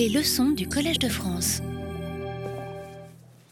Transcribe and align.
Les 0.00 0.08
leçons 0.08 0.52
du 0.52 0.66
Collège 0.66 0.98
de 0.98 1.10
France. 1.10 1.60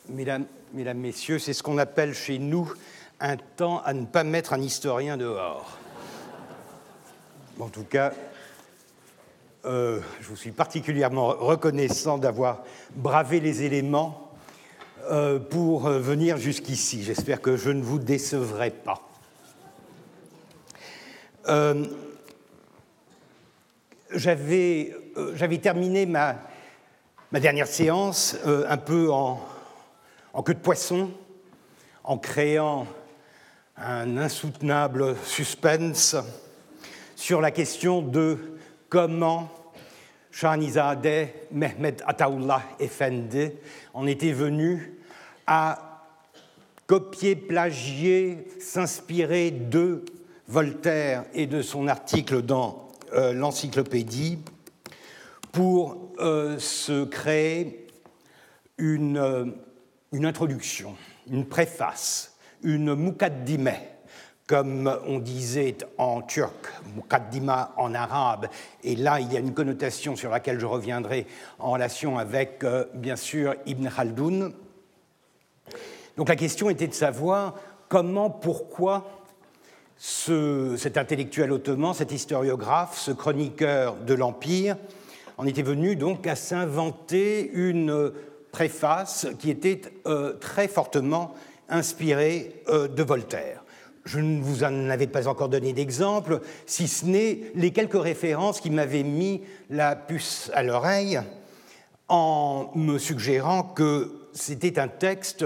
Mesdames, 0.08 0.46
Mesdames, 0.72 0.96
Messieurs, 0.96 1.38
c'est 1.38 1.52
ce 1.52 1.62
qu'on 1.62 1.76
appelle 1.76 2.14
chez 2.14 2.38
nous 2.38 2.72
un 3.20 3.36
temps 3.36 3.82
à 3.84 3.92
ne 3.92 4.06
pas 4.06 4.24
mettre 4.24 4.54
un 4.54 4.62
historien 4.62 5.18
dehors. 5.18 5.76
En 7.60 7.68
tout 7.68 7.84
cas, 7.84 8.14
euh, 9.66 10.00
je 10.22 10.28
vous 10.28 10.36
suis 10.36 10.52
particulièrement 10.52 11.26
reconnaissant 11.26 12.16
d'avoir 12.16 12.64
bravé 12.96 13.40
les 13.40 13.64
éléments 13.64 14.32
euh, 15.10 15.38
pour 15.38 15.86
euh, 15.86 15.98
venir 15.98 16.38
jusqu'ici. 16.38 17.02
J'espère 17.02 17.42
que 17.42 17.58
je 17.58 17.68
ne 17.68 17.82
vous 17.82 17.98
décevrai 17.98 18.70
pas. 18.70 19.06
J'avais 24.10 24.94
terminé 25.60 26.06
ma, 26.06 26.36
dernière 27.32 27.66
séance 27.66 28.36
un 28.44 28.76
peu 28.78 29.10
en, 29.10 29.40
queue 30.44 30.54
de 30.54 30.60
poisson, 30.60 31.10
en 32.04 32.16
créant 32.16 32.86
un 33.76 34.16
insoutenable 34.16 35.14
suspense 35.24 36.16
sur 37.16 37.40
la 37.40 37.50
question 37.50 38.00
de 38.00 38.58
comment 38.88 39.50
Shahanizadeh 40.30 41.48
Mehmet 41.50 41.96
Ataullah 42.06 42.62
Efendi 42.78 43.50
en 43.92 44.06
était 44.06 44.32
venu 44.32 44.94
à 45.46 46.06
copier, 46.86 47.36
plagier, 47.36 48.46
s'inspirer 48.58 49.50
de 49.50 50.04
Voltaire 50.46 51.24
et 51.34 51.46
de 51.46 51.60
son 51.60 51.88
article 51.88 52.40
dans 52.40 52.87
euh, 53.12 53.32
l'encyclopédie 53.32 54.38
pour 55.52 56.12
euh, 56.18 56.58
se 56.58 57.04
créer 57.04 57.86
une, 58.76 59.18
euh, 59.18 59.46
une, 60.12 60.26
introduction, 60.26 60.94
une 61.30 61.46
préface, 61.46 62.36
une 62.62 62.94
mukaddime, 62.94 63.72
comme 64.46 64.98
on 65.06 65.18
disait 65.18 65.76
en 65.98 66.22
turc, 66.22 66.72
mukaddima 66.94 67.72
en 67.76 67.94
arabe, 67.94 68.48
et 68.82 68.96
là 68.96 69.20
il 69.20 69.32
y 69.32 69.36
a 69.36 69.40
une 69.40 69.54
connotation 69.54 70.16
sur 70.16 70.30
laquelle 70.30 70.58
je 70.58 70.66
reviendrai 70.66 71.26
en 71.58 71.72
relation 71.72 72.18
avec, 72.18 72.64
bien 72.94 73.16
sûr, 73.16 73.54
Ibn 73.66 73.88
Khaldoun. 73.88 74.52
Donc 76.16 76.28
la 76.28 76.36
question 76.36 76.70
était 76.70 76.88
de 76.88 76.94
savoir 76.94 77.54
comment, 77.88 78.30
pourquoi 78.30 79.17
ce, 79.98 80.76
cet 80.78 80.96
intellectuel 80.96 81.52
ottoman, 81.52 81.92
cet 81.92 82.12
historiographe, 82.12 82.96
ce 82.96 83.10
chroniqueur 83.10 83.96
de 83.96 84.14
l'Empire, 84.14 84.76
en 85.36 85.46
était 85.46 85.62
venu 85.62 85.96
donc 85.96 86.26
à 86.26 86.36
s'inventer 86.36 87.50
une 87.52 88.12
préface 88.52 89.26
qui 89.38 89.50
était 89.50 89.82
euh, 90.06 90.34
très 90.34 90.68
fortement 90.68 91.34
inspirée 91.68 92.62
euh, 92.68 92.88
de 92.88 93.02
Voltaire. 93.02 93.62
Je 94.04 94.20
ne 94.20 94.40
vous 94.40 94.64
en 94.64 94.88
avais 94.88 95.06
pas 95.06 95.28
encore 95.28 95.48
donné 95.48 95.72
d'exemple, 95.72 96.40
si 96.64 96.88
ce 96.88 97.04
n'est 97.04 97.40
les 97.54 97.72
quelques 97.72 98.00
références 98.00 98.60
qui 98.60 98.70
m'avaient 98.70 99.02
mis 99.02 99.42
la 99.68 99.96
puce 99.96 100.50
à 100.54 100.62
l'oreille 100.62 101.20
en 102.08 102.70
me 102.74 102.98
suggérant 102.98 103.62
que 103.62 104.28
c'était 104.32 104.78
un 104.78 104.88
texte 104.88 105.44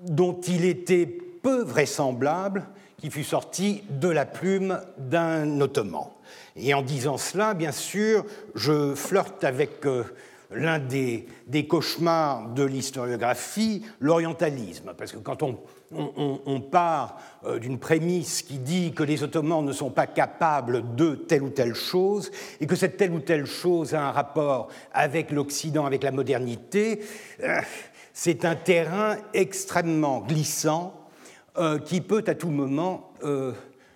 dont 0.00 0.40
il 0.40 0.64
était 0.64 1.18
peu 1.42 1.62
vraisemblable 1.62 2.66
qu'il 2.98 3.10
fût 3.10 3.24
sorti 3.24 3.82
de 3.90 4.08
la 4.08 4.26
plume 4.26 4.80
d'un 4.98 5.60
ottoman. 5.60 6.08
Et 6.56 6.74
en 6.74 6.82
disant 6.82 7.16
cela, 7.16 7.54
bien 7.54 7.72
sûr, 7.72 8.24
je 8.54 8.94
flirte 8.94 9.44
avec 9.44 9.86
euh, 9.86 10.02
l'un 10.50 10.78
des, 10.78 11.26
cauchemars 11.68 12.48
de 12.50 12.64
l'historiographie, 12.64 13.84
l'orientalisme. 14.00 14.94
Parce 14.96 15.12
que 15.12 15.18
quand 15.18 15.42
on, 15.42 15.58
on, 15.92 16.60
part 16.60 17.18
euh, 17.44 17.58
d'une 17.58 17.78
prémisse 17.78 18.42
qui 18.42 18.58
dit 18.58 18.92
que 18.92 19.04
les 19.04 19.22
Ottomans 19.22 19.64
ne 19.64 19.72
sont 19.72 19.90
pas 19.90 20.06
capables 20.06 20.96
de 20.96 21.14
telle 21.14 21.42
ou 21.42 21.50
telle 21.50 21.74
chose, 21.74 22.30
et 22.60 22.66
que 22.66 22.76
cette 22.76 22.96
telle 22.96 23.12
ou 23.12 23.20
telle 23.20 23.46
chose 23.46 23.94
a 23.94 24.08
un 24.08 24.12
rapport 24.12 24.68
avec 24.92 25.30
l'Occident, 25.30 25.86
avec 25.86 26.02
la 26.02 26.10
modernité, 26.10 27.00
euh, 27.42 27.60
c'est 28.12 28.44
un 28.44 28.56
terrain 28.56 29.16
extrêmement 29.32 30.20
glissant 30.20 30.97
euh, 31.58 31.78
qui 31.78 32.00
peut 32.00 32.24
à 32.26 32.34
tout 32.34 32.50
moment 32.50 33.12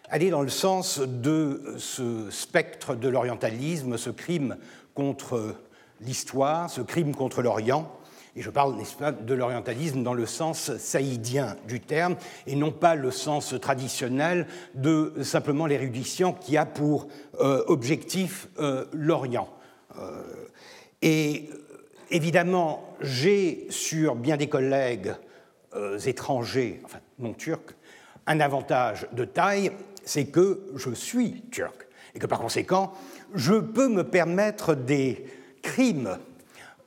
aller 0.08 0.30
dans 0.30 0.42
le 0.42 0.48
sens 0.48 1.00
de 1.00 1.74
ce 1.78 2.28
spectre 2.30 2.94
de 2.94 3.08
l'orientalisme, 3.08 3.96
ce 3.96 4.10
crime 4.10 4.56
contre 4.94 5.54
l'histoire, 6.00 6.68
ce 6.68 6.80
crime 6.80 7.14
contre 7.14 7.40
l'Orient. 7.40 7.90
Et 8.34 8.40
je 8.40 8.50
parle, 8.50 8.76
n'est-ce 8.76 8.96
pas, 8.96 9.12
de 9.12 9.34
l'orientalisme 9.34 10.02
dans 10.02 10.14
le 10.14 10.24
sens 10.24 10.76
saïdien 10.78 11.56
du 11.68 11.80
terme, 11.80 12.16
et 12.46 12.56
non 12.56 12.70
pas 12.70 12.94
le 12.94 13.10
sens 13.10 13.54
traditionnel 13.60 14.46
de 14.74 15.12
simplement 15.22 15.66
l'érudition 15.66 16.32
qui 16.32 16.56
a 16.56 16.64
pour 16.64 17.08
euh, 17.40 17.62
objectif 17.66 18.48
euh, 18.58 18.86
l'Orient. 18.92 19.48
Euh, 19.98 20.22
et 21.02 21.50
évidemment, 22.10 22.96
j'ai 23.00 23.66
sur 23.68 24.14
bien 24.14 24.36
des 24.36 24.48
collègues 24.48 25.14
étrangers, 26.04 26.82
enfin 26.84 26.98
non 27.22 27.32
turcs, 27.32 27.74
un 28.26 28.40
avantage 28.40 29.06
de 29.12 29.24
taille, 29.24 29.72
c'est 30.04 30.26
que 30.26 30.62
je 30.76 30.90
suis 30.90 31.42
turc, 31.50 31.86
et 32.14 32.18
que 32.18 32.26
par 32.26 32.40
conséquent, 32.40 32.92
je 33.34 33.54
peux 33.54 33.88
me 33.88 34.04
permettre 34.04 34.74
des 34.74 35.24
crimes 35.62 36.18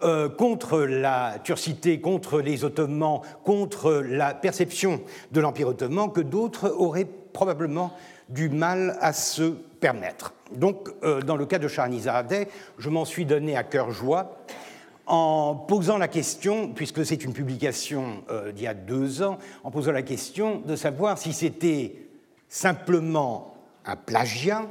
euh, 0.04 0.30
contre 0.30 0.82
la 0.82 1.38
turcité, 1.44 2.02
contre 2.02 2.42
les 2.42 2.64
Ottomans, 2.64 3.22
contre 3.44 3.94
la 3.94 4.34
perception 4.34 5.02
de 5.32 5.40
l'Empire 5.40 5.70
ottoman 5.70 6.12
que 6.12 6.22
d'autres 6.22 6.70
auraient 6.78 7.08
probablement 7.34 7.94
du 8.30 8.50
mal 8.50 8.98
à 9.00 9.14
se 9.14 9.54
permettre. 9.80 10.34
Donc, 10.52 10.90
euh, 11.04 11.22
dans 11.22 11.38
le 11.38 11.46
cas 11.46 11.60
de 11.60 11.68
Shahanizadeh, 11.68 12.48
je 12.78 12.90
m'en 12.90 13.06
suis 13.06 13.26
donné 13.26 13.56
à 13.56 13.64
cœur 13.64 13.92
joie 13.92 14.38
en 15.06 15.56
posant 15.56 15.98
la 15.98 16.08
question, 16.08 16.70
puisque 16.70 17.06
c'est 17.06 17.24
une 17.24 17.34
publication 17.34 18.24
euh, 18.30 18.52
d'il 18.52 18.64
y 18.64 18.68
a 18.68 18.74
deux 18.74 19.22
ans, 19.22 19.38
en 19.64 19.72
posant 19.72 19.92
la 19.92 20.02
question 20.02 20.62
de 20.66 20.76
savoir 20.76 21.18
si 21.18 21.34
c'était 21.34 21.96
simplement 22.50 23.56
un 23.86 23.96
plagiat 23.96 24.66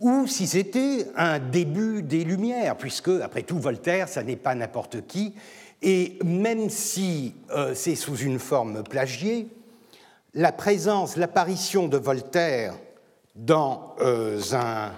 ou 0.00 0.26
si 0.26 0.46
c'était 0.46 1.06
un 1.16 1.38
début 1.38 2.02
des 2.02 2.24
Lumières, 2.24 2.76
puisque, 2.76 3.08
après 3.22 3.42
tout, 3.42 3.58
Voltaire, 3.58 4.08
ça 4.08 4.22
n'est 4.22 4.36
pas 4.36 4.54
n'importe 4.54 5.06
qui, 5.06 5.34
et 5.80 6.18
même 6.24 6.70
si 6.70 7.34
euh, 7.50 7.74
c'est 7.74 7.94
sous 7.94 8.16
une 8.16 8.38
forme 8.38 8.82
plagiée, 8.82 9.48
la 10.34 10.52
présence, 10.52 11.16
l'apparition 11.16 11.88
de 11.88 11.96
Voltaire 11.96 12.74
dans 13.36 13.94
euh, 14.00 14.40
un 14.52 14.92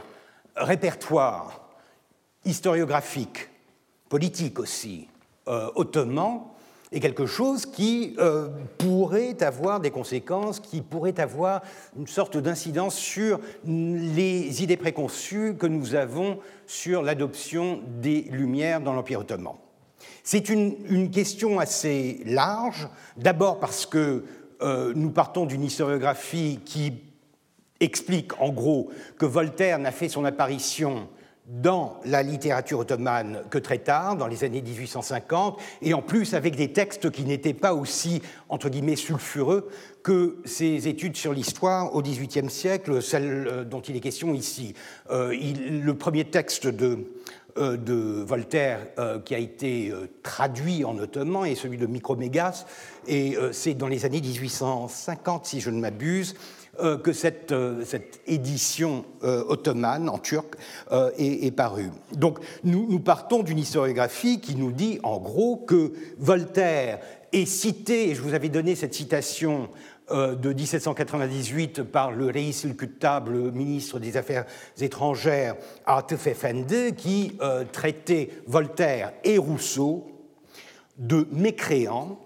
répertoire 0.57 1.69
historiographique, 2.45 3.49
politique 4.15 4.61
aussi, 4.61 5.09
euh, 5.49 5.71
ottoman, 5.75 6.43
est 6.93 7.01
quelque 7.01 7.27
chose 7.27 7.67
qui 7.67 8.15
euh, 8.19 8.49
pourrait 8.79 9.43
avoir 9.43 9.81
des 9.81 9.91
conséquences, 9.91 10.61
qui 10.61 10.83
pourrait 10.83 11.19
avoir 11.19 11.63
une 11.99 12.07
sorte 12.07 12.37
d'incidence 12.37 12.95
sur 12.95 13.41
les 13.65 14.63
idées 14.63 14.77
préconçues 14.77 15.57
que 15.59 15.67
nous 15.67 15.97
avons 15.97 16.39
sur 16.65 17.03
l'adoption 17.03 17.81
des 18.01 18.29
Lumières 18.31 18.81
dans 18.81 18.93
l'Empire 18.93 19.19
ottoman. 19.19 19.55
C'est 20.23 20.49
une, 20.49 21.11
question 21.11 21.59
assez 21.59 22.23
large, 22.25 22.89
d'abord 23.17 23.59
parce 23.59 23.85
que 23.85 24.23
euh, 24.63 24.93
nous 24.95 25.11
partons 25.11 25.45
d'une 25.45 25.65
historiographie 25.65 26.61
qui 26.65 27.03
explique 27.81 28.41
en 28.41 28.51
gros 28.51 28.91
que 29.19 29.27
Voltaire 29.27 29.81
n'a 29.81 29.91
fait 29.91 30.09
son 30.09 30.25
apparition 30.25 31.09
dans 31.47 32.01
la 32.07 32.23
littérature 32.23 32.79
ottomane 32.79 33.43
que 33.51 33.59
très 33.59 33.79
tard, 33.79 34.17
dans 34.17 34.27
les 34.27 34.45
années 34.45 34.63
1850, 34.63 35.61
et 35.83 35.93
en 35.93 36.01
plus 36.01 36.33
avec 36.33 36.57
des 36.57 36.73
textes 36.73 37.11
qui 37.11 37.25
n'étaient 37.25 37.53
pas 37.53 37.75
aussi, 37.75 38.23
entre 38.49 38.71
guillemets, 38.71 38.97
sulfureux 38.97 39.69
que 40.03 40.39
ces 40.47 40.89
études 40.89 41.17
sur 41.17 41.35
l'histoire 41.35 41.95
au 41.95 42.03
XVIIIe 42.03 42.49
siècle, 42.49 43.03
celles 43.03 43.47
euh, 43.47 43.65
dont 43.65 43.81
il 43.81 43.97
est 43.97 44.01
question 44.01 44.33
ici. 44.33 44.75
Euh, 45.11 45.35
le 45.35 45.95
premier 45.95 46.25
texte 46.25 46.67
de, 46.67 47.13
euh, 47.59 47.77
de 47.77 47.95
Voltaire 47.95 48.87
qui 49.27 49.35
a 49.35 49.39
été 49.39 49.93
traduit 50.23 50.85
en 50.85 50.97
ottoman 50.97 51.45
est 51.45 51.57
celui 51.57 51.77
de 51.77 51.87
Micromégas, 51.87 52.65
et 53.07 53.37
c'est 53.53 53.75
dans 53.75 53.89
les 53.89 54.07
années 54.07 54.23
1850, 54.23 55.45
si 55.45 55.61
je 55.61 55.69
ne 55.69 55.79
m'abuse, 55.79 56.37
euh, 56.81 56.97
que 56.97 57.13
cette, 57.13 57.53
euh, 57.53 57.85
cette 57.85 58.21
édition 58.27 59.05
euh, 59.23 59.45
ottomane 59.49 60.09
en 60.09 60.19
turc 60.19 60.55
est, 61.19 61.55
parue. 61.55 61.91
Donc 62.13 62.39
nous, 62.65 62.99
partons 62.99 63.43
d'une 63.43 63.59
historiographie 63.59 64.41
qui 64.41 64.57
nous 64.57 64.73
dit 64.73 64.99
en 65.03 65.19
gros 65.19 65.57
que 65.57 65.93
Voltaire 66.19 67.01
est 67.33 67.47
cité, 67.47 68.11
et 68.11 68.15
je 68.15 68.23
vous 68.23 68.35
avais 68.35 68.49
donné 68.49 68.75
cette 68.75 68.95
citation 68.95 69.69
de 70.11 70.53
1798 70.53 71.83
par 71.83 72.13
le 72.13 72.27
Reis 72.27 72.65
le 72.65 73.51
ministre 73.51 73.99
des 73.99 74.17
Affaires 74.17 74.45
étrangères, 74.81 75.57
Artef 75.87 76.27
Effendi, 76.27 76.95
qui 76.97 77.39
traitait 77.73 78.31
Voltaire 78.47 79.13
et 79.25 79.39
Rousseau 79.39 80.07
de 80.99 81.27
mécréants 81.33 82.19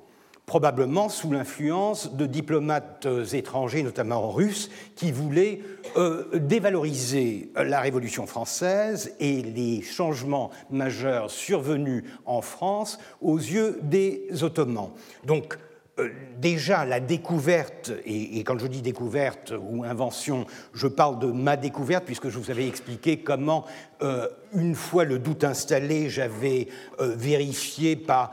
probablement 0.49 1.11
sous 1.11 1.31
l'influence 1.31 2.15
de 2.15 2.25
diplomates 2.25 3.05
euh, 3.05 3.25
étrangers, 3.27 3.83
notamment 3.83 4.31
russes, 4.31 4.71
qui 4.97 5.13
voulaient 5.13 5.61
euh, 5.97 6.25
dévaloriser 6.39 7.53
la 7.55 7.81
Révolution 7.81 8.27
française 8.27 9.15
et 9.21 9.43
les 9.43 9.83
changements 9.83 10.51
majeurs 10.71 11.31
survenus 11.31 12.03
en 12.25 12.41
France 12.41 12.99
aux 13.21 13.37
yeux 13.37 13.79
des 13.83 14.27
Ottomans. 14.43 14.89
Donc, 15.25 15.59
euh, 15.99 16.09
déjà 16.39 16.87
la 16.87 17.01
découverte, 17.01 17.93
et, 18.07 18.43
quand 18.43 18.59
je 18.59 18.69
dis 18.69 18.81
découverte 18.81 19.53
ou 19.61 19.85
invention, 19.85 20.47
je 20.73 20.87
parle 20.87 21.19
de 21.19 21.27
ma 21.27 21.59
découverte, 21.59 22.07
puisque 22.07 22.31
je 22.31 22.39
vous 22.39 22.51
avais 22.51 22.67
expliqué 22.67 23.19
comment, 23.19 23.67
une 24.55 24.77
fois 24.77 25.05
le 25.05 25.19
doute 25.19 25.43
installé, 25.43 26.09
j'avais 26.09 26.69
vérifié 27.01 27.97
par 27.97 28.31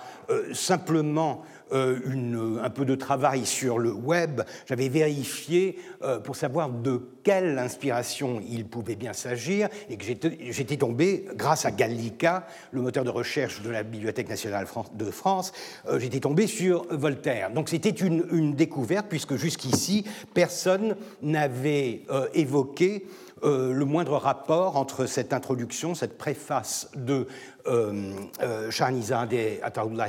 simplement 0.54 1.44
euh, 1.72 2.60
un 2.64 2.70
peu 2.70 2.86
de 2.86 2.94
travail 2.96 3.46
sur 3.46 3.80
le 3.80 3.92
web, 3.92 4.42
j'avais 4.68 4.88
vérifié 4.88 5.80
euh, 6.04 6.20
pour 6.20 6.36
savoir 6.36 6.70
de 6.70 7.02
quelle 7.24 7.58
inspiration 7.58 8.40
il 8.48 8.66
pouvait 8.66 8.96
bien 8.96 9.14
s'agir 9.14 9.70
et 9.90 9.98
que 9.98 10.06
j'étais 10.06 10.78
tombé, 10.78 11.26
grâce 11.36 11.66
à 11.66 11.72
Gallica, 11.72 12.46
le 12.72 12.82
moteur 12.82 13.04
de 13.04 13.10
recherche 13.10 13.64
de 13.64 13.72
la 13.72 13.82
Bibliothèque 13.82 14.30
nationale 14.30 14.68
de 14.94 15.12
France, 15.12 15.54
euh, 15.88 16.00
j'étais 16.00 16.20
tombé 16.20 16.46
sur 16.46 16.86
Voltaire. 16.92 17.52
Donc 17.52 17.70
c'était 17.70 17.90
une, 17.90 18.54
découverte 18.56 19.08
puisque 19.10 19.36
jusqu'ici, 19.36 20.06
personne 20.34 20.96
n'avait 21.22 22.02
évoqué 22.34 23.06
euh, 23.46 23.74
le 23.74 23.86
moindre 23.86 24.18
rapport 24.18 24.76
entre 24.76 25.06
cette 25.06 25.32
introduction, 25.32 25.94
cette 25.94 26.18
préface 26.18 26.90
de 26.96 27.28
euh, 27.68 28.12
euh, 28.42 28.72
Shahnizadeh 28.72 29.60
Ataullah 29.62 30.08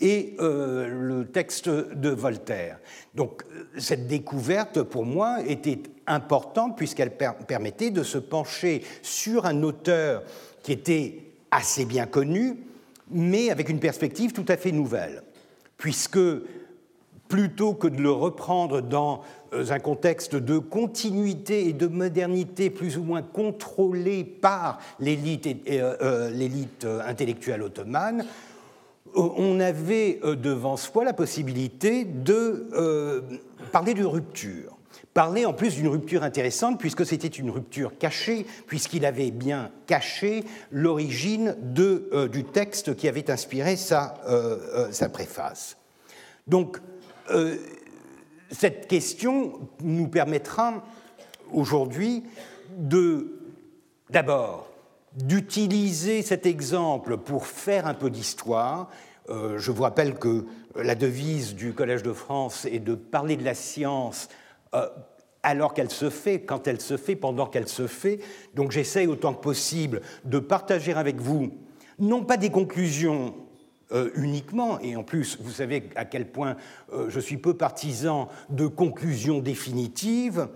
et 0.00 0.36
le 0.38 1.24
texte 1.24 1.68
de 1.68 2.10
Voltaire. 2.10 2.78
Donc 3.14 3.44
cette 3.78 4.06
découverte, 4.06 4.82
pour 4.82 5.06
moi, 5.06 5.38
était 5.46 5.82
importante 6.06 6.76
puisqu'elle 6.76 7.16
permettait 7.16 7.90
de 7.90 8.02
se 8.02 8.18
pencher 8.18 8.82
sur 9.00 9.46
un 9.46 9.62
auteur 9.62 10.22
qui 10.62 10.72
était 10.72 11.22
assez 11.50 11.86
bien 11.86 12.06
connu, 12.06 12.58
mais 13.10 13.50
avec 13.50 13.70
une 13.70 13.80
perspective 13.80 14.32
tout 14.32 14.46
à 14.48 14.56
fait 14.58 14.72
nouvelle, 14.72 15.22
puisque 15.78 16.18
plutôt 17.34 17.74
que 17.74 17.88
de 17.88 18.00
le 18.00 18.12
reprendre 18.12 18.80
dans 18.80 19.22
euh, 19.54 19.64
un 19.70 19.80
contexte 19.80 20.36
de 20.36 20.58
continuité 20.58 21.66
et 21.66 21.72
de 21.72 21.88
modernité 21.88 22.70
plus 22.70 22.96
ou 22.96 23.02
moins 23.02 23.22
contrôlé 23.22 24.22
par 24.22 24.78
l'élite 25.00 25.48
euh, 25.68 26.30
euh, 26.30 27.00
intellectuelle 27.04 27.64
ottomane, 27.64 28.24
on 29.16 29.58
avait 29.58 30.20
devant 30.22 30.76
soi 30.76 31.02
la 31.02 31.12
possibilité 31.12 32.04
de 32.04 32.68
parler 33.72 33.94
de 33.94 34.04
rupture. 34.04 34.76
Parler 35.12 35.44
en 35.44 35.52
plus 35.52 35.76
d'une 35.76 35.88
rupture 35.88 36.22
intéressante, 36.22 36.80
puisque 36.80 37.06
c'était 37.06 37.28
une 37.28 37.50
rupture 37.50 37.96
cachée, 37.98 38.46
puisqu'il 38.66 39.04
avait 39.06 39.30
bien 39.30 39.70
caché 39.86 40.44
l'origine 40.72 41.56
du 41.60 42.44
texte 42.44 42.96
qui 42.96 43.06
avait 43.06 43.30
inspiré 43.30 43.76
sa, 43.76 44.14
sa 44.90 45.08
préface. 45.08 45.76
Donc, 46.48 46.78
cette 48.50 48.86
question 48.86 49.68
nous 49.82 50.08
permettra 50.08 50.84
aujourd'hui 51.52 52.24
de, 52.76 53.40
d'abord, 54.10 54.68
d'utiliser 55.16 56.22
cet 56.22 56.46
exemple 56.46 57.18
pour 57.18 57.46
faire 57.46 57.86
un 57.86 57.94
peu 57.94 58.10
d'histoire. 58.10 58.90
Euh, 59.28 59.58
je 59.58 59.70
vous 59.70 59.82
rappelle 59.82 60.14
que 60.14 60.46
la 60.76 60.94
devise 60.94 61.54
du 61.54 61.72
Collège 61.72 62.02
de 62.02 62.12
France 62.12 62.66
est 62.66 62.80
de 62.80 62.94
parler 62.94 63.36
de 63.36 63.44
la 63.44 63.54
science 63.54 64.28
euh, 64.74 64.86
alors 65.42 65.72
qu'elle 65.72 65.90
se 65.90 66.10
fait, 66.10 66.40
quand 66.40 66.66
elle 66.66 66.80
se 66.80 66.96
fait, 66.96 67.16
pendant 67.16 67.46
qu'elle 67.46 67.68
se 67.68 67.86
fait. 67.86 68.18
Donc 68.54 68.72
j'essaye 68.72 69.06
autant 69.06 69.34
que 69.34 69.42
possible 69.42 70.00
de 70.24 70.38
partager 70.38 70.92
avec 70.94 71.20
vous, 71.20 71.52
non 71.98 72.24
pas 72.24 72.36
des 72.36 72.50
conclusions 72.50 73.34
euh, 73.94 74.10
uniquement, 74.16 74.80
et 74.80 74.96
en 74.96 75.02
plus, 75.02 75.38
vous 75.40 75.52
savez 75.52 75.84
à 75.94 76.04
quel 76.04 76.26
point 76.26 76.56
euh, 76.92 77.08
je 77.08 77.20
suis 77.20 77.36
peu 77.36 77.54
partisan 77.54 78.28
de 78.50 78.66
conclusions 78.66 79.38
définitives, 79.38 80.48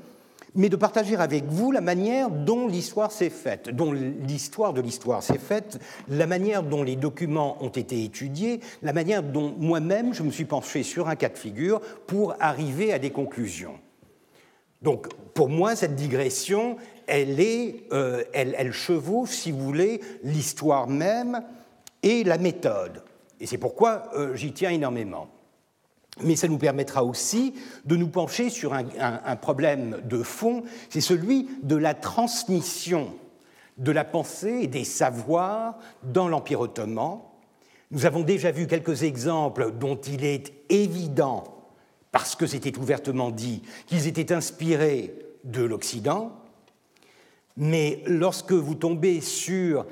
mais 0.55 0.69
de 0.69 0.77
partager 0.77 1.15
avec 1.17 1.45
vous 1.45 1.71
la 1.71 1.81
manière 1.81 2.31
dont 2.31 2.67
l'histoire 2.67 3.13
s'est 3.13 3.31
faite, 3.31 3.69
dont 3.69 3.93
l'histoire 3.93 4.73
de 4.73 4.81
l'histoire 4.81 5.23
s'est 5.23 5.39
faite, 5.39 5.79
la 6.09 6.27
manière 6.27 6.63
dont 6.63 6.83
les 6.83 6.97
documents 6.97 7.63
ont 7.63 7.69
été 7.69 8.03
étudiés, 8.03 8.61
la 8.83 8.93
manière 8.93 9.23
dont 9.23 9.55
moi-même 9.59 10.15
je 10.15 10.23
me 10.23 10.31
suis 10.31 10.45
penché 10.45 10.83
sur 10.83 11.09
un 11.09 11.17
cas 11.17 11.29
de 11.29 11.39
figure 11.39 11.81
pour 12.07 12.35
arriver 12.41 12.93
à 12.93 12.99
des 12.99 13.11
conclusions. 13.11 13.79
Donc, 14.83 15.09
pour 15.35 15.49
moi, 15.49 15.77
cette 15.77 15.97
digression, 15.97 16.77
elle, 17.07 17.41
est, 17.41 17.85
euh, 17.93 18.23
elle, 18.33 18.55
elle 18.59 18.73
chevauche, 18.73 19.31
si 19.31 19.53
vous 19.53 19.65
voulez, 19.65 20.01
l'histoire 20.23 20.89
même 20.89 21.43
et 22.03 22.25
la 22.25 22.39
méthode. 22.39 23.03
Et 23.41 23.47
c'est 23.47 23.59
pourquoi 23.59 24.11
euh, 24.15 24.35
j'y 24.35 24.53
tiens 24.53 24.71
énormément. 24.71 25.29
Mais 26.23 26.37
ça 26.37 26.49
nous 26.49 26.59
permettra 26.59 27.05
aussi 27.05 27.55
de 27.85 27.97
nous 27.97 28.09
pencher 28.09 28.51
sur 28.51 28.75
un, 28.75 29.37
problème 29.37 30.01
de 30.05 30.23
fond, 30.23 30.65
c'est 30.89 31.01
celui 31.01 31.49
de 31.63 31.77
la 31.77 31.95
transmission 31.95 33.15
de 33.77 33.93
la 33.93 34.05
pensée 34.05 34.61
et 34.63 34.67
des 34.67 34.83
savoirs 34.83 35.79
dans 36.03 36.27
l'Empire 36.27 36.61
ottoman. 36.61 37.21
Nous 37.93 38.05
avons 38.05 38.23
déjà 38.23 38.51
vu 38.51 38.67
quelques 38.67 39.05
exemples 39.05 39.73
dont 39.79 39.97
il 39.97 40.25
est 40.25 40.53
évident, 40.69 41.45
parce 42.11 42.35
que 42.35 42.47
c'était 42.47 42.77
ouvertement 42.77 43.31
dit, 43.31 43.63
qu'ils 43.87 44.09
étaient 44.09 44.33
inspirés 44.33 45.15
de 45.45 45.63
l'Occident. 45.63 46.33
Mais 47.57 48.03
lorsque 48.07 48.53
vous 48.53 48.75
tombez 48.75 49.21
sur 49.21 49.87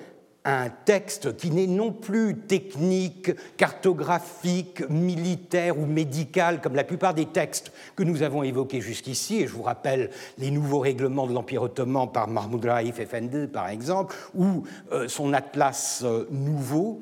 un 0.47 0.69
texte 0.69 1.37
qui 1.37 1.51
n'est 1.51 1.67
non 1.67 1.93
plus 1.93 2.37
technique, 2.37 3.33
cartographique, 3.57 4.89
militaire 4.89 5.77
ou 5.79 5.87
médical, 5.87 6.61
comme 6.61 6.77
la 6.77 6.85
plupart 6.85 7.15
des 7.15 7.27
textes 7.27 7.73
que 7.97 8.05
nous 8.05 8.23
avons 8.23 8.45
évoqués 8.45 8.81
jusqu'ici, 8.81 9.41
et 9.43 9.47
je 9.49 9.53
vous 9.53 9.65
rappelle 9.65 10.11
les 10.39 10.53
nouveaux 10.53 10.79
règlements 10.79 11.27
de 11.27 11.33
l'Empire 11.33 11.63
ottoman 11.63 12.11
par 12.11 12.29
Mahmoud 12.29 12.65
Raif 12.65 13.01
Effendi, 13.01 13.49
par 13.49 13.69
exemple, 13.69 14.15
ou 14.35 14.63
euh, 14.93 15.09
son 15.09 15.33
atlas 15.33 16.03
euh, 16.05 16.27
nouveau. 16.31 17.01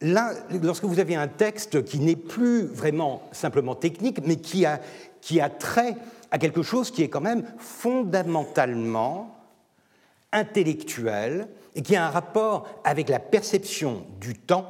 Là, 0.00 0.32
lorsque 0.62 0.84
vous 0.84 0.98
avez 0.98 1.14
un 1.14 1.28
texte 1.28 1.84
qui 1.84 2.00
n'est 2.00 2.16
plus 2.16 2.62
vraiment 2.62 3.22
simplement 3.30 3.76
technique, 3.76 4.18
mais 4.26 4.36
qui 4.36 4.66
a, 4.66 4.80
qui 5.20 5.40
a 5.40 5.48
trait 5.48 5.96
à 6.32 6.38
quelque 6.38 6.62
chose 6.62 6.90
qui 6.90 7.04
est 7.04 7.08
quand 7.08 7.20
même 7.20 7.44
fondamentalement 7.58 9.34
intellectuel, 10.34 11.48
et 11.74 11.82
qui 11.82 11.96
a 11.96 12.06
un 12.06 12.10
rapport 12.10 12.68
avec 12.84 13.08
la 13.08 13.18
perception 13.18 14.06
du 14.20 14.34
temps, 14.34 14.68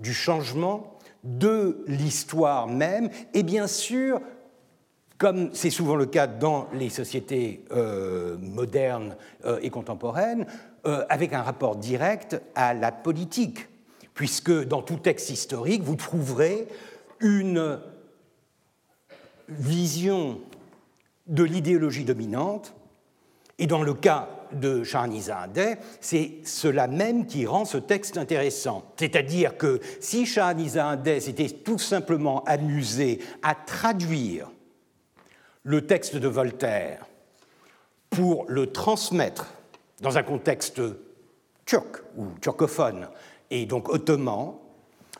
du 0.00 0.12
changement, 0.12 0.98
de 1.22 1.84
l'histoire 1.86 2.66
même, 2.66 3.08
et 3.32 3.42
bien 3.42 3.66
sûr, 3.66 4.20
comme 5.18 5.54
c'est 5.54 5.70
souvent 5.70 5.94
le 5.94 6.06
cas 6.06 6.26
dans 6.26 6.68
les 6.72 6.90
sociétés 6.90 7.64
euh, 7.70 8.36
modernes 8.38 9.16
euh, 9.44 9.58
et 9.62 9.70
contemporaines, 9.70 10.46
euh, 10.86 11.04
avec 11.08 11.32
un 11.32 11.42
rapport 11.42 11.76
direct 11.76 12.40
à 12.54 12.74
la 12.74 12.92
politique, 12.92 13.68
puisque 14.12 14.52
dans 14.66 14.82
tout 14.82 14.96
texte 14.96 15.30
historique, 15.30 15.82
vous 15.82 15.96
trouverez 15.96 16.68
une 17.20 17.78
vision 19.48 20.40
de 21.26 21.42
l'idéologie 21.42 22.04
dominante, 22.04 22.74
et 23.58 23.66
dans 23.66 23.82
le 23.82 23.94
cas 23.94 24.28
de 24.54 24.84
Shahnizadeh, 24.84 25.76
c'est 26.00 26.38
cela 26.44 26.86
même 26.86 27.26
qui 27.26 27.46
rend 27.46 27.64
ce 27.64 27.78
texte 27.78 28.16
intéressant. 28.16 28.84
C'est-à-dire 28.96 29.56
que 29.56 29.80
si 30.00 30.26
Shahnizadeh 30.26 31.20
s'était 31.20 31.48
tout 31.48 31.78
simplement 31.78 32.44
amusé 32.44 33.20
à 33.42 33.54
traduire 33.54 34.50
le 35.62 35.86
texte 35.86 36.16
de 36.16 36.28
Voltaire 36.28 37.06
pour 38.10 38.44
le 38.48 38.70
transmettre 38.70 39.52
dans 40.00 40.18
un 40.18 40.22
contexte 40.22 40.80
turc 41.64 42.02
ou 42.16 42.26
turcophone 42.40 43.08
et 43.50 43.66
donc 43.66 43.88
ottoman, 43.88 44.54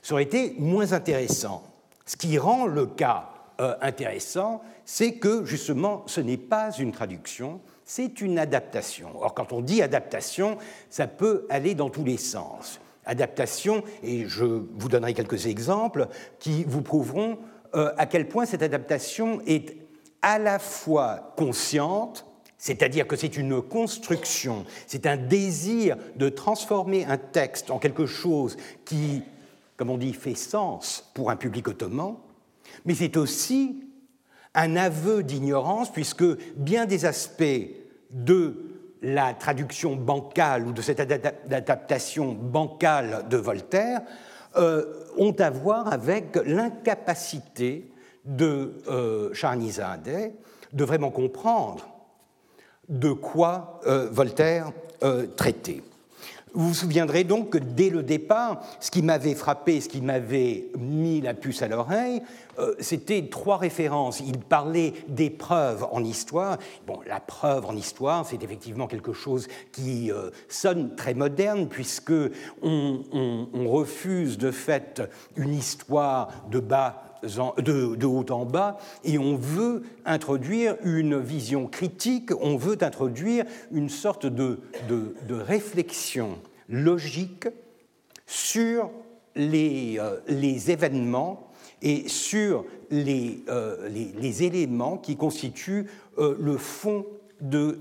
ça 0.03 0.14
aurait 0.14 0.25
été 0.25 0.55
moins 0.59 0.93
intéressant. 0.93 1.64
Ce 2.05 2.17
qui 2.17 2.38
rend 2.38 2.67
le 2.67 2.87
cas 2.87 3.31
euh, 3.61 3.75
intéressant, 3.81 4.62
c'est 4.85 5.14
que 5.14 5.45
justement 5.45 6.03
ce 6.07 6.21
n'est 6.21 6.37
pas 6.37 6.73
une 6.73 6.93
traduction, 6.93 7.61
c'est 7.85 8.21
une 8.21 8.38
adaptation. 8.38 9.11
Or, 9.21 9.35
quand 9.35 9.53
on 9.53 9.61
dit 9.61 9.83
adaptation, 9.83 10.59
ça 10.91 11.07
peut 11.07 11.47
aller 11.50 11.75
dans 11.75 11.91
tous 11.91 12.05
les 12.05 12.17
sens. 12.17 12.81
Adaptation, 13.07 13.85
et 14.03 14.26
je 14.26 14.45
vous 14.45 14.88
donnerai 14.88 15.12
quelques 15.14 15.47
exemples 15.47 16.09
qui 16.38 16.64
vous 16.64 16.83
prouveront 16.83 17.38
à 17.75 18.07
quel 18.07 18.29
point 18.29 18.47
cette 18.47 18.62
adaptation 18.62 19.41
est 19.47 19.76
à 20.23 20.38
la 20.38 20.59
fois 20.59 21.35
consciente, 21.37 22.25
c'est-à-dire 22.57 23.07
que 23.07 23.17
c'est 23.17 23.37
une 23.37 23.61
construction, 23.61 24.64
c'est 24.87 25.07
un 25.07 25.19
désir 25.19 25.99
de 26.17 26.31
transformer 26.31 27.05
un 27.05 27.19
texte 27.19 27.71
en 27.71 27.79
quelque 27.79 28.07
chose 28.07 28.57
qui, 28.87 29.23
comme 29.76 29.91
on 29.91 29.99
dit, 29.99 30.14
fait 30.14 30.35
sens 30.35 31.11
pour 31.12 31.31
un 31.31 31.37
public 31.37 31.69
ottoman, 31.69 32.14
mais 32.87 32.95
c'est 32.95 33.19
aussi 33.19 33.85
un 34.54 34.76
aveu 34.76 35.23
d'ignorance, 35.23 35.92
puisque 35.92 36.25
bien 36.56 36.87
des 36.87 37.04
aspects 37.04 37.70
de 38.11 38.75
la 39.02 39.34
traduction 39.34 39.96
bancale 39.96 40.66
ou 40.66 40.73
de 40.73 40.80
cette 40.80 41.00
adaptation 41.00 42.32
bancale 42.32 43.26
de 43.28 43.37
Voltaire 43.37 44.00
euh, 44.56 44.84
ont 45.18 45.34
à 45.38 45.50
voir 45.50 45.92
avec 45.92 46.37
l'incapacité 46.46 47.90
de 48.25 48.80
euh, 48.88 49.30
de 50.73 50.84
vraiment 50.84 51.11
comprendre 51.11 51.87
de 52.88 53.12
quoi 53.12 53.80
euh, 53.87 54.08
Voltaire 54.11 54.73
euh, 55.02 55.26
traitait. 55.37 55.82
Vous 56.54 56.68
vous 56.68 56.75
souviendrez 56.75 57.25
donc 57.25 57.50
que 57.50 57.58
dès 57.58 57.90
le 57.90 58.02
départ, 58.02 58.62
ce 58.80 58.90
qui 58.90 59.02
m'avait 59.02 59.34
frappé, 59.34 59.80
ce 59.80 59.88
qui 59.88 60.00
m'avait 60.00 60.68
mis 60.78 61.20
la 61.20 61.34
puce 61.34 61.62
à 61.62 61.68
l'oreille, 61.68 62.23
euh, 62.58 62.75
c'était 62.78 63.28
trois 63.28 63.56
références. 63.56 64.20
Il 64.20 64.38
parlait 64.38 64.94
des 65.08 65.30
preuves 65.30 65.87
en 65.90 66.04
histoire. 66.04 66.58
La 67.06 67.20
preuve 67.20 67.66
en 67.66 67.75
histoire, 67.76 68.25
c'est 68.25 68.42
effectivement 68.42 68.87
quelque 68.87 69.12
chose 69.12 69.49
qui 69.73 70.11
sonne 70.49 70.94
très 70.94 71.14
moderne, 71.14 71.68
puisque 71.68 72.12
on, 72.62 73.02
on, 73.12 73.68
refuse 73.68 74.38
de 74.38 74.50
fait 74.50 75.02
une 75.37 75.54
histoire 75.54 76.28
de 76.50 76.61
bas 76.61 77.13
de, 77.59 78.07
haut 78.07 78.26
en 78.31 78.45
bas, 78.45 78.78
et 79.04 79.19
on 79.19 79.37
veut 79.37 79.83
introduire 80.04 80.76
une 80.85 81.19
vision 81.19 81.66
critique, 81.66 82.31
on 82.40 82.57
veut 82.57 82.78
introduire 82.81 83.45
une 83.73 83.88
sorte 83.88 84.26
de, 84.26 84.59
réflexion 85.31 86.38
logique 86.69 87.49
sur 88.26 88.90
les, 89.37 89.99
euh, 89.99 90.21
événements 90.69 91.50
et 91.83 92.09
sur 92.09 92.64
les, 92.90 93.43
euh, 93.49 93.88
éléments 94.40 94.97
qui 94.97 95.16
constituent 95.16 95.87
euh, 96.19 96.37
le 96.38 96.57
fond 96.57 97.07
de, 97.40 97.81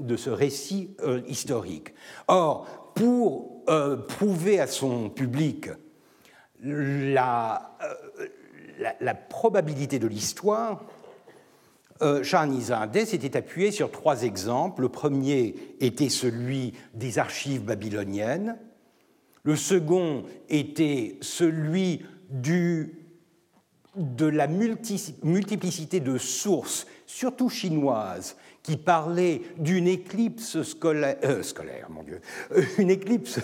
de 0.00 0.16
ce 0.16 0.30
récit 0.30 0.90
historique. 1.28 1.94
Or, 2.26 2.92
pour 2.94 3.64
prouver 4.08 4.60
à 4.60 4.66
son 4.66 5.10
public 5.10 5.68
la, 6.64 7.76
la, 9.00 9.14
probabilité 9.14 9.98
de 9.98 10.06
l'histoire, 10.06 10.84
euh, 12.02 12.24
s'était 13.04 13.36
appuyé 13.36 13.70
sur 13.70 13.90
trois 13.90 14.22
exemples. 14.22 14.82
Le 14.82 14.88
premier 14.88 15.54
était 15.80 16.08
celui 16.08 16.74
des 16.94 17.18
archives 17.18 17.64
babyloniennes. 17.64 18.56
Le 19.42 19.56
second 19.56 20.24
était 20.48 21.18
celui 21.20 22.04
de 22.30 22.90
la 24.26 24.48
multiplicité 24.48 26.00
de 26.00 26.18
sources, 26.18 26.86
surtout 27.06 27.48
chinoises, 27.48 28.36
qui 28.64 28.76
parlaient 28.76 29.42
d'une 29.58 29.86
éclipse 29.86 30.62
scolaire, 30.62 31.18
euh, 31.22 31.42
mon 31.90 32.02
Dieu, 32.02 32.20
une 32.78 32.90
éclipse 32.90 33.38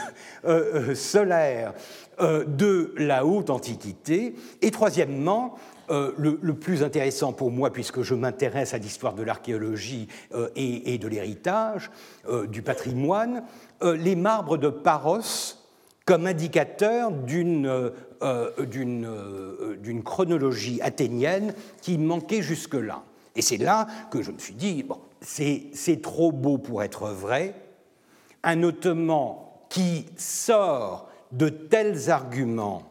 euh, 0.45 0.95
solaire 0.97 1.75
euh, 2.21 2.45
de 2.45 2.93
la 2.99 3.25
haute 3.25 3.49
antiquité. 3.49 4.35
Et 4.61 4.71
troisièmement, 4.71 5.55
euh, 5.91 6.13
le, 6.19 6.55
plus 6.55 6.83
intéressant 6.83 7.33
pour 7.33 7.51
moi, 7.51 7.73
puisque 7.73 8.03
je 8.03 8.15
m'intéresse 8.15 8.75
à 8.75 8.79
l'histoire 8.79 9.15
de 9.15 9.23
l'archéologie 9.23 10.07
euh, 10.35 10.51
et, 10.55 10.99
de 10.99 11.09
l'héritage, 11.09 11.91
du 12.49 12.61
patrimoine, 12.61 13.43
les 13.83 14.17
marbres 14.17 14.59
de 14.59 14.69
Paros 14.69 15.57
comme 16.05 16.27
indicateur 16.27 17.11
d'une 17.13 17.93
chronologie 20.05 20.81
athénienne 20.83 21.55
qui 21.81 21.97
manquait 21.97 22.43
jusque-là. 22.43 23.03
Et 23.35 23.43
c'est 23.43 23.57
là 23.57 23.87
que 24.11 24.23
je 24.23 24.31
me 24.31 24.39
suis 24.39 24.55
dit, 24.55 24.83
bon, 24.83 24.99
c'est 25.21 26.03
trop 26.03 26.33
beau 26.33 26.59
pour 26.59 26.83
être 26.83 27.09
vrai. 27.09 27.55
Un 28.43 28.63
Ottoman 28.63 29.37
qui 29.69 30.07
sort 30.17 31.09
de 31.33 31.49
tels 31.49 32.11
arguments 32.11 32.91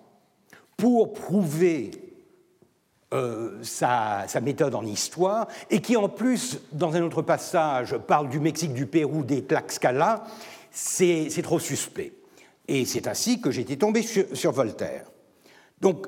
pour 0.77 1.13
prouver 1.13 1.91
euh, 3.11 3.57
sa, 3.63 4.27
méthode 4.41 4.75
en 4.75 4.85
histoire, 4.85 5.47
et 5.71 5.81
qui 5.81 5.97
en 5.97 6.07
plus, 6.07 6.59
dans 6.71 6.95
un 6.95 7.01
autre 7.01 7.23
passage, 7.23 7.97
parle 7.97 8.29
du 8.29 8.39
Mexique, 8.39 8.73
du 8.73 8.85
Pérou, 8.85 9.23
des 9.23 9.43
Tlaxcala, 9.43 10.25
c'est 10.71 11.41
trop 11.41 11.57
suspect. 11.57 12.13
Et 12.67 12.85
c'est 12.85 13.07
ainsi 13.07 13.41
que 13.41 13.49
j'étais 13.49 13.77
tombé 13.77 14.03
sur, 14.03 14.51
Voltaire. 14.51 15.05
Donc, 15.81 16.05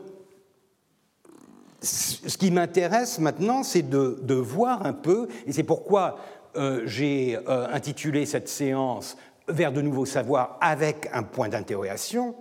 ce 1.81 2.37
qui 2.37 2.51
m'intéresse 2.51 3.19
maintenant, 3.19 3.63
c'est 3.63 3.89
de, 3.89 4.33
voir 4.33 4.85
un 4.85 4.93
peu, 4.93 5.27
et 5.47 5.51
c'est 5.51 5.63
pourquoi 5.63 6.17
euh, 6.55 6.81
j'ai 6.85 7.37
euh, 7.47 7.67
intitulé 7.71 8.25
cette 8.25 8.49
séance 8.49 9.17
vers 9.47 9.71
de 9.71 9.81
nouveaux 9.81 10.05
savoirs 10.05 10.57
avec 10.61 11.09
un 11.13 11.23
point 11.23 11.49
d'interrogation, 11.49 12.35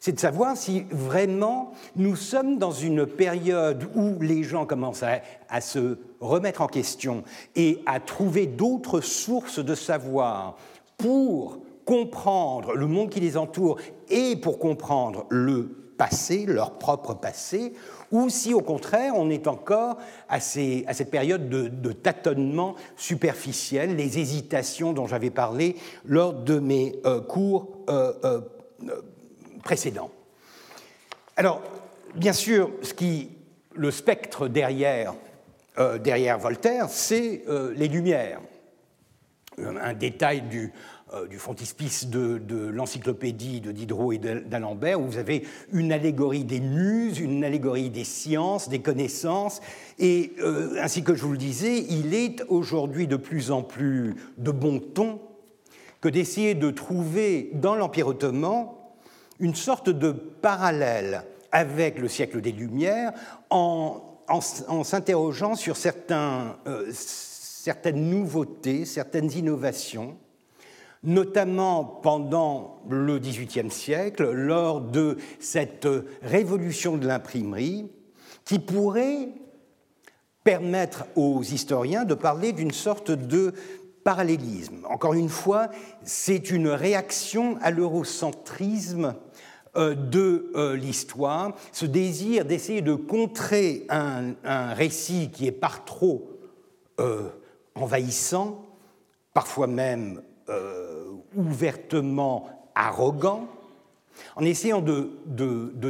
c'est 0.00 0.12
de 0.12 0.20
savoir 0.20 0.56
si 0.56 0.84
vraiment 0.90 1.72
nous 1.96 2.16
sommes 2.16 2.58
dans 2.58 2.70
une 2.70 3.06
période 3.06 3.88
où 3.94 4.18
les 4.20 4.42
gens 4.42 4.64
commencent 4.64 5.02
à, 5.02 5.60
se 5.60 5.98
remettre 6.20 6.62
en 6.62 6.66
question 6.66 7.24
et 7.56 7.82
à 7.86 8.00
trouver 8.00 8.46
d'autres 8.46 9.00
sources 9.00 9.58
de 9.58 9.74
savoir 9.74 10.56
pour 10.96 11.58
comprendre 11.84 12.74
le 12.74 12.86
monde 12.86 13.10
qui 13.10 13.20
les 13.20 13.36
entoure 13.36 13.78
et 14.08 14.36
pour 14.36 14.58
comprendre 14.58 15.26
le 15.30 15.68
passé, 15.96 16.46
leur 16.46 16.78
propre 16.78 17.14
passé, 17.14 17.72
ou 18.10 18.28
si 18.28 18.54
au 18.54 18.60
contraire 18.60 19.14
on 19.16 19.30
est 19.30 19.46
encore 19.46 19.98
à, 20.28 20.40
cette 20.40 21.10
période 21.10 21.48
de, 21.48 21.92
tâtonnement 21.92 22.74
superficiel, 22.96 23.96
les 23.96 24.18
hésitations 24.18 24.92
dont 24.92 25.06
j'avais 25.06 25.30
parlé 25.30 25.76
lors 26.04 26.32
de 26.32 26.58
mes 26.58 26.96
euh, 27.04 27.20
cours 27.20 27.68
euh, 27.88 28.12
euh, 28.24 28.40
précédents. 29.62 30.10
Alors, 31.36 31.62
bien 32.14 32.32
sûr, 32.32 32.70
ce 32.82 32.94
qui, 32.94 33.30
le 33.74 33.90
spectre 33.90 34.48
derrière, 34.48 35.14
Voltaire, 36.38 36.88
c'est 36.88 37.44
les 37.76 37.86
Lumières. 37.86 38.40
Un 39.58 39.94
détail 39.94 40.42
du, 40.42 40.72
du 41.30 41.38
frontispice 41.38 42.08
de, 42.08 42.40
l'encyclopédie 42.68 43.60
de 43.60 43.72
Diderot 43.72 44.12
et 44.12 44.18
d'Alembert, 44.18 45.00
où 45.00 45.04
vous 45.04 45.18
avez 45.18 45.44
une 45.72 45.92
allégorie 45.92 46.44
des 46.44 46.60
muses, 46.60 47.18
une 47.18 47.44
allégorie 47.44 47.90
des 47.90 48.04
sciences, 48.04 48.68
des 48.68 48.80
connaissances, 48.80 49.60
et 49.98 50.32
euh, 50.40 50.76
ainsi 50.80 51.02
que 51.02 51.14
je 51.14 51.22
vous 51.22 51.32
le 51.32 51.38
disais, 51.38 51.78
il 51.88 52.14
est 52.14 52.42
aujourd'hui 52.48 53.06
de 53.06 53.16
plus 53.16 53.50
en 53.50 53.62
plus 53.62 54.16
de 54.36 54.50
bon 54.50 54.80
ton 54.80 55.20
que 56.00 56.08
d'essayer 56.08 56.54
de 56.54 56.70
trouver 56.70 57.50
dans 57.54 57.74
l'Empire 57.74 58.08
ottoman 58.08 58.68
une 59.40 59.54
sorte 59.54 59.90
de 59.90 60.10
parallèle 60.10 61.22
avec 61.52 61.98
le 61.98 62.08
siècle 62.08 62.40
des 62.40 62.52
Lumières 62.52 63.12
en, 63.50 64.02
s'interrogeant 64.84 65.54
sur 65.54 65.74
euh, 66.10 66.92
certaines 66.92 68.10
nouveautés, 68.10 68.84
certaines 68.84 69.32
innovations 69.32 70.16
notamment 71.02 71.84
pendant 71.84 72.82
le 72.88 73.18
XVIIIe 73.18 73.70
siècle, 73.70 74.30
lors 74.30 74.80
de 74.80 75.16
cette 75.38 75.88
révolution 76.22 76.96
de 76.96 77.06
l'imprimerie, 77.06 77.90
qui 78.44 78.58
pourrait 78.58 79.28
permettre 80.44 81.04
aux 81.14 81.42
historiens 81.42 82.04
de 82.04 82.14
parler 82.14 82.52
d'une 82.52 82.70
sorte 82.70 83.10
de 83.10 83.52
parallélisme. 84.02 84.86
Encore 84.88 85.12
une 85.12 85.28
fois, 85.28 85.68
c'est 86.02 86.50
une 86.50 86.68
réaction 86.68 87.58
à 87.60 87.70
l'eurocentrisme 87.70 89.14
euh, 89.76 89.94
de 89.94 90.50
euh, 90.54 90.76
l'histoire, 90.76 91.52
ce 91.72 91.84
désir 91.84 92.46
d'essayer 92.46 92.80
de 92.80 92.94
contrer 92.94 93.86
un, 93.90 94.32
récit 94.72 95.30
qui 95.30 95.46
est 95.46 95.52
par 95.52 95.84
trop 95.84 96.30
euh, 97.00 97.28
envahissant, 97.74 98.64
parfois 99.34 99.66
même 99.66 100.22
ouvertement 101.36 102.48
arrogant, 102.74 103.48
en 104.36 104.44
essayant 104.44 104.80
de, 104.80 105.10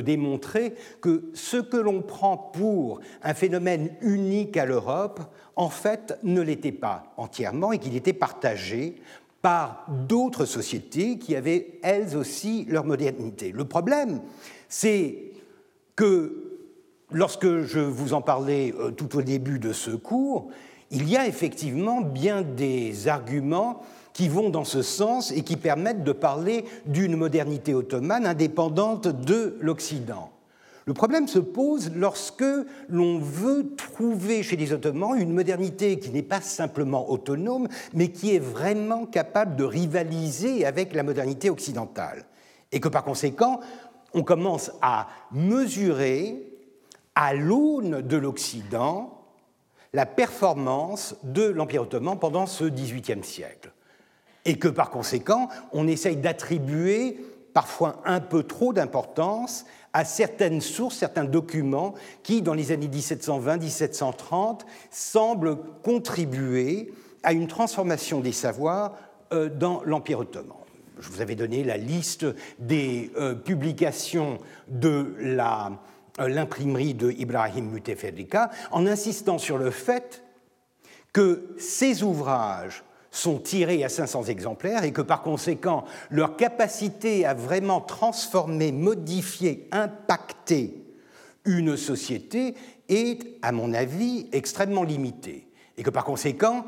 démontrer 0.00 0.74
que 1.00 1.24
ce 1.34 1.56
que 1.56 1.76
l'on 1.76 2.02
prend 2.02 2.36
pour 2.36 3.00
un 3.22 3.34
phénomène 3.34 3.90
unique 4.00 4.56
à 4.56 4.64
l'Europe, 4.64 5.20
en 5.56 5.68
fait, 5.68 6.18
ne 6.22 6.40
l'était 6.40 6.72
pas 6.72 7.12
entièrement 7.16 7.72
et 7.72 7.78
qu'il 7.78 7.96
était 7.96 8.12
partagé 8.12 8.96
par 9.42 9.86
d'autres 10.08 10.44
sociétés 10.44 11.18
qui 11.18 11.36
avaient 11.36 11.78
elles 11.82 12.16
aussi 12.16 12.66
leur 12.68 12.84
modernité. 12.84 13.52
Le 13.52 13.64
problème, 13.64 14.20
c'est 14.68 15.32
que 15.96 16.60
lorsque 17.10 17.62
je 17.62 17.80
vous 17.80 18.14
en 18.14 18.20
parlais 18.20 18.74
tout 18.96 19.16
au 19.16 19.22
début 19.22 19.58
de 19.58 19.72
ce 19.72 19.90
cours, 19.90 20.48
il 20.90 21.08
y 21.08 21.16
a 21.16 21.26
effectivement 21.26 22.00
bien 22.00 22.42
des 22.42 23.08
arguments 23.08 23.82
qui 24.18 24.26
vont 24.26 24.50
dans 24.50 24.64
ce 24.64 24.82
sens 24.82 25.30
et 25.30 25.42
qui 25.42 25.56
permettent 25.56 26.02
de 26.02 26.10
parler 26.10 26.64
d'une 26.86 27.14
modernité 27.14 27.72
ottomane 27.72 28.26
indépendante 28.26 29.06
de 29.06 29.56
l'Occident. 29.60 30.32
Le 30.86 30.92
problème 30.92 31.28
se 31.28 31.38
pose 31.38 31.92
lorsque 31.94 32.42
l'on 32.88 33.20
veut 33.20 33.76
trouver 33.76 34.42
chez 34.42 34.56
les 34.56 34.72
Ottomans 34.72 35.16
une 35.16 35.32
modernité 35.32 36.00
qui 36.00 36.10
n'est 36.10 36.24
pas 36.24 36.40
simplement 36.40 37.08
autonome, 37.08 37.68
mais 37.94 38.08
qui 38.08 38.34
est 38.34 38.40
vraiment 38.40 39.06
capable 39.06 39.54
de 39.54 39.62
rivaliser 39.62 40.66
avec 40.66 40.94
la 40.94 41.04
modernité 41.04 41.48
occidentale. 41.48 42.24
Et 42.72 42.80
que 42.80 42.88
par 42.88 43.04
conséquent, 43.04 43.60
on 44.14 44.24
commence 44.24 44.72
à 44.82 45.06
mesurer 45.30 46.58
à 47.14 47.34
l'aune 47.34 48.02
de 48.02 48.16
l'Occident 48.16 49.16
la 49.92 50.06
performance 50.06 51.14
de 51.22 51.44
l'Empire 51.44 51.82
ottoman 51.82 52.18
pendant 52.18 52.46
ce 52.46 52.64
XVIIIe 52.64 53.22
siècle. 53.22 53.70
Et 54.48 54.56
que 54.56 54.68
par 54.68 54.88
conséquent, 54.88 55.50
on 55.72 55.86
essaye 55.86 56.16
d'attribuer 56.16 57.20
parfois 57.52 58.00
un 58.06 58.20
peu 58.20 58.42
trop 58.42 58.72
d'importance 58.72 59.66
à 59.92 60.06
certaines 60.06 60.62
sources, 60.62 60.96
certains 60.96 61.24
documents 61.24 61.92
qui, 62.22 62.40
dans 62.40 62.54
les 62.54 62.72
années 62.72 62.88
1720-1730, 62.88 64.60
semblent 64.90 65.58
contribuer 65.82 66.94
à 67.22 67.34
une 67.34 67.46
transformation 67.46 68.20
des 68.20 68.32
savoirs 68.32 68.94
euh, 69.34 69.50
dans 69.50 69.82
l'Empire 69.84 70.20
ottoman. 70.20 70.56
Je 70.98 71.10
vous 71.10 71.20
avais 71.20 71.34
donné 71.34 71.62
la 71.62 71.76
liste 71.76 72.24
des 72.58 73.10
euh, 73.18 73.34
publications 73.34 74.38
de 74.68 75.14
euh, 75.20 76.26
l'imprimerie 76.26 76.94
de 76.94 77.10
Ibrahim 77.10 77.68
Muteferdika 77.68 78.50
en 78.70 78.86
insistant 78.86 79.36
sur 79.36 79.58
le 79.58 79.70
fait 79.70 80.22
que 81.12 81.54
ces 81.58 82.02
ouvrages 82.02 82.82
sont 83.10 83.38
tirés 83.38 83.84
à 83.84 83.88
500 83.88 84.24
exemplaires 84.24 84.84
et 84.84 84.92
que 84.92 85.02
par 85.02 85.22
conséquent, 85.22 85.84
leur 86.10 86.36
capacité 86.36 87.24
à 87.24 87.34
vraiment 87.34 87.80
transformer, 87.80 88.72
modifier, 88.72 89.68
impacter 89.72 90.84
une 91.44 91.76
société 91.76 92.54
est, 92.88 93.38
à 93.42 93.52
mon 93.52 93.72
avis, 93.72 94.28
extrêmement 94.32 94.82
limitée. 94.82 95.48
Et 95.76 95.82
que 95.82 95.90
par 95.90 96.04
conséquent, 96.04 96.66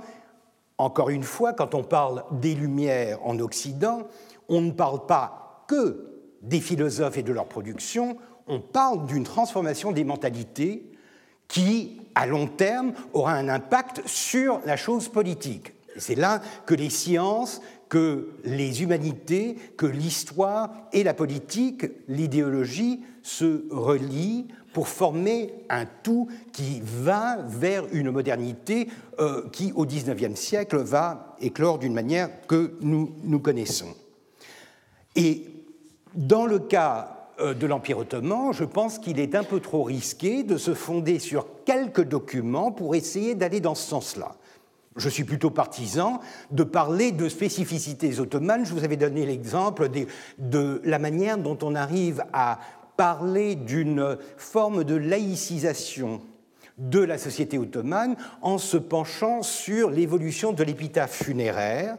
encore 0.78 1.10
une 1.10 1.22
fois, 1.22 1.52
quand 1.52 1.74
on 1.74 1.82
parle 1.82 2.24
des 2.32 2.54
Lumières 2.54 3.18
en 3.24 3.38
Occident, 3.38 4.08
on 4.48 4.62
ne 4.62 4.70
parle 4.70 5.06
pas 5.06 5.64
que 5.68 6.06
des 6.42 6.60
philosophes 6.60 7.18
et 7.18 7.22
de 7.22 7.32
leur 7.32 7.46
production, 7.46 8.16
on 8.46 8.60
parle 8.60 9.06
d'une 9.06 9.24
transformation 9.24 9.92
des 9.92 10.04
mentalités 10.04 10.90
qui, 11.48 12.00
à 12.14 12.26
long 12.26 12.46
terme, 12.46 12.92
aura 13.12 13.34
un 13.34 13.48
impact 13.48 14.02
sur 14.06 14.60
la 14.64 14.76
chose 14.76 15.08
politique. 15.08 15.74
C'est 16.00 16.14
là 16.14 16.40
que 16.66 16.74
les 16.74 16.90
sciences, 16.90 17.60
que 17.88 18.30
les 18.44 18.82
humanités, 18.82 19.56
que 19.76 19.86
l'histoire 19.86 20.72
et 20.92 21.02
la 21.02 21.14
politique, 21.14 21.86
l'idéologie 22.08 23.00
se 23.22 23.64
relient 23.70 24.46
pour 24.72 24.88
former 24.88 25.52
un 25.68 25.84
tout 25.84 26.28
qui 26.52 26.80
va 26.84 27.38
vers 27.46 27.84
une 27.92 28.10
modernité 28.10 28.88
euh, 29.18 29.48
qui, 29.52 29.72
au 29.74 29.84
XIXe 29.84 30.38
siècle, 30.38 30.78
va 30.78 31.36
éclore 31.40 31.78
d'une 31.78 31.92
manière 31.92 32.30
que 32.46 32.76
nous, 32.80 33.12
nous 33.24 33.40
connaissons. 33.40 33.94
Et 35.16 35.46
dans 36.14 36.46
le 36.46 36.60
cas 36.60 37.28
euh, 37.40 37.54
de 37.54 37.66
l'Empire 37.66 37.98
ottoman, 37.98 38.52
je 38.52 38.64
pense 38.64 38.98
qu'il 38.98 39.18
est 39.18 39.34
un 39.34 39.44
peu 39.44 39.60
trop 39.60 39.82
risqué 39.82 40.44
de 40.44 40.56
se 40.56 40.74
fonder 40.74 41.18
sur 41.18 41.64
quelques 41.64 42.04
documents 42.04 42.70
pour 42.70 42.94
essayer 42.94 43.34
d'aller 43.34 43.60
dans 43.60 43.74
ce 43.74 43.88
sens-là. 43.88 44.36
Je 44.96 45.08
suis 45.08 45.24
plutôt 45.24 45.50
partisan 45.50 46.20
de 46.50 46.64
parler 46.64 47.12
de 47.12 47.28
spécificités 47.28 48.18
ottomanes. 48.18 48.66
Je 48.66 48.74
vous 48.74 48.84
avais 48.84 48.96
donné 48.96 49.24
l'exemple 49.24 49.88
de 50.38 50.80
la 50.84 50.98
manière 50.98 51.38
dont 51.38 51.58
on 51.62 51.76
arrive 51.76 52.24
à 52.32 52.58
parler 52.96 53.54
d'une 53.54 54.18
forme 54.36 54.82
de 54.84 54.96
laïcisation 54.96 56.20
de 56.76 57.00
la 57.00 57.18
société 57.18 57.58
ottomane 57.58 58.16
en 58.42 58.58
se 58.58 58.76
penchant 58.76 59.42
sur 59.42 59.90
l'évolution 59.90 60.52
de 60.52 60.64
l'épitaphe 60.64 61.22
funéraire, 61.22 61.96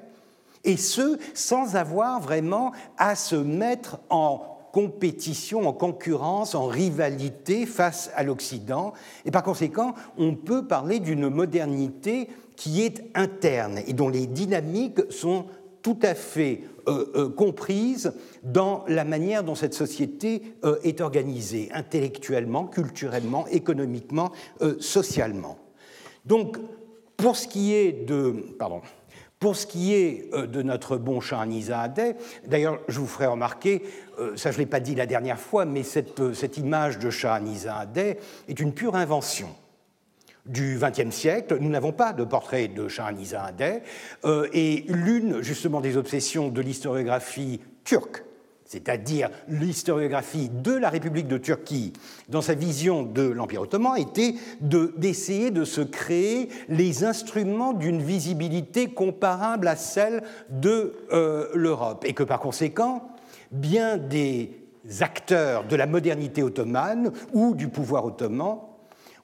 et 0.64 0.78
ce, 0.78 1.18
sans 1.34 1.76
avoir 1.76 2.20
vraiment 2.20 2.72
à 2.98 3.16
se 3.16 3.36
mettre 3.36 4.00
en 4.10 4.51
compétition, 4.72 5.68
en 5.68 5.74
concurrence, 5.74 6.56
en 6.56 6.68
rivalité 6.68 7.66
face 7.66 8.12
à 8.16 8.24
l'Occident. 8.24 8.94
Et 9.26 9.32
par 9.32 9.44
conséquent, 9.44 9.94
on 10.18 10.36
peut 10.36 10.66
parler 10.68 11.00
d'une 11.00 11.30
modernité 11.30 12.30
qui 12.56 12.82
est 12.82 13.04
interne 13.16 13.80
et 13.88 13.94
dont 13.94 14.10
les 14.10 14.28
dynamiques 14.28 15.02
sont 15.10 15.46
tout 15.82 15.98
à 16.04 16.14
fait 16.14 16.62
euh, 16.88 17.06
euh, 17.16 17.30
comprises 17.30 18.14
dans 18.44 18.84
la 18.88 19.04
manière 19.04 19.44
dont 19.44 19.56
cette 19.56 19.74
société 19.74 20.56
euh, 20.64 20.78
est 20.84 21.02
organisée, 21.02 21.70
intellectuellement, 21.74 22.66
culturellement, 22.66 23.48
économiquement, 23.48 24.32
socialement. 24.80 25.58
Donc, 26.26 26.58
pour 27.18 27.36
ce 27.36 27.48
qui 27.48 27.74
est 27.74 27.92
de... 27.92 28.32
Pardon. 28.58 28.82
Pour 29.42 29.58
ce 29.58 29.66
qui 29.66 29.94
est 29.94 30.30
de 30.32 30.62
notre 30.62 30.96
bon 30.96 31.20
Shahanizadeh, 31.20 32.16
d'ailleurs, 32.48 32.80
je 32.88 33.00
vous 33.00 33.08
ferai 33.08 33.26
remarquer, 33.26 33.82
ça 34.36 34.52
je 34.52 34.58
ne 34.58 34.62
l'ai 34.62 34.66
pas 34.68 34.80
dit 34.80 34.96
la 34.96 35.08
dernière 35.08 35.40
fois, 35.40 35.66
mais 35.66 35.84
cette, 35.84 36.34
cette 36.34 36.58
image 36.58 37.00
de 37.00 37.10
Shahanizadeh 37.10 38.20
est 38.48 38.60
une 38.60 38.72
pure 38.72 38.96
invention 38.96 39.50
du 40.46 40.80
XXe 40.80 41.14
siècle. 41.16 41.58
Nous 41.60 41.70
n'avont 41.70 41.92
pas 41.92 42.14
de 42.14 42.24
portrait 42.24 42.68
de. 42.68 42.88
Euh, 44.26 44.48
et 44.54 44.86
l'une, 44.88 45.42
justement, 45.42 45.82
des 45.82 45.98
obsessions 45.98 46.50
de 46.50 46.62
l'historiographie 46.62 47.62
turque, 47.84 48.24
c'est-à-dire 48.72 49.30
l'historiographie 49.50 50.50
de 50.50 50.72
la 50.72 50.90
République 50.90 51.28
de 51.28 51.38
Turquie 51.38 51.92
dans 52.30 52.42
sa 52.42 52.54
vision 52.54 53.04
de 53.04 53.24
l'Empire 53.24 53.64
ottoman, 53.64 53.98
était 53.98 54.36
d'essayer 54.62 55.52
de, 55.52 55.66
se 55.66 55.82
créer 55.82 56.48
les 56.70 57.04
instruments 57.04 57.74
d'une 57.74 58.02
visibilité 58.02 58.88
comparable 58.88 59.68
à 59.68 59.76
celle 59.76 60.24
de 60.50 60.94
euh, 61.12 61.50
l'Europe. 61.54 62.06
Et 62.08 62.14
que 62.14 62.24
par 62.24 62.40
conséquent, 62.40 63.10
bien 63.52 63.98
des 63.98 64.52
acteurs 65.02 65.66
de 65.66 65.76
la 65.76 65.86
modernité 65.86 66.42
ottomane 66.42 67.12
ou 67.34 67.56
du 67.56 67.68
pouvoir 67.68 68.06
ottoman 68.06 68.60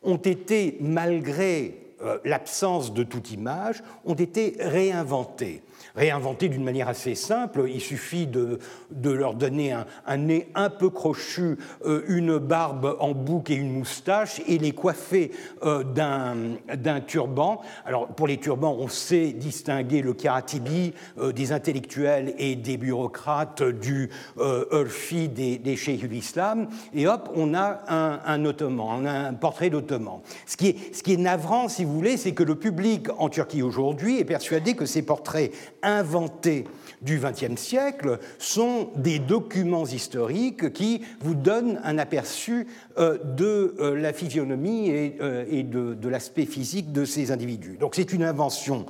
ont 0.04 0.18
été, 0.18 0.78
malgré 0.82 1.94
euh, 2.02 2.18
l'absence 2.26 2.94
de 2.94 3.04
toute 3.04 3.32
image, 3.32 3.82
ont 4.04 4.14
été 4.14 4.58
réinventés 4.60 5.62
réinventer 5.98 6.48
d'une 6.48 6.64
manière 6.64 6.88
assez 6.88 7.16
simple. 7.16 7.66
Il 7.68 7.82
suffit 7.82 8.28
de, 8.28 8.60
leur 9.04 9.34
donner 9.34 9.74
un, 9.74 10.18
nez 10.18 10.50
un 10.56 10.70
peu 10.70 10.90
crochu, 10.90 11.58
euh, 11.86 12.04
une 12.08 12.38
barbe 12.38 12.96
en 13.00 13.14
bouc 13.14 13.50
et 13.50 13.56
une 13.56 13.72
moustache 13.72 14.42
et 14.48 14.58
les 14.60 14.72
coiffer 14.72 15.32
euh, 15.64 15.84
d'un 15.84 17.02
turban. 17.02 17.62
Alors 17.86 18.08
pour 18.08 18.28
les 18.28 18.38
turbans, 18.38 18.76
on 18.80 18.88
sait 18.88 19.34
distinguer 19.34 20.02
le 20.02 20.14
karatibi 20.14 20.94
euh, 21.18 21.32
des 21.32 21.52
intellectuels 21.52 22.36
et 22.38 22.56
des 22.56 22.78
bureaucrates 22.78 23.64
du 23.64 24.10
Urfi 24.38 25.30
des, 25.30 25.58
des 25.58 25.76
de 25.76 26.08
l'islam. 26.08 26.68
Et 26.94 27.08
hop, 27.08 27.30
on 27.36 27.54
a 27.54 27.82
un, 27.88 28.20
un, 28.26 28.46
ottoman, 28.46 29.02
on 29.02 29.06
a 29.06 29.12
un 29.12 29.34
portrait 29.34 29.70
d'ottoman. 29.70 30.20
Ce, 30.46 30.58
qui 30.58 30.68
est, 30.68 30.96
ce 30.96 31.02
qui 31.02 31.14
est 31.14 31.18
navrant, 31.18 31.70
si 31.70 31.86
vous 31.86 31.94
voulez, 31.94 32.18
c'est 32.18 32.34
que 32.34 32.44
le 32.44 32.56
public 32.56 33.08
en 33.18 33.30
Turquie 33.30 33.62
aujourd'hui 33.62 34.20
est 34.20 34.26
persuadé 34.26 34.76
que 34.76 34.86
ces 34.86 35.02
portraits 35.02 35.52
inventés 35.88 36.66
du 37.02 37.20
XXe 37.20 37.60
siècle 37.60 38.20
sont 38.40 38.90
des 38.96 39.20
documents 39.20 39.86
historiques 39.86 40.74
qui 40.74 41.02
vous 41.22 41.36
donnent 41.36 41.80
un 41.84 41.98
aperçu 41.98 42.68
euh, 42.98 43.18
de 43.24 43.76
euh, 43.80 43.96
la 44.00 44.14
physionomie 44.14 44.90
et, 44.90 45.18
euh, 45.22 45.64
de, 45.64 46.10
l'aspect 46.10 46.46
physique 46.46 46.92
de 46.92 47.06
ces 47.06 47.32
individus. 47.32 47.78
Donc 47.80 47.96
c'est 47.96 48.14
une 48.14 48.24
invention 48.24 48.86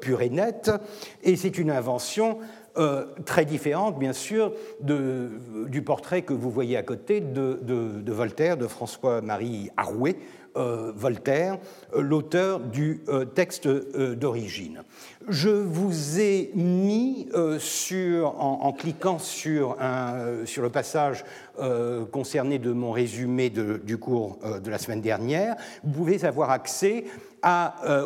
pure 0.00 0.22
et 0.22 0.30
nette, 0.30 0.70
et 1.22 1.36
c'est 1.36 1.58
une 1.58 1.70
invention 1.70 2.38
très 3.24 3.44
différente, 3.44 3.98
bien 3.98 4.12
sûr, 4.12 4.52
du 4.80 5.82
portrait 5.82 6.22
que 6.22 6.32
vous 6.32 6.50
voyez 6.50 6.76
à 6.76 6.82
côté 6.82 7.20
de, 7.20 7.60
de 7.62 8.12
Voltaire, 8.12 8.56
de 8.56 8.66
François-Marie 8.66 9.68
Arouet, 9.76 10.16
Voltaire, 10.94 11.58
euh, 11.94 12.00
l'auteur 12.00 12.60
du 12.60 13.00
euh, 13.08 13.24
texte 13.24 13.68
d'origine. 13.68 14.82
Je 15.28 15.50
vous 15.50 16.20
ai 16.20 16.50
mis 16.54 17.28
sur, 17.58 18.42
en, 18.42 18.72
cliquant 18.72 19.18
sur, 19.18 19.76
un, 19.80 20.46
sur, 20.46 20.62
le 20.62 20.70
passage 20.70 21.24
concerné 22.12 22.58
de 22.58 22.72
mon 22.72 22.92
résumé 22.92 23.50
du 23.50 23.98
cours 23.98 24.38
de 24.64 24.70
la 24.70 24.78
semaine 24.78 25.02
dernière, 25.02 25.56
vous 25.84 25.90
pouvez 25.92 26.24
avoir 26.24 26.50
accès 26.50 27.04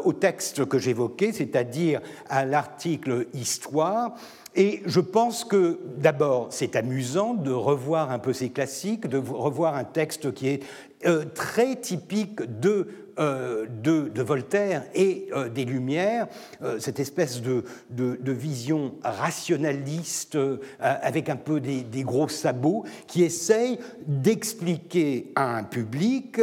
au 0.05 0.13
texte 0.13 0.65
que 0.65 0.79
j'évoquais, 0.79 1.33
c'est-à-dire 1.33 2.01
à, 2.29 2.45
l'article 2.45 3.27
Histoire, 3.35 4.17
Et 4.55 4.83
je 4.85 5.01
pense 5.01 5.45
que 5.45 5.79
d'abord, 5.97 6.49
c'est 6.51 6.77
amusant 6.77 7.35
de 7.35 7.51
revoir 7.51 8.11
un 8.11 8.19
peu 8.19 8.33
ces 8.33 8.51
classiques, 8.51 9.07
de 9.07 9.17
revoir 9.17 9.77
un 9.77 9.85
texte 9.85 10.33
qui 10.35 10.49
est 10.49 10.63
euh, 11.07 11.25
très 11.35 11.77
typique 11.77 12.61
de 12.61 12.87
euh, 13.19 13.67
Voltaire 14.17 14.85
et 14.95 15.29
euh, 15.33 15.49
des 15.49 15.65
Lumières, 15.65 16.29
cette 16.79 17.01
espèce 17.01 17.41
de, 17.43 17.65
vision 18.33 18.95
rationaliste 19.03 20.39
avec 20.79 21.29
un 21.29 21.37
peu 21.37 21.61
des, 21.61 21.83
des, 21.83 22.03
gros 22.03 22.29
sabots 22.29 22.85
qui 23.07 23.23
essaye 23.23 23.79
d'expliquer 24.07 25.33
à 25.35 25.57
un 25.57 25.65
public 25.65 26.41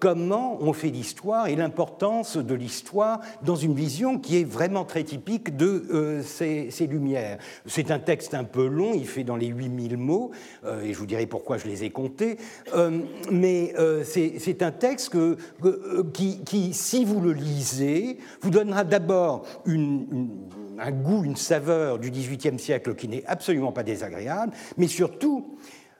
comment 0.00 0.58
on 0.60 0.72
fait 0.72 0.88
l'histoire 0.88 1.48
et 1.48 1.56
l'importance 1.56 2.36
de 2.36 2.54
l'histoire 2.54 3.20
dans 3.42 3.56
une 3.56 3.74
vision 3.74 4.18
qui 4.18 4.38
est 4.38 4.44
vraiment 4.44 4.84
très 4.84 5.04
typique 5.04 5.56
de 5.56 6.20
ces, 6.24 6.70
ces, 6.70 6.86
Lumières. 6.86 7.38
C'est 7.66 7.90
un 7.90 7.98
texte 7.98 8.34
un 8.34 8.44
peu 8.44 8.66
long, 8.66 8.92
il 8.94 9.06
fait 9.06 9.24
dans 9.24 9.36
les 9.36 9.46
8000 9.46 9.96
mots, 9.96 10.32
et 10.82 10.92
je 10.92 10.98
vous 10.98 11.06
dirai 11.06 11.26
pourquoi 11.26 11.56
je 11.56 11.66
les 11.66 11.84
ai 11.84 11.90
comptés, 11.90 12.36
mais 13.30 13.74
c'est 14.04 14.62
un 14.62 14.72
texte 14.72 15.14
euh, 15.14 15.36
qui, 16.12 16.72
si 16.72 17.04
vous 17.04 17.20
le 17.20 17.32
lisez, 17.32 18.18
vous 18.40 18.50
donnera 18.50 18.84
d'abord 18.84 19.46
un 19.66 20.90
goût, 20.90 21.24
une 21.24 21.36
saveur 21.36 21.98
du 21.98 22.10
XVIIIe 22.10 22.58
siècle 22.58 22.94
qui 22.94 23.08
n'est 23.08 23.24
absolument 23.26 23.72
pas 23.72 23.82
désagréable, 23.82 24.52
mais 24.76 24.88
surtout, 24.88 25.56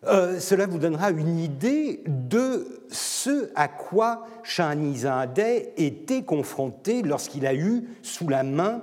euh, 0.07 0.39
cela 0.41 0.67
vous 0.67 0.79
donnera 0.79 1.11
une 1.11 1.39
idée 1.39 2.03
de 2.07 2.67
ce 2.91 3.51
à 3.55 3.69
quoi 3.69 4.27
Shahnizadeh 4.43 5.73
était 5.77 6.23
confronté 6.23 7.03
lorsqu'il 7.03 7.47
a 7.47 7.55
eu 7.55 7.85
sous 8.03 8.29
la 8.29 8.43
main 8.43 8.83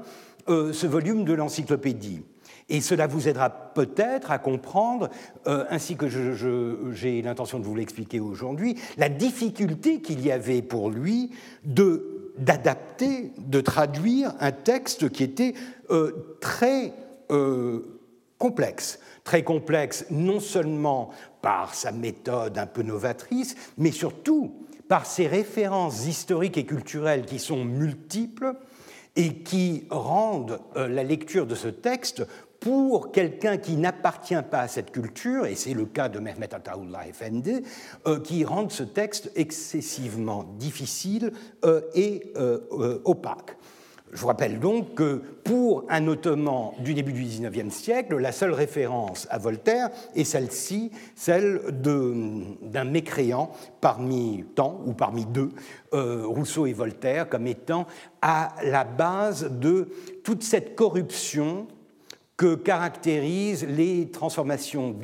euh, 0.50 0.74
ce 0.74 0.88
volume 0.88 1.24
de 1.24 1.34
l'encyclopédie. 1.34 2.22
Et 2.70 2.82
cela 2.82 3.06
vous 3.06 3.28
aidera 3.28 3.50
peut-être 3.50 4.32
à 4.32 4.40
comprendre, 4.40 5.10
euh, 5.48 5.66
ainsi 5.70 5.96
que 5.96 6.08
j'ai 6.08 7.22
l'intention 7.22 7.60
de 7.60 7.66
vous 7.66 7.76
l'expliquer 7.76 8.20
aujourd'hui, 8.20 8.76
la 8.98 9.10
difficulté 9.10 10.02
qu'il 10.02 10.26
y 10.26 10.32
avait 10.32 10.62
pour 10.62 10.90
lui 10.90 11.32
d'adapter, 12.38 13.34
de, 13.38 13.62
traduire 13.62 14.34
un 14.40 14.54
texte 14.54 15.10
qui 15.10 15.24
était 15.24 15.54
très 16.40 16.94
complexe. 18.42 19.00
Très 19.24 19.44
complexe 19.44 20.06
non 20.10 20.40
seulement 20.40 21.12
par 21.44 21.76
sa 21.76 21.92
méthode 21.92 22.58
un 22.58 22.66
peu 22.66 22.82
novatrice, 22.82 23.56
mais 23.78 23.92
surtout 23.92 24.66
par 24.90 25.06
ses 25.06 25.28
références 25.28 26.08
historiques 26.08 26.58
et 26.58 26.66
culturelles 26.66 27.26
qui 27.26 27.38
sont 27.38 27.64
multiples 27.64 28.56
et 29.16 29.36
qui 29.44 29.86
rendent 29.90 30.60
la 30.76 31.04
lecture 31.04 31.46
de 31.46 31.56
ce 31.56 31.68
texte 31.68 32.26
pour 32.62 33.12
quelqu'un 33.12 33.58
qui 33.58 33.76
n'appartient 33.76 34.42
pas 34.50 34.62
à 34.62 34.68
cette 34.68 34.92
culture, 34.92 35.48
et 35.48 35.56
c'est 35.56 35.74
le 35.74 35.86
cas 35.86 36.10
de 36.10 36.20
Mehmet 36.20 36.54
Ataullah 36.54 37.08
Efendi, 37.08 37.64
euh, 38.06 38.20
qui 38.20 38.46
rend 38.46 38.70
ce 38.70 38.84
texte 38.84 39.32
excessivement 39.36 40.44
difficile 40.60 41.34
euh, 41.66 41.82
et 41.96 42.32
euh, 42.38 43.00
opaque. 43.04 43.58
Je 44.14 44.20
vous 44.20 44.28
rappelle 44.28 44.60
donc 44.60 44.96
que 44.96 45.22
pour 45.44 45.86
un 45.90 46.06
Ottoman 46.08 46.72
du 46.80 46.94
début 46.94 47.14
du 47.14 47.24
XIXe 47.24 47.74
siècle, 47.74 48.18
la 48.18 48.34
seule 48.34 48.54
référence 48.54 49.26
à 49.30 49.38
Voltaire 49.38 49.90
est 50.16 50.26
celle-ci, 50.26 50.92
celle, 51.16 51.62
d'un 51.72 52.84
mécréant 52.84 53.52
parmi 53.80 54.44
tant 54.54 54.82
ou 54.86 54.94
parmi 54.94 55.26
deux, 55.26 55.52
Rousseau 55.94 56.66
et 56.66 56.74
Voltaire, 56.74 57.30
comme 57.30 57.48
étant 57.48 57.88
à 58.22 58.54
la 58.64 58.84
base 58.84 59.50
de 59.50 59.88
toute 60.24 60.44
cette 60.44 60.76
corruption 60.76 61.68
que 62.42 62.56
caractérisent 62.56 63.68
les 63.68 64.10
transformations 64.10 64.96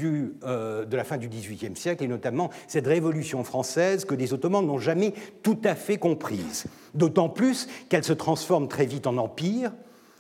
euh, 0.44 0.86
de 0.86 0.98
la 0.98 1.04
fin 1.04 1.18
du 1.18 1.30
XVIIIe 1.30 1.76
siècle, 1.76 2.04
et 2.04 2.08
notamment 2.08 2.50
cette 2.68 2.88
révolution 2.88 3.44
française 3.44 4.06
que 4.06 4.16
les 4.16 4.34
Ottomans 4.34 4.66
n'ont 4.66 4.80
jamais 4.80 5.14
tout 5.44 5.60
à 5.64 5.76
fait 5.76 6.00
comprise. 6.00 6.66
D'autant 6.96 7.30
plus 7.30 7.68
qu'elle 7.90 8.04
se 8.04 8.14
transforme 8.14 8.68
très 8.68 8.88
vite 8.88 9.06
en 9.06 9.18
empire, 9.18 9.72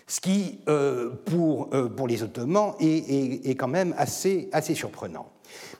ce 0.05 0.21
qui, 0.21 0.59
euh, 0.69 1.09
pour, 1.25 1.69
euh, 1.73 1.89
pour 1.89 2.07
les 2.07 2.21
Ottomans, 2.21 2.75
est, 2.79 3.57
quand 3.57 3.67
même 3.67 3.95
assez 3.97 4.75
surprenant. 4.75 5.25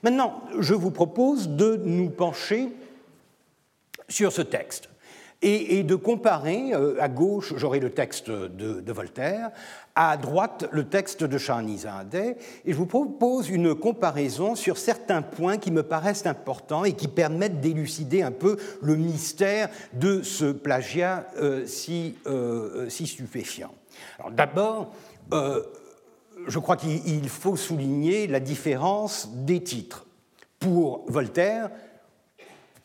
Maintenant, 0.02 0.40
je 0.58 0.74
vous 0.74 0.90
propose 0.90 1.50
de 1.50 1.80
nous 1.84 2.10
pencher 2.10 2.68
sur 4.08 4.32
ce 4.32 4.42
texte 4.42 4.88
et, 5.40 5.84
de 5.84 5.94
comparer, 5.94 6.72
à 6.98 7.08
gauche 7.08 7.54
j'aurai 7.56 7.78
le 7.78 7.90
texte 7.90 8.28
de, 8.30 8.92
Voltaire, 8.92 9.50
à 9.94 10.16
droite 10.16 10.68
le 10.70 10.84
texte 10.84 11.24
de 11.24 11.38
Charnizadeh, 11.38 12.36
et 12.64 12.72
je 12.72 12.76
vous 12.76 12.86
propose 12.86 13.48
une 13.50 13.74
comparaison 13.74 14.54
sur 14.54 14.78
certains 14.78 15.22
points 15.22 15.58
qui 15.58 15.70
me 15.70 15.82
paraissent 15.82 16.26
importants 16.26 16.84
et 16.84 16.92
qui 16.92 17.08
permettent 17.08 17.60
d'élucider 17.60 18.22
un 18.22 18.30
peu 18.30 18.58
le 18.80 18.96
mystère 18.96 19.68
de 19.92 20.22
ce 20.22 20.52
plagiat 20.52 21.26
euh, 21.38 21.66
si, 21.66 22.16
euh, 22.26 22.88
si, 22.88 23.06
stupéfiant. 23.06 23.72
Alors 24.18 24.30
d'abord, 24.30 24.92
euh, 25.32 25.62
je 26.46 26.58
crois 26.58 26.76
qu'il 26.76 27.28
faut 27.28 27.56
souligner 27.56 28.26
la 28.26 28.40
différence 28.40 29.28
des 29.28 29.62
titres. 29.62 30.06
Pour 30.58 31.04
Voltaire, 31.08 31.70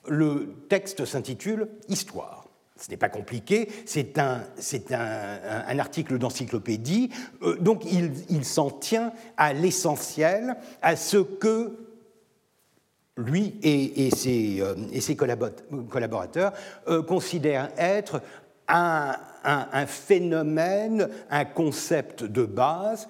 le 0.08 0.54
texte 0.70 1.06
s'intitule 1.06 1.68
Histoire. 1.88 2.43
Ce 2.76 2.90
n'est 2.90 2.98
pas 2.98 3.10
compliqué, 3.10 3.70
c'est 3.86 4.18
un, 4.18 4.42
un, 4.58 5.80
article 5.80 6.18
d'encyclopédie, 6.18 7.12
euh, 7.44 7.56
donc 7.58 7.84
il, 7.86 8.46
s'en 8.46 8.72
tient 8.72 9.14
à 9.38 9.54
l'essentiel, 9.54 10.56
à 10.82 10.96
ce 10.96 11.18
que 11.18 11.78
lui 13.16 13.60
et, 13.62 14.10
ses, 14.10 14.60
euh, 14.60 14.74
et 14.92 15.02
ses, 15.02 15.16
collaborateurs 15.16 16.54
euh, 16.88 17.04
considèrent 17.04 17.70
être 17.78 18.22
un, 18.68 19.18
un, 19.44 19.86
phénomène, 19.86 21.10
un 21.30 21.46
concept 21.46 22.24
de 22.24 22.44
base 22.44 23.08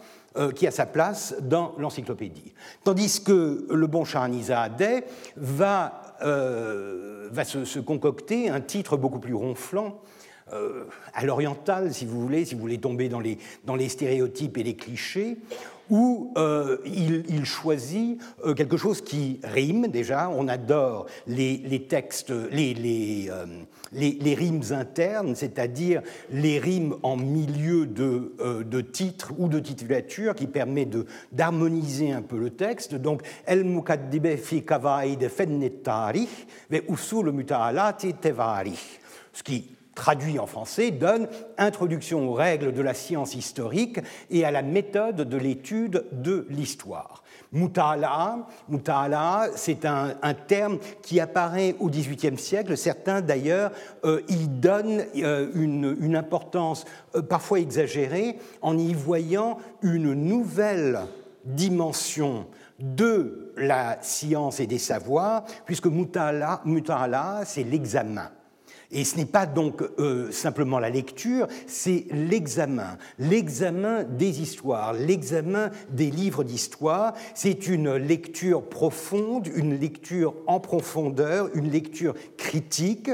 qui 0.56 0.66
a 0.66 0.72
sa 0.72 0.88
place 0.88 1.36
dans 1.42 1.76
l'encyclopédie. 1.78 2.56
Tandis 2.84 3.22
que 3.24 3.68
le 3.70 3.86
bon 3.86 4.04
Charnizadeh 4.04 5.04
va 5.38 6.04
euh, 6.24 7.03
va 7.34 7.44
se, 7.44 7.80
concocter 7.80 8.50
un 8.50 8.62
titre 8.62 8.98
beaucoup 8.98 9.20
plus 9.20 9.34
ronflant, 9.34 10.02
euh, 10.52 10.86
à 11.14 11.24
l'oriental, 11.26 11.94
si 11.94 12.06
vous 12.06 12.20
voulez, 12.20 12.46
si 12.46 12.56
vous 12.56 12.62
voulez 12.62 12.80
tomber 12.80 13.10
dans 13.10 13.20
les, 13.20 13.38
dans 13.66 13.76
les 13.76 13.90
stéréotypes 13.90 14.58
et 14.58 14.64
les 14.64 14.76
clichés, 14.76 15.38
où 15.90 16.32
euh, 16.38 16.78
il, 16.86 17.46
choisit 17.46 18.20
euh, 18.46 18.54
quelque 18.54 18.78
chose 18.78 19.02
qui 19.02 19.40
rime 19.44 19.88
déjà. 19.88 20.30
On 20.30 20.48
adore 20.48 21.08
les, 21.28 21.86
textes, 21.88 22.32
les, 22.52 23.28
euh, 23.30 23.46
les, 23.92 24.18
les, 24.20 24.34
rimes 24.34 24.64
internes, 24.72 25.36
c'est-à-dire 25.36 26.02
les 26.32 26.60
rimes 26.60 26.96
en 27.04 27.18
milieu 27.18 27.86
de, 27.86 28.34
de 28.64 28.82
titre 28.82 29.34
ou 29.38 29.48
de 29.48 29.60
titulature 29.60 30.36
qui 30.36 30.48
permet 30.48 30.88
d'harmoniser 31.32 32.12
un 32.12 32.22
peu 32.22 32.38
le 32.38 32.50
texte. 32.50 32.96
Donc, 32.96 33.22
El 33.46 33.64
mukaddibe 33.64 34.38
fi 34.38 34.64
ve 36.70 36.82
usul 36.88 37.32
mutaalati. 37.32 38.16
Ce 39.34 39.44
qui 39.44 39.76
traduit 39.96 40.40
en 40.40 40.48
français, 40.48 40.92
donne 40.92 41.28
Introduction 41.58 42.30
aux 42.30 42.34
règles 42.34 42.74
de 42.74 42.82
la 42.82 42.94
science 42.94 43.36
historique 43.36 44.00
et 44.30 44.44
à 44.46 44.52
la 44.52 44.62
méthode 44.62 45.18
de 45.18 45.38
l'étude 45.38 46.06
de 46.12 46.48
l'histoire. 46.50 47.24
Mutala, 47.52 49.48
c'est 49.56 49.86
un, 49.86 50.16
terme 50.48 50.80
qui 51.04 51.20
apparaît 51.20 51.76
au 51.80 51.90
XVIIIe 51.90 52.38
siècle. 52.38 52.76
Certains, 52.76 53.22
d'ailleurs, 53.22 53.72
euh, 54.06 54.22
y 54.28 54.48
donnent 54.48 55.04
euh, 55.18 55.52
une, 55.54 56.16
importance 56.16 56.86
euh, 57.16 57.22
parfois 57.22 57.60
exagérée 57.60 58.38
en 58.62 58.78
y 58.78 58.94
voyant 58.94 59.58
une 59.84 60.14
nouvelle 60.14 61.02
dimension 61.46 62.48
de 62.80 63.54
la 63.56 64.00
science 64.02 64.60
et 64.60 64.68
des 64.68 64.80
savoirs, 64.80 65.44
puisque 65.66 65.86
mutala 65.86 66.62
c'est 67.46 67.64
l'examen. 67.64 68.32
Et 68.94 69.04
ce 69.06 69.18
n'est 69.18 69.26
pas 69.26 69.48
donc 69.48 69.82
euh, 70.00 70.32
simplement 70.32 70.78
la 70.78 70.92
lecture, 70.92 71.48
c'est 71.66 72.06
l'examen, 72.12 72.98
l'examen 73.18 74.04
des 74.04 74.42
histoires, 74.42 74.94
l'examen 74.94 75.72
des 75.90 76.12
livres 76.12 76.44
d'histoire. 76.44 77.14
C'est 77.34 77.68
une 77.68 77.96
lecture 77.96 78.64
profonde, 78.64 79.48
une 79.48 79.80
lecture 79.80 80.36
en 80.46 80.60
profondeur, 80.60 81.50
une 81.56 81.72
lecture 81.72 82.14
critique 82.38 83.10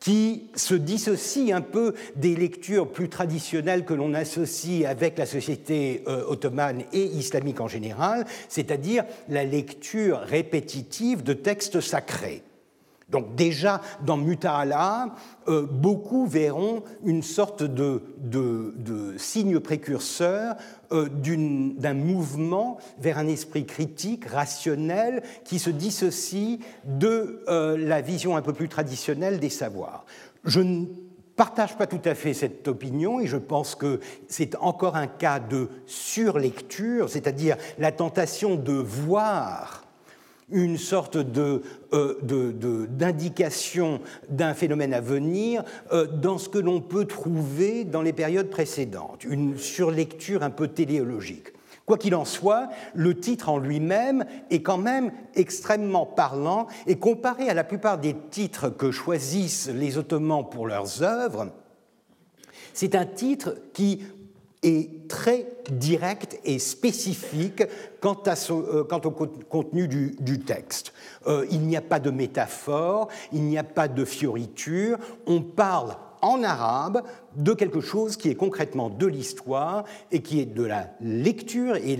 qui 0.00 0.48
se 0.54 0.74
dissocie 0.74 1.52
un 1.52 1.60
peu 1.60 1.94
des 2.16 2.34
lectures 2.34 2.90
plus 2.90 3.08
traditionnelles 3.08 3.84
que 3.84 3.94
l'on 3.94 4.14
associe 4.14 4.88
avec 4.88 5.18
la 5.18 5.26
société 5.26 6.04
euh, 6.06 6.24
ottomane 6.26 6.84
et 6.92 7.04
islamique 7.04 7.60
en 7.60 7.68
général, 7.68 8.24
c'est-à-dire 8.48 9.04
la 9.28 9.44
lecture 9.44 10.20
répétitive 10.20 11.22
de 11.22 11.32
textes 11.32 11.80
sacrés 11.80 12.42
Donc 13.08 13.34
déjà, 13.34 13.80
dans 14.04 14.18
Mutala, 14.18 15.14
euh, 15.48 15.66
beaucoup 15.66 16.26
verront 16.26 16.82
une 17.04 17.22
sorte 17.22 17.62
de, 17.62 18.02
signe 19.16 19.60
précurseur 19.60 20.56
euh, 20.92 21.08
d'un 21.08 21.94
mouvement 21.94 22.78
vers 22.98 23.18
un 23.18 23.26
esprit 23.26 23.64
critique, 23.64 24.26
rationnel, 24.26 25.22
qui 25.44 25.58
se 25.58 25.70
dissocie 25.70 26.60
de 26.84 27.42
euh, 27.48 27.78
la 27.78 28.02
vision 28.02 28.36
un 28.36 28.42
peu 28.42 28.52
plus 28.52 28.68
traditionnelle 28.68 29.40
des 29.40 29.50
savoirs. 29.50 30.04
Je 30.44 30.60
ne 30.60 30.84
partage 31.34 31.78
pas 31.78 31.86
tout 31.86 32.02
à 32.04 32.14
fait 32.14 32.34
cette 32.34 32.68
opinion 32.68 33.20
et 33.20 33.26
je 33.26 33.36
pense 33.38 33.74
que 33.74 34.00
c'est 34.26 34.54
encore 34.56 34.96
un 34.96 35.06
cas 35.06 35.40
de 35.40 35.68
surlecture, 35.86 37.08
c'est-à-dire 37.08 37.56
la 37.78 37.92
tentation 37.92 38.56
de 38.56 38.74
voir 38.74 39.87
une 40.50 40.78
sorte 40.78 41.16
euh, 41.16 42.86
d'indication 42.90 44.00
d'un 44.28 44.54
phénomène 44.54 44.94
à 44.94 45.00
venir 45.00 45.62
euh, 45.92 46.06
dans 46.06 46.38
ce 46.38 46.48
que 46.48 46.58
l'on 46.58 46.80
peut 46.80 47.04
trouver 47.04 47.84
dans 47.84 48.02
les 48.02 48.12
périodes 48.12 48.50
précédentes, 48.50 49.24
une 49.24 49.58
surlecture 49.58 50.42
un 50.42 50.50
peu 50.50 50.68
téléologique. 50.68 51.52
Quoi 51.84 51.96
qu'il 51.96 52.14
en 52.14 52.26
soit, 52.26 52.68
le 52.94 53.18
titre 53.18 53.48
en 53.48 53.56
lui-même 53.58 54.26
est 54.50 54.60
quand 54.60 54.76
même 54.76 55.10
extrêmement 55.34 56.04
parlant 56.04 56.66
et 56.86 56.98
comparé 56.98 57.48
à 57.48 57.54
la 57.54 57.64
plupart 57.64 57.96
des 57.96 58.14
titres 58.30 58.68
que 58.68 58.90
choisissent 58.90 59.70
les 59.70 59.96
Ottomans 59.96 60.44
pour 60.50 60.66
leurs 60.66 61.02
œuvres, 61.02 61.50
c'est 62.74 62.94
un 62.94 63.06
titre 63.06 63.56
qui 63.72 64.02
est 64.62 65.08
très 65.08 65.46
direct 65.70 66.38
et 66.44 66.58
spécifique 66.58 67.62
quant, 68.00 68.16
euh, 68.50 68.84
au 69.04 69.10
contenu 69.10 69.88
du, 69.88 70.40
texte. 70.40 70.92
Euh, 71.26 71.46
il 71.50 71.60
n'y 71.60 71.76
a 71.76 71.80
pas 71.80 72.00
de 72.00 72.10
métaphore, 72.10 73.08
il 73.32 73.42
n'y 73.42 73.58
a 73.58 73.64
pas 73.64 73.88
de 73.88 74.04
fioriture, 74.04 74.98
on 75.26 75.42
parle 75.42 75.96
en 76.20 76.42
arabe 76.42 77.02
de 77.36 77.52
quelque 77.52 77.80
chose 77.80 78.16
qui 78.16 78.28
est 78.28 78.34
concrètement 78.34 78.90
de 78.90 79.06
l'histoire 79.06 79.84
et 80.10 80.20
qui 80.20 80.40
est 80.40 80.46
de 80.46 80.64
la 80.64 80.90
lecture 81.00 81.76
et 81.76 81.96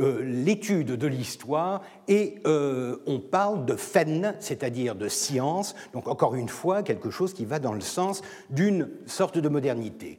euh, 0.00 0.22
l'étude 0.24 0.96
de 0.96 1.06
l'histoire 1.06 1.82
et 2.08 2.38
on 2.44 3.20
parle 3.20 3.64
de 3.64 3.76
fen, 3.76 4.34
c'est-à-dire 4.40 4.96
de 4.96 5.06
science, 5.06 5.76
donc 5.92 6.08
encore 6.08 6.34
une 6.34 6.48
fois 6.48 6.82
quelque 6.82 7.10
chose 7.10 7.34
qui 7.34 7.44
va 7.44 7.60
dans 7.60 7.74
le 7.74 7.80
sens 7.80 8.22
d'une 8.50 8.88
sorte 9.06 9.38
de 9.38 9.48
modernité. 9.48 10.18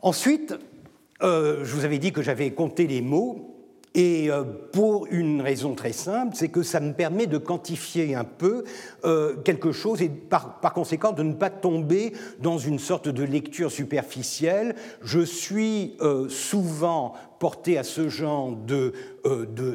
Ensuite, 0.00 0.54
euh, 1.22 1.64
je 1.64 1.74
vous 1.74 1.84
avais 1.84 1.98
dit 1.98 2.12
que 2.12 2.22
j'avais 2.22 2.50
compté 2.52 2.86
les 2.86 3.00
mots, 3.00 3.47
et 3.98 4.30
euh, 4.30 4.44
pour 4.70 5.08
une 5.10 5.42
raison 5.42 5.74
très 5.74 5.90
simple, 5.90 6.36
c'est 6.36 6.50
que 6.50 6.62
ça 6.62 6.78
me 6.78 6.92
permet 6.92 7.26
de 7.26 7.36
quantifier 7.36 8.14
un 8.14 8.22
peu 8.22 8.62
euh, 9.04 9.34
quelque 9.42 9.72
chose 9.72 10.00
et 10.02 10.08
par, 10.08 10.60
conséquent 10.72 11.10
de 11.10 11.24
ne 11.24 11.32
pas 11.32 11.50
tomber 11.50 12.12
dans 12.40 12.58
une 12.58 12.78
sorte 12.78 13.08
de 13.08 13.24
lecture 13.24 13.72
superficielle. 13.72 14.76
Je 15.02 15.18
suis 15.18 15.96
souvent 16.28 17.14
porté 17.40 17.76
à 17.76 17.82
ce 17.82 18.08
genre 18.08 18.56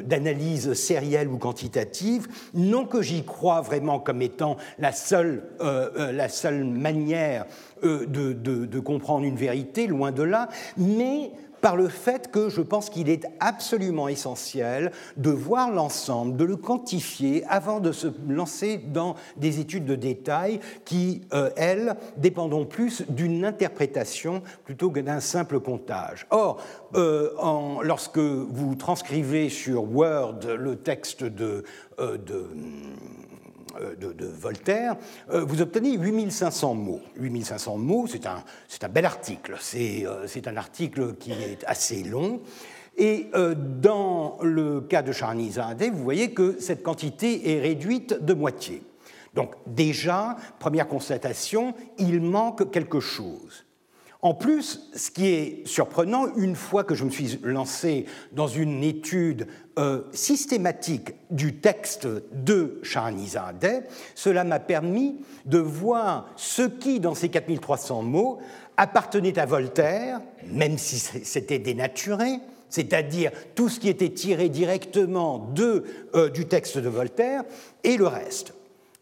d'analyse 0.06 0.72
sérielle 0.72 1.28
ou 1.28 1.36
quantitative, 1.36 2.26
non 2.54 2.86
que 2.86 3.02
j'y 3.02 3.24
crois 3.24 3.60
vraiment 3.60 3.98
comme 3.98 4.22
étant 4.22 4.56
la 4.78 4.92
seule, 4.92 5.42
la 5.60 6.28
seule 6.30 6.64
manière 6.64 7.46
euh, 7.84 8.06
de, 8.06 8.80
comprendre 8.80 9.24
une 9.24 9.36
vérité, 9.36 9.86
loin 9.86 10.12
de 10.12 10.22
là, 10.22 10.48
mais 10.76 11.32
par 11.64 11.76
le 11.76 11.88
fait 11.88 12.30
que 12.30 12.50
je 12.50 12.60
pense 12.60 12.90
qu'il 12.90 13.08
est 13.08 13.24
absolument 13.40 14.06
essentiel 14.06 14.92
de 15.16 15.30
voir 15.30 15.70
l'ensemble, 15.70 16.36
de 16.36 16.44
le 16.44 16.56
quantifier 16.56 17.42
avant 17.48 17.80
de 17.80 17.90
se 17.90 18.08
lancer 18.28 18.76
dans 18.76 19.14
des 19.38 19.60
études 19.60 19.86
de 19.86 19.94
détail 19.94 20.60
qui, 20.84 21.22
euh, 21.32 21.48
elles, 21.56 21.96
dépendent 22.18 22.68
plus 22.68 23.04
d'une 23.08 23.46
interprétation 23.46 24.42
plutôt 24.66 24.90
que 24.90 25.00
d'un 25.00 25.20
simple 25.20 25.58
comptage. 25.58 26.26
Or, 26.28 26.58
euh, 26.96 27.30
lorsque 27.82 28.18
vous 28.18 28.74
transcrivez 28.74 29.48
sur 29.48 29.84
Word 29.90 30.40
le 30.58 30.76
texte 30.76 31.24
de, 31.24 31.64
de 31.98 32.46
euh, 33.80 33.94
de, 33.96 34.26
Voltaire, 34.26 34.96
euh, 35.30 35.44
vous 35.44 35.62
obtenez 35.62 35.96
8500 35.96 36.74
mots. 36.74 37.00
8500 37.16 37.76
mots, 37.78 38.06
c'est 38.06 38.26
un, 38.26 38.44
un, 38.82 38.88
bel 38.88 39.04
article. 39.04 39.56
Euh, 39.74 40.24
c'est 40.26 40.48
un 40.48 40.56
article 40.56 41.14
qui 41.14 41.32
est 41.32 41.64
assez 41.66 42.02
long. 42.02 42.40
Et 42.96 43.30
dans 43.80 44.38
le 44.40 44.80
cas 44.80 45.02
de 45.02 45.10
Charnizadeh, 45.10 45.90
vous 45.90 46.04
voyez 46.04 46.32
que 46.32 46.60
cette 46.60 46.84
quantité 46.84 47.50
est 47.50 47.60
réduite 47.60 48.24
de 48.24 48.34
moitié. 48.34 48.82
Donc 49.34 49.54
déjà, 49.66 50.36
première 50.60 50.86
constatation, 50.86 51.74
il 51.98 52.20
manque 52.20 52.70
quelque 52.70 53.00
chose. 53.00 53.63
En 54.24 54.32
plus, 54.32 54.88
ce 54.94 55.10
qui 55.10 55.26
est 55.26 55.68
surprenant, 55.68 56.34
une 56.36 56.56
fois 56.56 56.82
que 56.82 56.94
je 56.94 57.04
me 57.04 57.10
suis 57.10 57.38
lancé 57.42 58.06
dans 58.32 58.46
une 58.46 58.82
étude 58.82 59.46
euh, 59.78 60.00
systématique 60.12 61.12
du 61.30 61.56
texte 61.56 62.08
de 62.32 62.80
Shahanizadeh, 62.82 63.82
cela 64.14 64.44
m'a 64.44 64.60
permis 64.60 65.16
de 65.44 65.58
voir 65.58 66.30
ce 66.36 66.62
qui, 66.62 67.00
dans 67.00 67.14
ces 67.14 67.28
4300 67.28 68.00
mots, 68.00 68.38
appartenait 68.78 69.38
à 69.38 69.44
Voltaire, 69.44 70.22
même 70.50 70.78
si 70.78 71.00
c'était 71.00 71.58
dénaturé, 71.58 72.38
c'est-à-dire 72.70 73.30
tout 73.54 73.68
ce 73.68 73.78
qui 73.78 73.90
était 73.90 74.08
tiré 74.08 74.48
directement 74.48 75.52
euh, 76.14 76.30
du 76.30 76.46
texte 76.46 76.78
de 76.78 76.88
Voltaire, 76.88 77.44
et 77.82 77.98
le 77.98 78.06
reste. 78.06 78.54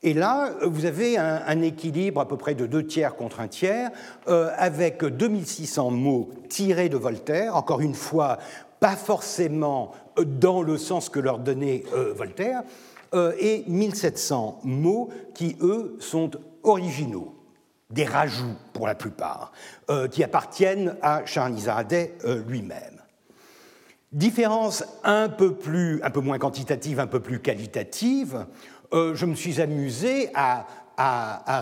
Et 0.04 0.14
là, 0.14 0.50
vous 0.62 0.84
avez 0.84 1.16
un, 1.16 1.62
équilibre 1.62 2.20
à 2.20 2.26
peu 2.26 2.36
près 2.36 2.56
de 2.56 2.66
deux 2.66 2.84
tiers 2.84 3.14
contre 3.14 3.38
un 3.38 3.46
tiers, 3.46 3.90
euh, 4.26 4.50
avec 4.56 5.04
2600 5.04 5.92
mots 5.92 6.30
tirés 6.48 6.88
de 6.88 6.96
Voltaire, 6.96 7.54
encore 7.54 7.80
une 7.80 7.94
fois, 7.94 8.38
pas 8.80 8.96
forcément 8.96 9.92
dans 10.26 10.62
le 10.62 10.76
sens 10.76 11.08
que 11.08 11.20
leur 11.20 11.38
donnait 11.38 11.84
euh, 11.94 12.12
Voltaire, 12.14 12.64
euh, 13.14 13.32
et 13.38 13.62
1700 13.68 14.60
mots 14.64 15.10
qui, 15.34 15.56
eux, 15.60 15.96
sont 16.00 16.32
originaux, 16.64 17.36
des 17.90 18.04
rajouts 18.04 18.56
pour 18.72 18.88
la 18.88 18.94
plupart, 18.94 19.52
qui 20.10 20.24
appartiennent 20.24 20.96
à 21.02 21.26
Charnizadeh 21.26 22.14
lui-même. 22.48 23.02
Différence 24.12 24.84
un 25.04 25.28
peu, 25.28 25.54
plus, 25.54 26.02
un 26.02 26.10
peu 26.10 26.20
moins 26.20 26.38
quantitative, 26.38 27.00
un 27.00 27.06
peu 27.06 27.20
plus 27.20 27.40
qualitative, 27.40 28.46
euh, 28.92 29.14
je 29.14 29.26
me 29.26 29.35
suis 29.35 29.61
amusé 29.61 30.28
à, 30.35 30.66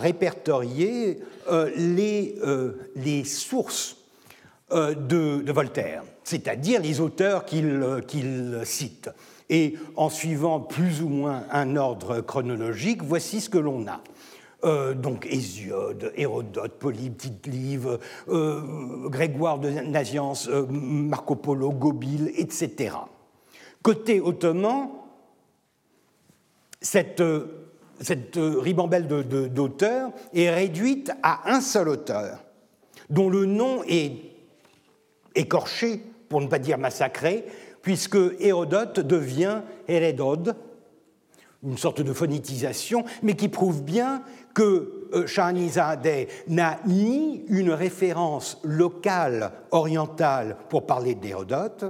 répertorier 0.01 1.21
euh, 1.51 1.71
euh, 1.79 2.73
les, 2.97 3.25
sources 3.25 3.97
de, 4.71 5.51
Voltaire, 5.51 6.03
c'est-à-dire 6.25 6.83
les 6.83 7.01
auteurs 7.01 7.45
qu'il 7.47 8.61
cite. 8.65 9.11
Et 9.49 9.77
en 9.97 10.11
suivant 10.11 10.61
plus 10.61 11.03
ou 11.03 11.09
moins 11.09 11.45
un 11.51 11.77
ordre 11.77 12.21
chronologique, 12.21 13.03
voici 13.03 13.41
ce 13.41 13.49
que 13.49 13.59
l'on 13.59 13.87
a. 13.87 14.95
donc 14.95 15.27
Hésiode, 15.27 16.13
Hérodote, 16.17 16.79
Polybe, 16.79 17.17
Grégoire 19.07 19.59
de 19.59 19.71
Naziance, 19.71 20.51
Marco 20.69 21.37
Polo, 21.37 21.71
Gobile, 21.71 22.31
etc. 22.37 22.95
Côté 23.83 24.21
ottoman, 24.21 24.91
cette, 26.81 27.23
cette 28.01 28.37
ribambelle 28.37 29.07
d'auteurs 29.07 30.11
est 30.33 30.51
réduite 30.51 31.13
à 31.23 31.51
un 31.51 31.61
seul 31.61 31.89
auteur, 31.89 32.45
dont 33.09 33.29
le 33.29 33.47
nom 33.47 33.83
est 33.87 34.13
écorché, 35.35 36.03
pour 36.29 36.41
ne 36.41 36.47
pas 36.47 36.59
dire 36.59 36.79
massacré, 36.79 37.45
puisque 37.83 38.19
Hérodote 38.39 39.01
devient 39.01 39.63
Hérédode, 39.89 40.57
une 41.63 41.77
sorte 41.77 42.01
de 42.01 42.13
phonétisation, 42.13 43.05
mais 43.23 43.35
qui 43.35 43.49
prouve 43.49 43.83
bien 43.83 44.23
que 44.55 45.09
euh, 45.13 45.27
Shahanizadeh 45.27 46.29
n'a 46.49 46.79
ni 46.87 47.45
une 47.49 47.71
référence 47.71 48.59
locale 48.63 49.53
orientale 49.71 50.57
pour 50.69 50.87
parler 50.87 51.15
d'Hérodote, 51.15 51.85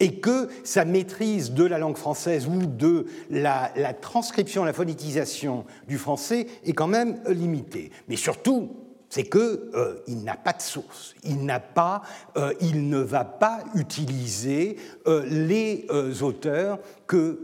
et 0.00 0.20
que 0.20 0.48
sa 0.64 0.84
maîtrise 0.84 1.52
de 1.52 1.64
la 1.64 1.78
langue 1.78 1.96
française 1.96 2.46
ou 2.46 2.66
de 2.66 3.06
la, 3.30 3.70
transcription, 4.00 4.64
la 4.64 4.72
phonétisation 4.72 5.64
du 5.88 5.98
français 5.98 6.46
est 6.64 6.72
quand 6.72 6.86
même 6.86 7.20
limitée. 7.28 7.90
Mais 8.08 8.16
surtout, 8.16 8.70
c'est 9.10 9.24
qu'il 9.24 9.40
euh, 9.40 9.94
n'a 10.06 10.36
pas 10.36 10.52
de 10.52 10.60
source, 10.60 11.14
il, 11.24 11.38
pas, 11.74 12.02
euh, 12.36 12.52
il 12.60 12.90
ne 12.90 12.98
va 12.98 13.24
pas 13.24 13.60
utiliser 13.74 14.76
euh, 15.06 15.24
les 15.26 15.86
auteurs 16.20 16.78
que, 17.06 17.40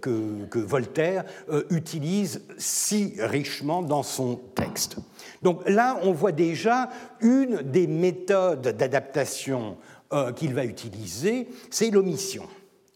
que, 0.00 0.44
que 0.44 0.58
Voltaire 0.60 1.24
utilise 1.70 2.42
si 2.58 3.14
richement 3.18 3.82
dans 3.82 4.04
son 4.04 4.36
texte. 4.54 4.98
Donc 5.42 5.68
là, 5.68 5.98
on 6.02 6.12
voit 6.12 6.30
déjà 6.30 6.90
une 7.20 7.62
des 7.62 7.88
méthodes 7.88 8.68
d'adaptation 8.68 9.76
euh, 10.12 10.32
qu'il 10.32 10.54
va 10.54 10.64
utiliser, 10.64 11.48
c'est 11.70 11.90
l'omission. 11.90 12.44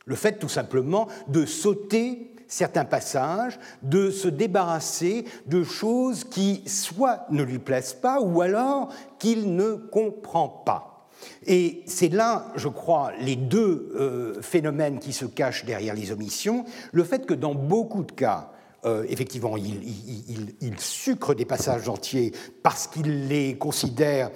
Le 0.06 0.16
fait 0.16 0.38
tout 0.38 0.48
simplement 0.48 1.08
de 1.28 1.46
sauter 1.46 2.34
certains 2.46 2.84
passages, 2.84 3.58
de 3.82 4.10
se 4.10 4.28
débarrasser 4.28 5.24
de 5.46 5.64
choses 5.64 6.24
qui 6.24 6.62
soit 6.66 7.26
ne 7.30 7.42
lui 7.42 7.58
plaisent 7.58 7.94
pas, 7.94 8.20
ou 8.20 8.42
alors 8.42 8.92
qu'il 9.18 9.56
ne 9.56 9.74
comprend 9.74 10.48
pas. 10.48 11.08
Et 11.46 11.82
c'est 11.86 12.08
là, 12.08 12.52
je 12.56 12.68
crois, 12.68 13.12
les 13.20 13.36
deux 13.36 13.92
euh, 13.94 14.42
phénomènes 14.42 14.98
qui 14.98 15.12
se 15.12 15.24
cachent 15.24 15.64
derrière 15.64 15.94
les 15.94 16.12
omissions. 16.12 16.64
Le 16.92 17.04
fait 17.04 17.26
que 17.26 17.34
dans 17.34 17.54
beaucoup 17.54 18.02
de 18.02 18.12
cas, 18.12 18.50
euh, 18.84 19.06
effectivement, 19.08 19.56
il, 19.56 20.78
sucre 20.78 21.34
des 21.34 21.46
passages 21.46 21.88
entiers 21.88 22.32
parce 22.62 22.86
qu'il 22.86 23.28
les 23.28 23.56
considère 23.56 24.30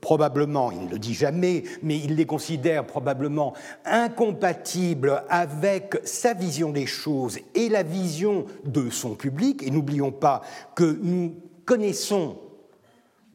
probablement, 0.00 0.70
il 0.70 0.86
ne 0.86 0.90
le 0.90 0.98
dit 0.98 1.14
jamais, 1.14 1.64
mais 1.82 1.98
il 1.98 2.16
les 2.16 2.26
considère 2.26 2.86
probablement 2.86 3.54
incompatibles 3.84 5.22
avec 5.28 6.00
sa 6.04 6.34
vision 6.34 6.70
des 6.70 6.86
choses 6.86 7.38
et 7.54 7.68
la 7.68 7.82
vision 7.82 8.46
de 8.64 8.90
son 8.90 9.14
public. 9.14 9.62
Et 9.62 9.70
n'oublions 9.70 10.12
pas 10.12 10.42
que 10.74 10.98
nous 11.02 11.34
connaissons, 11.66 12.38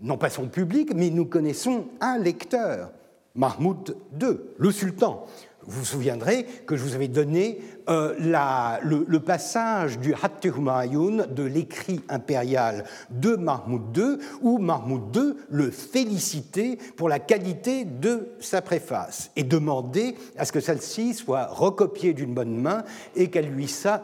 non 0.01 0.17
pas 0.17 0.29
son 0.29 0.47
public, 0.47 0.93
mais 0.95 1.09
nous 1.09 1.25
connaissons 1.25 1.85
un 2.01 2.17
lecteur, 2.17 2.91
Mahmoud 3.35 3.95
II, 4.19 4.37
le 4.57 4.71
sultan, 4.71 5.25
vous 5.67 5.79
vous 5.79 5.85
souviendrez 5.85 6.45
que 6.65 6.75
je 6.75 6.83
vous 6.83 6.93
avais 6.93 7.07
donné 7.07 7.59
euh, 7.89 8.79
le, 8.81 9.19
passage 9.19 9.99
du 9.99 10.13
Hatt 10.13 10.43
Humayun, 10.43 11.27
de 11.27 11.43
l'écrit 11.43 12.01
impérial 12.09 12.85
de 13.09 13.35
Mahmoud 13.35 13.95
II, 13.95 14.17
où 14.41 14.57
Mahmoud 14.57 15.15
II 15.15 15.33
le 15.49 15.71
félicitait 15.71 16.77
pour 16.95 17.09
la 17.09 17.19
qualité 17.19 17.85
de 17.85 18.29
sa 18.39 18.61
préface 18.61 19.31
et 19.35 19.43
demandait 19.43 20.15
à 20.37 20.45
ce 20.45 20.51
que 20.51 20.59
celle-ci 20.59 21.13
soit 21.13 21.47
recopiée 21.47 22.13
d'une 22.13 22.33
bonne 22.33 22.57
main 22.57 22.83
et 23.15 23.29
qu'elle 23.29 23.49
lui, 23.49 23.67
soit 23.67 24.01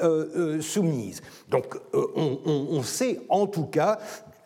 euh, 0.00 0.26
euh, 0.36 0.60
soumise. 0.60 1.22
Donc 1.50 1.76
on, 1.92 2.82
sait 2.82 3.20
en 3.28 3.46
tout 3.46 3.66
cas 3.66 3.98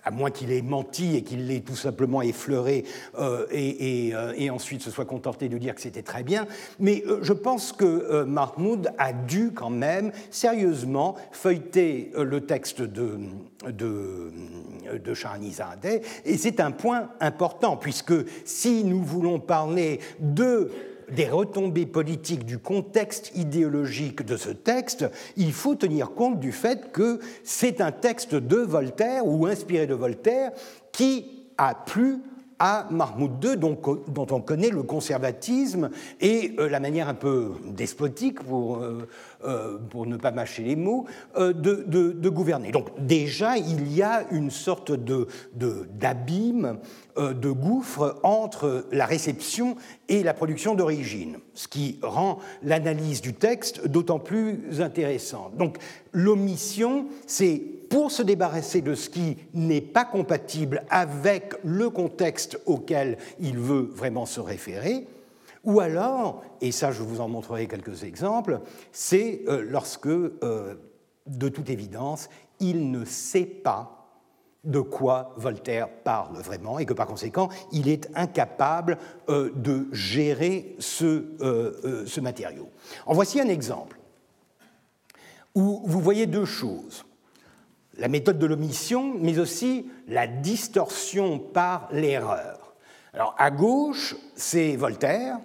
à 0.05 0.11
moins 0.11 0.31
qu'il 0.31 0.53
ait 0.53 0.63
menti 0.63 1.17
et 1.17 1.23
qu'il 1.23 1.47
l'ait 1.47 1.61
tout 1.61 1.77
simplement 1.77 2.23
effleuré 2.23 2.85
euh, 3.19 3.47
euh, 3.53 4.33
et, 4.37 4.51
ensuite 4.51 4.83
se 4.83 4.91
soit 4.91 5.05
contenté 5.05 5.49
de 5.49 5.59
dire 5.59 5.75
que 5.75 5.81
c'était 5.81 6.03
très 6.03 6.23
bien. 6.23 6.47
Mais 6.79 7.05
euh, 7.07 7.19
je 7.23 7.33
pense 7.33 7.73
que 7.73 8.25
Mahmoud 8.25 8.91
a 8.99 9.13
dû 9.13 9.53
quand 9.55 9.71
même 9.71 10.13
sérieusement 10.31 11.17
feuilleter 11.33 12.13
le 12.17 12.41
texte 12.41 12.83
de, 12.83 13.19
de, 13.67 14.33
de 15.05 15.15
Shahanizadeh 15.15 16.03
et 16.25 16.37
c'est 16.37 16.61
un 16.61 16.71
point 16.71 17.11
important 17.21 17.77
puisque 17.77 18.15
si 18.45 18.85
nous 18.85 19.03
voulons 19.03 19.41
parler 19.41 20.01
de 20.21 20.71
des 21.11 21.29
retombées 21.29 21.87
politiques 21.87 22.45
du 22.45 22.59
contexte 22.59 23.33
idéologique 23.35 24.25
de 24.25 24.37
ce 24.37 24.51
texte, 24.51 25.07
il 25.37 25.53
faut 25.53 25.75
tenir 25.75 26.13
compte 26.13 26.41
du 26.41 26.53
fait 26.53 26.93
que 26.93 27.21
c'est 27.45 27.81
un 27.81 27.93
texte 27.93 28.35
de 28.35 28.57
Voltaire 28.57 29.27
ou 29.27 29.47
inspiré 29.47 29.87
de 29.87 29.95
Voltaire 29.95 30.53
qui 30.93 31.47
a 31.57 31.75
plu 31.75 32.19
à 32.59 32.87
Mahmoud 32.91 33.45
II, 33.45 33.57
dont, 33.57 33.79
on 34.31 34.41
connaît 34.41 34.71
le 34.71 34.83
conservatisme 34.83 35.91
et 36.21 36.55
euh, 36.59 36.69
la 36.69 36.81
manière 36.81 37.09
un 37.09 37.15
peu 37.15 37.53
despotique, 37.67 38.43
pour, 38.43 38.79
euh, 38.79 39.07
euh, 39.45 39.79
ne 40.07 40.17
pas 40.17 40.31
mâcher 40.31 40.63
les 40.63 40.77
mots, 40.77 41.07
de, 41.37 42.29
gouverner. 42.29 42.71
Donc 42.71 42.89
déjà, 42.99 43.57
il 43.57 43.93
y 43.95 44.03
a 44.03 44.25
une 44.31 44.51
sorte 44.51 44.93
d'abîme, 45.55 46.79
de 47.17 47.51
gouffre 47.51 48.21
entre 48.23 48.87
la 48.93 49.07
réception 49.07 49.77
et 50.09 50.23
la 50.23 50.35
production 50.35 50.75
d'origine, 50.75 51.39
ce 51.55 51.69
qui 51.69 51.99
rend 52.03 52.39
l'analyse 52.63 53.21
du 53.21 53.35
texte 53.35 53.87
d'autant 53.89 54.19
plus 54.19 54.81
intéressante. 54.81 55.57
Donc 55.57 55.79
l'omission, 56.13 57.07
c'est 57.27 57.78
pour 57.89 58.11
se 58.11 58.23
débarrasser 58.23 58.81
de 58.81 58.95
ce 58.95 59.09
qui 59.09 59.39
n'est 59.55 59.81
pas 59.81 60.05
compatible 60.05 60.83
avec 60.91 61.55
le 61.65 61.91
contexte 61.91 62.61
auquel 62.67 63.19
il 63.41 63.59
veut 63.59 63.91
vraiment 63.93 64.27
se 64.27 64.41
référer, 64.41 65.07
ou 65.65 65.81
alors, 65.81 66.43
et 66.61 66.73
ça 66.73 66.93
je 66.93 67.03
vous 67.03 67.21
en 67.21 67.29
montrerai 67.29 67.67
quelques 67.67 68.05
exemples, 68.05 68.61
c'est 68.93 69.43
euh, 69.49 69.65
lorsque, 69.69 70.07
euh, 70.07 70.75
de 71.27 71.49
toute 71.49 71.71
évidence, 71.71 72.29
il 72.61 72.91
ne 72.91 73.05
sait 73.05 73.45
pas 73.45 73.95
de 74.65 74.81
quoi 74.81 75.35
Voltaire 75.37 75.89
parle 75.89 76.37
vraiment 76.39 76.79
et 76.79 76.87
que 76.87 76.93
par 76.93 77.07
conséquent, 77.07 77.49
il 77.73 77.89
est 77.89 78.09
incapable 78.15 78.99
euh, 79.29 79.53
de 79.55 79.87
gérer 79.93 80.75
ce, 80.79 82.05
ce 82.07 82.21
matériau. 82.21 82.69
En 83.07 83.15
voici 83.15 83.41
un 83.41 83.49
exemple 83.49 83.99
où 85.55 85.83
vous 85.85 86.01
voyez 86.01 86.27
deux 86.27 86.45
choses 86.45 87.05
la 87.99 88.09
méthode 88.09 88.39
de 88.39 88.47
l'omission, 88.47 89.15
mais 89.19 89.39
aussi 89.39 89.87
la 90.07 90.27
distorsion 90.27 91.39
par 91.39 91.89
l'erreur. 91.93 92.75
Alors 93.13 93.35
à 93.39 93.51
gauche, 93.51 94.17
c'est 94.37 94.77
Voltaire, 94.77 95.39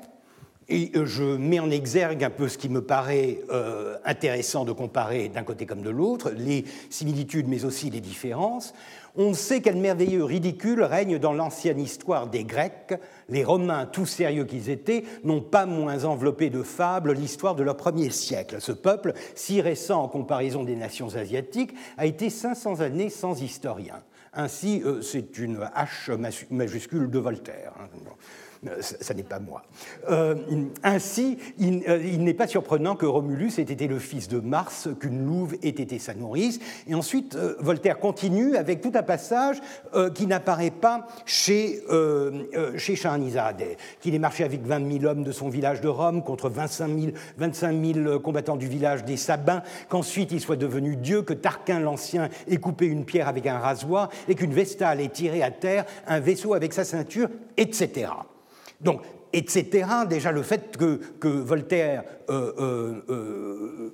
et 0.69 0.91
je 1.03 1.23
mets 1.23 1.59
en 1.59 1.69
exergue 1.69 2.23
un 2.23 2.29
peu 2.29 2.47
ce 2.47 2.57
qui 2.57 2.69
me 2.69 2.81
paraît 2.81 3.39
euh, 3.51 3.97
intéressant 4.05 4.65
de 4.65 4.71
comparer 4.71 5.27
d'un 5.27 5.43
côté 5.43 5.65
comme 5.65 5.81
de 5.81 5.89
l'autre, 5.89 6.31
les 6.31 6.65
similitudes 6.89 7.47
mais 7.47 7.65
aussi 7.65 7.89
les 7.89 7.99
différences. 7.99 8.73
On 9.15 9.35
sait 9.35 9.61
quel 9.61 9.75
merveilleux 9.75 10.23
ridicule 10.23 10.81
règne 10.81 11.19
dans 11.19 11.33
l'ancienne 11.33 11.79
histoire 11.79 12.25
des 12.27 12.43
Grecs. 12.43 12.95
Les 13.29 13.43
Romains, 13.43 13.85
tout 13.85 14.07
sérieux 14.07 14.45
qu'ils 14.45 14.71
étaient, 14.71 15.03
n'ont 15.23 15.41
pas 15.41 15.67
moins 15.67 16.05
enveloppé 16.05 16.49
de 16.49 16.63
fables 16.63 17.13
l'histoire 17.13 17.53
de 17.53 17.61
leur 17.61 17.77
premier 17.77 18.09
siècle. 18.09 18.57
Ce 18.59 18.71
peuple, 18.71 19.13
si 19.35 19.61
récent 19.61 20.01
en 20.01 20.07
comparaison 20.07 20.63
des 20.63 20.75
nations 20.75 21.15
asiatiques, 21.15 21.75
a 21.97 22.07
été 22.07 22.31
500 22.31 22.79
années 22.79 23.09
sans 23.09 23.39
historien. 23.39 24.01
Ainsi, 24.33 24.81
euh, 24.83 25.03
c'est 25.03 25.37
une 25.37 25.59
H 25.59 26.17
majuscule 26.49 27.11
de 27.11 27.19
Voltaire. 27.19 27.73
Hein. 28.67 28.71
Ça 28.79 29.13
n'est 29.13 29.23
pas 29.23 29.39
moi. 29.39 29.63
Euh, 30.09 30.35
ainsi, 30.83 31.37
euh, 31.61 32.01
il, 32.03 32.23
n'est 32.23 32.33
pas 32.33 32.47
surprenant 32.47 32.95
que 32.95 33.05
Romulus 33.05 33.59
ait 33.59 33.63
été 33.63 33.87
le 33.87 33.99
fils 33.99 34.27
de 34.27 34.39
Mars, 34.39 34.89
qu'une 34.99 35.25
louve 35.25 35.55
ait 35.63 35.69
été 35.69 35.99
sa 35.99 36.13
nourrice. 36.13 36.59
Et 36.87 36.95
ensuite, 36.95 37.35
euh, 37.35 37.55
Voltaire 37.59 37.99
continue 37.99 38.55
avec 38.55 38.81
tout 38.81 38.91
un 38.95 39.03
passage 39.03 39.57
qui 40.15 40.27
n'apparaît 40.27 40.71
pas 40.71 41.07
chez, 41.25 41.81
chez 42.77 42.95
qu'il 43.99 44.15
ait 44.15 44.19
marché 44.19 44.43
avec 44.43 44.65
20 44.65 44.99
000 44.99 45.05
hommes 45.05 45.23
de 45.23 45.31
son 45.31 45.49
village 45.49 45.81
de 45.81 45.87
Rome 45.87 46.23
contre 46.23 46.49
25 46.49 46.87
000, 46.87 47.11
25 47.37 47.93
000 47.95 48.19
combattants 48.19 48.55
du 48.55 48.67
village 48.67 49.03
des 49.03 49.17
Sabins, 49.17 49.61
qu'ensuite 49.89 50.31
il 50.31 50.39
soit 50.39 50.55
devenu 50.55 50.95
Dieu, 50.95 51.21
que 51.21 51.33
Tarquin 51.33 51.79
l'Ancien 51.79 52.29
ait 52.47 52.57
coupé 52.57 52.85
une 52.85 53.05
pierre 53.05 53.27
avec 53.27 53.45
un 53.45 53.59
rasoir 53.59 54.09
et 54.27 54.35
qu'une 54.35 54.53
Vestale 54.53 55.01
ait 55.01 55.09
tiré 55.09 55.43
à 55.43 55.51
terre 55.51 55.85
un 56.07 56.19
vaisseau 56.19 56.53
avec 56.53 56.73
sa 56.73 56.83
ceinture, 56.83 57.29
etc. 57.57 58.07
Donc, 58.83 59.01
etc., 59.33 59.87
déjà 60.07 60.31
le 60.31 60.43
fait 60.43 60.77
que, 60.77 61.27
Voltaire 61.27 62.03
euh, 62.29 62.53
euh, 62.59 63.01
euh, 63.09 63.93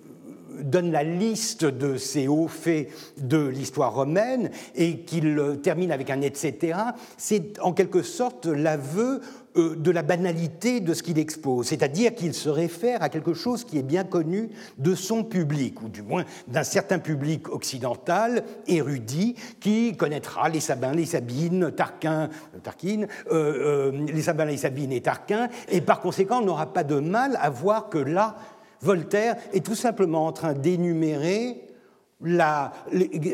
donne 0.61 0.91
la 0.91 1.03
liste 1.03 1.63
de 1.63 1.95
ces 1.97 2.27
hauts 2.27 2.49
faits 2.49 2.89
de 3.17 3.47
l'histoire 3.47 3.93
romaine 3.93 4.51
et 4.75 5.01
qu'il 5.01 5.59
termine 5.63 5.91
avec 5.91 6.09
un 6.09 6.21
etc., 6.21 6.77
c'est 7.17 7.59
en 7.61 7.71
quelque 7.71 8.01
sorte 8.01 8.45
l'aveu 8.45 9.21
de 9.55 9.91
la 9.91 10.03
banalité 10.03 10.79
de 10.79 10.93
ce 10.93 11.03
qu'il 11.03 11.17
expose, 11.17 11.67
c'est-à-dire 11.67 12.13
qu'il 12.13 12.33
se 12.33 12.49
réfère 12.49 13.01
à 13.01 13.09
quelque 13.09 13.33
chose 13.33 13.63
qui 13.63 13.77
est 13.77 13.83
bien 13.83 14.03
connu 14.03 14.49
de 14.77 14.95
son 14.95 15.23
public, 15.23 15.81
ou 15.81 15.89
du 15.89 16.01
moins 16.01 16.23
d'un 16.47 16.63
certain 16.63 16.99
public 16.99 17.49
occidental, 17.49 18.43
érudit, 18.67 19.35
qui 19.59 19.95
connaîtra 19.97 20.49
les 20.49 20.59
Sabins, 20.59 20.93
les 20.93 21.05
Sabines, 21.05 21.71
Tarquin, 21.71 22.29
euh, 22.61 23.07
euh, 23.31 23.91
les 23.91 24.21
Sabins, 24.21 24.45
les 24.45 24.57
Sabines 24.57 24.91
et 24.91 25.01
Tarquin, 25.01 25.49
et 25.69 25.81
par 25.81 25.99
conséquent 25.99 26.41
n'aura 26.41 26.71
pas 26.71 26.83
de 26.83 26.99
mal 26.99 27.37
à 27.41 27.49
voir 27.49 27.89
que 27.89 27.97
là, 27.97 28.35
Voltaire 28.81 29.35
est 29.51 29.65
tout 29.65 29.75
simplement 29.75 30.25
en 30.25 30.31
train 30.31 30.53
d'énumérer 30.53 31.65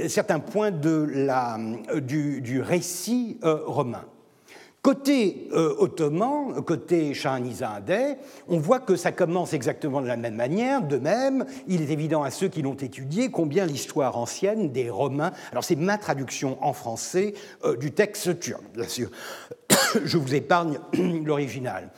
certains 0.08 0.40
points 0.40 0.72
du, 0.72 2.62
récit 2.62 3.38
romain. 3.44 4.06
Côté 4.86 5.48
euh, 5.52 5.74
ottoman, 5.80 6.64
côté 6.64 7.16
Shahanizadeh, 7.16 8.18
on 8.48 8.60
voit 8.60 8.80
que 8.80 8.96
ça 8.96 9.12
commence 9.12 9.54
exactement 9.54 10.00
de 10.00 10.06
la 10.06 10.16
même 10.16 10.36
manière. 10.36 10.84
De 10.84 10.98
même, 10.98 11.44
il 11.68 11.82
est 11.82 11.92
évident 11.92 12.22
à 12.22 12.30
ceux 12.30 12.50
qui 12.50 12.62
l'ont 12.62 12.76
étudié 12.76 13.32
combien 13.32 13.66
l'histoire 13.66 14.16
ancienne 14.16 14.72
des 14.72 14.92
Romains. 14.92 15.32
Alors, 15.52 15.64
c'est 15.64 15.76
ma 15.76 15.98
traduction 15.98 16.64
en 16.64 16.72
français 16.74 17.34
euh, 17.64 17.76
du 17.76 17.94
texte 17.94 18.40
turc, 18.40 18.62
bien 18.76 18.88
sûr. 18.88 19.10
Je 20.06 20.20
vous 20.20 20.36
épargne 20.36 20.78
l'original. 21.26 21.90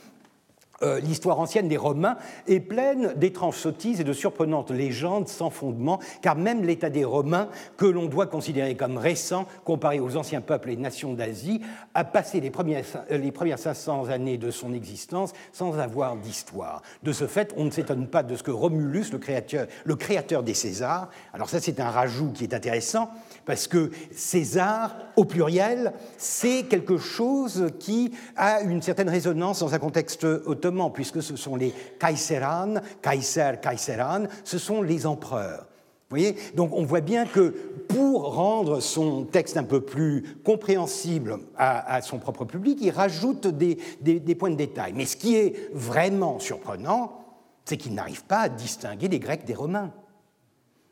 Euh, 0.82 1.00
l'histoire 1.00 1.40
ancienne 1.40 1.66
des 1.66 1.76
Romains 1.76 2.16
est 2.46 2.60
pleine 2.60 3.12
d'étranges 3.16 3.56
sottises 3.56 4.00
et 4.00 4.04
de 4.04 4.12
surprenantes 4.12 4.70
légendes 4.70 5.28
sans 5.28 5.50
fondement, 5.50 5.98
car 6.22 6.36
même 6.36 6.62
l'état 6.62 6.88
des 6.90 7.04
Romains, 7.04 7.48
que 7.76 7.86
l'on 7.86 8.06
doit 8.06 8.26
considérer 8.26 8.76
comme 8.76 8.96
récent 8.96 9.46
comparé 9.64 9.98
aux 9.98 10.16
anciens 10.16 10.40
peuples 10.40 10.70
et 10.70 10.76
nations 10.76 11.14
d'Asie, 11.14 11.60
a 11.94 12.04
passé 12.04 12.40
les 12.40 12.50
premières, 12.50 12.84
euh, 13.10 13.18
les 13.18 13.32
premières 13.32 13.58
500 13.58 14.08
années 14.08 14.38
de 14.38 14.50
son 14.50 14.72
existence 14.72 15.32
sans 15.52 15.78
avoir 15.78 16.16
d'histoire. 16.16 16.82
De 17.02 17.12
ce 17.12 17.26
fait, 17.26 17.52
on 17.56 17.64
ne 17.64 17.70
s'étonne 17.70 18.06
pas 18.06 18.22
de 18.22 18.36
ce 18.36 18.44
que 18.44 18.52
Romulus, 18.52 19.10
le 19.10 19.18
créateur, 19.18 19.66
le 19.84 19.96
créateur 19.96 20.42
des 20.44 20.54
Césars, 20.54 21.08
alors 21.32 21.50
ça 21.50 21.60
c'est 21.60 21.80
un 21.80 21.90
rajout 21.90 22.30
qui 22.32 22.44
est 22.44 22.54
intéressant, 22.54 23.10
parce 23.48 23.66
que 23.66 23.90
César, 24.12 24.94
au 25.16 25.24
pluriel, 25.24 25.94
c'est 26.18 26.64
quelque 26.64 26.98
chose 26.98 27.68
qui 27.78 28.12
a 28.36 28.60
une 28.60 28.82
certaine 28.82 29.08
résonance 29.08 29.60
dans 29.60 29.74
un 29.74 29.78
contexte 29.78 30.24
ottoman, 30.24 30.92
puisque 30.92 31.22
ce 31.22 31.34
sont 31.34 31.56
les 31.56 31.72
Kaiseran, 31.98 32.74
Kaiser, 33.00 33.52
Kaiseran, 33.62 34.24
ce 34.44 34.58
sont 34.58 34.82
les 34.82 35.06
empereurs. 35.06 35.66
Vous 36.10 36.16
voyez? 36.16 36.36
Donc 36.56 36.74
on 36.74 36.84
voit 36.84 37.00
bien 37.00 37.24
que 37.24 37.54
pour 37.88 38.34
rendre 38.34 38.80
son 38.80 39.24
texte 39.24 39.56
un 39.56 39.64
peu 39.64 39.80
plus 39.80 40.36
compréhensible 40.44 41.38
à, 41.56 42.02
son 42.02 42.18
propre 42.18 42.44
public, 42.44 42.78
il 42.82 42.90
rajoute 42.90 43.46
des, 43.46 43.78
des, 44.02 44.34
points 44.34 44.50
de 44.50 44.56
détail. 44.56 44.92
Mais 44.94 45.06
ce 45.06 45.16
qui 45.16 45.36
est 45.36 45.70
vraiment 45.72 46.38
surprenant, 46.38 47.24
c'est 47.64 47.78
qu'il 47.78 47.94
n'arrive 47.94 48.24
pas 48.24 48.40
à 48.40 48.48
distinguer 48.50 49.08
les 49.08 49.18
Grecs 49.18 49.46
des 49.46 49.54
Romains 49.54 49.90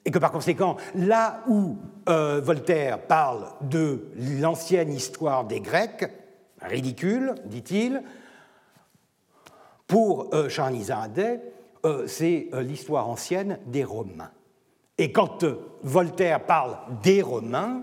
et 0.07 0.13
que 0.13 0.21
par 0.21 0.31
conséquent, 0.31 0.77
là 0.95 1.43
où 1.49 1.77
euh, 2.09 2.41
Voltaire 2.41 3.03
parle 3.03 3.49
de 3.61 4.07
l'ancienne 4.41 4.93
histoire 4.93 5.45
des 5.45 5.61
Grecs, 5.61 6.09
ridicule, 6.63 7.35
dit-il, 7.45 8.03
pour 9.89 10.33
euh, 10.33 10.49
euh 11.85 12.07
c'est 12.07 12.49
euh, 12.55 12.63
l'histoire 12.63 13.09
ancienne 13.09 13.59
des 13.67 13.83
Romains. 13.83 14.31
Et 14.97 15.11
quand 15.11 15.45
Voltaire 15.83 16.47
parle 16.47 16.79
des 17.03 17.21
Romains, 17.21 17.83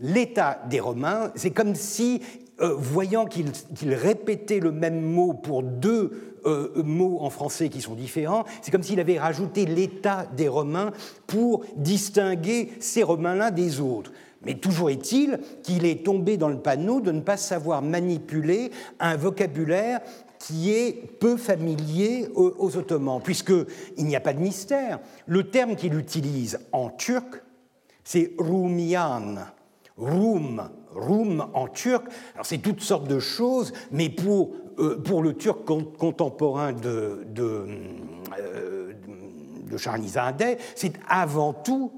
l'état 0.00 0.62
des 0.68 0.80
Romains, 0.80 1.30
c'est 1.36 1.52
comme 1.52 1.74
si, 1.74 2.22
voyant 2.58 3.26
qu'il 3.26 3.94
répétait 3.94 4.60
le 4.60 4.72
même 4.72 5.00
mot 5.00 5.32
pour 5.32 5.62
deux 5.62 6.31
euh, 6.46 6.82
mots 6.82 7.18
en 7.20 7.30
français 7.30 7.68
qui 7.68 7.80
sont 7.80 7.94
différents. 7.94 8.44
C'est 8.60 8.70
comme 8.70 8.82
s'il 8.82 9.00
avait 9.00 9.18
rajouté 9.18 9.66
l'état 9.66 10.26
des 10.36 10.48
Romains 10.48 10.92
pour 11.26 11.64
distinguer 11.76 12.72
ces 12.80 13.02
Romains-là 13.02 13.50
des 13.50 13.80
autres. 13.80 14.12
Mais 14.44 14.54
toujours 14.54 14.90
est-il 14.90 15.38
qu'il 15.62 15.84
est 15.86 16.04
tombé 16.04 16.36
dans 16.36 16.48
le 16.48 16.58
panneau 16.58 17.00
de 17.00 17.12
ne 17.12 17.20
pas 17.20 17.36
savoir 17.36 17.80
manipuler 17.80 18.70
un 18.98 19.16
vocabulaire 19.16 20.00
qui 20.38 20.72
est 20.72 20.92
peu 21.20 21.36
familier 21.36 22.28
aux, 22.34 22.52
aux 22.58 22.76
Ottomans, 22.76 23.20
puisqu'il 23.22 24.04
n'y 24.04 24.16
a 24.16 24.20
pas 24.20 24.32
de 24.32 24.40
mystère. 24.40 24.98
Le 25.26 25.44
terme 25.44 25.76
qu'il 25.76 25.94
utilise 25.94 26.58
en 26.72 26.90
turc, 26.90 27.42
c'est 28.02 28.32
Rumian. 28.38 29.36
Rum, 29.96 30.68
Rum 30.94 31.46
en 31.54 31.68
turc, 31.68 32.06
alors 32.34 32.46
c'est 32.46 32.58
toutes 32.58 32.80
sortes 32.80 33.06
de 33.06 33.20
choses, 33.20 33.72
mais 33.90 34.08
pour 34.08 34.50
euh, 34.50 34.61
pour 35.04 35.22
le 35.22 35.34
turc 35.34 35.64
contemporain 35.64 36.72
de, 36.72 37.24
de, 37.26 37.66
euh, 38.38 38.92
c'est 40.74 40.92
avant 41.08 41.52
tout 41.52 41.92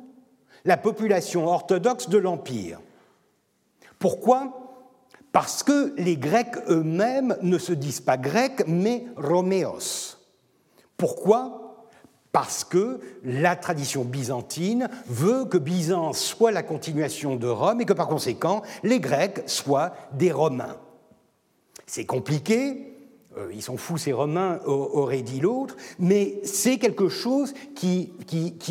la 0.64 0.76
population 0.76 1.46
orthodoxe 1.46 2.08
de 2.08 2.18
l'Empire. 2.18 2.80
Pourquoi? 3.98 4.60
Parce 5.32 5.62
que 5.62 5.94
les 5.96 6.16
Grecs 6.16 6.56
eux-mêmes 6.68 7.36
ne 7.42 7.58
se 7.58 7.72
disent 7.72 8.00
pas 8.00 8.16
grecs, 8.16 8.64
mais 8.66 9.06
roméos. 9.16 10.18
Pourquoi? 10.96 11.86
Parce 12.30 12.64
que 12.64 13.00
la 13.22 13.56
tradition 13.56 14.04
byzantine 14.04 14.88
veut 15.06 15.44
que 15.44 15.58
Byzance 15.58 16.18
soit 16.18 16.50
la 16.50 16.62
continuation 16.62 17.36
de 17.36 17.46
Rome 17.46 17.80
et 17.80 17.84
que 17.84 17.92
par 17.92 18.08
conséquent 18.08 18.62
les 18.82 19.00
Grecs 19.00 19.42
soient 19.46 19.92
des 20.12 20.32
Romains. 20.32 20.76
C'est 21.94 22.06
compliqué, 22.06 22.92
euh, 23.38 23.52
ils 23.54 23.62
sont 23.62 23.76
fous 23.76 23.98
ces 23.98 24.12
Romains, 24.12 24.58
aurait 24.66 25.22
dit 25.22 25.38
l'autre, 25.38 25.76
mais 26.00 26.40
c'est 26.42 26.78
quelque 26.78 27.08
chose 27.08 27.54
qui, 27.76 28.10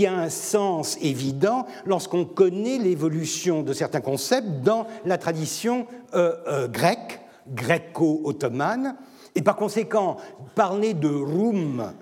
a 0.05 0.13
un 0.13 0.27
sens 0.27 0.97
évident 1.01 1.65
lorsqu'on 1.85 2.25
connaît 2.25 2.79
l'évolution 2.79 3.63
de 3.63 3.71
certains 3.71 4.01
concepts 4.01 4.61
dans 4.65 4.87
la 5.05 5.17
tradition 5.17 5.87
euh, 6.15 6.35
euh, 6.47 6.67
grecque, 6.67 7.21
gréco-ottomane, 7.47 8.97
et 9.35 9.41
par 9.41 9.55
conséquent, 9.55 10.17
parler 10.53 10.93
de 10.93 11.07
Roum 11.07 11.93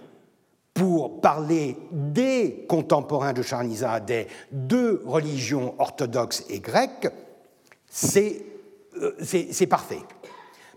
pour 0.73 1.21
parler 1.21 1.77
des 1.91 2.65
contemporains 2.67 3.33
de 3.33 3.43
Charnizadeh, 3.43 4.25
de 4.51 5.03
religions 5.05 5.75
orthodoxes 5.77 6.45
et 6.49 6.61
grecques, 6.61 7.09
c'est 7.91 8.41
parfait. 9.69 9.99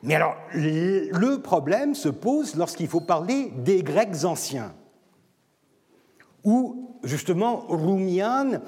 Mais 0.04 0.14
alors, 0.14 0.36
le 0.52 1.36
problème 1.38 1.94
se 1.94 2.10
pose 2.10 2.56
lorsqu'il 2.56 2.88
faut 2.88 3.00
parler 3.00 3.50
des 3.56 3.82
Grecs 3.82 4.24
anciens, 4.24 4.74
où 6.44 6.98
justement 7.02 7.64
Roumian 7.68 8.60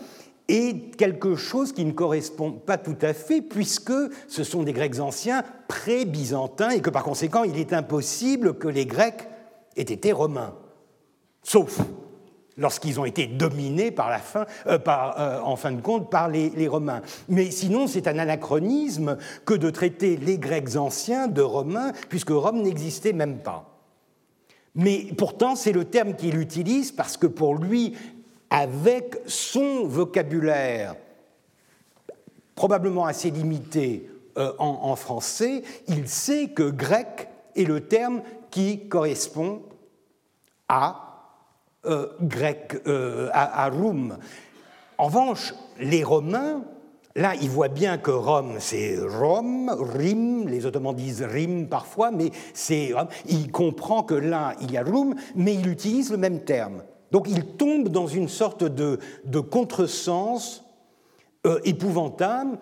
est 0.49 0.97
quelque 0.97 1.34
chose 1.34 1.72
qui 1.72 1.84
ne 1.84 1.93
correspond 1.93 2.53
pas 2.53 2.78
tout 2.78 2.97
à 3.03 3.12
fait, 3.12 3.43
puisque 3.43 3.93
ce 4.28 4.45
sont 4.45 4.62
des 4.62 4.72
Grecs 4.72 4.99
anciens 4.99 5.43
pré-byzantins, 5.68 6.70
et 6.70 6.80
que 6.80 6.91
par 6.91 7.05
conséquent, 7.05 7.45
il 7.45 7.59
est 7.59 7.74
impossible 7.74 8.57
que 8.57 8.68
les 8.68 8.87
Grecs 8.87 9.28
aient 9.76 9.82
été 9.82 10.12
romains. 10.12 10.55
Sauf 11.43 11.80
lorsqu'ils 12.57 12.98
ont 12.98 13.04
été 13.04 13.26
dominés 13.26 13.90
par 13.90 14.11
euh, 14.36 14.44
euh, 14.66 15.40
en 15.40 15.57
fin 15.57 15.72
de 15.72 15.80
compte 15.80 16.11
par 16.11 16.28
les, 16.28 16.68
Romains. 16.68 17.02
Mais 17.28 17.50
sinon, 17.50 17.86
c'est 17.86 18.09
un 18.09 18.18
anachronisme 18.18 19.18
que 19.44 19.54
de 19.54 19.70
traiter 19.70 20.16
les 20.16 20.38
Grecs 20.38 20.76
anciens 20.76 21.28
de 21.28 21.42
Romains, 21.42 21.92
puisque 22.09 22.30
Rome 22.30 22.62
n'existait 22.62 23.12
même 23.12 23.38
pas. 23.38 23.70
Mais 24.74 25.07
pourtant, 25.16 25.54
c'est 25.57 25.72
le 25.72 25.84
terme 25.84 26.14
qu'il 26.14 26.38
utilise 26.38 26.92
parce 26.92 27.16
que 27.16 27.26
pour 27.26 27.54
lui, 27.54 27.94
avec 28.50 29.16
son 29.26 29.86
vocabulaire 29.86 30.96
probablement 32.54 33.07
assez 33.07 33.30
limité 33.30 34.11
euh, 34.38 34.52
en 34.59 34.96
français, 34.96 35.62
il 35.88 36.09
sait 36.09 36.48
que 36.48 36.70
grec 36.70 37.28
est 37.54 37.64
le 37.64 37.80
terme 37.80 38.22
qui 38.50 38.88
correspond 38.88 39.62
à 40.68 41.05
euh, 41.87 42.07
grec, 42.20 42.80
euh, 42.87 43.28
à, 43.32 43.68
Rome. 43.70 44.18
En 44.99 45.07
revanche, 45.07 45.55
les 45.78 46.03
Romains, 46.03 46.64
là, 47.14 47.34
ils 47.41 47.51
voient 47.51 47.68
bien 47.68 47.99
que 47.99 48.11
Rome, 48.11 48.57
c'est 48.59 48.99
Rome, 48.99 49.70
Rim, 49.70 50.49
les 50.49 50.66
Ottomans 50.66 50.95
disent 50.95 51.22
Rim 51.22 51.68
parfois, 51.68 52.11
mais 52.11 52.30
c'est 52.55 52.93
Il 53.28 53.53
comprend 53.53 54.03
que 54.03 54.14
là, 54.14 54.55
il 54.61 54.72
y 54.72 54.76
a 54.76 54.82
Rome, 54.82 55.14
mais 55.34 55.55
il 55.55 55.68
utilise 55.68 56.11
le 56.11 56.16
même 56.16 56.41
terme. 56.41 56.82
Donc 57.12 57.28
il 57.28 57.45
tombe 57.45 57.89
dans 57.89 58.07
une 58.07 58.28
sorte 58.28 58.64
de, 58.64 58.99
contresens 59.41 60.64
euh, 61.47 61.61
épouvantable, 61.64 62.59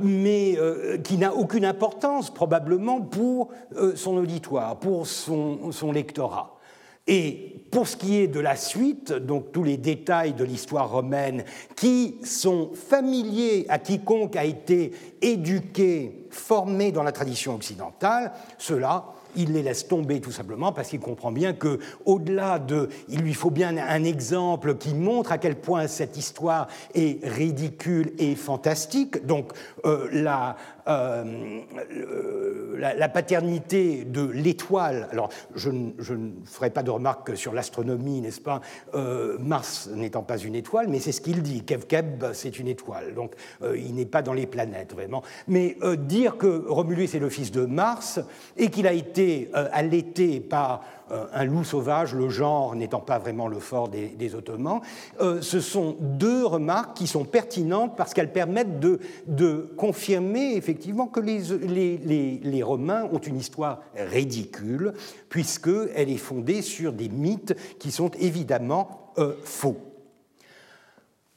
mais 0.00 0.58
qui 1.04 1.16
n'a 1.18 1.32
aucune 1.32 1.64
importance 1.64 2.34
probablement 2.34 3.00
pour 3.00 3.50
son 3.94 4.16
auditoire, 4.16 4.76
pour 4.80 5.06
son 5.06 5.92
lectorat. 5.92 6.58
Et 7.06 7.52
pour 7.70 7.88
ce 7.88 7.96
qui 7.96 8.18
est 8.18 8.28
de 8.28 8.38
la 8.38 8.54
suite, 8.54 9.12
donc 9.12 9.50
tous 9.50 9.64
les 9.64 9.78
détails 9.78 10.34
de 10.34 10.44
l'histoire 10.44 10.90
romaine 10.90 11.44
qui 11.74 12.16
sont 12.22 12.70
familiers 12.74 13.64
à 13.68 13.78
quiconque 13.78 14.36
a 14.36 14.44
été 14.44 14.92
éduqué, 15.22 16.26
formé 16.30 16.92
dans 16.92 17.02
la 17.02 17.12
tradition 17.12 17.54
occidentale, 17.54 18.32
cela 18.58 19.14
il 19.36 19.52
les 19.52 19.62
laisse 19.62 19.88
tomber 19.88 20.20
tout 20.20 20.30
simplement 20.30 20.72
parce 20.72 20.88
qu'il 20.88 21.00
comprend 21.00 21.32
bien 21.32 21.52
que, 21.52 21.78
au-delà 22.04 22.58
de, 22.58 22.88
il 23.08 23.20
lui 23.20 23.34
faut 23.34 23.50
bien 23.50 23.76
un 23.76 24.04
exemple 24.04 24.76
qui 24.76 24.94
montre 24.94 25.32
à 25.32 25.38
quel 25.38 25.56
point 25.56 25.86
cette 25.86 26.16
histoire 26.16 26.68
est 26.94 27.26
ridicule 27.26 28.12
et 28.18 28.34
fantastique. 28.34 29.26
Donc 29.26 29.52
euh, 29.84 30.08
la, 30.12 30.56
euh, 30.88 32.74
la, 32.76 33.08
paternité 33.08 34.04
de 34.04 34.24
l'étoile. 34.26 35.08
Alors, 35.12 35.28
je, 35.54 35.70
ne 35.70 36.30
ferai 36.44 36.70
pas 36.70 36.82
de 36.82 36.90
remarques 36.90 37.36
sur 37.36 37.52
l'astronomie, 37.52 38.20
n'est-ce 38.20 38.40
pas? 38.40 38.60
Euh, 38.94 39.36
Mars 39.38 39.88
n'étant 39.94 40.22
pas 40.22 40.38
une 40.38 40.54
étoile, 40.54 40.88
mais 40.88 40.98
c'est 40.98 41.12
ce 41.12 41.20
qu'il 41.20 41.42
dit. 41.42 41.62
Kevkeb, 41.64 42.32
c'est 42.32 42.58
une 42.58 42.68
étoile. 42.68 43.14
Donc, 43.14 43.34
il 43.62 43.94
n'est 43.94 44.06
pas 44.06 44.22
dans 44.22 44.32
les 44.32 44.46
planètes, 44.46 44.92
vraiment. 44.92 45.22
Mais 45.48 45.76
dire 45.96 46.36
que 46.36 46.64
Romulus 46.68 47.14
est 47.14 47.18
le 47.18 47.28
fils 47.28 47.50
de 47.50 47.64
Mars 47.64 48.20
et 48.56 48.68
qu'il 48.68 48.86
a 48.86 48.92
été 48.92 49.50
euh, 49.54 49.68
allaité 49.72 50.40
par 50.40 50.82
euh, 50.82 51.01
un 51.32 51.44
loup 51.44 51.64
sauvage, 51.64 52.14
le 52.14 52.28
genre 52.28 52.74
n'étant 52.74 53.00
pas 53.00 53.18
vraiment 53.18 53.48
le 53.48 53.58
fort 53.58 53.88
des, 53.88 54.34
Ottomans. 54.34 54.80
Euh, 55.20 55.42
ce 55.42 55.60
sont 55.60 55.96
deux 56.00 56.46
remarques 56.46 56.96
qui 56.96 57.06
sont 57.06 57.24
pertinentes 57.24 57.96
parce 57.96 58.14
qu'elles 58.14 58.32
permettent 58.32 58.80
de, 58.80 59.74
confirmer 59.76 60.54
effectivement 60.54 61.06
que 61.06 61.20
les, 61.20 62.62
Romains 62.62 63.08
ont 63.12 63.18
une 63.18 63.36
histoire 63.36 63.80
ridicule, 63.96 64.94
puisqu'elle 65.28 66.08
est 66.08 66.16
fondée 66.16 66.62
sur 66.62 66.92
des 66.92 67.08
mythes 67.08 67.54
qui 67.78 67.90
sont 67.90 68.10
évidemment 68.20 69.12
faux. 69.42 69.76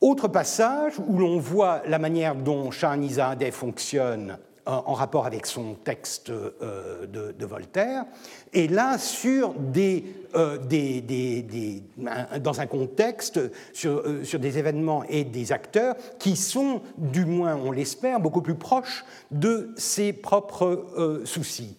Autre 0.02 0.28
passage 0.28 0.94
où 1.00 1.18
l'on 1.18 1.40
voit 1.40 1.82
la 1.88 2.00
manière 2.00 2.36
dont 2.36 2.70
Shahrazad 2.70 3.44
fonctionne 3.52 4.38
en 4.66 4.94
rapport 4.94 5.26
avec 5.26 5.46
son 5.46 5.76
texte 5.76 6.30
euh, 6.30 7.06
de, 7.06 7.46
Voltaire, 7.46 8.06
et 8.54 8.68
là 8.68 8.98
sur 8.98 9.54
des, 9.54 10.04
euh, 10.36 10.58
dans 12.40 12.62
un 12.62 12.66
contexte, 12.66 13.40
sur, 13.74 14.00
euh, 14.00 14.24
sur, 14.24 14.40
des 14.40 14.58
événements 14.58 15.04
et 15.08 15.24
des 15.24 15.52
acteurs 15.52 15.96
qui 16.18 16.36
sont, 16.36 16.82
du 16.98 17.26
moins 17.26 17.56
on 17.56 17.72
l'espère, 17.72 18.20
beaucoup 18.20 18.42
plus 18.42 18.56
proches 18.56 19.06
de 19.30 19.72
ses 19.78 20.14
propres 20.14 21.22
soucis. 21.26 21.78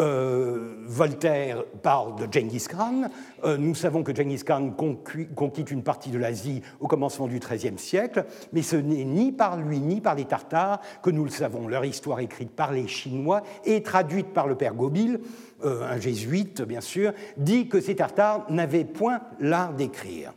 Euh, 0.00 0.76
Voltaire 0.86 1.64
parle 1.82 2.16
de 2.16 2.26
Genghis 2.32 2.66
Khan. 2.68 3.02
Euh, 3.44 3.56
nous 3.58 3.74
savons 3.74 4.02
que 4.02 4.14
Genghis 4.14 4.42
Khan 4.44 4.70
conquiert 4.70 5.66
une 5.70 5.82
partie 5.82 6.10
de 6.10 6.18
l'Asie 6.18 6.62
au 6.80 6.86
commencement 6.86 7.28
du 7.28 7.38
XIIIe 7.38 7.78
siècle, 7.78 8.24
mais 8.52 8.62
ce 8.62 8.76
n'est 8.76 9.04
ni 9.04 9.30
par 9.30 9.58
lui 9.58 9.78
ni 9.78 10.00
par 10.00 10.14
les 10.14 10.24
Tartares 10.24 10.80
que 11.02 11.10
nous 11.10 11.24
le 11.24 11.30
savons. 11.30 11.68
Leur 11.68 11.84
histoire 11.84 12.20
écrite 12.20 12.50
par 12.50 12.72
les 12.72 12.88
Chinois 12.88 13.42
et 13.64 13.82
traduite 13.82 14.32
par 14.32 14.46
le 14.46 14.54
père 14.54 14.74
Gobil, 14.74 15.20
euh, 15.64 15.82
un 15.88 16.00
jésuite 16.00 16.62
bien 16.62 16.80
sûr, 16.80 17.12
dit 17.36 17.68
que 17.68 17.80
ces 17.80 17.96
Tartares 17.96 18.46
n'avaient 18.48 18.84
point 18.84 19.20
l'art 19.38 19.74
d'écrire. 19.74 20.32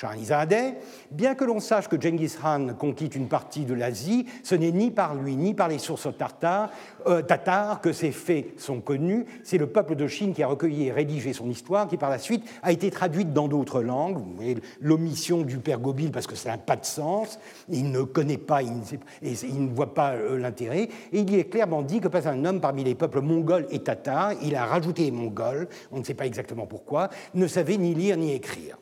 Shahrizadeh, 0.00 0.76
bien 1.10 1.34
que 1.34 1.44
l'on 1.44 1.60
sache 1.60 1.86
que 1.86 2.00
Genghis 2.00 2.34
Khan 2.40 2.68
conquiert 2.78 3.10
une 3.16 3.28
partie 3.28 3.66
de 3.66 3.74
l'Asie, 3.74 4.24
ce 4.42 4.54
n'est 4.54 4.70
ni 4.70 4.90
par 4.90 5.14
lui 5.14 5.36
ni 5.36 5.52
par 5.52 5.68
les 5.68 5.76
sources 5.76 6.08
tartares, 6.16 6.70
euh, 7.06 7.20
tatars 7.20 7.82
que 7.82 7.92
ces 7.92 8.10
faits 8.10 8.58
sont 8.58 8.80
connus. 8.80 9.26
C'est 9.44 9.58
le 9.58 9.66
peuple 9.66 9.96
de 9.96 10.06
Chine 10.06 10.32
qui 10.32 10.42
a 10.42 10.46
recueilli 10.46 10.86
et 10.86 10.92
rédigé 10.92 11.34
son 11.34 11.50
histoire, 11.50 11.86
qui 11.86 11.98
par 11.98 12.08
la 12.08 12.18
suite 12.18 12.48
a 12.62 12.72
été 12.72 12.90
traduite 12.90 13.34
dans 13.34 13.46
d'autres 13.46 13.82
langues. 13.82 14.16
Vous 14.16 14.34
voyez 14.36 14.56
l'omission 14.80 15.42
du 15.42 15.58
père 15.58 15.78
Gobil 15.78 16.10
parce 16.12 16.26
que 16.26 16.34
ça 16.34 16.48
n'a 16.48 16.58
pas 16.58 16.76
de 16.76 16.86
sens. 16.86 17.38
Il 17.68 17.90
ne 17.90 18.00
connaît 18.02 18.38
pas, 18.38 18.62
il 18.62 18.72
ne, 18.72 18.82
et 19.22 19.34
il 19.42 19.66
ne 19.66 19.74
voit 19.74 19.92
pas 19.92 20.12
euh, 20.12 20.38
l'intérêt. 20.38 20.88
Et 21.12 21.20
il 21.20 21.34
est 21.34 21.44
clairement 21.44 21.82
dit 21.82 22.00
que 22.00 22.08
pas 22.08 22.26
un 22.26 22.46
homme 22.46 22.62
parmi 22.62 22.84
les 22.84 22.94
peuples 22.94 23.20
mongols 23.20 23.66
et 23.70 23.80
tatars, 23.80 24.32
il 24.40 24.56
a 24.56 24.64
rajouté 24.64 25.04
les 25.04 25.10
mongols, 25.10 25.68
on 25.92 25.98
ne 25.98 26.04
sait 26.04 26.14
pas 26.14 26.24
exactement 26.24 26.64
pourquoi, 26.64 27.10
ne 27.34 27.46
savait 27.46 27.76
ni 27.76 27.92
lire 27.92 28.16
ni 28.16 28.32
écrire. 28.32 28.78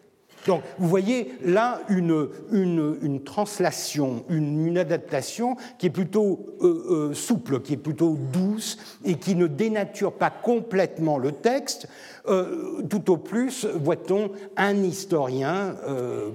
Donc, 0.48 0.62
vous 0.78 0.88
voyez 0.88 1.30
là 1.44 1.82
une, 1.90 3.20
translation, 3.22 4.24
une, 4.30 4.78
adaptation 4.78 5.56
qui 5.78 5.88
est 5.88 5.90
plutôt 5.90 6.56
euh, 6.62 7.10
euh, 7.10 7.14
souple, 7.14 7.60
qui 7.60 7.74
est 7.74 7.76
plutôt 7.76 8.16
douce 8.32 8.78
et 9.04 9.16
qui 9.16 9.34
ne 9.34 9.46
dénature 9.46 10.14
pas 10.14 10.30
complètement 10.30 11.18
le 11.18 11.32
texte. 11.32 11.86
Euh, 12.28 12.80
tout 12.88 13.10
au 13.10 13.18
plus, 13.18 13.66
voit-on 13.66 14.30
un 14.56 14.76
historien, 14.76 15.76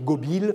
Gobil, 0.04 0.54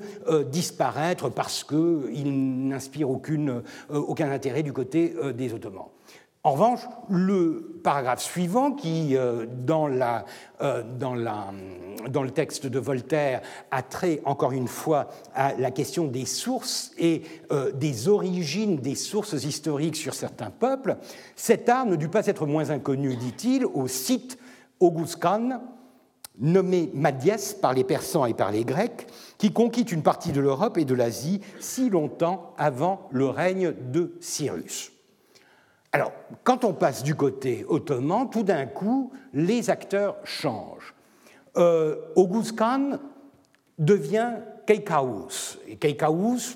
disparaître 0.52 1.28
parce 1.28 1.64
qu'il 1.64 2.68
n'inspire 2.68 3.10
aucun 3.10 4.30
intérêt 4.30 4.62
du 4.62 4.72
côté 4.72 5.14
des 5.36 5.52
Ottomans. 5.52 5.97
En 6.44 6.52
revanche, 6.52 6.80
le 7.10 7.80
paragraphe 7.82 8.22
suivant, 8.22 8.72
qui, 8.72 9.16
euh, 9.16 9.44
dans, 9.46 9.90
euh, 10.60 10.82
dans, 10.98 12.22
le 12.22 12.30
texte 12.30 12.66
de 12.66 12.78
Voltaire, 12.78 13.42
a 13.72 13.82
trait 13.82 14.20
encore 14.24 14.52
une 14.52 14.68
fois 14.68 15.08
à 15.34 15.54
la 15.54 15.72
question 15.72 16.06
des 16.06 16.26
sources 16.26 16.92
et 16.96 17.22
euh, 17.50 17.72
des 17.72 18.08
origines 18.08 18.76
des 18.76 18.94
sources 18.94 19.32
historiques 19.32 19.96
sur 19.96 20.14
certains 20.14 20.50
peuples, 20.50 20.96
cet 21.34 21.68
art 21.68 21.86
ne 21.86 21.96
dut 21.96 22.08
pas 22.08 22.26
être 22.26 22.46
moins 22.46 22.70
inconnu, 22.70 23.16
dit-il, 23.16 23.66
au 23.66 23.88
site 23.88 24.38
Auguscan, 24.78 25.60
nommé 26.38 26.90
Madiès 26.94 27.54
par 27.54 27.74
les 27.74 27.82
Persans 27.82 28.26
et 28.26 28.34
par 28.34 28.52
les 28.52 28.64
Grecs, 28.64 29.08
qui 29.38 29.52
conquit 29.52 29.82
une 29.82 30.04
partie 30.04 30.30
de 30.30 30.40
l'Europe 30.40 30.78
et 30.78 30.84
de 30.84 30.94
l'Asie 30.94 31.40
si 31.58 31.90
longtemps 31.90 32.54
avant 32.58 33.08
le 33.10 33.28
règne 33.28 33.74
de 33.92 34.16
Cyrus. 34.20 34.92
Alors, 35.92 36.12
quand 36.44 36.64
on 36.64 36.74
passe 36.74 37.02
du 37.02 37.14
côté 37.14 37.64
ottoman, 37.68 38.28
tout 38.30 38.42
d'un 38.42 38.66
coup, 38.66 39.10
les 39.32 39.70
acteurs 39.70 40.16
changent. 40.24 40.94
Euh, 41.56 41.96
Khan 42.56 42.98
devient 43.78 44.32
Keikaous. 44.66 45.56
Et 45.66 45.78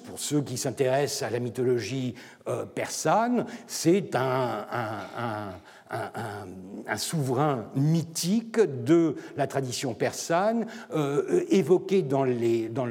pour 0.04 0.18
ceux 0.18 0.42
qui 0.42 0.58
s'intéressent 0.58 1.22
à 1.22 1.30
la 1.30 1.38
mythologie 1.38 2.14
euh, 2.46 2.66
persane, 2.66 3.46
c'est 3.66 4.14
un, 4.14 4.66
souverain 6.96 7.66
mythique 7.74 8.60
de 8.60 9.16
la 9.36 9.46
tradition 9.46 9.94
persane, 9.94 10.66
euh, 10.94 11.44
évoqué 11.48 12.02
dans 12.02 12.24
les, 12.24 12.68
dans 12.68 12.86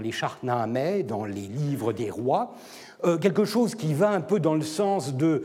les 0.00 0.12
dans 1.04 1.24
les 1.24 1.46
livres 1.48 1.92
des 1.94 2.10
rois. 2.10 2.54
Euh, 3.06 3.18
quelque 3.18 3.44
chose 3.44 3.76
qui 3.76 3.94
va 3.94 4.10
un 4.10 4.20
peu 4.20 4.40
dans 4.40 4.54
le 4.54 4.62
sens 4.62 5.12
euh, 5.22 5.42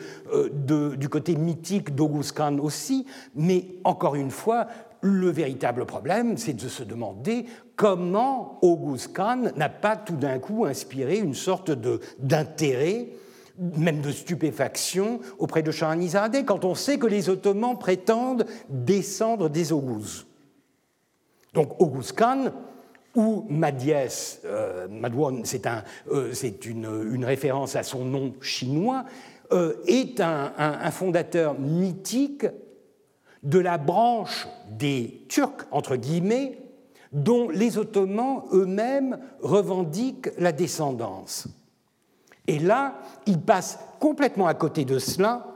de, 0.52 0.96
du 0.96 1.10
côté 1.10 1.36
mythique 1.36 1.94
d'August 1.94 2.32
Khan 2.32 2.58
aussi, 2.58 3.06
mais 3.36 3.68
encore 3.84 4.16
une 4.16 4.32
fois, 4.32 4.66
le 5.02 5.30
véritable 5.30 5.86
problème, 5.86 6.38
c'est 6.38 6.54
de 6.54 6.68
se 6.68 6.82
demander 6.82 7.46
comment 7.76 8.58
August 8.64 9.14
Khan 9.14 9.52
n'a 9.56 9.70
pas 9.70 9.96
tout 9.96 10.16
d'un 10.16 10.40
coup 10.40 10.66
inspiré 10.66 11.18
une 11.18 11.36
sorte 11.36 11.72
d'intérêt 12.20 13.10
même 13.78 14.02
de 14.02 14.12
stupéfaction 14.12 15.20
auprès 15.38 15.62
de 15.62 15.70
Shahanizadeh, 15.72 16.46
quand 16.46 16.66
on 16.66 16.74
sait 16.74 16.98
que 16.98 17.06
les 17.06 17.30
Ottomans 17.30 17.78
prétendent 17.78 18.48
descendre 18.70 19.50
des 19.50 19.72
Oghuz. 19.72 20.26
Donc 21.54 21.80
August 21.80 22.14
Khan, 22.14 22.46
ou 23.16 23.46
Madiès, 23.50 24.42
euh, 24.46 24.88
c'est 26.34 26.66
euh, 26.68 27.14
une, 27.14 27.26
référence 27.26 27.76
à 27.76 27.84
son 27.84 28.06
nom 28.06 28.34
chinois, 28.42 29.06
euh, 29.52 29.74
est 29.86 30.22
un, 30.22 30.92
fondateur 30.92 31.60
mythique 31.60 32.46
de 33.44 33.60
la 33.60 33.78
branche 33.78 34.48
des 34.70 35.26
Turcs, 35.28 35.68
entre 35.72 35.98
guillemets, 35.98 36.58
dont 37.12 37.50
les 37.50 37.78
Ottomans 37.78 38.44
eux-mêmes 38.54 39.20
revendiquent 39.42 40.30
la 40.38 40.54
descendance. 40.54 41.48
Et 42.48 42.60
là, 42.60 42.96
il 43.26 43.42
passe 43.42 43.80
complètement 44.00 44.48
à 44.48 44.54
côté 44.54 44.86
de 44.86 45.00
cela 45.00 45.48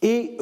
et, 0.00 0.36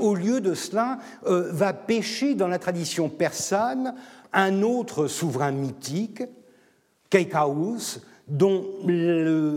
au 0.00 0.14
lieu 0.14 0.40
de 0.40 0.54
cela 0.54 0.98
va 1.22 1.72
pêcher 1.72 2.34
dans 2.34 2.48
la 2.48 2.58
tradition 2.58 3.08
persane 3.08 3.94
un 4.32 4.62
autre 4.62 5.06
souverain 5.06 5.52
mythique, 5.52 6.22
Keikaous, 7.10 8.00
dont, 8.30 8.64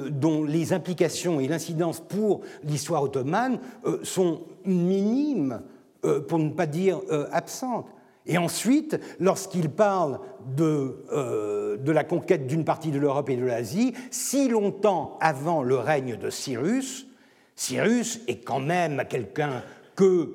dont, 0.10 0.44
les 0.44 0.74
implications 0.74 1.40
et 1.40 1.48
l'incidence 1.48 2.00
pour 2.00 2.42
l'histoire 2.64 3.04
ottomane 3.04 3.60
euh, 3.86 4.00
sont 4.04 4.42
minimes, 4.66 5.62
euh, 6.06 6.20
pour 6.22 6.40
ne 6.40 6.50
pas 6.50 6.66
dire 6.66 7.00
euh, 7.12 7.28
absentes. 7.32 7.88
Et 8.26 8.38
ensuite, 8.38 9.00
lorsqu'il 9.20 9.70
parle 9.70 10.20
de, 10.56 11.78
de, 11.78 11.92
la 11.92 12.06
conquête 12.06 12.48
d'une 12.48 12.64
partie 12.64 12.90
de 12.90 12.98
l'Europe 12.98 13.30
et 13.30 13.36
de 13.36 13.44
l'Asie, 13.44 13.94
si 14.12 14.48
longtemps 14.48 15.18
avant 15.20 15.62
le 15.62 15.76
règne 15.76 16.16
de 16.16 16.30
Cyrus, 16.30 17.06
Cyrus 17.58 18.22
est 18.30 18.38
quand 18.38 18.62
même 18.62 19.04
quelqu'un 19.10 19.62
que, 19.98 20.30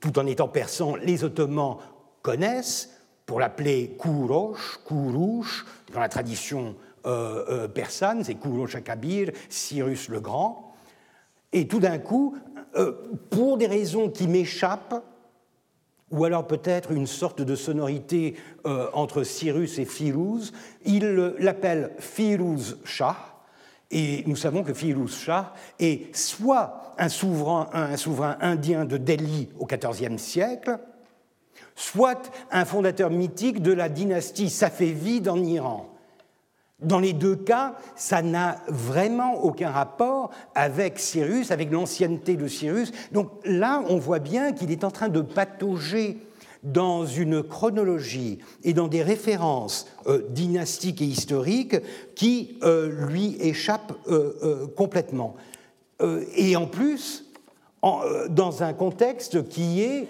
tout 0.00 0.18
en 0.18 0.24
étant 0.24 0.48
persan, 0.48 0.96
les 0.96 1.22
Ottomans 1.22 1.76
connaissent, 2.22 2.90
pour 3.26 3.40
l'appeler 3.40 3.94
Kourosh, 3.98 4.80
Kourouche, 4.84 5.66
dans 5.92 6.00
la 6.00 6.08
tradition 6.08 6.74
euh, 7.06 7.44
euh, 7.48 7.68
persane, 7.68 8.24
c'est 8.24 8.34
Kourosh 8.34 8.74
Akabir, 8.74 9.30
Cyrus 9.48 10.08
le 10.08 10.20
Grand. 10.20 10.74
Et 11.52 11.68
tout 11.68 11.78
d'un 11.78 11.98
coup, 11.98 12.36
euh, 12.76 12.92
pour 13.30 13.58
des 13.58 13.66
raisons 13.66 14.08
qui 14.08 14.26
m'échappent, 14.28 15.02
ou 16.10 16.24
alors 16.24 16.46
peut-être 16.46 16.90
une 16.90 17.06
sorte 17.06 17.42
de 17.42 17.54
sonorité 17.54 18.36
entre 18.94 19.24
Cyrus 19.24 19.78
et 19.78 19.84
Firouz, 19.84 20.54
il 20.86 21.04
l'appelle 21.38 21.92
Firouz 21.98 22.78
Shah, 22.84 23.38
et 23.90 24.24
nous 24.26 24.36
savons 24.36 24.62
que 24.62 24.72
Firouz 24.72 25.14
Shah 25.14 25.52
est 25.78 26.14
soit 26.16 26.94
un 26.96 27.10
souverain, 27.10 27.68
un 27.74 27.98
souverain 27.98 28.38
indien 28.40 28.86
de 28.86 28.96
Delhi 28.96 29.50
au 29.58 29.66
XIVe 29.66 30.16
siècle, 30.16 30.78
soit 31.78 32.30
un 32.50 32.64
fondateur 32.64 33.08
mythique 33.08 33.62
de 33.62 33.72
la 33.72 33.88
dynastie 33.88 34.50
safévide 34.50 35.28
en 35.28 35.42
Iran. 35.42 35.88
Dans 36.80 36.98
les 36.98 37.12
deux 37.12 37.36
cas, 37.36 37.76
ça 37.94 38.20
n'a 38.20 38.58
vraiment 38.66 39.42
aucun 39.42 39.70
rapport 39.70 40.30
avec 40.56 40.98
Cyrus, 40.98 41.52
avec 41.52 41.70
l'ancienneté 41.70 42.36
de 42.36 42.48
Cyrus. 42.48 42.90
Donc 43.12 43.30
là, 43.44 43.82
on 43.88 43.96
voit 43.96 44.18
bien 44.18 44.52
qu'il 44.52 44.72
est 44.72 44.82
en 44.82 44.90
train 44.90 45.08
de 45.08 45.20
patauger 45.20 46.18
dans 46.64 47.06
une 47.06 47.44
chronologie 47.44 48.40
et 48.64 48.72
dans 48.72 48.88
des 48.88 49.02
références 49.02 49.86
euh, 50.06 50.22
dynastiques 50.30 51.00
et 51.00 51.06
historiques 51.06 51.76
qui 52.16 52.58
euh, 52.64 53.06
lui 53.06 53.36
échappent 53.40 53.94
euh, 54.08 54.66
complètement. 54.76 55.36
et 56.36 56.56
en 56.56 56.66
plus, 56.66 57.24
dans 57.82 58.62
un 58.62 58.72
contexte 58.72 59.48
qui 59.48 59.82
est 59.82 60.08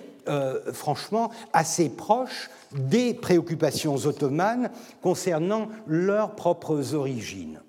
franchement 0.72 1.30
assez 1.52 1.88
proche 1.88 2.50
des 2.72 3.14
préoccupations 3.14 3.96
ottomanes 3.96 4.70
concernant 5.02 5.68
leurs 5.86 6.34
propres 6.34 6.94
origines. 6.94 7.60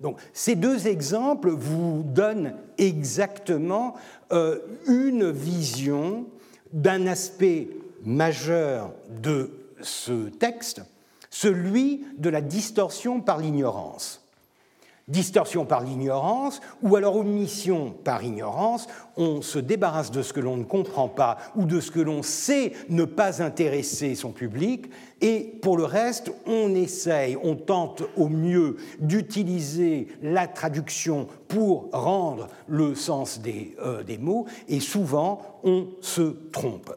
Donc, 0.00 0.18
ces 0.32 0.54
deux 0.54 0.86
exemples 0.86 1.50
vous 1.50 2.02
donnent 2.04 2.54
exactement 2.78 3.94
une 4.86 5.30
vision 5.30 6.26
d'un 6.72 7.06
aspect 7.06 7.68
majeur 8.04 8.92
de 9.08 9.50
ce 9.82 10.28
texte, 10.28 10.82
celui 11.28 12.06
de 12.16 12.30
la 12.30 12.40
distorsion 12.40 13.20
par 13.20 13.38
l'ignorance. 13.38 14.22
Distorsion 15.10 15.64
par 15.64 15.82
l'ignorance 15.82 16.60
ou 16.82 16.94
alors 16.94 17.16
omission 17.16 17.90
par 17.90 18.22
ignorance, 18.22 18.86
on 19.16 19.42
se 19.42 19.58
débarrasse 19.58 20.12
de 20.12 20.22
ce 20.22 20.32
que 20.32 20.38
l'on 20.38 20.56
ne 20.56 20.62
comprend 20.62 21.08
pas 21.08 21.36
ou 21.56 21.64
de 21.64 21.80
ce 21.80 21.90
que 21.90 21.98
l'on 21.98 22.22
sait 22.22 22.72
ne 22.88 23.04
pas 23.04 23.42
intéresser 23.42 24.14
son 24.14 24.30
public 24.30 24.86
et 25.20 25.40
pour 25.60 25.76
le 25.76 25.84
reste, 25.84 26.32
on 26.46 26.74
essaye, 26.76 27.36
on 27.42 27.56
tente 27.56 28.04
au 28.16 28.28
mieux 28.28 28.76
d'utiliser 29.00 30.06
la 30.22 30.46
traduction 30.46 31.26
pour 31.48 31.90
rendre 31.92 32.46
le 32.68 32.94
sens 32.94 33.40
des, 33.40 33.76
euh, 33.82 34.04
des 34.04 34.16
mots 34.16 34.46
et 34.68 34.78
souvent 34.78 35.42
on 35.64 35.88
se 36.00 36.36
trompe. 36.52 36.94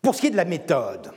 Pour 0.00 0.14
ce 0.14 0.22
qui 0.22 0.28
est 0.28 0.30
de 0.30 0.36
la 0.36 0.46
méthode, 0.46 1.12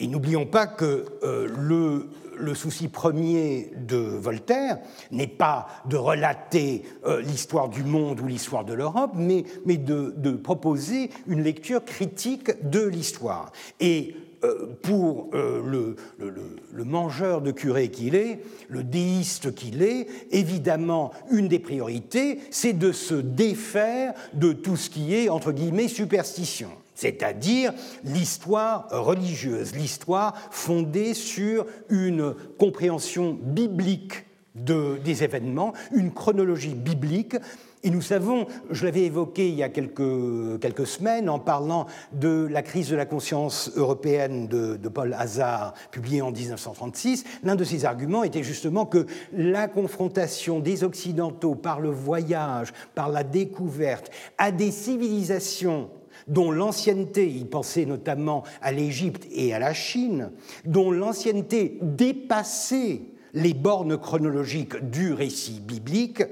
et 0.00 0.06
n'oublions 0.06 0.46
pas 0.46 0.66
que 0.66 1.06
euh, 1.22 1.48
le, 1.56 2.08
souci 2.54 2.88
premier 2.88 3.70
de 3.76 3.96
Voltaire 3.96 4.78
n'est 5.10 5.26
pas 5.26 5.66
de 5.88 5.96
relater 5.96 6.82
euh, 7.06 7.20
l'histoire 7.20 7.68
du 7.68 7.84
monde 7.84 8.20
ou 8.20 8.26
l'histoire 8.26 8.64
de 8.64 8.72
l'Europe, 8.72 9.12
mais, 9.14 9.44
de, 9.66 10.32
proposer 10.32 11.10
une 11.26 11.42
lecture 11.42 11.84
critique 11.84 12.68
de 12.68 12.80
l'histoire. 12.86 13.52
Et 13.80 14.16
euh, 14.44 14.66
pour 14.82 15.30
le, 15.32 15.96
le, 16.18 16.84
mangeur 16.84 17.40
de 17.40 17.50
curé 17.50 17.88
qu'il 17.88 18.14
est, 18.14 18.40
le 18.68 18.82
déiste 18.82 19.54
qu'il 19.54 19.82
est, 19.82 20.06
évidemment, 20.30 21.12
une 21.30 21.48
des 21.48 21.58
priorités, 21.58 22.40
c'est 22.50 22.72
de 22.72 22.92
se 22.92 23.14
défaire 23.14 24.14
de 24.34 24.52
tout 24.52 24.76
ce 24.76 24.90
qui 24.90 25.14
est, 25.14 25.28
entre 25.28 25.52
guillemets, 25.52 25.88
superstition 25.88 26.70
c'est-à-dire 26.94 27.72
l'histoire 28.04 28.88
religieuse, 28.90 29.74
l'histoire 29.74 30.34
fondée 30.50 31.14
sur 31.14 31.66
une 31.88 32.34
compréhension 32.58 33.38
biblique 33.40 34.24
des 34.54 35.24
événements, 35.24 35.72
une 35.92 36.12
chronologie 36.12 36.74
biblique. 36.74 37.36
Et 37.82 37.90
nous 37.90 38.00
savons, 38.00 38.46
je 38.70 38.86
l'avais 38.86 39.02
évoqué 39.02 39.48
il 39.48 39.56
y 39.56 39.62
a 39.62 39.68
quelques, 39.68 40.86
semaines 40.86 41.28
en 41.28 41.38
parlant 41.38 41.86
de 42.12 42.48
la 42.50 42.62
crise 42.62 42.88
de 42.88 42.96
la 42.96 43.04
conscience 43.04 43.70
européenne 43.76 44.46
de, 44.46 44.76
de 44.76 44.88
Paul 44.88 45.14
Hazard, 45.18 45.74
publié 45.90 46.22
en 46.22 46.30
1936, 46.30 47.24
l'un 47.42 47.56
de 47.56 47.64
ses 47.64 47.84
arguments 47.84 48.22
était 48.22 48.42
justement 48.42 48.86
que 48.86 49.06
la 49.32 49.68
confrontation 49.68 50.60
des 50.60 50.82
Occidentaux 50.82 51.56
par 51.56 51.80
le 51.80 51.90
voyage, 51.90 52.72
par 52.94 53.10
la 53.10 53.22
découverte, 53.22 54.10
à 54.38 54.50
des 54.50 54.70
civilisations 54.70 55.90
dont 56.28 56.50
l'ancienneté, 56.50 57.28
il 57.28 57.46
pensait 57.46 57.86
notamment 57.86 58.44
à 58.62 58.72
l'Égypte 58.72 59.26
et 59.32 59.54
à 59.54 59.58
la 59.58 59.74
Chine, 59.74 60.30
dont 60.64 60.90
l'ancienneté 60.90 61.78
dépassait 61.82 63.02
les 63.34 63.54
bornes 63.54 63.98
chronologiques 63.98 64.90
du 64.90 65.12
récit 65.12 65.60
biblique, 65.60 66.22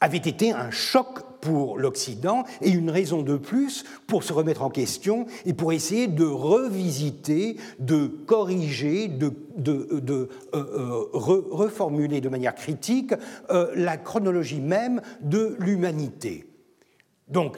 avait 0.00 0.18
été 0.18 0.52
un 0.52 0.70
choc 0.70 1.20
pour 1.40 1.78
l'Occident 1.78 2.44
et 2.60 2.70
une 2.70 2.90
raison 2.90 3.22
de 3.22 3.36
plus 3.36 3.84
pour 4.06 4.24
se 4.24 4.32
remettre 4.32 4.62
en 4.62 4.70
question 4.70 5.26
et 5.44 5.54
pour 5.54 5.72
essayer 5.72 6.06
de 6.06 6.24
revisiter, 6.24 7.56
de 7.78 8.06
corriger, 8.06 9.08
de, 9.08 9.32
euh, 9.68 10.28
euh, 10.54 11.04
reformuler 11.12 12.20
de 12.20 12.28
manière 12.28 12.54
critique 12.54 13.14
euh, 13.50 13.70
la 13.74 13.96
chronologie 13.96 14.60
même 14.60 15.00
de 15.22 15.56
l'humanité. 15.60 16.46
Donc, 17.28 17.56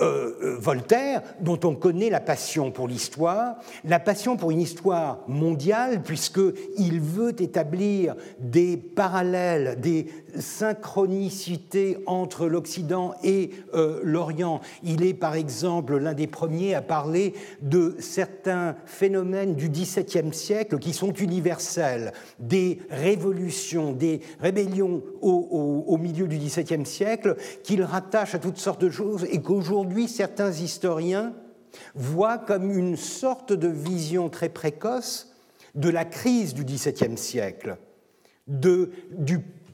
euh, 0.00 0.32
euh, 0.42 0.56
Voltaire, 0.58 1.22
dont 1.40 1.60
on 1.64 1.74
connaît 1.74 2.10
la 2.10 2.20
passion 2.20 2.70
pour 2.70 2.88
l'histoire, 2.88 3.56
la 3.84 3.98
passion 3.98 4.36
pour 4.36 4.50
une 4.50 4.60
histoire 4.60 5.18
mondiale, 5.28 6.02
puisqu'il 6.02 7.00
veut 7.00 7.40
établir 7.40 8.14
des 8.38 8.76
parallèles, 8.76 9.78
des 9.80 10.06
synchronicité 10.38 11.98
entre 12.06 12.46
l'Occident 12.46 13.14
et 13.24 13.50
euh, 13.74 14.00
l'Orient. 14.02 14.60
Il 14.84 15.04
est 15.04 15.14
par 15.14 15.34
exemple 15.34 15.96
l'un 15.96 16.14
des 16.14 16.28
premiers 16.28 16.74
à 16.74 16.82
parler 16.82 17.34
de 17.62 17.96
certains 17.98 18.76
phénomènes 18.86 19.54
du 19.54 19.68
XVIIe 19.68 20.32
siècle 20.32 20.78
qui 20.78 20.92
sont 20.92 21.12
universels, 21.12 22.12
des 22.38 22.78
révolutions, 22.90 23.92
des 23.92 24.20
rébellions 24.40 25.02
au 25.20 25.96
milieu 25.98 26.28
du 26.28 26.38
XVIIe 26.38 26.86
siècle 26.86 27.36
qu'il 27.62 27.82
rattache 27.82 28.34
à 28.34 28.38
toutes 28.38 28.58
sortes 28.58 28.80
de 28.80 28.90
choses 28.90 29.26
et 29.30 29.40
qu'aujourd'hui 29.40 29.89
certains 30.08 30.52
historiens 30.52 31.34
voient 31.94 32.38
comme 32.38 32.70
une 32.70 32.96
sorte 32.96 33.52
de 33.52 33.68
vision 33.68 34.28
très 34.28 34.48
précoce 34.48 35.32
de 35.74 35.88
la 35.88 36.04
crise 36.04 36.54
du 36.54 36.64
XVIIe 36.64 37.16
siècle, 37.16 37.76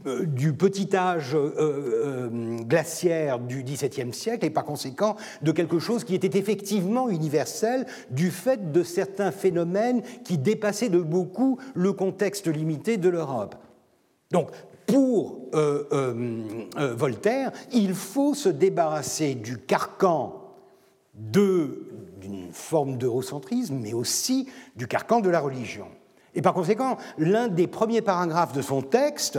euh, 0.06 0.24
du 0.24 0.52
petit 0.52 0.94
âge 0.94 1.34
euh, 1.34 1.52
euh, 1.58 2.58
glaciaire 2.62 3.40
du 3.40 3.64
XVIIe 3.64 4.12
siècle 4.12 4.46
et 4.46 4.50
par 4.50 4.64
conséquent 4.64 5.16
de 5.42 5.50
quelque 5.50 5.80
chose 5.80 6.04
qui 6.04 6.14
était 6.14 6.38
effectivement 6.38 7.08
universel 7.08 7.86
du 8.10 8.30
fait 8.30 8.70
de 8.70 8.84
certains 8.84 9.32
phénomènes 9.32 10.02
qui 10.24 10.38
dépassaient 10.38 10.90
de 10.90 11.00
beaucoup 11.00 11.58
le 11.74 11.92
contexte 11.92 12.46
limité 12.46 12.98
de 12.98 13.08
l'Europe. 13.08 13.56
Donc, 14.30 14.50
pour 14.86 15.40
Voltaire, 16.76 17.52
il 17.72 17.94
faut 17.94 18.34
se 18.34 18.48
débarrasser 18.48 19.34
du 19.34 19.58
carcan 19.58 20.42
d'une 21.14 22.52
forme 22.52 22.98
d'eurocentrisme, 22.98 23.78
mais 23.80 23.94
aussi 23.94 24.48
du 24.76 24.86
carcan 24.86 25.20
de 25.20 25.30
la 25.30 25.40
religion. 25.40 25.86
Et 26.34 26.42
par 26.42 26.52
conséquent, 26.52 26.98
l'un 27.16 27.48
des 27.48 27.66
premiers 27.66 28.02
paragraphes 28.02 28.52
de 28.52 28.60
son 28.62 28.82
texte 28.82 29.38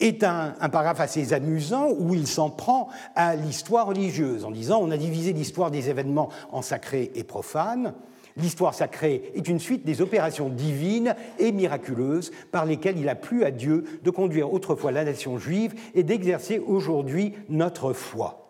est 0.00 0.22
un, 0.24 0.52
paragraphe 0.70 1.00
assez 1.00 1.32
amusant 1.32 1.88
où 1.98 2.14
il 2.14 2.26
s'en 2.26 2.50
prend 2.50 2.88
à 3.14 3.36
l'histoire 3.36 3.86
religieuse 3.86 4.44
en 4.44 4.50
disant 4.50 4.80
on 4.82 4.90
a 4.90 4.96
divisé 4.96 5.32
l'histoire 5.32 5.70
des 5.70 5.88
événements 5.88 6.30
en 6.52 6.62
sacré 6.62 7.10
et 7.14 7.24
profane. 7.24 7.94
L'histoire 8.36 8.74
sacrée 8.74 9.32
est 9.34 9.48
une 9.48 9.58
suite 9.58 9.84
des 9.84 10.02
opérations 10.02 10.48
divines 10.48 11.14
et 11.38 11.52
miraculeuses 11.52 12.30
par 12.52 12.64
lesquelles 12.64 12.98
il 12.98 13.08
a 13.08 13.14
plu 13.14 13.44
à 13.44 13.50
Dieu 13.50 13.84
de 14.02 14.10
conduire 14.10 14.52
autrefois 14.52 14.92
la 14.92 15.04
nation 15.04 15.38
juive 15.38 15.74
et 15.94 16.02
d'exercer 16.02 16.58
aujourd'hui 16.58 17.34
notre 17.48 17.92
foi. 17.92 18.40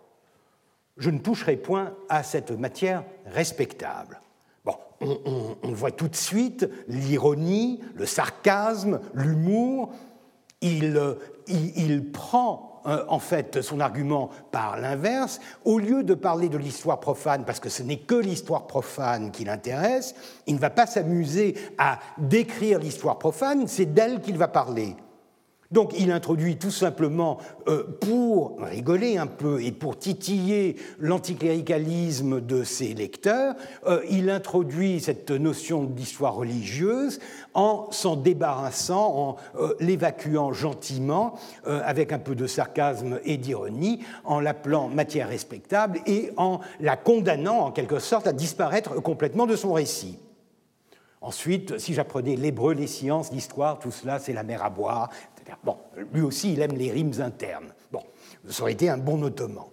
Je 0.96 1.10
ne 1.10 1.18
toucherai 1.18 1.56
point 1.56 1.94
à 2.08 2.22
cette 2.22 2.50
matière 2.50 3.04
respectable. 3.26 4.20
Bon, 4.64 4.74
on, 5.00 5.72
voit 5.72 5.92
tout 5.92 6.08
de 6.08 6.16
suite 6.16 6.68
l'ironie, 6.88 7.80
le 7.94 8.04
sarcasme, 8.04 9.00
l'humour. 9.14 9.92
Il, 10.60 11.16
il, 11.48 12.12
prend 12.12 12.69
euh, 12.86 13.04
en 13.08 13.18
fait 13.18 13.62
son 13.62 13.80
argument 13.80 14.30
par 14.50 14.78
l'inverse. 14.78 15.40
Au 15.64 15.78
lieu 15.78 16.02
de 16.02 16.14
parler 16.14 16.48
de 16.48 16.58
l'histoire 16.58 17.00
profane, 17.00 17.44
parce 17.44 17.60
que 17.60 17.68
ce 17.68 17.82
n'est 17.82 17.98
que 17.98 18.14
l'histoire 18.14 18.66
profane 18.66 19.30
qui 19.30 19.44
l'intéresse, 19.44 20.14
il 20.46 20.54
ne 20.54 20.60
va 20.60 20.70
pas 20.70 20.86
s'amuser 20.86 21.54
à 21.78 21.98
décrire 22.18 22.78
l'histoire 22.78 23.18
profane, 23.18 23.66
c'est 23.68 23.92
d'elle 23.92 24.20
qu'il 24.20 24.38
va 24.38 24.48
parler. 24.48 24.96
Donc 25.70 25.92
il 25.96 26.10
introduit 26.10 26.56
tout 26.56 26.72
simplement, 26.72 27.38
euh, 27.68 27.84
pour 28.00 28.58
rigoler 28.60 29.18
un 29.18 29.28
peu 29.28 29.62
et 29.62 29.70
pour 29.70 29.96
titiller 29.96 30.74
l'anticléricalisme 30.98 32.40
de 32.40 32.64
ses 32.64 32.92
lecteurs, 32.92 33.54
euh, 33.86 34.02
il 34.10 34.30
introduit 34.30 34.98
cette 34.98 35.30
notion 35.30 35.84
d'histoire 35.84 36.34
religieuse 36.34 37.20
en 37.54 37.86
s'en 37.92 38.16
débarrassant, 38.16 39.16
en 39.16 39.36
euh, 39.60 39.74
l'évacuant 39.78 40.52
gentiment, 40.52 41.34
avec 41.64 42.12
un 42.12 42.18
peu 42.18 42.34
de 42.34 42.46
sarcasme 42.46 43.20
et 43.24 43.36
d'ironie, 43.36 44.00
en 44.24 44.40
l'appelant 44.40 44.88
matière 44.88 45.28
respectable 45.28 46.00
et 46.06 46.30
en 46.36 46.60
la 46.80 46.96
condamnant 46.96 47.60
en 47.60 47.70
quelque 47.70 47.98
sorte 47.98 48.26
à 48.26 48.32
disparaître 48.32 49.00
complètement 49.02 49.46
de 49.46 49.56
son 49.56 49.72
récit. 49.72 50.18
Ensuite, 51.22 51.78
si 51.78 51.92
j'apprenais 51.92 52.34
l'hébreu, 52.34 52.72
les 52.72 52.86
sciences, 52.86 53.30
l'histoire, 53.30 53.78
tout 53.78 53.90
cela, 53.90 54.18
c'est 54.18 54.32
la 54.32 54.42
mer 54.42 54.64
à 54.64 54.70
boire. 54.70 55.10
Bon, 55.62 55.76
lui 56.12 56.22
aussi, 56.22 56.52
il 56.52 56.60
aime 56.60 56.76
les 56.76 56.90
rimes 56.90 57.12
internes. 57.20 57.72
Bon, 57.92 58.02
ça 58.48 58.62
aurait 58.62 58.72
été 58.72 58.88
un 58.88 58.98
bon 58.98 59.22
ottoman. 59.22 59.64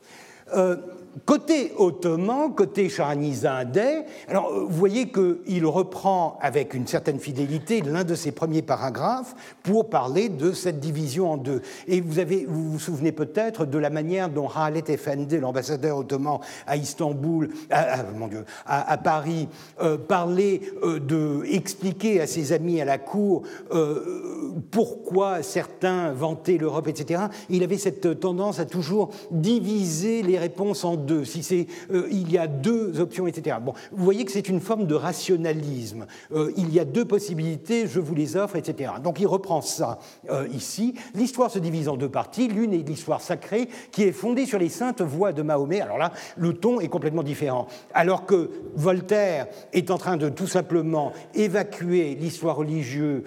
Euh, 0.55 0.78
Côté 1.26 1.72
ottoman, 1.78 2.53
côté 2.53 2.89
Shahanizadeh, 2.89 4.05
alors 4.28 4.51
vous 4.53 4.78
voyez 4.78 5.09
qu'il 5.11 5.65
reprend 5.65 6.38
avec 6.41 6.74
une 6.74 6.86
certaine 6.86 7.20
fidélité 7.20 7.82
l'un 7.82 8.03
de 8.03 8.15
ses 8.15 8.32
premiers 8.32 8.61
paragraphes 8.61 9.36
pour 9.63 9.89
parler 9.89 10.30
de 10.30 10.51
cette 10.51 10.80
division 10.80 11.32
en 11.32 11.38
deux. 11.38 11.61
Et 11.88 12.01
vous, 12.01 12.20
avez, 12.20 12.45
vous 12.47 12.72
vous 12.72 12.80
souvenez 12.80 13.11
peut-être 13.11 13.65
de 13.65 13.78
la 13.78 13.89
manière 13.89 14.30
dont 14.30 14.47
Halet 14.47 14.84
Efendi, 14.88 15.38
l'ambassadeur 15.39 15.97
ottoman 15.97 16.39
à 16.65 16.76
Istanbul, 16.76 17.49
à, 17.70 18.03
mon 18.03 18.28
Dieu, 18.28 18.45
à, 18.65 18.97
Paris, 18.97 19.47
euh, 19.82 19.97
parlait 19.97 20.61
euh, 20.84 20.99
de 20.99 21.43
expliquer 21.49 22.22
à 22.22 22.28
ses 22.28 22.51
amis 22.51 22.82
à 22.82 22.86
la 22.86 22.97
cour 22.97 23.43
euh, 23.72 24.61
pourquoi 24.72 25.41
certains 25.41 26.11
vantaient 26.11 26.57
l'Europe, 26.57 26.88
etc. 26.88 27.24
il 27.49 27.63
avait 27.63 27.78
cette 27.78 28.20
tendance 28.20 28.59
à 28.59 28.65
toujours 28.65 29.09
diviser 29.32 30.22
les 30.22 30.38
réponses 30.38 30.84
en 30.84 30.95
deux 30.95 31.07
si 31.24 31.43
c'est 31.43 31.68
euh, 31.91 32.08
il 32.12 32.32
y 32.32 32.38
a 32.38 32.47
deux 32.47 32.99
options, 32.99 33.28
etc. 33.28 33.58
Bon, 33.62 33.74
vous 33.91 34.03
voyez 34.03 34.26
que 34.26 34.32
c'est 34.32 34.49
une 34.49 34.60
forme 34.60 34.86
de 34.86 34.95
rationalisme. 34.95 36.05
Euh, 36.32 36.51
il 36.58 36.74
y 36.74 36.80
a 36.80 36.86
deux 36.86 37.05
possibilités, 37.05 37.88
je 37.88 37.99
vous 37.99 38.16
les 38.16 38.36
offre, 38.36 38.55
etc. 38.55 38.93
Donc 39.03 39.20
il 39.20 39.28
reprend 39.28 39.62
ça 39.62 39.99
euh, 40.30 40.47
ici. 40.53 40.95
L'histoire 41.16 41.51
se 41.51 41.60
divise 41.60 41.89
en 41.89 41.97
deux 41.97 42.10
parties. 42.10 42.47
L'une 42.47 42.74
est 42.74 42.88
l'histoire 42.88 43.22
sacrée, 43.22 43.70
qui 43.91 44.03
est 44.03 44.12
fondée 44.12 44.45
sur 44.45 44.60
les 44.60 44.70
saintes 44.70 45.01
voix 45.01 45.34
de 45.34 45.41
Mahomet. 45.41 45.82
Alors 45.82 45.97
là, 45.97 46.12
le 46.38 46.53
ton 46.53 46.80
est 46.80 46.88
complètement 46.88 47.24
différent. 47.24 47.68
Alors 47.93 48.26
que 48.26 48.49
Voltaire 48.76 49.47
est 49.74 49.91
en 49.91 49.97
train 49.97 50.18
de 50.18 50.30
tout 50.30 50.47
simplement 50.47 51.14
évacuer 51.34 52.16
l'histoire 52.16 52.55
religieuse 52.55 53.24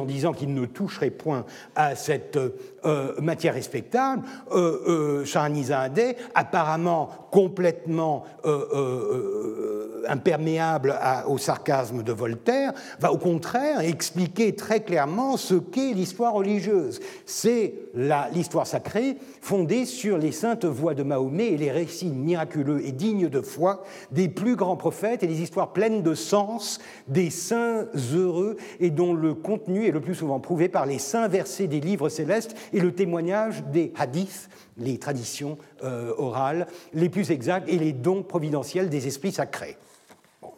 en 0.00 0.04
disant 0.04 0.32
qu'il 0.32 0.54
ne 0.54 0.66
toucherait 0.66 1.10
point 1.10 1.44
à 1.74 1.94
cette 1.94 2.38
euh, 2.84 3.20
matière 3.20 3.54
respectable, 3.54 4.22
euh, 4.52 5.24
euh 5.24 6.14
apparemment 6.34 7.08
complètement 7.30 8.24
imperméable 10.08 10.94
au 11.26 11.38
sarcasme 11.38 12.02
de 12.02 12.12
Voltaire, 12.12 12.72
va 12.98 13.12
au 13.12 13.18
contraire 13.18 13.80
expliquer 13.80 14.54
très 14.54 14.80
clairement 14.80 15.36
ce 15.36 15.54
qu'est 15.54 15.92
l'histoire 15.92 16.32
religieuse. 16.32 17.00
C'est 17.26 17.74
l'histoire 18.32 18.66
sacrée 18.66 19.16
fondée 19.40 19.84
sur 19.84 20.18
les 20.18 20.32
saintes 20.32 20.64
voix 20.64 20.94
de 20.94 21.02
Mahomet 21.02 21.48
et 21.48 21.58
les 21.58 21.70
récits 21.70 22.10
miraculeux 22.10 22.84
et 22.84 22.92
dignes 22.92 23.28
de 23.28 23.40
foi 23.40 23.84
des 24.10 24.28
plus 24.28 24.56
grands 24.56 24.76
prophètes 24.76 25.22
et 25.22 25.26
les 25.26 25.42
histoires 25.42 25.72
pleines 25.72 26.02
de 26.02 26.14
sens 26.14 26.78
des 27.06 27.30
saints 27.30 27.86
heureux 28.14 28.56
et 28.80 28.90
dont 28.90 29.12
le 29.14 29.34
contenu 29.34 29.86
est 29.86 29.90
le 29.90 30.00
plus 30.00 30.14
souvent 30.14 30.40
prouvé 30.40 30.68
par 30.68 30.86
les 30.86 30.98
saints 30.98 31.28
versets 31.28 31.66
des 31.66 31.80
livres 31.80 32.08
célestes 32.08 32.54
et 32.72 32.80
le 32.80 32.92
témoignage 32.92 33.64
des 33.64 33.92
hadiths, 33.96 34.48
les 34.76 34.98
traditions 34.98 35.58
euh, 35.84 36.12
orales 36.18 36.66
les 36.92 37.08
plus 37.08 37.30
exactes 37.30 37.68
et 37.68 37.78
les 37.78 37.92
dons 37.92 38.22
providentiels 38.22 38.88
des 38.88 39.06
esprits 39.06 39.32
sacrés 39.32 39.76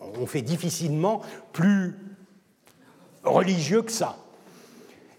on 0.00 0.26
fait 0.26 0.42
difficilement 0.42 1.20
plus 1.52 1.96
religieux 3.24 3.82
que 3.82 3.92
ça. 3.92 4.16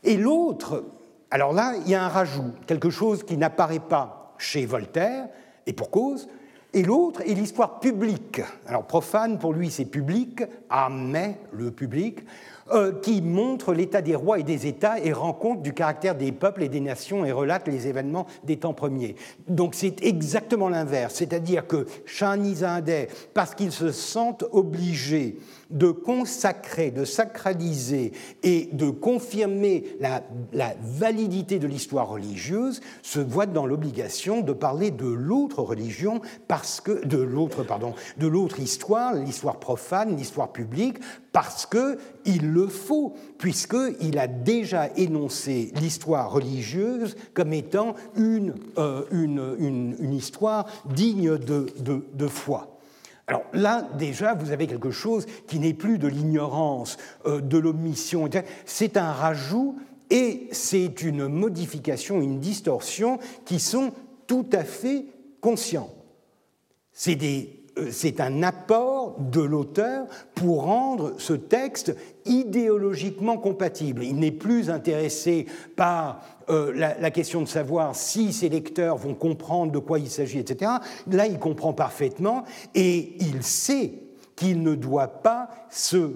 Et 0.04 0.18
l'autre, 0.18 0.84
alors 1.30 1.54
là, 1.54 1.76
il 1.86 1.90
y 1.90 1.96
a 1.96 2.04
un 2.04 2.10
rajout, 2.10 2.54
quelque 2.66 2.90
chose 2.90 3.24
qui 3.24 3.38
n'apparaît 3.38 3.80
pas 3.80 4.34
chez 4.38 4.66
Voltaire, 4.66 5.28
et 5.68 5.74
pour 5.74 5.92
cause, 5.92 6.28
et 6.74 6.84
l'autre 6.84 7.22
est 7.22 7.34
l'histoire 7.34 7.80
publique. 7.80 8.42
Alors 8.66 8.86
profane, 8.86 9.38
pour 9.38 9.54
lui, 9.54 9.70
c'est 9.70 9.86
public, 9.86 10.44
ah 10.70 10.90
mais 10.90 11.38
le 11.52 11.70
public, 11.70 12.20
euh, 12.74 12.94
qui 13.02 13.22
montre 13.22 13.74
l'état 13.74 14.02
des 14.02 14.16
rois 14.16 14.40
et 14.40 14.44
des 14.44 14.68
États 14.68 15.00
et 15.00 15.14
rend 15.14 15.34
compte 15.34 15.62
du 15.62 15.74
caractère 15.74 16.16
des 16.16 16.32
peuples 16.32 16.64
et 16.64 16.70
des 16.70 16.80
nations 16.80 17.26
et 17.26 17.32
relate 17.32 17.68
les 17.68 17.88
événements 17.88 18.28
des 18.44 18.58
temps 18.58 18.74
premiers. 18.74 19.16
Donc 19.48 19.76
c'est 19.76 20.04
exactement 20.04 20.70
l'inverse, 20.70 21.16
c'est-à-dire 21.16 21.68
que 21.68 21.86
Shahnizadeh, 22.06 23.08
parce 23.34 23.56
qu'ils 23.56 23.72
se 23.72 23.92
sentent 23.92 24.46
obligés 24.52 25.38
de 25.72 25.92
consacrer, 25.92 26.92
de 26.92 27.06
sacraliser 27.06 28.12
et 28.44 28.70
de 28.74 28.90
confirmer 28.90 29.86
la, 30.00 30.24
validité 30.82 31.60
de 31.60 31.68
l'histoire 31.68 32.10
religieuse, 32.10 32.82
se 33.02 33.20
voit 33.20 33.46
dans 33.46 33.66
l'obligation 33.66 34.42
de 34.42 34.54
parler 34.54 34.92
de 34.92 35.08
l'autre 35.08 35.62
religion 35.62 36.22
parce 36.48 36.82
que 36.82 37.06
de 37.06 37.18
l'autre 37.18 37.64
pardon, 37.64 37.94
de 38.18 38.28
l'autre 38.28 38.60
histoire, 38.60 39.14
l'histoire 39.14 39.60
profane, 39.60 40.16
l'histoire 40.16 40.52
publique, 40.52 40.98
parce 41.32 41.66
que 41.66 41.98
il 42.26 42.52
le 42.52 42.68
faut, 42.68 43.14
puisqu'il 43.38 44.20
a 44.20 44.28
déjà 44.28 44.90
énoncé 44.96 45.72
l'histoire 45.82 46.32
religieuse 46.32 47.16
comme 47.34 47.54
étant 47.54 47.96
une, 48.16 48.54
euh, 48.78 49.04
une, 49.12 49.96
une, 50.00 50.14
histoire 50.14 50.66
digne 50.86 51.38
de, 51.38 51.68
de 52.14 52.28
foi. 52.28 52.81
Alors 53.32 53.46
là, 53.54 53.88
déjà, 53.98 54.34
vous 54.34 54.52
avez 54.52 54.68
quelque 54.68 54.92
chose 54.92 55.26
qui 55.48 55.60
n'est 55.60 55.74
plus 55.74 55.98
de 55.98 56.10
l'ignorance, 56.10 56.98
euh, 57.26 57.40
de 57.40 57.58
l'omission, 57.58 58.30
c'est 58.66 58.98
un 58.98 59.14
rajout 59.14 59.78
et 60.10 60.50
c'est 60.52 61.02
une 61.02 61.30
modification, 61.30 62.20
une 62.20 62.42
distorsion 62.42 63.20
qui 63.46 63.62
sont 63.62 63.94
tout 64.28 64.48
à 64.52 64.66
fait 64.66 65.06
conscients. 65.40 65.90
C'est 66.92 67.18
euh, 67.78 68.12
un 68.20 68.44
apport 68.44 69.16
de 69.18 69.40
l'auteur 69.40 70.08
pour 70.36 70.64
rendre 70.64 71.14
ce 71.18 71.32
texte 71.32 71.96
idéologiquement 72.26 73.38
compatible. 73.38 74.04
Il 74.04 74.16
n'est 74.16 74.32
plus 74.32 74.70
intéressé 74.70 75.46
par 75.76 76.22
euh, 76.50 76.74
la, 76.74 77.12
question 77.12 77.42
de 77.42 77.48
savoir 77.48 77.96
si 77.96 78.34
ses 78.34 78.50
lecteurs 78.50 78.98
vont 78.98 79.14
comprendre 79.14 79.72
de 79.72 79.80
quoi 79.80 80.00
il 80.00 80.10
s'agit, 80.10 80.40
etc. 80.40 80.72
Là, 81.10 81.28
il 81.28 81.40
comprend 81.40 81.74
parfaitement 81.74 82.44
et 82.76 83.16
il 83.20 83.44
sait 83.44 83.94
qu'il 84.36 84.64
ne 84.64 84.74
doit 84.74 85.08
pas 85.08 85.50
euh, 85.94 86.10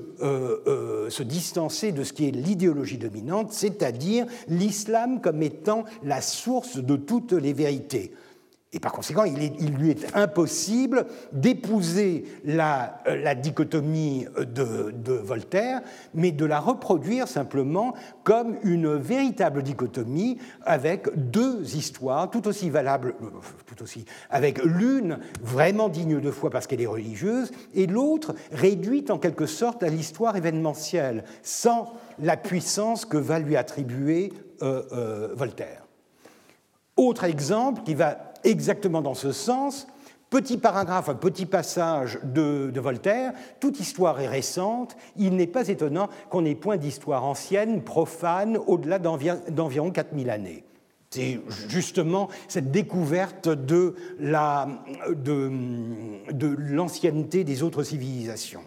euh, 0.68 1.10
se, 1.10 1.22
distancer 1.22 1.91
de 1.91 2.03
ce 2.03 2.12
qui 2.12 2.28
est 2.28 2.32
l'idéologie 2.32 2.97
dominante, 2.97 3.53
c'est-à-dire 3.53 4.26
l'islam 4.47 5.22
comme 5.22 5.43
étant 5.43 5.86
la 6.03 6.22
source 6.22 6.78
de 6.78 6.95
toutes 6.95 7.34
les 7.34 7.53
vérités. 7.53 8.14
Et 8.76 8.80
par 8.80 8.91
conséquent, 8.91 9.23
il, 9.23 9.73
lui 9.78 9.91
est 9.91 10.13
impossible 10.17 11.05
d'épouser 11.32 12.26
la, 12.43 13.01
euh, 13.07 13.34
dichotomie 13.36 14.26
de, 14.38 15.13
Voltaire, 15.13 15.82
mais 16.13 16.34
de 16.34 16.43
la 16.43 16.59
reproduire 16.59 17.30
simplement 17.30 17.93
comme 18.26 18.57
une 18.63 18.93
véritable 18.95 19.63
dichotomie 19.63 20.39
avec 20.65 21.07
deux 21.15 21.78
histoires 21.78 22.30
tout 22.30 22.49
aussi 22.49 22.69
valables, 22.69 23.15
euh, 23.21 23.30
tout 23.65 23.82
aussi, 23.82 24.03
avec 24.30 24.61
l'une 24.61 25.19
vraiment 25.41 25.88
digne 25.88 26.19
de 26.19 26.32
foi 26.32 26.49
parce 26.49 26.67
qu'elle 26.67 26.82
est 26.82 26.86
religieuse, 26.86 27.53
et 27.76 27.88
l'autre 27.88 28.36
réduite 28.51 29.09
en 29.09 29.19
quelque 29.19 29.45
sorte 29.45 29.84
à 29.84 29.88
l'histoire 29.88 30.36
événementielle, 30.36 31.23
sans 31.43 31.93
la 32.19 32.36
puissance 32.36 33.05
que 33.05 33.15
va 33.15 33.39
lui 33.39 33.55
attribuer 33.55 34.34
euh, 34.61 35.30
Voltaire. 35.34 35.86
Autre 36.97 37.23
exemple 37.23 37.84
qui 37.84 37.93
va 37.93 38.34
exactement 38.46 39.02
dans 39.02 39.14
ce 39.14 39.32
sens. 39.32 39.88
Petit 40.30 40.58
paragraphe, 40.58 41.14
petit 41.20 41.46
passage 41.46 42.20
de, 42.24 42.72
Voltaire, 42.80 43.34
toute 43.60 43.80
histoire 43.80 44.20
est 44.20 44.28
récente, 44.28 44.98
il 45.18 45.36
n'est 45.36 45.48
pas 45.48 45.68
étonnant 45.68 46.10
qu'on 46.30 46.41
n'ait 46.41 46.56
point 46.56 46.78
d'histoire 46.78 47.24
ancienne, 47.24 47.84
profane, 47.84 48.58
au-delà 48.58 49.00
d'environ 49.00 49.91
4000 49.91 50.30
années. 50.30 50.64
C'est 51.12 51.39
justement 51.70 52.28
cette 52.48 52.72
découverte 52.72 53.48
de 53.48 53.96
l'ancienneté 56.28 57.43
de, 57.43 57.48
des 57.48 57.64
autres 57.64 57.84
civilisations. 57.84 58.64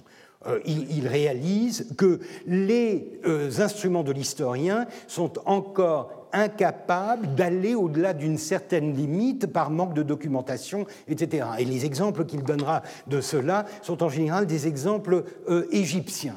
Euh, 0.46 0.60
il, 0.64 1.08
réalise 1.08 1.88
que 1.98 2.20
les 2.46 3.20
euh, 3.26 3.50
instruments 3.58 4.04
de 4.04 4.12
l'historien 4.12 4.86
sont 5.08 5.32
encore 5.46 6.17
incapable 6.32 7.34
d'aller 7.34 7.74
au-delà 7.74 8.12
d'une 8.12 8.38
certaine 8.38 8.94
limite 8.94 9.46
par 9.46 9.70
manque 9.70 9.94
de 9.94 10.02
documentation, 10.02 10.86
etc. 11.08 11.46
Et 11.58 11.64
les 11.64 11.84
exemples 11.84 12.24
qu'il 12.24 12.42
donnera 12.42 12.82
de 13.06 13.20
cela 13.20 13.64
sont 13.82 14.02
en 14.02 14.08
général 14.08 14.46
des 14.46 14.66
exemples 14.66 15.24
euh, 15.48 15.66
égyptiens. 15.70 16.36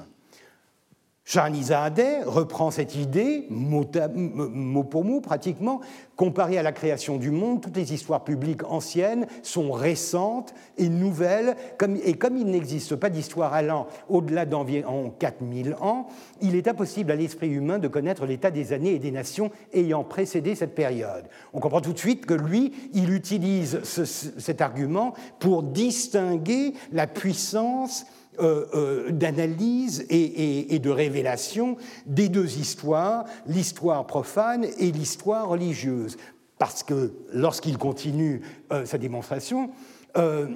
Shahrizadeh 1.31 2.23
reprend 2.25 2.71
cette 2.71 2.95
idée, 2.95 3.45
mot, 3.49 3.85
pour 3.85 5.05
mot 5.05 5.21
pratiquement, 5.21 5.79
comparé 6.17 6.57
à 6.57 6.61
la 6.61 6.73
création 6.73 7.15
du 7.15 7.31
monde, 7.31 7.61
toutes 7.61 7.77
les 7.77 7.93
histoires 7.93 8.25
publiques 8.25 8.69
anciennes 8.69 9.27
sont 9.41 9.71
récentes 9.71 10.53
et 10.77 10.89
nouvelles, 10.89 11.55
et 12.03 12.15
comme 12.15 12.35
il 12.35 12.47
n'existe 12.47 12.97
pas 12.97 13.09
d'histoire 13.09 13.53
allant 13.53 13.87
au-delà 14.09 14.45
d'environ 14.45 15.13
4000 15.19 15.75
ans, 15.75 16.07
il 16.41 16.53
est 16.55 16.67
impossible 16.67 17.13
à 17.13 17.15
l'esprit 17.15 17.47
humain 17.47 17.79
de 17.79 17.87
connaître 17.87 18.25
l'état 18.25 18.51
des 18.51 18.73
années 18.73 18.95
et 18.95 18.99
des 18.99 19.11
nations 19.11 19.51
ayant 19.71 20.03
précédé 20.03 20.53
cette 20.53 20.75
période. 20.75 21.29
On 21.53 21.61
comprend 21.61 21.79
tout 21.79 21.93
de 21.93 21.97
suite 21.97 22.25
que 22.25 22.33
lui, 22.33 22.73
il 22.93 23.13
utilise 23.13 23.79
cet 23.83 24.59
argument 24.59 25.13
pour 25.39 25.63
distinguer 25.63 26.73
la 26.91 27.07
puissance 27.07 28.05
d'analyse 28.39 30.05
et, 30.09 30.79
de 30.79 30.89
révélation 30.89 31.77
des 32.05 32.29
deux 32.29 32.57
histoires, 32.57 33.25
l'histoire 33.45 34.07
profane 34.07 34.65
et 34.79 34.91
l'histoire 34.91 35.49
religieuse. 35.49 36.17
Parce 36.57 36.83
que 36.83 37.13
lorsqu'il 37.33 37.77
continue 37.77 38.41
sa 38.85 38.97
démonstration, 38.97 39.71
euh, 40.17 40.47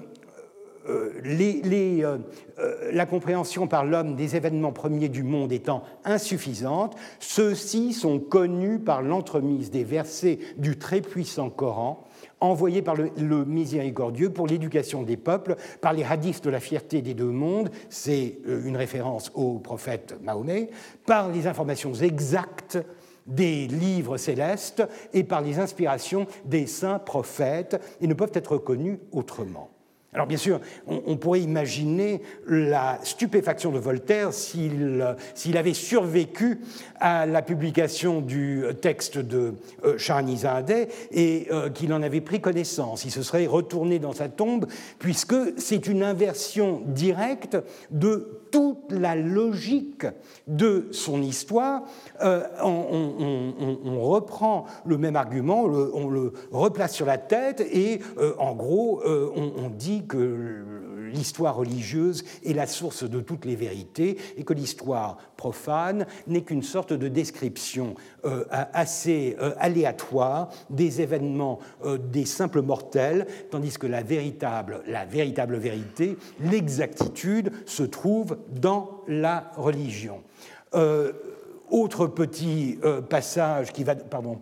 euh, 0.88 2.20
euh, 2.60 2.92
la 2.92 3.06
compréhension 3.08 3.68
par 3.68 3.86
l'homme 3.86 4.16
des 4.16 4.36
événements 4.36 4.72
premiers 4.72 5.10
du 5.10 5.24
monde 5.24 5.52
étant 5.52 5.82
insuffisante, 6.04 6.96
ceux-ci 7.20 7.92
sont 7.92 8.20
connus 8.20 8.78
par 8.78 9.02
l'entremise 9.02 9.72
des 9.72 9.84
versets 9.84 10.38
du 10.58 10.78
très 10.78 11.02
puissant 11.02 11.50
Coran, 11.50 12.05
envoyés 12.40 12.82
par 12.82 12.96
le, 12.96 13.46
miséricordieux 13.46 14.30
pour 14.30 14.48
l'éducation 14.48 15.04
des 15.04 15.18
peuples, 15.18 15.56
par 15.82 15.94
les 15.94 16.04
hadiths 16.04 16.44
de 16.44 16.50
la 16.50 16.60
fierté 16.60 17.02
des 17.02 17.14
deux 17.14 17.26
mondes, 17.26 17.70
c'est 17.90 18.40
une 18.46 18.78
référence 18.78 19.32
au 19.36 19.60
prophète 19.60 20.16
Mahomet, 20.22 20.70
par 21.06 21.30
les 21.30 21.48
informations 21.48 21.94
exactes 21.94 22.78
des 23.26 23.68
livres 23.68 24.18
célestes 24.18 24.84
et 25.14 25.24
par 25.24 25.42
les 25.42 25.60
inspirations 25.60 26.28
des 26.46 26.68
saints 26.68 27.00
prophètes, 27.00 27.82
et 28.02 28.08
ne 28.08 28.14
peuvent 28.14 28.32
être 28.34 28.58
connus 28.58 29.00
autrement. 29.12 29.70
Alors 30.16 30.28
bien 30.28 30.38
sûr, 30.38 30.62
on, 30.88 31.18
pourrait 31.18 31.42
imaginer 31.42 32.22
la 32.48 33.00
stupéfaction 33.04 33.74
de 33.74 33.80
Voltaire 33.80 34.32
s'il 34.32 35.04
avait 35.58 35.74
survécu 35.74 36.62
à 37.02 37.26
la 37.26 37.42
publication 37.42 38.22
du 38.22 38.64
texte 38.82 39.18
de 39.18 39.56
euh, 39.84 39.98
Charnizadeh 39.98 40.88
et 41.12 41.48
euh, 41.52 41.70
qu'il 41.70 41.92
en 41.92 42.02
avait 42.02 42.22
pris 42.22 42.40
connaissance. 42.40 43.04
Il 43.04 43.12
se 43.12 43.24
serait 43.24 43.46
retourné 43.46 44.00
dans 44.00 44.14
sa 44.14 44.30
tombe 44.30 44.68
puisque 45.00 45.36
c'est 45.58 45.86
une 45.86 46.02
inversion 46.02 46.82
directe 46.86 47.58
de 47.92 48.40
toute 48.56 48.94
la 48.94 49.18
logique 49.18 50.08
de 50.48 50.88
son 50.92 51.22
histoire. 51.22 51.84
Euh, 52.24 52.46
on, 52.64 54.00
reprend 54.00 54.64
le 54.86 54.98
même 54.98 55.18
argument, 55.18 55.64
on 55.64 56.08
le 56.08 56.32
replace 56.54 56.94
sur 56.94 57.06
la 57.06 57.18
tête 57.18 57.60
et 57.60 58.00
en 58.38 58.56
gros, 58.56 59.02
on 59.04 59.70
dit 59.70 60.06
que 60.08 60.75
l'histoire 61.16 61.56
religieuse 61.56 62.24
est 62.46 62.54
la 62.54 62.68
source 62.68 63.04
de 63.04 63.20
toutes 63.20 63.46
les 63.46 63.56
vérités 63.56 64.18
et 64.38 64.44
que 64.44 64.54
l'histoire 64.54 65.18
profane 65.38 66.06
n'est 66.28 66.42
qu'une 66.42 66.64
sorte 66.64 66.94
de 66.94 67.08
description 67.08 67.96
euh, 68.26 68.46
assez 68.50 69.36
euh, 69.40 69.54
aléatoire 69.58 70.50
des 70.70 71.02
événements 71.02 71.60
euh, 71.84 71.98
des 71.98 72.26
simples 72.26 72.62
mortels, 72.62 73.28
tandis 73.52 73.78
que 73.78 73.88
la 73.88 74.04
véritable, 74.04 74.82
la 74.88 75.06
véritable 75.06 75.58
vérité, 75.58 76.18
l'exactitude, 76.40 77.52
se 77.66 77.84
trouve 77.84 78.38
dans 78.50 79.02
la 79.08 79.52
religion. 79.56 80.22
autre 81.70 82.08
petit 82.08 82.78
passage 83.10 83.72
qui 83.72 83.84
va, 83.84 83.96
pardon, 83.96 84.42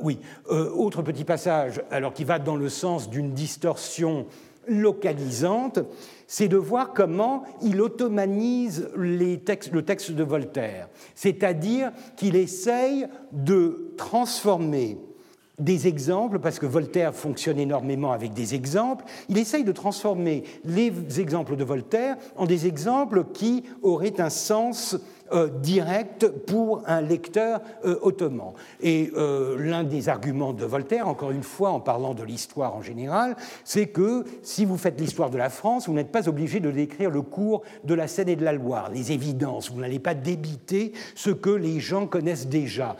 oui, 0.00 0.18
autre 0.48 1.02
petit 1.02 1.24
passage, 1.24 1.82
alors 1.90 2.12
qui 2.12 2.24
va 2.24 2.38
dans 2.38 2.56
le 2.56 2.68
sens 2.68 3.10
d'une 3.10 3.32
distorsion 3.32 4.26
localisante, 4.66 5.80
c'est 6.26 6.48
de 6.48 6.56
voir 6.56 6.92
comment 6.92 7.44
il 7.62 7.80
ottomanise 7.80 8.88
le 8.94 9.36
texte 9.36 10.12
de 10.12 10.22
Voltaire, 10.22 10.88
c'est-à-dire 11.14 11.92
qu'il 12.16 12.36
essaye 12.36 13.06
de 13.32 13.92
transformer 13.96 14.98
des 15.58 15.86
exemples, 15.86 16.40
parce 16.40 16.58
que 16.58 16.66
Voltaire 16.66 17.14
fonctionne 17.14 17.60
énormément 17.60 18.10
avec 18.10 18.32
des 18.32 18.54
exemples, 18.54 19.04
il 19.28 19.38
essaye 19.38 19.62
de 19.62 19.72
transformer 19.72 20.42
les 20.64 20.92
exemples 21.20 21.56
de 21.56 21.62
Voltaire 21.62 22.16
en 22.36 22.46
des 22.46 22.66
exemples 22.66 23.24
qui 23.32 23.62
auraient 23.82 24.20
un 24.20 24.30
sens 24.30 24.96
euh, 25.34 25.48
direct 25.48 26.28
pour 26.28 26.82
un 26.86 27.00
lecteur 27.00 27.60
euh, 27.84 27.98
ottoman. 28.02 28.52
Et 28.80 29.10
euh, 29.16 29.56
l'un 29.58 29.82
des 29.82 30.08
arguments 30.08 30.52
de 30.52 30.64
Voltaire, 30.64 31.08
encore 31.08 31.32
une 31.32 31.42
fois 31.42 31.70
en 31.70 31.80
parlant 31.80 32.14
de 32.14 32.22
l'histoire 32.22 32.76
en 32.76 32.82
général, 32.82 33.36
c'est 33.64 33.86
que 33.86 34.24
si 34.42 34.64
vous 34.64 34.76
faites 34.76 35.00
l'histoire 35.00 35.30
de 35.30 35.38
la 35.38 35.50
France, 35.50 35.88
vous 35.88 35.94
n'êtes 35.94 36.12
pas 36.12 36.28
obligé 36.28 36.60
de 36.60 36.70
décrire 36.70 37.10
le 37.10 37.22
cours 37.22 37.62
de 37.82 37.94
la 37.94 38.06
Seine 38.06 38.28
et 38.28 38.36
de 38.36 38.44
la 38.44 38.52
Loire, 38.52 38.90
les 38.90 39.10
évidences, 39.10 39.72
vous 39.72 39.80
n'allez 39.80 39.98
pas 39.98 40.14
débiter 40.14 40.92
ce 41.16 41.30
que 41.30 41.50
les 41.50 41.80
gens 41.80 42.06
connaissent 42.06 42.46
déjà, 42.46 42.96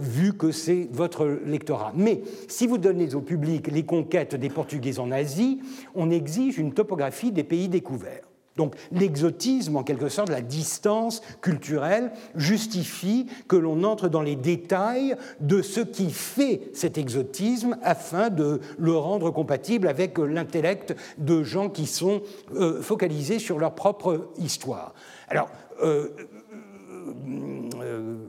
vu 0.00 0.34
que 0.34 0.52
c'est 0.52 0.88
votre 0.92 1.26
lectorat. 1.26 1.92
Mais 1.96 2.22
si 2.48 2.66
vous 2.66 2.78
donnez 2.78 3.14
au 3.14 3.20
public 3.20 3.68
les 3.68 3.84
conquêtes 3.84 4.34
des 4.34 4.50
Portugais 4.50 4.98
en 4.98 5.10
Asie, 5.10 5.60
on 5.94 6.10
exige 6.10 6.58
une 6.58 6.72
topographie 6.72 7.32
des 7.32 7.44
pays 7.44 7.68
découverts. 7.68 8.31
Donc 8.56 8.74
l'exotisme, 8.90 9.76
en 9.76 9.82
quelque 9.82 10.08
sorte, 10.08 10.28
la 10.28 10.42
distance 10.42 11.22
culturelle, 11.40 12.12
justifie 12.34 13.26
que 13.48 13.56
l'on 13.56 13.82
entre 13.84 14.08
dans 14.08 14.22
les 14.22 14.36
détails 14.36 15.16
de 15.40 15.62
ce 15.62 15.80
qui 15.80 16.10
fait 16.10 16.60
cet 16.74 16.98
exotisme 16.98 17.78
afin 17.82 18.28
de 18.28 18.60
le 18.78 18.96
rendre 18.96 19.30
compatible 19.30 19.88
avec 19.88 20.18
l'intellect 20.18 20.94
de 21.18 21.42
gens 21.42 21.70
qui 21.70 21.86
sont 21.86 22.22
euh, 22.54 22.82
focalisés 22.82 23.38
sur 23.38 23.58
leur 23.58 23.74
propre 23.74 24.28
histoire. 24.38 24.94
Alors, 25.28 25.48
euh, 25.82 26.08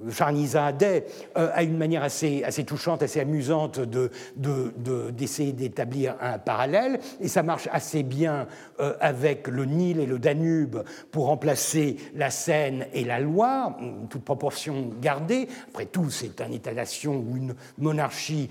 Charnizadeh 0.09 1.05
euh, 1.37 1.49
a 1.53 1.63
une 1.63 1.77
manière 1.77 2.03
assez, 2.03 2.43
assez 2.43 2.63
touchante, 2.63 3.03
assez 3.03 3.19
amusante 3.19 3.79
d'essayer 3.79 5.53
de, 5.53 5.57
d'établir 5.57 6.15
un 6.21 6.37
parallèle, 6.37 6.99
et 7.19 7.27
ça 7.27 7.43
marche 7.43 7.69
assez 7.71 8.03
bien 8.03 8.47
euh, 8.79 8.93
avec 8.99 9.47
le 9.47 9.65
Nil 9.65 9.99
et 9.99 10.05
le 10.05 10.19
Danube 10.19 10.83
pour 11.11 11.27
remplacer 11.27 11.97
la 12.15 12.29
Seine 12.29 12.85
et 12.93 13.03
la 13.03 13.19
Loire, 13.19 13.77
toute 14.09 14.23
proportion 14.23 14.89
gardée. 15.01 15.47
Après 15.69 15.85
tout, 15.85 16.09
c'est 16.09 16.41
un 16.41 16.51
État-nation 16.51 17.15
ou 17.15 17.37
une 17.37 17.55
monarchie 17.77 18.49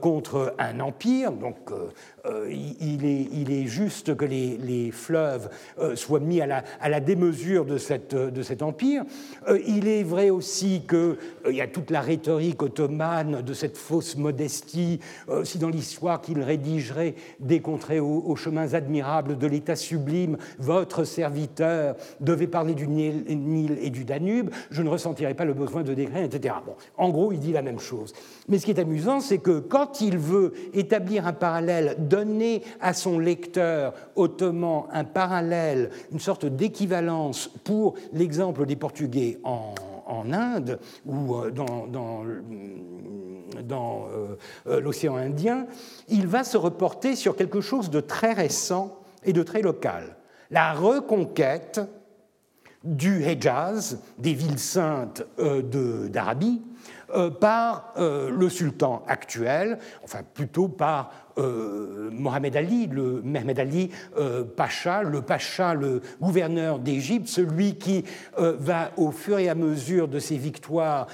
contre 0.00 0.54
un 0.58 0.80
empire, 0.80 1.32
donc 1.32 1.70
euh, 2.26 2.50
il, 2.50 3.04
est, 3.04 3.66
juste 3.66 4.16
que 4.16 4.24
les, 4.24 4.90
fleuves 4.92 5.50
euh, 5.78 5.94
soient 5.94 6.20
mis 6.20 6.40
à 6.40 6.46
la, 6.46 7.00
démesure 7.00 7.66
de, 7.66 7.76
cet 7.76 8.62
empire. 8.62 9.04
Euh, 9.48 9.58
il 9.66 9.88
est 9.88 10.02
vrai 10.02 10.30
aussi 10.30 10.82
qu'il 10.88 11.54
y 11.54 11.60
a 11.60 11.66
toute 11.66 11.90
la 11.90 12.00
rhétorique 12.00 12.62
ottomane 12.62 13.42
de 13.42 13.52
cette 13.52 13.76
fausse 13.76 14.16
modestie, 14.16 15.00
si 15.44 15.58
dans 15.58 15.68
l'histoire 15.68 16.20
qu'il 16.20 16.40
rédigerait 16.40 17.14
des 17.40 17.60
contrées 17.60 18.00
aux, 18.00 18.36
chemins 18.36 18.74
admirables 18.74 19.36
de 19.38 19.46
l'État 19.46 19.76
sublime, 19.76 20.36
votre 20.58 21.04
serviteur 21.04 21.96
devait 22.20 22.46
parler 22.46 22.74
du 22.74 22.88
Nil 22.88 23.78
et 23.80 23.90
du 23.90 24.04
Danube, 24.04 24.50
je 24.70 24.82
ne 24.82 24.88
ressentirai 24.88 25.34
pas 25.34 25.44
le 25.44 25.54
besoin 25.54 25.82
de 25.82 25.94
décrire, 25.94 26.24
etc. 26.24 26.54
En 26.96 27.10
gros, 27.10 27.32
il 27.32 27.38
dit 27.38 27.52
la 27.52 27.62
même 27.62 27.78
chose. 27.78 28.12
Mais 28.48 28.58
ce 28.58 28.64
qui 28.64 28.70
est 28.70 28.80
amusant, 28.80 29.20
c'est 29.20 29.38
que 29.38 29.58
quand 29.58 30.00
il 30.00 30.18
veut 30.18 30.52
établir 30.72 31.26
un 31.26 31.32
parallèle 31.32 31.96
donner 32.14 32.62
à 32.80 32.94
son 32.94 33.18
lecteur 33.18 33.92
ottoman 34.14 34.84
un 34.92 35.02
parallèle, 35.02 35.90
une 36.12 36.20
sorte 36.20 36.46
d'équivalence 36.46 37.50
pour 37.64 37.94
l'exemple 38.12 38.66
des 38.66 38.76
Portugais 38.76 39.40
en, 39.42 39.74
Inde 40.32 40.78
ou 41.06 41.34
euh, 41.34 41.50
dans, 41.50 42.24
euh, 44.06 44.36
euh, 44.66 44.80
l'océan 44.80 45.16
Indien, 45.16 45.66
il 46.08 46.28
va 46.28 46.44
se 46.44 46.56
reporter 46.56 47.16
sur 47.16 47.34
quelque 47.34 47.60
chose 47.60 47.90
de 47.90 47.98
très 48.00 48.32
récent 48.32 48.96
et 49.24 49.32
de 49.32 49.42
très 49.42 49.60
local. 49.60 50.16
La 50.50 50.72
reconquête 50.72 51.80
du 52.84 53.24
Hejaz, 53.24 53.98
des 54.18 54.34
villes 54.34 54.58
saintes 54.60 55.24
d'Arabie, 55.38 56.62
par 57.40 57.92
euh, 57.96 58.30
le 58.30 58.48
sultan 58.48 59.02
actuel, 59.06 59.78
enfin 60.02 60.20
plutôt 60.34 60.68
par 60.68 61.10
euh, 61.38 62.10
Mohamed 62.12 62.56
Ali, 62.56 62.86
le 62.86 63.20
Mohamed 63.22 63.58
Ali 63.58 63.90
Pacha, 64.56 65.02
le 65.02 65.22
Pacha, 65.22 65.74
le 65.74 66.00
gouverneur 66.20 66.78
d'Égypte, 66.78 67.28
celui 67.28 67.74
qui 67.76 68.04
va 68.36 68.90
au 68.96 69.10
fur 69.10 69.38
et 69.38 69.48
à 69.48 69.54
mesure 69.54 70.08
de 70.08 70.18
ses 70.18 70.36
victoires 70.36 71.08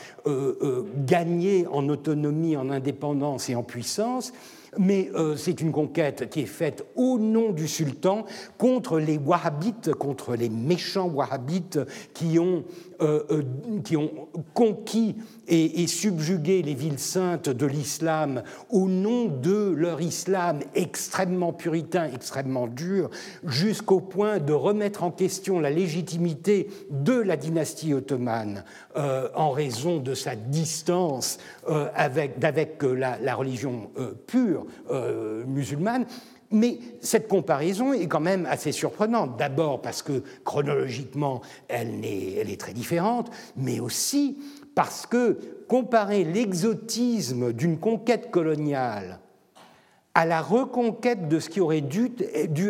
gagner 1.07 1.67
en 1.67 1.89
autonomie, 1.89 2.57
en 2.57 2.71
indépendance 2.71 3.49
et 3.49 3.55
en 3.55 3.63
puissance. 3.63 4.33
Mais 4.79 5.11
euh, 5.15 5.37
c'est 5.37 5.61
une 5.61 5.73
conquête 5.73 6.31
qui 6.31 6.41
est 6.43 6.47
faite 6.47 6.85
au 6.95 7.19
nom 7.19 7.51
du 7.51 7.67
sultan 7.67 8.25
contre 8.57 8.99
les 8.99 9.19
wahhabites, 9.19 9.93
contre 9.95 10.37
les 10.37 10.49
méchants 10.49 11.09
wahhabites 11.09 11.81
qui 12.15 12.39
ont, 12.39 12.65
euh, 13.01 13.25
euh, 13.31 13.43
qui 13.85 13.97
ont 13.97 14.11
conquis 14.55 15.17
et, 15.49 15.87
subjugué 15.87 16.63
les 16.63 16.75
villes 16.75 16.99
saintes 16.99 17.49
de 17.49 17.67
l'islam 17.67 18.43
au 18.71 18.89
nom 18.89 19.27
de 19.27 19.75
leur 19.77 20.01
islam 20.01 20.61
extrêmement 20.75 21.53
puritain, 21.53 22.09
extrêmement 22.15 22.67
dur, 22.67 23.11
jusqu'au 23.45 24.01
point 24.01 24.39
de 24.39 24.53
remettre 24.53 25.03
en 25.03 25.11
question 25.11 25.59
la 25.59 25.71
légitimité 25.71 26.69
de 26.91 27.15
la 27.15 27.37
dynastie 27.37 27.95
ottomane 27.95 28.65
en 28.95 29.51
raison 29.51 29.99
de 29.99 30.15
sa 30.15 30.37
distance 30.37 31.39
avec, 31.95 32.37
la, 32.83 33.35
religion 33.35 33.91
pure 34.27 34.67
euh, 34.91 35.45
musulmane, 35.47 36.07
Mais 36.51 36.79
cette 37.01 37.29
comparaison 37.29 37.93
est 37.93 38.09
quand 38.09 38.21
même 38.21 38.47
assez 38.47 38.73
surprenante. 38.73 39.37
D'abord 39.39 39.81
parce 39.81 40.03
que 40.03 40.25
chronologiquement, 40.45 41.43
elle 41.69 42.05
est, 42.05 42.61
très 42.61 42.73
différente, 42.73 43.31
mais 43.57 43.79
aussi 43.79 44.39
parce 44.75 45.07
que 45.07 45.39
comparer 45.69 46.25
l'exotisme 46.25 47.53
d'une 47.53 47.79
conquête 47.79 48.31
coloniale 48.31 49.21
à 50.15 50.27
la 50.27 50.43
reconquête 50.43 51.29
de 51.29 51.39
ce 51.39 51.49
qui 51.49 51.61
aurait 51.61 51.81
dû, 51.81 52.13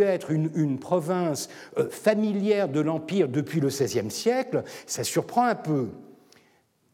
être 0.02 0.30
une, 0.30 0.50
une, 0.54 0.78
province 0.78 1.48
euh, 1.78 1.88
familière 1.88 2.68
de 2.68 2.80
l'Empire 2.80 3.28
depuis 3.28 3.60
le 3.60 3.68
XVIe 3.68 4.10
siècle, 4.10 4.62
ça 4.86 5.04
surprend 5.04 5.44
un 5.44 5.54
peu. 5.54 5.88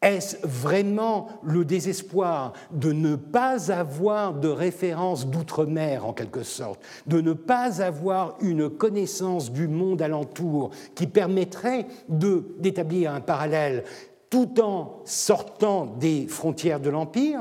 Est-ce 0.02 0.36
vraiment 0.46 1.28
le 1.42 1.64
désespoir 1.64 2.52
de 2.70 2.92
ne 2.92 3.16
pas 3.16 3.72
avoir 3.72 4.34
de 4.34 4.48
référence 4.48 5.26
d'outre-mer 5.26 6.04
en 6.04 6.12
quelque 6.12 6.42
sorte, 6.42 6.80
de 7.06 7.20
ne 7.20 7.32
pas 7.32 7.82
avoir 7.82 8.36
une 8.40 8.68
connaissance 8.68 9.50
du 9.50 9.68
monde 9.68 10.02
alentour 10.02 10.70
qui 10.94 11.06
permettrait 11.06 11.86
d'établir 12.08 13.12
un 13.12 13.20
parallèle 13.20 13.84
tout 14.28 14.60
en 14.60 15.00
sortant 15.04 15.86
des 15.86 16.26
frontières 16.26 16.80
de 16.80 16.90
l'Empire? 16.90 17.40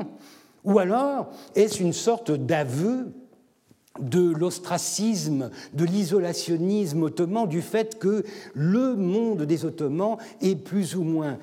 Ou 0.64 0.78
alors 0.78 1.28
est-ce 1.54 1.82
une 1.82 1.92
sorte 1.92 2.30
d'aveu 2.30 3.12
de 4.00 4.30
l'ostracisme, 4.30 5.50
de 5.72 5.84
l'isolationnisme 5.84 7.02
ottoman, 7.04 7.46
du 7.46 7.62
fait 7.62 7.98
que 7.98 8.24
le 8.54 8.94
monde 8.94 9.42
des 9.42 9.64
Ottomans 9.64 10.16
est 10.42 10.56
plus 10.56 10.96
ou 10.96 11.02
moins 11.02 11.38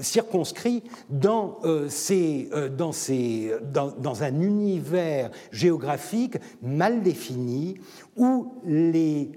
circonscrit 0.00 0.82
dans, 1.08 1.58
euh, 1.64 1.88
ces, 1.88 2.50
dans, 2.76 2.92
ces, 2.92 3.52
dans, 3.72 3.90
dans, 3.90 4.22
un 4.22 4.40
univers 4.40 5.30
géographique 5.50 6.36
mal 6.60 7.02
défini 7.02 7.78
où 8.16 8.52
les 8.64 9.30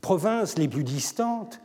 provinces 0.00 0.56
les 0.58 0.68
plus 0.68 0.84
distantes 0.84 1.60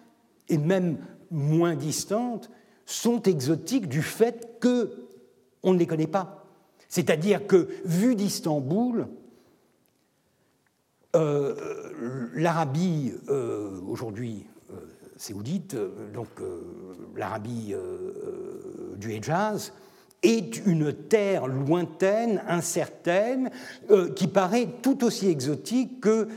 et 0.50 0.58
même 0.58 0.98
moins 1.32 1.76
distantes 1.76 2.50
sont 2.86 3.22
exotiques 3.24 3.90
du 3.90 4.02
fait 4.02 4.60
qu'on 4.62 5.74
ne 5.74 5.78
les 5.78 5.86
connaît 5.86 6.08
pas. 6.08 6.46
C'est-à-dire 6.88 7.46
que, 7.46 7.68
vu 7.84 8.16
d'Istanbul, 8.16 9.08
euh, 11.16 12.30
l'Arabie, 12.34 13.14
euh, 13.30 13.80
aujourd'hui 13.88 14.46
euh, 14.48 14.57
saoudite, 15.18 15.76
donc 16.14 16.30
l'Arabie 17.16 17.74
du 18.98 19.12
Hejaz, 19.12 19.74
est 20.24 20.66
une 20.66 20.94
terre 20.94 21.48
lointaine, 21.48 22.42
incertaine, 22.48 23.52
qui 24.16 24.28
paraît 24.28 24.68
tout 24.82 25.04
aussi 25.04 25.30
exotique 25.30 26.02
que 26.02 26.28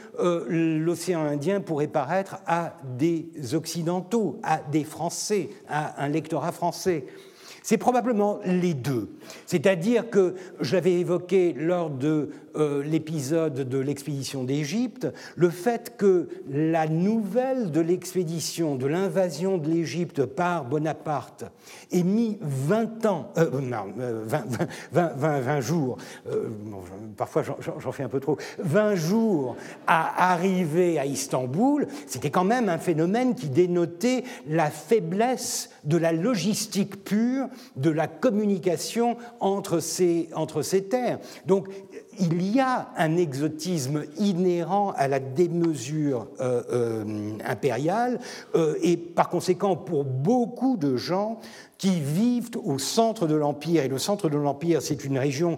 l'océan 0.49 1.21
Indien 1.25 1.61
pourrait 1.61 1.87
paraître 1.87 2.39
à 2.47 2.77
des 2.99 3.31
Occidentaux, 3.55 4.39
à 4.43 4.59
des 4.59 4.85
Français, 4.85 5.49
à 5.69 6.03
un 6.05 6.09
lectorat 6.09 6.53
français. 6.53 7.07
C'est 7.63 7.79
probablement 7.79 8.41
les 8.45 8.75
deux. 8.75 9.11
C'est-à-dire 9.47 10.09
que 10.09 10.35
j'avais 10.61 10.95
évoqué 10.95 11.53
lors 11.53 11.91
de 11.91 12.31
euh, 12.57 12.83
l'épisode 12.83 13.69
de 13.69 13.79
l'expédition 13.79 14.45
d'Égypte, 14.45 15.07
le 15.37 15.51
fait 15.51 15.97
que 15.97 16.29
la 16.49 16.89
nouvelle 16.89 17.71
de 17.71 17.81
l'expédition, 17.81 18.77
de 18.77 18.87
l'invasion 18.87 19.59
de 19.59 19.69
l'Égypte 19.69 20.25
par 20.25 20.65
Bonaparte, 20.65 21.45
ait 21.93 22.03
mis 22.03 22.39
20 22.41 23.07
ans, 23.07 23.33
euh, 23.39 23.61
non, 23.61 23.87
20, 23.97 24.45
20, 24.93 25.41
20, 25.41 25.61
jours, 25.61 25.97
euh, 26.29 26.49
parfois 27.17 27.43
j'en 27.43 27.93
fais 27.93 28.03
un 28.03 28.09
peu 28.09 28.21
trop, 28.21 28.37
20 28.59 28.95
jours 28.95 29.57
à 29.87 30.33
arriver 30.33 30.99
à 30.99 31.07
Istanbul, 31.07 31.87
c'était 32.07 32.31
quand 32.31 32.45
même 32.45 32.69
un 32.69 32.79
phénomène 32.79 33.35
qui 33.35 33.49
dénotait 33.49 34.25
la 34.49 34.71
faiblesse 34.71 35.71
de 35.85 35.97
la 35.97 36.13
logistique 36.13 37.05
pure, 37.05 37.49
de 37.77 37.91
la 37.91 38.09
communication 38.09 39.17
entre 39.41 39.81
ces, 39.81 40.29
entre 40.35 40.63
ces 40.63 40.85
terres. 40.85 41.19
Donc 41.47 41.69
il 42.19 42.40
y 42.41 42.61
a 42.61 42.89
un 42.97 43.17
exotisme 43.17 44.05
inhérent 44.19 44.93
à 44.97 45.09
la 45.09 45.19
démesure 45.19 46.29
euh, 46.41 46.63
euh, 46.73 47.33
impériale 47.45 48.21
euh, 48.55 48.75
et 48.83 48.97
par 48.97 49.29
conséquent 49.29 49.77
pour 49.77 50.05
beaucoup 50.05 50.77
de 50.77 50.97
gens 50.97 51.39
qui 51.79 51.99
vivent 51.99 52.51
au 52.63 52.79
centre 52.79 53.27
de 53.27 53.35
l'Empire. 53.35 53.83
Et 53.83 53.89
le 53.89 53.99
centre 53.99 54.29
de 54.29 54.37
l'Empire, 54.37 54.83
c'est 54.83 55.03
une 55.03 55.19
région 55.19 55.57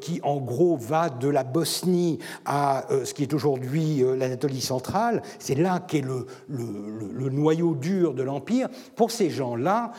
qui, 0.00 0.20
en 0.24 0.38
gros, 0.38 0.76
va 0.76 1.10
de 1.10 1.28
la 1.28 1.44
Bosnie 1.44 2.18
à 2.44 2.86
ce 3.04 3.14
qui 3.14 3.22
est 3.22 3.32
aujourd'hui 3.32 4.02
l'Anatolie 4.18 4.62
centrale. 4.62 5.22
C'est 5.38 5.54
là 5.54 5.78
qu'est 5.78 6.00
le, 6.00 6.26
le, 6.48 7.30
noyau 7.30 7.76
dur 7.76 8.14
de 8.14 8.24
l'Empire. 8.24 8.68
Pour 8.96 9.12
ces 9.12 9.30
gens-là, 9.30 9.92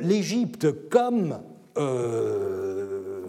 l'Égypte, 0.00 0.88
comme 0.88 1.38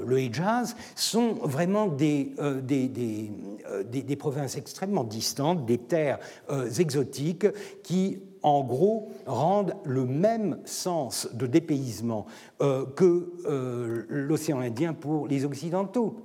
le 0.05 0.19
Hijaz, 0.19 0.75
sont 0.95 1.33
vraiment 1.33 1.87
des, 1.87 2.33
euh, 2.39 2.61
euh, 2.61 3.83
des, 3.83 4.15
provinces 4.15 4.57
extrêmement 4.57 5.03
distantes, 5.03 5.65
des 5.65 5.77
terres 5.77 6.19
euh, 6.49 6.69
exotiques 6.69 7.47
qui, 7.83 8.19
en 8.43 8.63
gros, 8.63 9.11
rendent 9.25 9.75
le 9.85 10.05
même 10.05 10.59
sens 10.65 11.29
de 11.33 11.45
dépaysement 11.45 12.25
que 12.59 14.05
l'océan 14.09 14.59
Indien 14.59 14.93
pour 14.93 15.27
les 15.27 15.45
Occidentaux. 15.45 16.17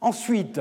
Ensuite, 0.00 0.60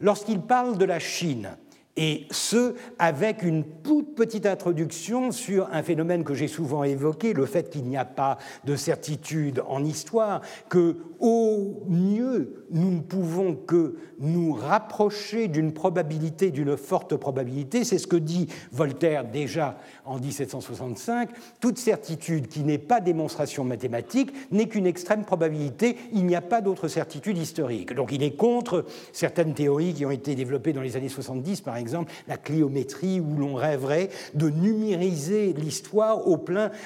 lorsqu'il 0.00 0.40
parle 0.40 0.76
de 0.76 0.84
la 0.84 0.98
Chine, 0.98 1.56
et 1.96 2.26
ce, 2.32 2.74
avec 2.98 3.44
une 3.44 3.62
toute 3.84 4.16
petite 4.16 4.46
introduction 4.46 5.30
sur 5.30 5.68
un 5.72 5.82
phénomène 5.84 6.24
que 6.24 6.34
j'ai 6.34 6.48
souvent 6.48 6.82
évoqué, 6.82 7.32
le 7.32 7.46
fait 7.46 7.70
qu'il 7.70 7.84
n'y 7.84 7.96
a 7.96 8.04
pas 8.04 8.38
de 8.64 8.74
certitude 8.74 9.62
en 9.68 9.84
histoire, 9.84 10.40
que 10.68 10.96
au 11.20 11.84
mieux 11.88 12.66
nous 12.72 12.90
ne 12.90 13.00
pouvons 13.00 13.54
que 13.54 13.96
nous 14.18 14.52
rapprocher 14.52 15.46
d'une 15.46 15.72
probabilité, 15.72 16.50
d'une 16.50 16.76
forte 16.76 17.14
probabilité, 17.16 17.84
c'est 17.84 17.98
ce 17.98 18.08
que 18.08 18.16
dit 18.16 18.48
Voltaire 18.72 19.24
déjà 19.24 19.78
en 20.04 20.18
1765, 20.18 21.30
toute 21.60 21.78
certitude 21.78 22.48
qui 22.48 22.64
n'est 22.64 22.78
pas 22.78 23.00
démonstration 23.00 23.62
mathématique 23.62 24.32
n'est 24.50 24.66
qu'une 24.66 24.86
extrême 24.86 25.24
probabilité, 25.24 25.96
il 26.12 26.26
n'y 26.26 26.34
a 26.34 26.40
pas 26.40 26.60
d'autre 26.60 26.88
certitude 26.88 27.38
historique. 27.38 27.94
Donc 27.94 28.10
il 28.10 28.24
est 28.24 28.34
contre 28.34 28.84
certaines 29.12 29.54
théories 29.54 29.94
qui 29.94 30.04
ont 30.04 30.10
été 30.10 30.34
développées 30.34 30.72
dans 30.72 30.82
les 30.82 30.96
années 30.96 31.08
70, 31.08 31.60
par 31.60 31.76
exemple 31.76 31.83
la 32.28 32.36
cliométrie, 32.36 33.20
où 33.20 33.36
l'on 33.36 33.54
rêverait 33.54 34.10
de 34.34 34.48
numériser 34.48 35.52
l'histoire 35.52 36.26
au, 36.26 36.38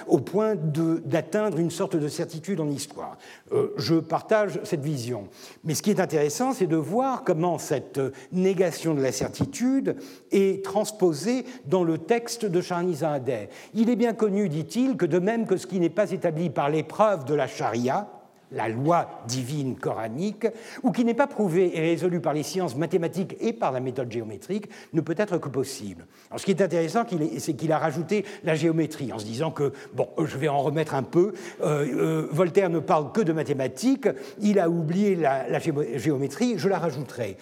au, 0.07 0.19
point 0.21 0.55
d'atteindre 0.57 1.59
une 1.59 1.71
sorte 1.71 1.97
de 1.97 2.09
certitude 2.09 2.61
en 2.61 2.69
histoire. 2.69 3.19
Euh, 3.53 3.73
je 3.77 3.97
partage 3.97 4.61
cette 4.65 4.83
vision. 4.83 5.29
Mais 5.65 5.75
ce 5.75 5.83
qui 5.83 5.91
est 5.91 6.01
intéressant, 6.01 6.53
c'est 6.53 6.67
de 6.67 6.77
voir 6.77 7.25
comment 7.25 7.59
cette 7.59 8.01
négation 8.33 8.95
de 8.95 9.03
la 9.03 9.13
certitude 9.13 9.97
est 10.31 10.65
transposée 10.65 11.45
dans 11.67 11.85
le 11.85 11.99
texte 11.99 12.45
de 12.45 12.61
Charnizadeh. 12.61 13.49
Il 13.75 13.91
est 13.91 13.97
bien 13.97 14.15
connu, 14.15 14.49
dit-il, 14.49 14.97
que 14.97 15.07
de 15.07 15.19
même 15.19 15.47
que 15.47 15.57
ce 15.57 15.67
qui 15.67 15.81
n'est 15.81 15.89
pas 15.91 16.11
établi 16.11 16.51
par 16.51 16.71
l'épreuve 16.71 17.25
de 17.25 17.35
la 17.35 17.47
charia, 17.47 18.18
la 18.53 18.69
loi 18.69 19.23
divine 19.27 19.77
coranique, 19.77 20.47
ou 20.83 20.93
qui 20.93 21.05
n'est 21.05 21.15
pas 21.15 21.27
prouvé 21.27 21.77
et 21.77 21.81
résolu 21.81 22.21
par 22.21 22.33
les 22.33 22.43
sciences 22.43 22.77
mathématiques 22.77 23.37
et 23.41 23.53
par 23.53 23.73
la 23.73 23.81
méthode 23.81 24.11
géométrique, 24.11 24.69
ne 24.93 25.01
peut 25.01 25.15
être 25.17 25.39
que 25.39 25.49
possible. 25.49 26.07
Alors, 26.31 26.41
ce 26.41 26.45
qui 26.45 26.53
est 26.53 26.63
intéressant, 26.63 27.05
c'est 27.39 27.55
qu'il 27.55 27.73
a 27.73 27.79
rajouté 27.79 28.25
la 28.45 28.55
géométrie, 28.55 29.13
en 29.13 29.19
se 29.19 29.25
disant 29.25 29.51
que, 29.51 29.73
bon, 29.95 30.09
je 30.19 30.37
vais 30.39 30.49
en 30.49 30.61
remettre 30.61 30.95
un 30.95 31.03
peu, 31.03 31.33
euh, 31.63 31.87
euh, 31.87 32.29
Voltaire 32.31 32.71
ne 32.71 32.79
parle 32.79 33.13
que 33.13 33.21
de 33.21 33.33
mathématiques, 33.33 34.09
il 34.41 34.59
a 34.59 34.69
oublié 34.69 35.15
la, 35.15 35.49
la 35.49 35.59
géométrie, 35.59 36.55
je 36.59 36.69
la 36.69 36.79
rajouterai. 36.79 37.37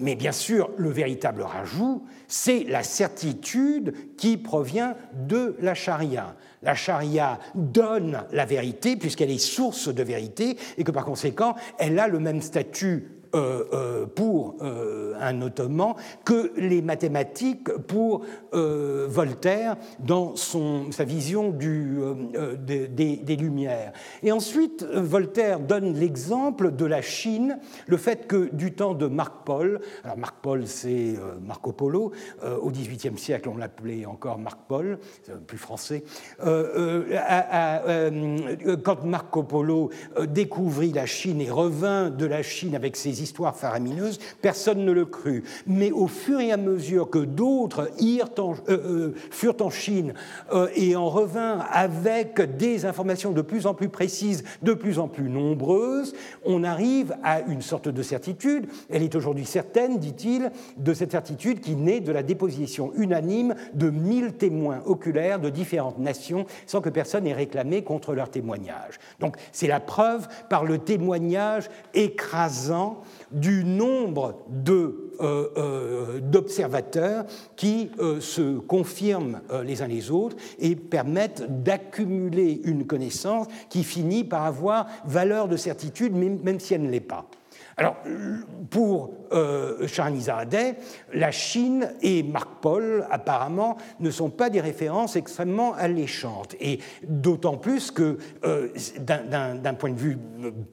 Mais 0.00 0.14
bien 0.14 0.32
sûr, 0.32 0.70
le 0.78 0.88
véritable 0.88 1.42
rajout, 1.42 2.02
c'est 2.26 2.64
la 2.64 2.82
certitude 2.82 4.16
qui 4.16 4.38
provient 4.38 4.96
de 5.12 5.56
la 5.60 5.74
charia. 5.74 6.36
La 6.62 6.74
charia 6.74 7.38
donne 7.54 8.24
la 8.32 8.44
vérité 8.44 8.96
puisqu'elle 8.96 9.30
est 9.30 9.38
source 9.38 9.88
de 9.88 10.02
vérité 10.02 10.56
et 10.76 10.84
que 10.84 10.90
par 10.90 11.04
conséquent, 11.04 11.54
elle 11.78 11.98
a 11.98 12.08
le 12.08 12.18
même 12.18 12.42
statut 12.42 13.19
euh, 13.32 13.64
euh, 13.72 14.06
pour 14.06 14.56
euh, 14.60 15.14
un 15.20 15.40
ottoman 15.40 15.94
que 16.24 16.50
les 16.56 16.82
mathématiques 16.82 17.70
pour 17.86 18.24
Voltaire 18.52 19.76
dans 20.00 20.34
son, 20.34 20.90
sa 20.90 21.04
vision 21.04 21.50
des, 21.50 22.88
des, 22.88 23.36
Lumières. 23.36 23.92
Et 24.24 24.32
ensuite, 24.32 24.82
Voltaire 24.82 25.60
donne 25.60 25.94
l'exemple 25.94 26.74
de 26.74 26.84
la 26.84 27.02
Chine, 27.02 27.60
le 27.86 27.96
fait 27.96 28.26
que 28.26 28.50
du 28.52 28.72
temps 28.72 28.94
de 28.94 29.06
Marc 29.06 29.44
Paul, 29.44 29.80
alors 30.02 30.18
Marc 30.18 30.36
Paul 30.42 30.66
c'est 30.66 31.14
Marco 31.46 31.70
Polo, 31.72 32.10
au 32.60 32.70
XVIIIe 32.70 33.16
siècle 33.16 33.48
on 33.48 33.56
l'appelait 33.56 34.06
encore 34.06 34.38
Marc 34.38 34.60
Paul, 34.66 34.98
plus 35.46 35.58
français, 35.58 36.02
quand 38.82 39.04
Marco 39.04 39.44
Polo 39.44 39.90
découvrit 40.26 40.92
la 40.92 41.06
Chine 41.06 41.40
et 41.40 41.50
revint 41.50 42.10
de 42.10 42.26
la 42.26 42.42
Chine 42.42 42.74
avec 42.74 42.96
ses 42.96 43.19
histoires 43.20 43.56
faramineuses, 43.56 44.18
personne 44.42 44.84
ne 44.84 44.92
le 44.92 45.04
crut. 45.04 45.44
Mais 45.66 45.90
au 45.90 46.06
fur 46.06 46.40
et 46.40 46.52
à 46.52 46.56
mesure 46.56 47.10
que 47.10 47.18
d'autres 47.18 47.90
euh, 48.00 48.60
euh, 48.68 49.14
furent 49.30 49.56
en 49.60 49.70
Chine 49.70 50.14
euh, 50.52 50.68
et 50.74 50.96
en 50.96 51.08
revinrent 51.08 51.66
avec 51.72 52.56
des 52.56 52.86
informations 52.86 53.32
de 53.32 53.42
plus 53.42 53.66
en 53.66 53.74
plus 53.74 53.88
précises, 53.88 54.44
de 54.62 54.74
plus 54.74 54.98
en 54.98 55.08
plus 55.08 55.28
nombreuses, 55.28 56.14
on 56.44 56.64
arrive 56.64 57.14
à 57.22 57.40
une 57.42 57.62
sorte 57.62 57.88
de 57.88 58.02
certitude. 58.02 58.66
Elle 58.88 59.02
est 59.02 59.14
aujourd'hui 59.14 59.44
certaine, 59.44 59.98
dit-il, 59.98 60.50
de 60.76 60.94
cette 60.94 61.12
certitude 61.12 61.60
qui 61.60 61.76
naît 61.76 62.00
de 62.00 62.12
la 62.12 62.22
déposition 62.22 62.92
unanime 62.96 63.54
de 63.74 63.90
mille 63.90 64.32
témoins 64.32 64.82
oculaires 64.86 65.40
de 65.40 65.50
différentes 65.50 65.98
nations 65.98 66.46
sans 66.66 66.80
que 66.80 66.88
personne 66.88 67.26
ait 67.26 67.32
réclamé 67.32 67.82
contre 67.82 68.14
leur 68.14 68.30
témoignage. 68.30 68.98
Donc 69.20 69.36
c'est 69.52 69.66
la 69.66 69.80
preuve 69.80 70.28
par 70.48 70.64
le 70.64 70.78
témoignage 70.78 71.68
écrasant 71.94 73.02
du 73.32 73.64
nombre 73.64 74.44
euh, 74.68 75.08
euh, 75.20 76.20
d'observateurs 76.20 77.24
qui 77.56 77.90
euh, 77.98 78.20
se 78.20 78.58
confirment 78.58 79.40
les 79.64 79.82
uns 79.82 79.86
les 79.86 80.10
autres 80.10 80.36
et 80.58 80.76
permettent 80.76 81.62
d'accumuler 81.62 82.60
une 82.64 82.86
connaissance 82.86 83.46
qui 83.68 83.84
finit 83.84 84.24
par 84.24 84.44
avoir 84.44 84.86
valeur 85.04 85.48
de 85.48 85.56
certitude, 85.56 86.14
même 86.14 86.60
si 86.60 86.74
elle 86.74 86.82
ne 86.82 86.90
l'est 86.90 87.00
pas. 87.00 87.28
Alors, 87.80 87.96
pour 88.68 89.10
euh, 89.32 89.86
la 91.14 91.30
Chine 91.30 91.94
et 92.02 92.22
Marc 92.22 92.48
Paul, 92.60 93.06
apparemment, 93.10 93.78
ne 94.00 94.10
sont 94.10 94.28
pas 94.28 94.50
des 94.50 94.60
références 94.60 95.16
extrêmement 95.16 95.72
alléchantes. 95.72 96.54
Et 96.60 96.80
d'autant 97.08 97.56
plus 97.56 97.90
que, 97.90 98.18
euh, 98.44 98.68
d'un 98.98 99.74
point 99.74 99.92
de 99.92 99.98
vue 99.98 100.18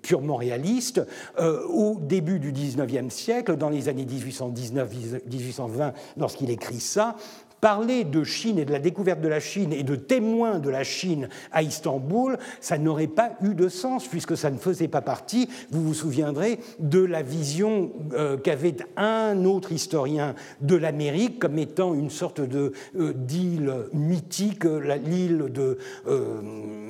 purement 0.01 0.35
réaliste, 0.35 1.01
euh, 1.39 1.65
au 1.67 1.97
début 1.97 2.39
du 2.39 2.51
XIXe 2.51 3.13
siècle, 3.13 3.55
dans 3.55 3.69
les 3.69 3.87
années 3.87 4.05
1819-1820, 4.05 5.93
lorsqu'il 6.17 6.49
écrit 6.49 6.81
ça, 6.81 7.15
Parler 7.61 8.03
de 8.03 8.23
Chine 8.23 8.59
et 8.59 8.65
de 8.65 8.71
la 8.71 8.79
découverte 8.79 9.19
de 9.21 9.27
la 9.27 9.39
Chine 9.39 9.73
et 9.73 9.83
de 9.83 9.95
témoins 9.95 10.59
de 10.59 10.69
la 10.69 10.83
Chine 10.83 11.27
à 11.51 11.63
Istanbul, 11.63 12.37
ça 12.61 12.77
n'aurait 12.77 13.07
pas 13.07 13.31
eu 13.41 13.55
de 13.55 13.67
sens 13.67 14.07
puisque 14.07 14.37
ça 14.37 14.51
ne 14.51 14.57
faisait 14.57 14.87
pas 14.87 15.01
partie, 15.01 15.49
vous 15.71 15.83
vous 15.83 15.93
souviendrez, 15.93 16.59
de 16.79 17.03
la 17.03 17.23
vision 17.23 17.91
euh, 18.13 18.37
qu'avait 18.37 18.77
un 18.95 19.43
autre 19.45 19.71
historien 19.71 20.35
de 20.61 20.75
l'Amérique 20.75 21.39
comme 21.39 21.57
étant 21.57 21.93
une 21.93 22.11
sorte 22.11 22.41
de 22.41 22.73
euh, 22.99 23.13
d'île 23.13 23.73
mythique, 23.93 24.65
l'île 25.05 25.45
de 25.49 25.77
euh, 26.07 26.41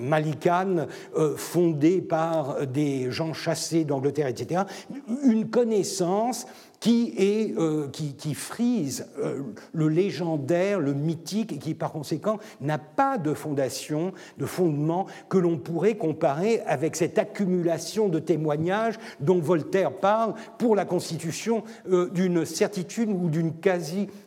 Malikan, 0.01 0.87
fondée 1.35 2.01
par 2.01 2.67
des 2.67 3.11
gens 3.11 3.33
chassés 3.33 3.83
d'Angleterre, 3.83 4.27
etc. 4.27 4.61
Une 5.23 5.49
connaissance 5.49 6.45
euh, 6.85 7.87
qui, 7.89 8.33
frise 8.33 9.07
euh, 9.19 9.41
le 9.73 9.89
légendaire, 9.89 10.79
le 10.79 10.93
mythique, 10.93 11.51
et 11.53 11.57
qui 11.57 11.73
par 11.73 11.91
conséquent 11.91 12.37
n'a 12.61 12.77
pas 12.77 13.17
de 13.17 13.33
fondation, 13.33 14.13
de 14.37 14.45
fondement 14.45 15.07
que 15.27 15.37
l'on 15.37 15.57
pourrait 15.57 15.95
comparer 15.95 16.61
avec 16.61 16.95
cette 16.95 17.17
accumulation 17.17 18.09
de 18.09 18.19
témoignages 18.19 18.95
dont 19.19 19.39
Voltaire 19.39 19.91
parle 19.91 20.35
pour 20.57 20.75
la 20.75 20.85
constitution 20.85 21.63
euh, 21.89 22.09
d'une 22.09 22.45
certitude 22.45 23.09
ou 23.09 23.29
d'une 23.29 23.53
quasi-certitude 23.53 24.26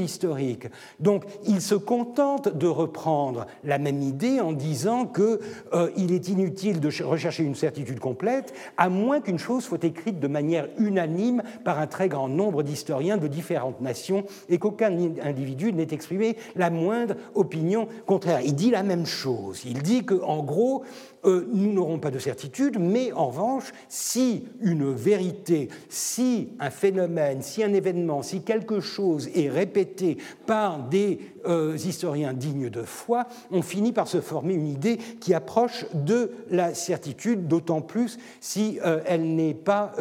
historique. 0.00 0.66
Donc 0.98 1.24
il 1.46 1.60
se 1.60 1.74
contente 1.74 2.56
de 2.56 2.66
reprendre 2.66 3.46
la 3.64 3.78
même 3.78 4.02
idée 4.02 4.40
en 4.40 4.52
disant 4.52 5.06
qu'il 5.06 6.12
est 6.12 6.28
inutile 6.28 6.80
de 6.80 6.90
rechercher 7.04 7.44
une 7.44 7.54
certitude 7.54 8.00
complète, 8.00 8.52
à 8.76 8.88
moins 8.88 9.20
qu'une 9.20 9.38
chose 9.38 9.64
soit 9.64 9.84
écrite 9.84 10.20
de 10.20 10.28
manière 10.28 10.68
unanime 10.78 11.42
par 11.64 11.78
un 11.78 11.86
très 11.86 12.08
grand 12.08 12.28
nombre 12.28 12.62
d'historiens 12.62 13.16
de 13.16 13.26
différentes 13.26 13.80
nations 13.80 14.24
et 14.48 14.58
qu'aucun 14.58 14.92
individu 15.22 15.72
n'ait 15.72 15.88
exprimé 15.90 16.36
la 16.56 16.70
moindre 16.70 17.14
opinion 17.34 17.88
contraire. 18.06 18.40
Il 18.44 18.54
dit 18.54 18.70
la 18.70 18.82
même 18.82 19.06
chose. 19.06 19.62
Il 19.64 19.82
dit 19.82 20.04
qu'en 20.04 20.42
gros, 20.42 20.84
euh, 21.24 21.46
nous 21.52 21.72
n'aurons 21.72 21.98
pas 21.98 22.10
de 22.10 22.18
certitude, 22.18 22.78
mais 22.78 23.12
en 23.12 23.28
revanche, 23.28 23.72
si 23.88 24.46
une 24.60 24.92
vérité, 24.92 25.68
si 25.88 26.50
un 26.58 26.70
phénomène, 26.70 27.42
si 27.42 27.62
un 27.62 27.74
événement, 27.74 28.22
si 28.22 28.42
quelque 28.42 28.80
chose 28.80 29.28
est 29.34 29.50
répété 29.50 30.16
par 30.46 30.78
des 30.88 31.20
euh, 31.46 31.76
historiens 31.76 32.32
dignes 32.32 32.70
de 32.70 32.82
foi, 32.82 33.26
on 33.50 33.60
finit 33.60 33.92
par 33.92 34.08
se 34.08 34.20
former 34.20 34.54
une 34.54 34.68
idée 34.68 34.96
qui 34.96 35.34
approche 35.34 35.84
de 35.92 36.30
la 36.50 36.74
certitude, 36.74 37.48
d'autant 37.48 37.82
plus 37.82 38.18
si 38.40 38.78
euh, 38.84 39.00
elle 39.04 39.34
n'est 39.34 39.54
pas 39.54 39.92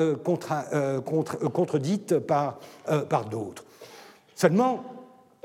contredite 1.53 2.19
par, 2.19 2.59
par 3.09 3.25
d'autres. 3.25 3.65
Seulement, 4.35 4.83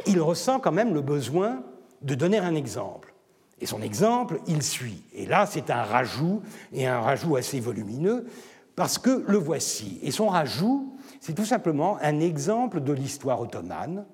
il 0.06 0.20
ressent 0.20 0.60
quand 0.60 0.72
même 0.72 0.94
le 0.94 1.00
besoin 1.00 1.62
de 2.02 2.14
donner 2.14 2.38
un 2.38 2.54
exemple. 2.54 3.13
Et 3.64 3.66
son 3.66 3.80
exemple, 3.80 4.40
il 4.46 4.62
suit. 4.62 5.02
Et 5.14 5.24
là, 5.24 5.46
c'est 5.46 5.70
un 5.70 5.84
rajout, 5.84 6.42
et 6.74 6.86
un 6.86 7.00
rajout 7.00 7.36
assez 7.36 7.60
volumineux, 7.60 8.26
parce 8.76 8.98
que 8.98 9.24
le 9.26 9.38
voici. 9.38 9.98
Et 10.02 10.10
son 10.10 10.28
rajout, 10.28 10.94
c'est 11.18 11.32
tout 11.32 11.46
simplement 11.46 11.96
un 12.02 12.20
exemple 12.20 12.82
de 12.82 12.92
l'histoire 12.92 13.40
ottomane. 13.40 14.04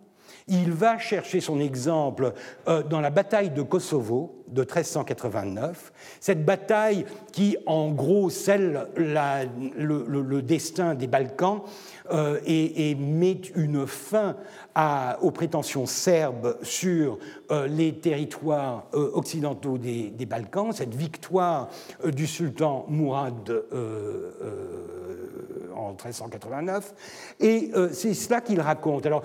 Il 0.46 0.70
va 0.70 0.98
chercher 0.98 1.40
son 1.40 1.58
exemple 1.58 2.32
euh, 2.68 2.84
dans 2.84 3.00
la 3.00 3.10
bataille 3.10 3.50
de 3.50 3.62
Kosovo 3.62 4.39
de 4.52 4.62
1389, 4.62 5.92
cette 6.20 6.44
bataille 6.44 7.06
qui, 7.32 7.56
en 7.66 7.90
gros, 7.90 8.30
scelle 8.30 8.88
le, 8.96 10.40
destin 10.40 10.94
des 10.94 11.06
Balkans 11.06 11.62
euh, 12.12 12.40
et, 12.44 12.94
met 12.94 13.40
une 13.54 13.86
fin 13.86 14.36
aux 15.20 15.30
prétentions 15.30 15.84
serbes 15.84 16.56
sur 16.62 17.18
euh, 17.50 17.66
les 17.66 17.92
territoires 17.92 18.86
euh, 18.94 19.10
occidentaux 19.12 19.76
des, 19.76 20.26
Balkans, 20.26 20.72
cette 20.72 20.94
victoire 20.94 21.68
du 22.04 22.26
sultan 22.26 22.86
Mourad 22.88 23.52
en 25.76 25.90
1389. 25.90 26.94
Et 27.40 27.70
c'est 27.92 28.14
cela 28.14 28.40
qu'il 28.40 28.60
raconte. 28.60 29.06
Alors, 29.06 29.22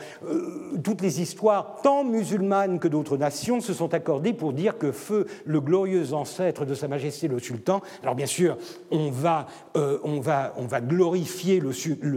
toutes 0.83 1.01
les 1.01 1.21
histoires, 1.21 1.77
tant 1.83 2.03
musulmanes 2.03 2.79
que 2.79 2.87
d'autres 2.87 3.17
nations, 3.17 3.61
se 3.61 3.73
sont 3.73 3.93
accordées 3.93 4.33
pour 4.33 4.51
dire 4.51 4.77
que 4.77 4.91
feu 4.91 5.14
le 5.45 5.61
glorieux 5.61 6.13
ancêtre 6.13 6.65
de 6.65 6.73
Sa 6.73 6.87
Majesté 6.87 7.27
le 7.27 7.39
sultan. 7.39 7.81
Alors, 8.01 8.15
bien 8.15 8.25
sûr, 8.25 8.57
on 8.91 9.09
va, 9.09 9.47
va 9.75 10.81
glorifier 10.81 11.59
le, 11.59 11.71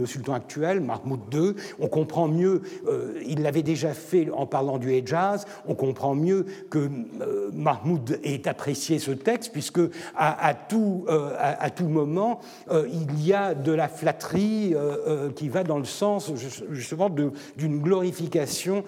sultan 0.05 0.33
actuel, 0.33 0.81
Mahmoud 0.81 1.33
II. 1.33 1.53
On 1.79 1.87
comprend 1.87 2.27
mieux, 2.27 2.61
il 3.25 3.41
l'avait 3.41 3.63
déjà 3.63 3.93
fait 3.93 4.29
en 4.31 4.45
parlant 4.45 4.77
du 4.77 4.91
Hejaz, 4.91 5.45
on 5.67 5.75
comprend 5.75 6.15
mieux 6.15 6.45
que 6.69 6.89
euh, 7.21 7.49
Mahmoud 7.53 8.19
ait 8.23 8.47
apprécié 8.47 8.99
ce 8.99 9.11
texte, 9.11 9.51
puisque 9.51 9.81
à, 10.15 10.53
tout, 10.53 11.05
euh, 11.07 11.33
moment, 11.81 12.39
euh, 12.69 12.87
il 12.91 13.25
y 13.25 13.33
a 13.33 13.53
de 13.53 13.71
la 13.71 13.87
flatterie 13.87 14.75
qui 15.35 15.49
va 15.49 15.63
dans 15.63 15.77
le 15.77 15.85
sens 15.85 16.31
justement 16.71 17.09
d'une 17.09 17.79
glorification 17.79 18.83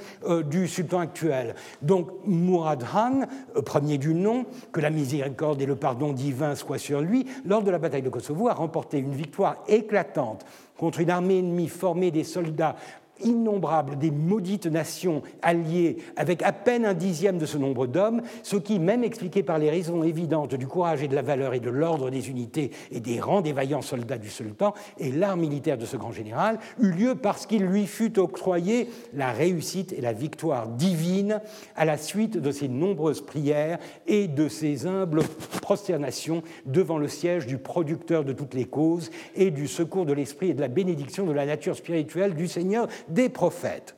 du 0.45 0.67
sultan 0.67 0.99
actuel. 0.99 1.55
Donc 1.81 2.09
Mourad 2.25 2.83
Khan, 2.83 3.21
premier 3.65 3.97
du 4.01 4.13
nom, 4.13 4.45
que 4.73 4.81
la 4.81 4.89
miséricorde 4.89 5.61
et 5.61 5.65
le 5.65 5.77
pardon 5.77 6.11
divin 6.11 6.55
soient 6.55 6.77
sur 6.77 6.99
lui, 6.99 7.25
lors 7.45 7.63
de 7.63 7.71
la 7.71 7.77
bataille 7.77 8.01
de 8.01 8.09
Kosovo, 8.09 8.49
a 8.49 8.53
remporté 8.53 8.97
une 8.97 9.13
victoire 9.13 9.63
éclatante 9.69 10.45
contre 10.75 10.99
une 10.99 11.11
armée 11.11 11.39
ennemie 11.39 11.69
formée 11.69 12.11
des 12.11 12.23
soldats 12.23 12.75
innombrables 13.23 13.97
des 13.97 14.11
maudites 14.11 14.67
nations 14.67 15.21
alliées 15.41 15.97
avec 16.15 16.43
à 16.43 16.51
peine 16.51 16.85
un 16.85 16.93
dixième 16.93 17.37
de 17.37 17.45
ce 17.45 17.57
nombre 17.57 17.87
d'hommes, 17.87 18.21
ce 18.43 18.55
qui, 18.55 18.79
même 18.79 19.03
expliqué 19.03 19.43
par 19.43 19.59
les 19.59 19.69
raisons 19.69 20.03
évidentes 20.03 20.55
du 20.55 20.67
courage 20.67 21.03
et 21.03 21.07
de 21.07 21.15
la 21.15 21.21
valeur 21.21 21.53
et 21.53 21.59
de 21.59 21.69
l'ordre 21.69 22.09
des 22.09 22.29
unités 22.29 22.71
et 22.91 22.99
des 22.99 23.19
rangs 23.19 23.41
des 23.41 23.53
vaillants 23.53 23.81
soldats 23.81 24.17
du 24.17 24.29
sultan 24.29 24.73
et 24.97 25.11
l'art 25.11 25.37
militaire 25.37 25.77
de 25.77 25.85
ce 25.85 25.97
grand 25.97 26.11
général, 26.11 26.59
eut 26.79 26.91
lieu 26.91 27.15
parce 27.15 27.45
qu'il 27.45 27.63
lui 27.63 27.87
fut 27.87 28.19
octroyé 28.19 28.89
la 29.13 29.31
réussite 29.31 29.93
et 29.93 30.01
la 30.01 30.13
victoire 30.13 30.67
divine 30.67 31.41
à 31.75 31.85
la 31.85 31.97
suite 31.97 32.37
de 32.37 32.51
ses 32.51 32.67
nombreuses 32.67 33.21
prières 33.21 33.79
et 34.07 34.27
de 34.27 34.47
ses 34.47 34.87
humbles 34.87 35.23
prosternations 35.61 36.43
devant 36.65 36.97
le 36.97 37.07
siège 37.07 37.47
du 37.47 37.57
producteur 37.57 38.23
de 38.23 38.33
toutes 38.33 38.53
les 38.53 38.65
causes 38.65 39.09
et 39.35 39.51
du 39.51 39.67
secours 39.67 40.05
de 40.05 40.13
l'esprit 40.13 40.49
et 40.49 40.53
de 40.53 40.61
la 40.61 40.67
bénédiction 40.67 41.25
de 41.25 41.31
la 41.31 41.45
nature 41.45 41.75
spirituelle 41.75 42.35
du 42.35 42.47
Seigneur 42.47 42.87
des 43.13 43.29
prophètes. 43.29 43.95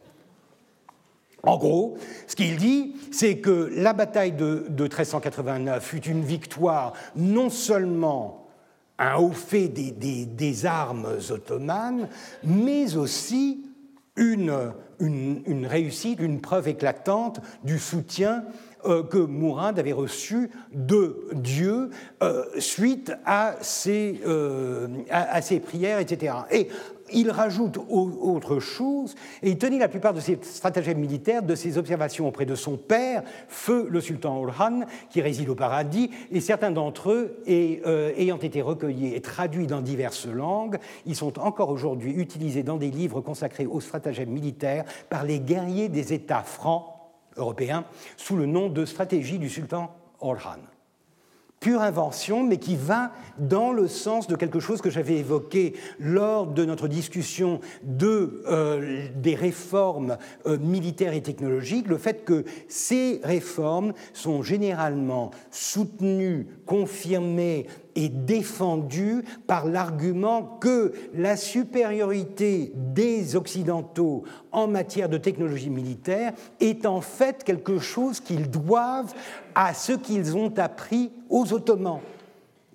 En 1.46 1.58
gros, 1.58 1.98
ce 2.26 2.38
qu'il 2.38 2.56
dit, 2.56 2.96
c'est 3.12 3.40
que 3.40 3.70
la 3.76 3.92
bataille 3.92 4.32
de, 4.32 4.66
1389 4.70 5.84
fut 5.84 6.06
une 6.06 6.24
victoire 6.24 6.94
non 7.18 7.50
seulement 7.50 8.48
un 8.98 9.16
haut 9.18 9.32
fait 9.32 9.68
des, 9.68 10.66
armes 10.66 11.18
ottomanes, 11.30 12.08
mais 12.46 12.96
aussi 12.96 13.66
une, 14.16 14.74
réussite, 15.66 16.20
une 16.22 16.40
preuve 16.40 16.70
éclatante 16.70 17.42
du 17.66 17.78
soutien 17.78 18.46
que 18.84 19.18
Mourad 19.18 19.80
avait 19.80 19.94
reçu 19.94 20.50
de 20.72 21.28
Dieu 21.34 21.90
suite 22.60 23.12
à 23.26 23.56
ses, 23.60 24.22
ses 25.42 25.60
prières, 25.60 26.00
etc. 26.00 26.36
Et 26.52 26.70
il 27.14 27.32
rajoute 27.32 27.78
autre 27.90 28.60
chose, 28.60 29.16
et 29.42 29.52
il 29.52 29.58
tenait 29.58 29.80
la 29.80 29.88
plupart 29.88 30.14
de 30.14 30.20
ses 30.20 30.38
stratagèmes 30.42 31.00
militaires 31.00 31.44
de 31.44 31.56
ses 31.56 31.78
observations 31.78 32.28
auprès 32.28 32.46
de 32.46 32.56
son 32.56 32.78
père, 32.78 33.24
feu 33.48 33.88
le 33.90 34.02
sultan 34.02 34.38
Orhan, 34.38 34.82
qui 35.10 35.22
réside 35.22 35.50
au 35.50 35.56
paradis, 35.56 36.10
et 36.32 36.42
certains 36.42 36.72
d'entre 36.72 37.12
eux 37.12 37.38
euh, 37.48 38.12
ayant 38.18 38.38
été 38.38 38.62
recueillis 38.62 39.14
et 39.16 39.22
traduits 39.22 39.68
dans 39.68 39.82
diverses 39.82 40.28
langues, 40.28 40.78
ils 41.06 41.16
sont 41.16 41.40
encore 41.40 41.70
aujourd'hui 41.70 42.12
utilisés 42.12 42.64
dans 42.64 42.78
des 42.78 42.92
livres 42.92 43.22
consacrés 43.22 43.66
aux 43.66 43.82
stratagèmes 43.82 44.30
militaires 44.30 44.86
par 45.10 45.24
les 45.24 45.40
guerriers 45.40 45.90
des 45.90 46.14
États 46.14 46.44
francs 46.44 46.86
européens 47.38 47.86
sous 48.18 48.36
le 48.36 48.46
nom 48.46 48.70
de 48.70 48.86
stratégie 48.86 49.40
du 49.40 49.50
sultan 49.50 49.92
Orhan 50.20 50.73
pure 51.64 51.82
invention, 51.82 52.44
mais 52.44 52.58
qui 52.58 52.76
va 52.76 53.14
dans 53.38 53.72
le 53.72 53.88
sens 53.88 54.28
de 54.28 54.36
quelque 54.36 54.60
chose 54.60 54.82
que 54.82 54.90
j'avais 54.90 55.16
évoqué 55.16 55.76
lors 55.98 56.46
de 56.46 56.66
notre 56.66 56.90
discussion 56.90 57.62
de, 57.84 58.44
euh, 58.48 59.08
des 59.16 59.34
réformes 59.34 60.18
euh, 60.46 60.58
militaires 60.58 61.14
et 61.14 61.24
technologiques, 61.24 61.88
le 61.88 61.98
fait 61.98 62.26
que 62.26 62.44
ces 62.68 63.22
réformes 63.24 63.94
sont 64.12 64.44
généralement 64.44 65.32
soutenues, 65.52 66.48
confirmées 66.66 67.68
est 67.96 68.10
défendu 68.10 69.24
par 69.48 69.66
l'argument 69.66 70.58
que 70.60 70.94
la 71.14 71.38
supériorité 71.38 72.72
des 72.76 73.36
Occidentaux 73.36 74.24
en 74.52 74.68
matière 74.68 75.10
de 75.10 75.18
technologie 75.18 75.70
militaire 75.70 76.34
est 76.60 76.86
en 76.86 77.02
fait 77.02 77.44
quelque 77.44 77.80
chose 77.80 78.20
qu'ils 78.20 78.50
doivent 78.50 79.14
à 79.56 79.74
ce 79.74 79.94
qu'ils 79.94 80.36
ont 80.36 80.54
appris 80.58 81.12
aux 81.30 81.54
Ottomans. 81.54 82.00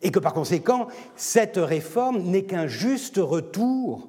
Et 0.02 0.10
que 0.10 0.18
par 0.18 0.32
conséquent, 0.32 0.86
cette 1.16 1.56
réforme 1.56 2.22
n'est 2.22 2.44
qu'un 2.44 2.66
juste 2.66 3.16
retour 3.16 4.08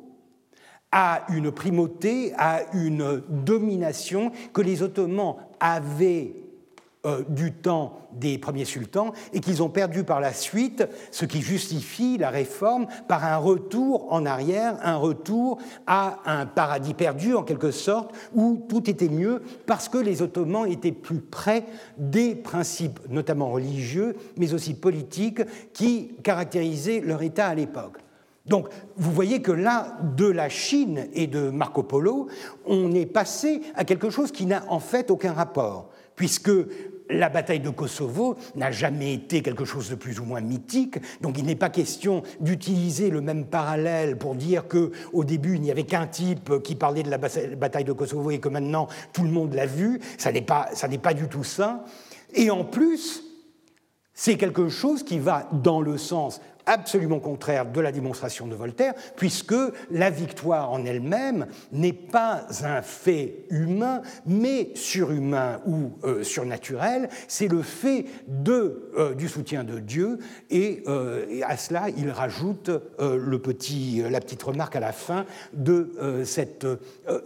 à 0.91 1.25
une 1.29 1.51
primauté, 1.51 2.33
à 2.37 2.61
une 2.73 3.21
domination 3.29 4.31
que 4.53 4.61
les 4.61 4.81
Ottomans 4.81 5.35
avaient 5.59 6.33
euh, 7.05 7.23
du 7.29 7.53
temps 7.53 8.09
des 8.11 8.37
premiers 8.37 8.65
sultans 8.65 9.13
et 9.31 9.39
qu'ils 9.39 9.63
ont 9.63 9.69
perdu 9.69 10.03
par 10.03 10.19
la 10.19 10.33
suite, 10.33 10.85
ce 11.11 11.23
qui 11.23 11.41
justifie 11.41 12.17
la 12.17 12.29
réforme 12.29 12.87
par 13.07 13.23
un 13.23 13.37
retour 13.37 14.11
en 14.11 14.25
arrière, 14.25 14.75
un 14.83 14.97
retour 14.97 15.59
à 15.87 16.19
un 16.25 16.45
paradis 16.45 16.93
perdu 16.93 17.35
en 17.35 17.43
quelque 17.43 17.71
sorte, 17.71 18.13
où 18.33 18.65
tout 18.67 18.89
était 18.89 19.07
mieux 19.07 19.41
parce 19.65 19.87
que 19.87 19.97
les 19.97 20.21
Ottomans 20.21 20.69
étaient 20.69 20.91
plus 20.91 21.21
près 21.21 21.63
des 21.97 22.35
principes, 22.35 22.99
notamment 23.07 23.49
religieux, 23.49 24.17
mais 24.35 24.53
aussi 24.53 24.73
politiques, 24.73 25.41
qui 25.71 26.15
caractérisaient 26.21 26.99
leur 26.99 27.21
État 27.21 27.47
à 27.47 27.55
l'époque. 27.55 27.99
Donc, 28.45 28.67
vous 28.97 29.11
voyez 29.11 29.41
que 29.41 29.53
là, 29.53 29.97
de 30.17 30.25
la 30.25 30.49
Chine 30.49 31.07
et 31.13 31.27
de 31.27 31.49
Marco 31.49 31.83
Polo, 31.83 32.27
on 32.65 32.91
est 32.93 33.05
passé 33.05 33.61
à 33.75 33.85
quelque 33.85 34.09
chose 34.09 34.33
qui 34.33 34.45
n'a 34.45 34.63
en 34.67 34.79
fait 34.79 35.11
aucun 35.11 35.31
rapport 35.31 35.88
puisque 36.19 36.51
la 37.09 37.29
bataille 37.29 37.61
de 37.61 37.69
Kosovo 37.69 38.35
n'a 38.55 38.71
jamais 38.71 39.13
été 39.13 39.41
quelque 39.41 39.63
chose 39.63 39.89
de 39.89 39.95
plus 39.95 40.19
ou 40.19 40.25
moins 40.25 40.41
mythique, 40.41 40.97
donc 41.21 41.37
il 41.37 41.45
n'est 41.45 41.55
pas 41.55 41.69
question 41.69 42.23
d'utiliser 42.41 43.09
le 43.09 43.21
même 43.21 43.45
parallèle 43.45 44.17
pour 44.17 44.35
dire 44.35 44.67
que 44.67 44.91
au 45.13 45.23
début 45.23 45.55
il 45.55 45.61
n'y 45.61 45.71
avait 45.71 45.85
qu'un 45.85 46.07
type 46.07 46.61
qui 46.61 46.75
parlait 46.75 47.03
de 47.03 47.09
la 47.09 47.17
bataille 47.17 47.85
de 47.85 47.93
Kosovo 47.93 48.31
et 48.31 48.39
que 48.39 48.49
maintenant 48.49 48.89
tout 49.13 49.23
le 49.23 49.29
monde 49.29 49.53
l'a 49.53 49.65
vu. 49.65 50.01
Ça 50.17 50.33
n'est 50.33 50.41
pas, 50.41 50.67
ça 50.73 50.89
n'est 50.89 50.97
pas 50.97 51.13
du 51.13 51.29
tout 51.29 51.45
ça. 51.45 51.85
Et 52.33 52.51
en 52.51 52.65
plus, 52.65 53.23
c'est 54.13 54.35
quelque 54.35 54.67
chose 54.67 55.03
qui 55.03 55.19
va 55.19 55.47
dans 55.53 55.79
le 55.79 55.97
sens 55.97 56.41
absolument 56.69 57.19
contraire 57.19 57.65
de 57.65 57.81
la 57.81 57.91
démonstration 57.91 58.47
de 58.47 58.55
Voltaire, 58.55 58.93
puisque 59.15 59.55
la 59.89 60.09
victoire 60.09 60.71
en 60.71 60.85
elle-même 60.85 61.47
n'est 61.71 61.93
pas 61.93 62.45
un 62.63 62.81
fait 62.83 63.45
humain, 63.49 64.01
mais 64.25 64.69
surhumain 64.75 65.61
ou 65.65 65.93
euh, 66.03 66.23
surnaturel, 66.23 67.09
c'est 67.27 67.47
le 67.47 67.63
fait 67.63 68.05
euh, 68.47 69.15
du 69.15 69.27
soutien 69.27 69.63
de 69.63 69.79
Dieu, 69.79 70.19
et, 70.51 70.83
euh, 70.87 71.41
à 71.47 71.57
cela 71.57 71.87
il 71.89 72.11
rajoute 72.11 72.69
la 72.99 74.19
petite 74.19 74.43
remarque 74.43 74.75
à 74.75 74.79
la 74.79 74.91
fin 74.91 75.25
de 75.53 76.21
cette 76.23 76.67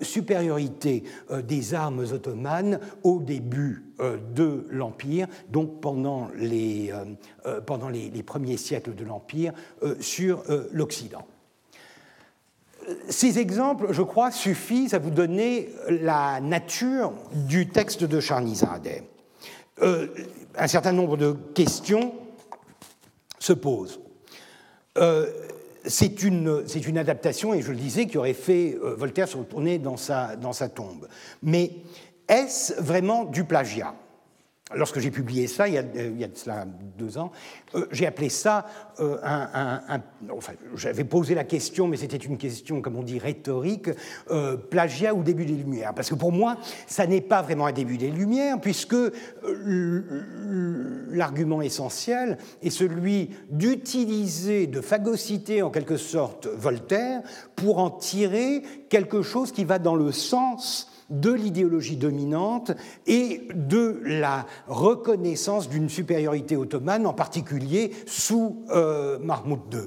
supériorité 0.01 1.03
des 1.43 1.73
armes 1.73 2.05
ottomanes 2.13 2.79
au 3.03 3.19
début 3.19 3.92
de 3.99 4.65
l'Empire, 4.69 5.27
donc 5.49 5.79
pendant 5.79 6.29
les, 6.35 6.91
pendant 7.65 7.89
les 7.89 8.23
premiers 8.23 8.57
siècles 8.57 8.95
de 8.95 9.03
l'Empire 9.03 9.53
euh, 9.83 9.95
sur 9.99 10.43
euh, 10.49 10.67
l'Occident. 10.71 11.25
Ces 13.09 13.39
exemples, 13.39 13.87
je 13.91 14.01
crois, 14.01 14.31
suffisent 14.31 14.93
à 14.93 14.99
vous 14.99 15.09
donner 15.09 15.69
la 15.87 16.41
nature 16.41 17.13
du 17.47 17.69
texte 17.69 18.03
de 18.03 18.19
Charnizadeh. 18.19 19.03
Euh, 19.81 20.07
un 20.55 20.67
certain 20.67 20.91
nombre 20.91 21.15
de 21.15 21.35
questions 21.53 22.13
se 23.39 23.53
posent. 23.53 23.99
c'est 25.85 26.23
une, 26.23 26.63
une, 26.87 26.97
adaptation, 26.97 27.53
et 27.53 27.61
je 27.61 27.71
le 27.71 27.77
disais, 27.77 28.05
qui 28.05 28.17
aurait 28.17 28.33
fait 28.33 28.77
Voltaire 28.81 29.27
se 29.27 29.37
retourner 29.37 29.79
dans 29.79 29.97
sa, 29.97 30.35
dans 30.35 30.53
sa 30.53 30.69
tombe. 30.69 31.07
Mais 31.41 31.71
est-ce 32.33 32.81
vraiment 32.81 33.25
du 33.25 33.43
plagiat? 33.43 33.93
Lorsque 34.75 34.99
j'ai 34.99 35.11
publié 35.11 35.45
ça, 35.45 35.67
il 35.67 35.75
y 35.75 35.77
a, 35.77 35.83
cela 36.33 36.65
deux 36.97 37.17
ans, 37.17 37.31
euh, 37.75 37.85
j'ai 37.91 38.07
appelé 38.07 38.29
ça 38.29 38.65
euh, 38.99 39.19
un, 39.23 40.01
j'avais 40.75 41.03
posé 41.03 41.35
la 41.35 41.43
question, 41.43 41.87
mais 41.87 41.97
c'était 41.97 42.17
une 42.17 42.37
question, 42.37 42.81
comme 42.81 42.95
on 42.95 43.03
dit, 43.03 43.19
rhétorique, 43.19 43.89
euh, 44.31 44.57
plagiat 44.57 45.13
ou 45.13 45.21
début 45.21 45.45
des 45.45 45.53
Lumières. 45.53 45.93
Parce 45.93 46.09
que 46.09 46.15
pour 46.15 46.31
moi, 46.31 46.57
ça 46.87 47.05
n'est 47.05 47.21
pas 47.21 47.43
vraiment 47.43 47.67
un 47.67 47.71
début 47.71 47.97
des 47.97 48.09
Lumières, 48.09 48.59
puisque 48.59 48.95
l'argument 51.11 51.61
essentiel 51.61 52.39
est 52.63 52.71
celui 52.71 53.29
d'utiliser, 53.51 54.65
de 54.65 54.81
phagocyter 54.81 55.61
en 55.61 55.69
quelque 55.69 55.97
sorte 55.97 56.47
Voltaire 56.47 57.21
pour 57.55 57.77
en 57.77 57.91
tirer 57.91 58.63
quelque 58.89 59.21
chose 59.21 59.51
qui 59.51 59.65
va 59.65 59.77
dans 59.77 59.95
le 59.95 60.11
sens 60.11 60.89
de 61.09 61.31
l'idéologie 61.31 61.97
dominante 61.97 62.71
et 63.07 63.47
de 63.53 63.99
la 64.03 64.45
reconnaissance 64.67 65.69
d'une 65.69 65.89
supériorité 65.89 66.55
ottomane, 66.55 67.05
en 67.05 67.13
particulier 67.13 67.91
sous 68.05 68.63
euh, 68.69 69.19
Mahmoud 69.19 69.61
II. 69.71 69.79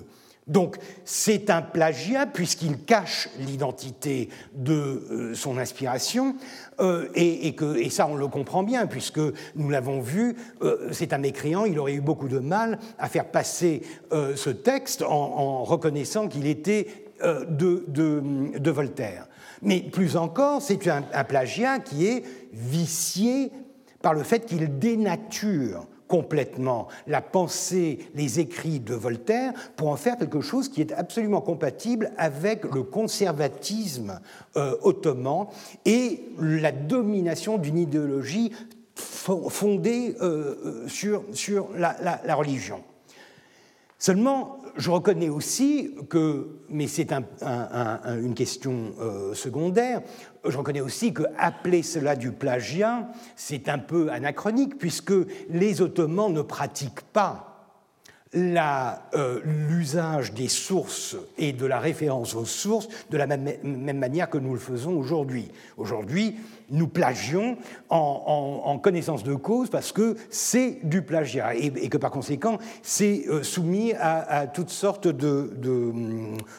Donc 0.47 0.77
c'est 1.05 1.51
un 1.51 1.61
plagiat 1.61 2.25
puisqu'il 2.25 2.85
cache 2.85 3.29
l'identité 3.41 4.29
de 4.55 4.73
euh, 4.73 5.35
son 5.35 5.59
inspiration 5.59 6.37
euh, 6.79 7.09
et, 7.17 7.57
que, 7.57 7.77
et, 7.77 7.91
ça 7.91 8.07
on 8.07 8.15
le 8.15 8.29
comprend 8.29 8.63
bien 8.63 8.87
puisque 8.87 9.19
nous 9.57 9.71
l'avons 9.71 10.01
vu, 10.01 10.37
c'est 10.93 11.13
un 11.13 11.19
mécréant, 11.19 11.65
il 11.65 11.81
aurait 11.81 11.95
eu 11.95 12.01
beaucoup 12.01 12.29
de 12.29 12.39
mal 12.39 12.79
à 12.99 13.09
faire 13.09 13.29
passer 13.29 13.83
ce 14.13 14.51
texte 14.51 15.03
en, 15.03 15.65
reconnaissant 15.65 16.29
qu'il 16.29 16.47
était 16.47 17.06
de, 17.23 17.85
de 17.89 18.71
Voltaire. 18.71 19.27
Mais 19.63 19.81
plus 19.81 20.17
encore, 20.17 20.63
c'est 20.63 20.89
un, 20.89 21.03
plagiat 21.25 21.79
qui 21.79 22.07
est 22.07 22.23
vicié 22.53 23.51
par 24.03 24.15
le 24.15 24.23
fait 24.23 24.47
qu'il 24.47 24.79
dénature 24.79 25.87
complètement 26.09 26.87
la 27.09 27.21
pensée, 27.21 27.99
les 28.15 28.39
écrits 28.39 28.79
de 28.79 28.95
Voltaire 28.95 29.53
pour 29.75 29.89
en 29.89 29.97
faire 29.97 30.17
quelque 30.17 30.41
chose 30.41 30.69
qui 30.69 30.81
est 30.81 30.93
absolument 30.93 31.41
compatible 31.41 32.13
avec 32.17 32.65
le 32.73 32.85
conservatisme 32.85 34.21
euh, 34.57 34.77
ottoman 34.83 35.47
et 35.85 36.21
la 36.39 36.71
domination 36.71 37.59
d'une 37.59 37.79
idéologie 37.79 38.53
fondée 38.95 40.15
euh, 40.21 40.55
euh, 40.65 40.89
sur, 40.89 41.25
sur 41.33 41.71
la 41.77 42.35
religion. 42.37 42.85
Seulement, 43.99 44.59
je 44.77 44.91
reconnais 44.91 45.29
aussi 45.29 45.95
que, 46.09 46.61
mais 46.69 46.87
c'est 46.87 47.13
une 47.13 48.35
question 48.35 48.93
euh, 49.01 49.35
secondaire, 49.35 50.03
je 50.47 50.57
reconnais 50.57 50.81
aussi 50.81 51.13
que 51.13 51.23
appeler 51.39 51.83
cela 51.83 52.17
du 52.17 52.33
plagiat, 52.33 53.09
c'est 53.37 53.69
un 53.69 53.79
peu 53.79 54.11
anachronique, 54.11 54.79
puisque 54.79 55.15
les 55.49 55.81
Ottomans 55.81 56.33
ne 56.33 56.43
pratiquent 56.43 57.03
pas 57.13 57.46
euh, 58.37 59.41
l'usage 59.45 60.35
des 60.35 60.49
sources 60.49 61.17
et 61.39 61.53
de 61.53 61.65
la 61.65 61.79
référence 61.79 62.35
aux 62.35 62.45
sources 62.45 62.89
de 63.11 63.17
la 63.17 63.27
même, 63.27 63.99
manière 63.99 64.29
que 64.29 64.37
nous 64.37 64.53
le 64.53 64.61
faisons 64.61 64.93
aujourd'hui. 64.93 65.49
Aujourd'hui, 65.79 66.37
nous 66.71 66.87
plagions 66.87 67.57
en, 67.89 68.79
connaissance 68.83 69.25
de 69.25 69.35
cause 69.35 69.71
parce 69.71 69.91
que 69.91 70.17
c'est 70.29 70.81
du 70.83 71.01
plagiat 71.01 71.55
et, 71.55 71.89
que 71.89 71.97
par 71.97 72.11
conséquent, 72.11 72.59
c'est 72.83 73.25
euh, 73.29 73.43
soumis 73.43 73.95
à, 73.99 74.47
toutes 74.47 74.71
sortes 74.71 75.09
de, 75.09 75.51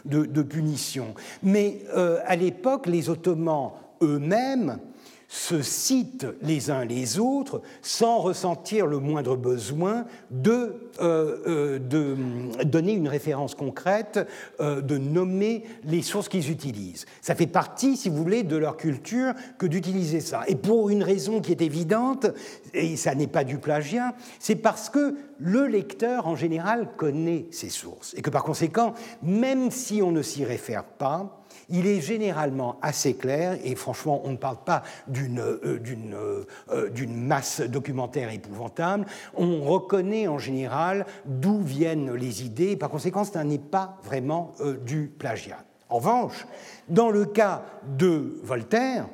de, 0.06 0.42
punitions. 0.42 1.14
Mais 1.44 1.82
euh, 1.96 2.20
à 2.26 2.36
l'époque, 2.36 2.88
les 2.88 3.10
Ottomans 3.10 3.72
eux-mêmes 4.02 4.80
se 5.28 5.62
citent 5.62 6.28
les 6.42 6.72
uns 6.72 6.86
les 6.86 7.20
autres 7.20 7.62
sans 7.82 8.20
ressentir 8.20 8.88
le 8.88 9.00
moindre 9.00 9.36
besoin 9.36 10.06
de, 10.32 10.90
euh, 11.02 11.38
euh, 11.48 11.80
de 11.80 12.16
donner 12.64 12.94
une 12.94 13.10
référence 13.10 13.54
concrète, 13.54 14.26
euh, 14.62 14.82
de 14.82 14.98
nommer 14.98 15.64
les 15.84 16.02
sources 16.02 16.30
qu'ils 16.30 16.50
utilisent. 16.50 17.06
Ça 17.22 17.36
fait 17.36 17.48
partie, 17.48 17.98
si 17.98 18.10
vous 18.10 18.16
voulez, 18.16 18.44
de 18.44 18.56
leur 18.56 18.78
culture 18.78 19.34
que 19.58 19.66
d'utiliser 19.66 20.22
ça. 20.22 20.44
Et 20.48 20.56
pour 20.56 20.90
une 20.90 21.04
raison 21.04 21.42
qui 21.42 21.52
est 21.52 21.62
évidente, 21.62 22.28
et 22.74 22.96
ça 22.96 23.14
n'est 23.14 23.28
pas 23.28 23.44
du 23.44 23.58
plagiat, 23.58 24.16
c'est 24.40 24.56
parce 24.56 24.90
que 24.90 25.16
le 25.40 25.68
lecteur, 25.68 26.28
en 26.28 26.36
général, 26.36 26.90
connaît 26.96 27.48
ses 27.52 27.70
sources. 27.70 28.14
Et 28.18 28.22
que 28.22 28.30
par 28.30 28.44
conséquent, 28.44 28.94
même 29.22 29.72
si 29.72 30.02
on 30.02 30.12
ne 30.12 30.22
s'y 30.22 30.46
réfère 30.46 30.86
pas, 30.86 31.37
il 31.70 31.88
est 31.88 32.02
généralement 32.02 32.78
assez 32.82 33.16
clair, 33.16 33.58
et 33.64 33.76
franchement, 33.76 34.22
on 34.24 34.32
ne 34.32 34.38
parle 34.38 34.64
pas 34.64 34.84
d'une 35.08 35.40
euh, 35.40 35.80
euh, 36.14 36.46
euh, 36.72 37.08
masse 37.08 37.62
documentaire 37.62 38.32
épouvantable, 38.32 39.06
on 39.36 39.62
reconnaît 39.62 40.28
en 40.28 40.38
général 40.38 41.06
d'où 41.26 41.62
viennent 41.62 42.14
les 42.14 42.46
idées, 42.46 42.72
et 42.72 42.78
par 42.78 42.90
conséquent, 42.90 43.24
ce 43.24 43.38
n'est 43.40 43.58
pas 43.58 43.98
vraiment 44.04 44.54
du 44.86 45.12
plagiat. 45.18 45.64
En 45.90 45.98
revanche, 45.98 46.46
dans 46.90 47.10
le 47.10 47.26
cas 47.26 47.64
de 47.98 48.40
Voltaire, 48.44 49.06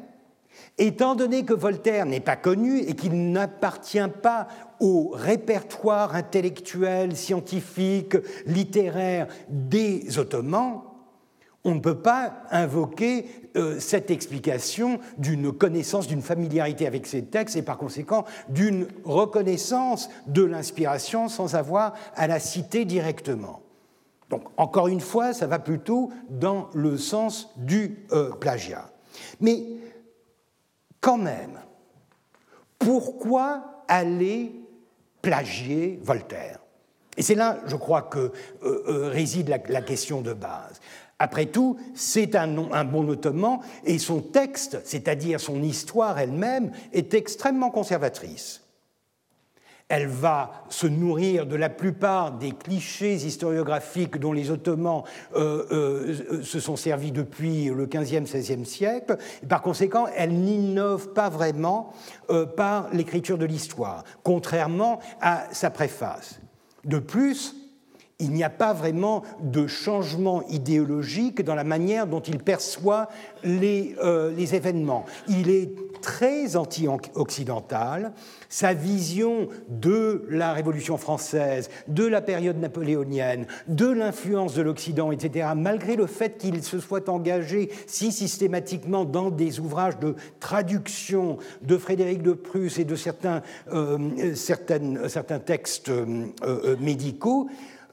Étant 0.77 1.13
donné 1.13 1.45
que 1.45 1.53
Voltaire 1.53 2.05
n'est 2.07 2.19
pas 2.19 2.35
connu 2.35 2.79
et 2.79 2.95
qu'il 2.95 3.31
n'appartient 3.31 4.07
pas 4.21 4.47
au 4.79 5.11
répertoire 5.13 6.15
intellectuel, 6.15 7.15
scientifique, 7.15 8.17
littéraire 8.47 9.27
des 9.49 10.17
Ottomans, 10.17 10.81
on 11.65 11.75
ne 11.75 11.79
peut 11.79 11.99
pas 11.99 12.33
invoquer 12.51 13.25
euh, 13.55 13.79
cette 13.79 14.11
explication 14.11 14.99
d'une 15.17 15.51
connaissance, 15.51 16.07
d'une 16.07 16.21
familiarité 16.21 16.87
avec 16.87 17.07
ces 17.07 17.23
textes 17.23 17.55
et 17.55 17.61
par 17.61 17.77
conséquent 17.77 18.25
d'une 18.49 18.87
reconnaissance 19.05 20.09
de 20.27 20.43
l'inspiration 20.43 21.29
sans 21.29 21.55
avoir 21.55 21.93
à 22.15 22.27
la 22.27 22.39
citer 22.39 22.83
directement. 22.85 23.61
Donc, 24.29 24.43
encore 24.57 24.87
une 24.87 24.99
fois, 24.99 25.33
ça 25.33 25.47
va 25.47 25.59
plutôt 25.59 26.11
dans 26.29 26.69
le 26.73 26.97
sens 26.97 27.53
du 27.55 27.99
euh, 28.11 28.31
plagiat. 28.31 28.89
Mais 29.39 29.63
quand 30.99 31.17
même, 31.17 31.59
pourquoi 32.79 33.83
aller 33.87 34.51
plagier 35.21 35.99
Voltaire? 36.01 36.59
Et 37.15 37.21
c'est 37.21 37.35
là, 37.35 37.59
je 37.67 37.75
crois, 37.75 38.01
que 38.01 38.31
euh, 38.63 39.09
réside 39.13 39.55
la 39.69 39.81
question 39.83 40.21
de 40.21 40.33
base. 40.33 40.81
Après 41.23 41.45
tout, 41.45 41.77
c'est 41.95 42.35
un, 42.35 42.83
bon 42.83 43.07
ottoman 43.07 43.59
et 43.85 43.97
son 43.97 44.19
texte, 44.19 44.81
c'est-à-dire 44.83 45.39
son 45.39 45.63
histoire 45.63 46.19
elle-même, 46.19 46.73
est 46.91 47.13
extrêmement 47.13 47.69
conservatrice. 47.69 48.61
Elle 49.87 50.07
va 50.07 50.51
se 50.67 50.85
nourrir 50.85 51.45
de 51.45 51.55
la 51.55 51.69
plupart 51.69 52.33
des 52.33 52.51
clichés 52.51 53.13
historiographiques 53.13 54.17
dont 54.17 54.33
les 54.33 54.51
Ottomans 54.51 55.03
euh, 55.33 55.65
euh, 55.71 56.43
se 56.43 56.59
sont 56.59 56.75
servis 56.75 57.13
depuis 57.13 57.67
le 57.67 57.85
XVe, 57.85 58.23
XVIe 58.23 58.65
siècle. 58.65 59.15
Et 59.41 59.45
par 59.45 59.61
conséquent, 59.61 60.07
elle 60.17 60.33
n'innove 60.33 61.13
pas 61.13 61.29
vraiment 61.29 61.93
euh, 62.31 62.45
par 62.45 62.89
l'écriture 62.91 63.37
de 63.37 63.45
l'histoire, 63.45 64.03
contrairement 64.23 64.99
à 65.21 65.45
sa 65.53 65.69
préface. 65.69 66.41
De 66.83 66.99
plus, 66.99 67.62
il 68.19 68.31
n'y 68.31 68.43
a 68.43 68.49
pas 68.49 68.73
vraiment 68.73 69.23
de 69.41 69.67
changement 69.67 70.43
idéologique 70.49 71.43
dans 71.43 71.55
la 71.55 71.63
manière 71.63 72.07
dont 72.07 72.21
il 72.21 72.37
perçoit 72.37 73.09
les, 73.43 73.95
euh, 74.03 74.35
événements. 74.37 75.05
Il 75.27 75.49
est 75.49 75.71
très 76.01 76.55
anti-occidental. 76.55 78.13
Sa 78.49 78.73
vision 78.73 79.47
de 79.67 80.25
la 80.29 80.53
Révolution 80.53 80.97
française, 80.97 81.69
de 81.87 82.05
la 82.05 82.21
période 82.21 82.59
napoléonienne, 82.59 83.47
de 83.67 83.87
l'influence 83.87 84.53
de 84.53 84.61
l'Occident, 84.61 85.11
etc., 85.11 85.49
malgré 85.55 85.95
le 85.95 86.05
fait 86.05 86.37
qu'il 86.37 86.61
se 86.61 86.79
soit 86.79 87.09
engagé 87.09 87.71
si 87.87 88.11
systématiquement 88.11 89.05
dans 89.05 89.31
des 89.31 89.59
ouvrages 89.59 89.97
de 89.97 90.15
traduction 90.39 91.37
de 91.61 91.77
Frédéric 91.77 92.21
de 92.21 92.33
Prusse 92.33 92.77
et 92.77 92.85
de 92.85 92.95
certains, 92.95 93.41
euh, 93.71 94.35
certains 94.35 95.39
textes 95.39 95.89
euh, 95.89 96.75
médicaux, 96.79 97.47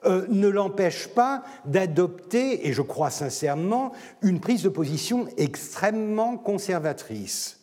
euh, 0.05 0.27
ne 0.29 0.49
l'empêche 0.49 1.09
pas 1.09 1.43
d'adopter, 1.65 2.67
et 2.67 2.73
je 2.73 2.83
crois 2.83 3.11
sincèrement, 3.11 3.93
une 4.23 4.41
prise 4.41 4.63
de 4.63 4.69
position 4.69 5.29
extrêmement 5.37 6.37
conservatrice. 6.37 7.61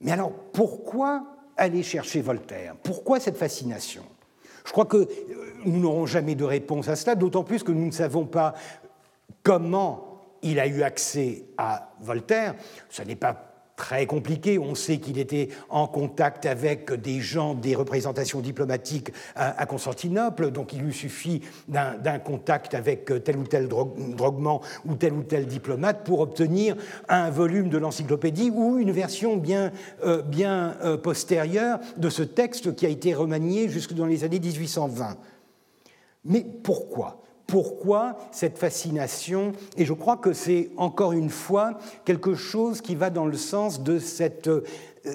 Mais 0.00 0.12
alors, 0.12 0.32
pourquoi 0.52 1.26
aller 1.56 1.82
chercher 1.82 2.22
Voltaire? 2.22 2.74
Pourquoi 2.82 3.20
cette 3.20 3.36
fascination? 3.36 4.04
Je 4.64 4.72
crois 4.72 4.86
que 4.86 4.96
euh, 4.96 5.08
nous 5.64 5.80
n'aurons 5.80 6.06
jamais 6.06 6.34
de 6.34 6.44
réponse 6.44 6.88
à 6.88 6.96
cela, 6.96 7.14
d'autant 7.14 7.44
plus 7.44 7.62
que 7.62 7.72
nous 7.72 7.86
ne 7.86 7.92
savons 7.92 8.26
pas 8.26 8.54
comment 9.42 10.20
il 10.42 10.58
a 10.58 10.66
eu 10.66 10.82
accès 10.82 11.44
à 11.58 11.92
Voltaire. 12.00 12.54
Ce 12.88 13.02
n'est 13.02 13.16
pas 13.16 13.49
très 13.80 14.04
compliqué. 14.04 14.58
On 14.58 14.74
sait 14.74 14.98
qu'il 14.98 15.18
était 15.18 15.48
en 15.70 15.86
contact 15.86 16.44
avec 16.44 16.92
des 16.92 17.20
gens 17.20 17.54
des 17.54 17.74
représentations 17.74 18.40
diplomatiques 18.40 19.10
à, 19.34 19.64
Constantinople, 19.64 20.50
donc 20.50 20.74
il 20.74 20.82
lui 20.82 20.92
suffit 20.92 21.40
d'un 21.66 22.18
contact 22.18 22.74
avec 22.74 23.10
tel 23.24 23.38
ou 23.38 23.44
tel 23.44 23.68
droguement 23.68 24.60
ou 24.84 24.96
tel 24.96 25.14
ou 25.14 25.22
tel 25.22 25.46
diplomate 25.46 26.04
pour 26.04 26.20
obtenir 26.20 26.76
un 27.08 27.30
volume 27.30 27.70
de 27.70 27.78
l'encyclopédie 27.78 28.50
ou 28.54 28.76
une 28.78 28.92
version 28.92 29.38
bien, 29.38 29.72
euh, 30.04 30.22
euh, 30.34 30.98
postérieure 30.98 31.78
de 31.96 32.10
ce 32.10 32.22
texte 32.22 32.74
qui 32.74 32.84
a 32.84 32.90
été 32.90 33.14
remanié 33.14 33.70
jusque 33.70 33.94
dans 33.94 34.06
les 34.06 34.24
années 34.24 34.40
1820. 34.40 35.16
Mais 36.26 36.44
pourquoi? 36.62 37.19
Pourquoi 37.50 38.16
cette 38.30 38.58
fascination. 38.58 39.52
Et 39.76 39.84
je 39.84 39.92
crois 39.92 40.16
que 40.16 40.32
c'est 40.32 40.70
encore 40.76 41.12
une 41.12 41.30
fois 41.30 41.78
quelque 42.04 42.34
chose 42.34 42.80
qui 42.80 42.94
va 42.94 43.10
dans 43.10 43.26
le 43.26 43.36
sens 43.36 43.82
de 43.82 43.98
cette 43.98 44.46
euh, 44.46 44.62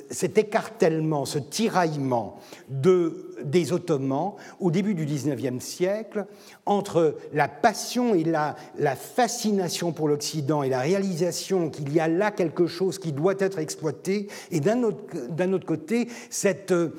cet 0.10 0.38
écartèlement, 0.40 1.26
ce 1.26 1.38
tiraillement 1.38 2.40
de, 2.70 3.36
des 3.44 3.72
Ottomans 3.72 4.34
au 4.60 4.72
début 4.72 4.96
du 4.96 5.06
XIXe 5.06 5.64
siècle 5.64 6.26
entre 6.66 7.16
la 7.34 7.48
passion 7.48 8.16
et 8.16 8.24
la, 8.24 8.56
fascination 8.96 9.92
pour 9.92 10.08
l'Occident 10.08 10.64
et 10.64 10.70
la 10.70 10.80
réalisation 10.80 11.70
qu'il 11.70 11.94
y 11.94 12.00
a 12.00 12.08
là 12.08 12.32
quelque 12.32 12.66
chose 12.66 12.98
qui 12.98 13.12
doit 13.12 13.36
être 13.40 13.60
exploité, 13.60 14.28
et 14.52 14.60
d'un 14.60 14.82
autre, 14.84 15.66
côté, 15.66 16.08
euh, 16.46 16.90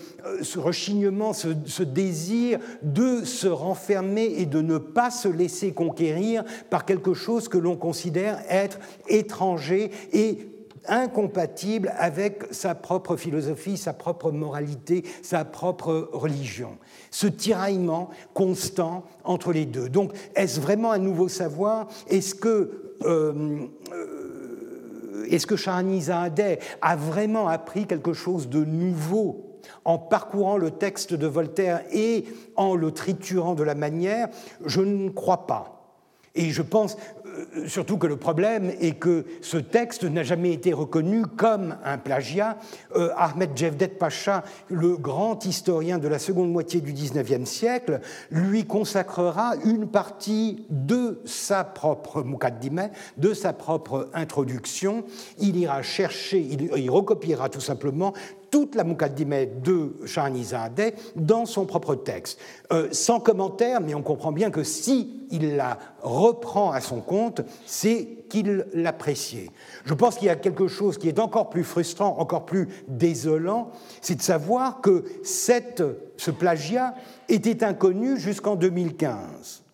ce 0.43 0.59
rechignement, 0.59 1.33
ce, 1.33 1.49
ce 1.65 1.83
désir 1.83 2.61
de 2.83 3.25
se 3.25 3.49
renfermer 3.49 4.35
et 4.39 4.47
de 4.47 4.61
ne 4.61 4.79
pas 4.79 5.11
se 5.11 5.29
laisser 5.29 5.73
conquérir 5.73 6.45
par 6.71 6.85
quelque 6.85 7.15
chose 7.15 7.49
que 7.49 7.59
l'on 7.59 7.77
considère 7.77 8.43
être 8.49 8.79
étranger 9.09 9.91
et 10.13 10.56
incompatible 10.89 11.93
avec 11.97 12.45
sa 12.51 12.75
propre 12.75 13.17
philosophie, 13.17 13.77
sa 13.77 13.93
propre 13.93 14.31
moralité, 14.31 15.05
sa 15.23 15.45
propre 15.45 16.11
religion. 16.13 16.79
Ce 17.11 17.27
tiraillement 17.27 18.11
constant 18.35 19.05
entre 19.25 19.53
les 19.53 19.67
deux. 19.67 19.89
Donc, 19.89 20.13
est-ce 20.35 20.61
vraiment 20.61 20.93
un 20.93 20.99
nouveau 20.99 21.29
savoir? 21.29 21.89
Est-ce 22.09 22.35
que... 22.35 22.95
Euh, 23.03 23.67
est-ce 25.29 25.47
que 25.47 25.57
a 26.83 26.97
vraiment 26.97 27.49
appris 27.49 27.87
quelque 27.87 28.13
chose 28.13 28.49
de 28.49 28.65
nouveau 28.65 29.59
en 29.85 29.99
parcourant 29.99 30.57
le 30.57 30.71
texte 30.71 31.15
de 31.15 31.27
Voltaire 31.27 31.83
et 31.93 32.25
en 32.55 32.77
le 32.77 32.93
triturant 32.93 33.55
de 33.55 33.65
la 33.65 33.75
manière? 33.75 34.29
Je 34.65 34.81
ne 34.83 35.11
crois 35.11 35.47
pas. 35.47 35.77
Et 36.37 36.51
je 36.51 36.63
pense 36.63 36.97
surtout 37.67 37.99
que 37.99 38.07
le 38.07 38.17
problème 38.17 38.73
est 38.81 38.99
que 38.99 39.25
ce 39.41 39.57
texte 39.57 40.05
n'a 40.05 40.23
jamais 40.23 40.53
été 40.53 40.73
reconnu 40.73 41.23
comme 41.27 41.77
un 41.85 41.99
plagiat. 41.99 42.59
Euh, 42.95 43.11
Ahmed 43.17 43.51
Jevdet 43.57 43.89
Pacha, 43.89 44.45
le 44.69 44.97
grand 44.97 45.45
historien 45.45 45.99
de 45.99 46.09
la 46.09 46.19
seconde 46.19 46.51
moitié 46.51 46.81
du 46.81 46.93
XIXe 46.93 47.49
siècle, 47.49 48.01
lui 48.31 48.65
consacrera 48.65 49.55
une 49.65 49.89
partie 49.89 50.67
de 50.71 51.21
sa 51.25 51.65
propre 51.65 52.25
de 53.17 53.35
sa 53.35 53.53
propre 53.53 54.09
introduction. 54.15 55.05
Il 55.39 55.57
ira 55.57 55.83
chercher, 55.83 56.39
il 56.41 56.91
recopiera 56.91 57.49
tout 57.49 57.61
simplement 57.61 58.13
toute 58.57 58.75
la 58.75 58.85
Mukaddimeh 58.85 59.51
de 59.63 59.93
Shahanizadeh 60.07 60.95
dans 61.15 61.45
son 61.45 61.67
propre 61.67 61.95
texte. 61.95 62.39
Euh, 62.73 62.89
sans 62.91 63.21
commentaire, 63.21 63.83
mais 63.83 63.95
on 63.95 64.01
comprend 64.01 64.33
bien 64.33 64.51
que 64.51 64.63
si 64.63 65.27
il 65.31 65.57
la 65.57 65.79
reprend 66.01 66.73
à 66.73 66.81
son 66.81 67.03
compte, 67.03 67.43
c'est 67.67 68.25
qu'il 68.31 68.65
l'appréciait. 68.73 69.51
Je 69.85 69.93
pense 69.93 70.17
qu'il 70.17 70.29
y 70.29 70.31
a 70.31 70.37
quelque 70.37 70.69
chose 70.69 70.97
qui 70.97 71.07
est 71.07 71.19
encore 71.19 71.51
plus 71.51 71.65
frustrant, 71.65 72.17
encore 72.19 72.47
plus 72.47 72.67
désolant, 72.89 73.73
c'est 74.01 74.15
de 74.15 74.23
savoir 74.23 74.81
que 74.81 75.05
cette, 75.23 75.83
ce 76.17 76.31
plagiat 76.31 76.95
était 77.29 77.63
inconnu 77.63 78.19
jusqu'en 78.19 78.57
2015. 78.57 79.66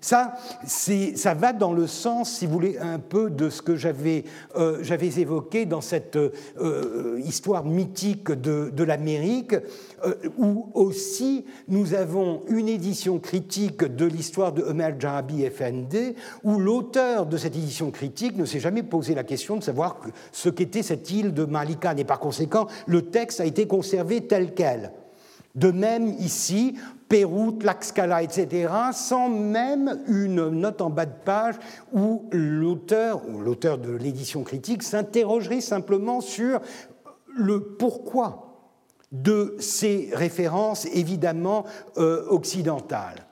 Ça, 0.00 0.34
ça 0.66 1.34
va 1.34 1.52
dans 1.52 1.72
le 1.72 1.86
sens, 1.86 2.30
si 2.38 2.46
vous 2.46 2.52
voulez, 2.52 2.78
un 2.78 3.00
peu 3.00 3.30
de 3.30 3.50
ce 3.50 3.62
que 3.62 3.74
j'avais 3.74 4.24
euh, 4.56 4.82
évoqué 5.16 5.66
dans 5.66 5.80
cette 5.80 6.16
euh, 6.16 7.20
histoire 7.24 7.64
mythique 7.64 8.30
de, 8.30 8.70
de 8.72 8.84
l'Amérique, 8.84 9.54
euh, 10.04 10.14
où 10.36 10.70
aussi 10.74 11.44
nous 11.66 11.94
avons 11.94 12.42
une 12.48 12.68
édition 12.68 13.18
critique 13.18 13.82
de 13.82 14.06
l'histoire 14.06 14.52
de 14.52 14.62
Omer 14.62 14.94
Jarabi 14.98 15.44
FND, 15.50 16.14
où 16.44 16.58
l'auteur 16.58 17.26
de 17.26 17.36
cette 17.36 17.56
édition 17.56 17.90
critique 17.90 18.36
ne 18.36 18.44
s'est 18.44 18.60
jamais 18.60 18.84
posé 18.84 19.14
la 19.14 19.24
question 19.24 19.56
de 19.56 19.64
savoir 19.64 20.00
ce 20.30 20.48
qu'était 20.48 20.82
cette 20.82 21.10
île 21.10 21.34
de 21.34 21.44
Malikan, 21.44 21.96
et 21.96 22.04
par 22.04 22.20
conséquent, 22.20 22.68
le 22.86 23.02
texte 23.02 23.40
a 23.40 23.44
été 23.44 23.66
conservé 23.66 24.26
tel 24.26 24.54
quel. 24.54 24.92
De 25.54 25.72
même 25.72 26.14
ici, 26.20 26.76
Pérou, 27.08 27.52
Tlaxcala, 27.52 28.22
etc., 28.22 28.72
sans 28.92 29.28
même 29.28 30.02
une 30.08 30.48
note 30.50 30.80
en 30.80 30.90
bas 30.90 31.06
de 31.06 31.24
page 31.24 31.54
où 31.92 32.24
l'auteur, 32.32 33.22
ou 33.28 33.40
l'auteur 33.40 33.78
de 33.78 33.92
l'édition 33.92 34.42
critique, 34.42 34.82
s'interrogerait 34.82 35.60
simplement 35.60 36.20
sur 36.20 36.60
le 37.34 37.60
pourquoi 37.60 38.44
de 39.12 39.56
ces 39.58 40.10
références 40.12 40.86
évidemment 40.92 41.64
euh, 41.96 42.26
occidentales. 42.28 43.26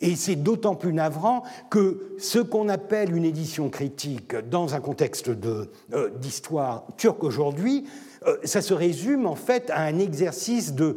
Et 0.00 0.14
c'est 0.14 0.36
d'autant 0.36 0.74
plus 0.74 0.92
navrant 0.92 1.42
que 1.70 2.14
ce 2.18 2.38
qu'on 2.38 2.68
appelle 2.68 3.14
une 3.16 3.24
édition 3.24 3.70
critique 3.70 4.36
dans 4.50 4.74
un 4.74 4.80
contexte 4.80 5.28
euh, 5.28 6.10
d'histoire 6.20 6.86
turque 6.96 7.24
aujourd'hui, 7.24 7.84
ça 8.44 8.62
se 8.62 8.74
résume 8.74 9.26
en 9.26 9.34
fait 9.34 9.70
à 9.70 9.82
un 9.82 9.98
exercice 9.98 10.74
de, 10.74 10.96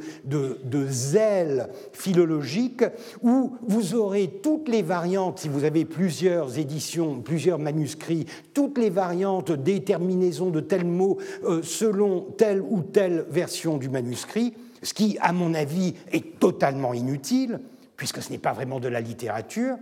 zèle 0.88 1.70
philologique 1.94 2.84
où 3.22 3.56
vous 3.68 3.96
aurez 3.96 4.40
toutes 4.42 4.68
les 4.68 4.82
variantes, 4.82 5.40
si 5.40 5.50
vous 5.50 5.64
avez 5.64 5.86
plusieurs 5.86 6.58
éditions, 6.58 7.22
plusieurs 7.22 7.60
manuscrits, 7.60 8.26
toutes 8.54 8.78
les 8.78 8.90
variantes 8.90 9.52
des 9.52 9.84
terminaisons 9.84 10.50
de 10.50 10.60
tels 10.60 10.86
mots 10.86 11.18
euh, 11.44 11.62
selon 11.62 12.22
telle 12.38 12.62
ou 12.62 12.82
telle 12.82 13.26
version 13.30 13.78
du 13.78 13.90
manuscrit, 13.90 14.54
ce 14.82 14.94
qui, 14.94 15.18
à 15.22 15.34
mon 15.34 15.54
avis, 15.54 15.96
est 16.12 16.40
totalement 16.40 16.94
inutile, 16.94 17.60
puisque 17.98 18.22
ce 18.22 18.32
n'est 18.32 18.38
pas 18.38 18.54
vraiment 18.54 18.80
de 18.80 18.88
la 18.88 19.02
littérature. 19.02 19.76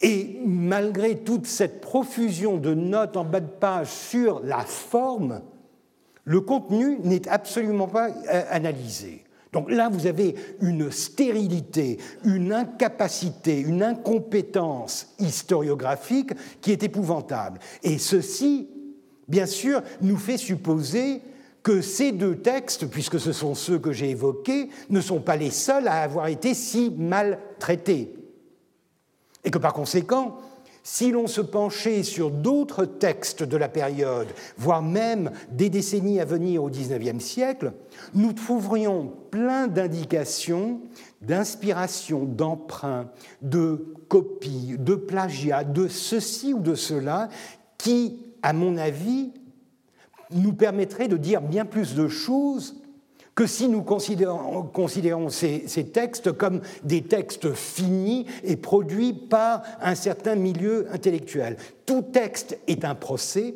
Et 0.00 0.38
malgré 0.44 1.18
toute 1.18 1.46
cette 1.46 1.80
profusion 1.80 2.58
de 2.58 2.74
notes 2.74 3.16
en 3.16 3.24
bas 3.24 3.40
de 3.40 3.48
page 3.48 3.88
sur 3.88 4.40
la 4.44 4.60
forme, 4.60 5.40
le 6.28 6.42
contenu 6.42 6.98
n'est 7.04 7.26
absolument 7.26 7.88
pas 7.88 8.10
euh, 8.10 8.42
analysé. 8.50 9.24
Donc 9.54 9.70
là, 9.70 9.88
vous 9.88 10.06
avez 10.06 10.34
une 10.60 10.90
stérilité, 10.90 11.96
une 12.22 12.52
incapacité, 12.52 13.58
une 13.58 13.82
incompétence 13.82 15.14
historiographique 15.18 16.32
qui 16.60 16.70
est 16.70 16.82
épouvantable. 16.82 17.60
Et 17.82 17.96
ceci, 17.96 18.68
bien 19.26 19.46
sûr, 19.46 19.80
nous 20.02 20.18
fait 20.18 20.36
supposer 20.36 21.22
que 21.62 21.80
ces 21.80 22.12
deux 22.12 22.36
textes, 22.36 22.90
puisque 22.90 23.18
ce 23.18 23.32
sont 23.32 23.54
ceux 23.54 23.78
que 23.78 23.92
j'ai 23.92 24.10
évoqués, 24.10 24.68
ne 24.90 25.00
sont 25.00 25.20
pas 25.20 25.36
les 25.36 25.50
seuls 25.50 25.88
à 25.88 26.02
avoir 26.02 26.26
été 26.26 26.52
si 26.52 26.90
mal 26.90 27.38
traités. 27.58 28.14
Et 29.44 29.50
que 29.50 29.58
par 29.58 29.72
conséquent, 29.72 30.36
si 30.90 31.10
l'on 31.10 31.26
se 31.26 31.42
penchait 31.42 32.02
sur 32.02 32.30
d'autres 32.30 32.86
textes 32.86 33.42
de 33.42 33.58
la 33.58 33.68
période, 33.68 34.28
voire 34.56 34.80
même 34.80 35.30
des 35.52 35.68
décennies 35.68 36.18
à 36.18 36.24
venir 36.24 36.64
au 36.64 36.70
XIXe 36.70 37.22
siècle, 37.22 37.74
nous 38.14 38.32
trouverions 38.32 39.12
plein 39.30 39.66
d'indications, 39.66 40.80
d'inspiration, 41.20 42.24
d'emprunts, 42.24 43.10
de 43.42 43.94
copies, 44.08 44.76
de 44.78 44.94
plagiat, 44.94 45.62
de 45.62 45.88
ceci 45.88 46.54
ou 46.54 46.60
de 46.60 46.74
cela, 46.74 47.28
qui, 47.76 48.24
à 48.42 48.54
mon 48.54 48.78
avis, 48.78 49.34
nous 50.30 50.54
permettraient 50.54 51.08
de 51.08 51.18
dire 51.18 51.42
bien 51.42 51.66
plus 51.66 51.94
de 51.96 52.08
choses 52.08 52.77
que 53.38 53.46
si 53.46 53.68
nous 53.68 53.82
considérons, 53.82 55.28
ces, 55.28 55.90
textes 55.92 56.32
comme 56.32 56.60
des 56.82 57.02
textes 57.02 57.52
finis 57.52 58.26
et 58.42 58.56
produits 58.56 59.12
par 59.12 59.62
un 59.80 59.94
certain 59.94 60.34
milieu 60.34 60.88
intellectuel. 60.92 61.56
Tout 61.86 62.02
texte 62.02 62.58
est 62.66 62.84
un 62.84 62.96
procès, 62.96 63.54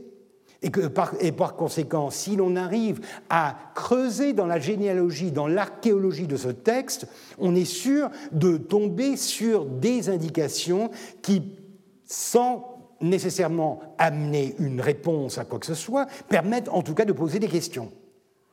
et, 0.62 1.32
par 1.32 1.56
conséquent, 1.56 2.10
si 2.10 2.36
l'on 2.36 2.54
arrive 2.54 3.00
à 3.28 3.56
creuser 3.74 4.34
dans 4.34 4.46
la 4.46 4.60
généalogie, 4.60 5.32
dans 5.32 5.48
l'archéologie 5.48 6.28
de 6.28 6.36
ce 6.36 6.50
texte, 6.50 7.08
on 7.38 7.56
est 7.56 7.64
sûr 7.64 8.08
de 8.30 8.58
tomber 8.58 9.16
sur 9.16 9.64
des 9.64 10.08
indications 10.08 10.92
qui, 11.22 11.56
sans 12.04 12.94
nécessairement 13.00 13.80
amener 13.98 14.54
une 14.60 14.80
réponse 14.80 15.38
à 15.38 15.44
quoi 15.44 15.58
que 15.58 15.66
ce 15.66 15.74
soit, 15.74 16.06
permettent 16.28 16.68
en 16.68 16.82
tout 16.82 16.94
cas 16.94 17.04
de 17.04 17.12
poser 17.12 17.40
des 17.40 17.48
questions. 17.48 17.90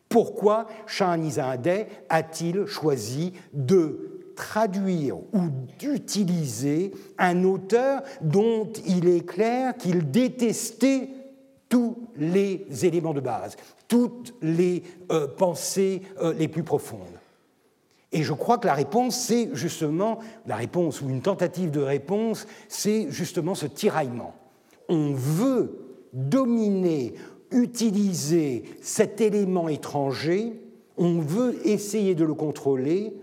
Pourquoi 0.10 0.68
Shahanizadeh 0.88 1.88
a-t-il 2.10 2.66
choisi 2.66 3.34
de 3.54 4.34
traduire 4.36 5.18
ou 5.18 5.50
d'utiliser 5.78 6.92
un 7.18 7.44
auteur 7.44 8.02
dont 8.22 8.72
il 8.88 9.08
est 9.08 9.26
clair 9.26 9.78
qu'il 9.78 10.10
détestait 10.10 11.10
tous 11.68 11.98
les 12.18 12.66
éléments 12.84 13.14
de 13.14 13.20
base, 13.20 13.56
toutes 13.88 14.34
les 14.42 14.82
euh, 15.12 15.28
pensées 15.28 16.02
euh, 16.22 16.34
les 16.34 16.48
plus 16.48 16.64
profondes? 16.64 17.20
Et 18.12 18.24
je 18.24 18.34
crois 18.34 18.58
que 18.58 18.66
la 18.66 18.74
réponse, 18.74 19.16
c'est 19.16 19.50
justement, 19.54 20.18
la 20.48 20.56
réponse 20.56 21.02
ou 21.02 21.10
une 21.10 21.22
tentative 21.22 21.70
de 21.70 21.82
réponse, 21.82 22.48
c'est 22.68 23.12
justement 23.12 23.54
ce 23.54 23.68
tiraillement. 23.68 24.34
On 24.88 25.14
veut 25.14 25.90
dominer 26.14 27.14
utiliser 27.52 28.64
cet 28.82 29.22
élément 29.22 29.70
étranger, 29.70 30.62
on 30.98 31.20
veut 31.20 31.56
essayer 31.68 32.16
de 32.16 32.26
le 32.26 32.34
contrôler 32.34 33.14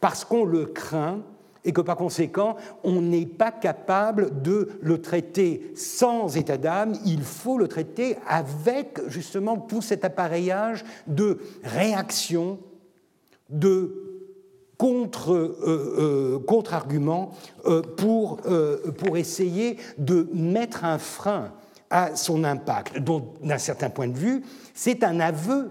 parce 0.00 0.24
qu'on 0.24 0.44
le 0.44 0.66
craint 0.66 1.22
et 1.64 1.72
que 1.72 1.80
par 1.80 1.96
conséquent, 1.96 2.56
on 2.82 3.00
n'est 3.00 3.26
pas 3.26 3.52
capable 3.52 4.42
de 4.42 4.70
le 4.80 5.00
traiter 5.00 5.72
sans 5.76 6.36
état 6.36 6.58
d'âme, 6.58 6.94
il 7.06 7.22
faut 7.22 7.56
le 7.56 7.68
traiter 7.68 8.16
avec 8.26 9.00
justement 9.06 9.56
tout 9.56 9.80
cet 9.80 10.04
appareillage 10.04 10.84
de 11.06 11.38
réaction, 11.62 12.58
de 13.48 14.12
euh, 14.84 16.40
contre-arguments 16.40 17.30
euh, 17.66 17.82
pour, 17.82 18.40
euh, 18.46 18.90
pour 18.98 19.16
essayer 19.16 19.76
de 19.98 20.26
mettre 20.32 20.84
un 20.84 20.98
frein 20.98 21.52
à 21.92 22.16
son 22.16 22.42
impact. 22.42 22.98
Donc, 22.98 23.42
d'un 23.42 23.58
certain 23.58 23.90
point 23.90 24.08
de 24.08 24.16
vue, 24.16 24.42
c'est 24.72 25.04
un 25.04 25.20
aveu 25.20 25.70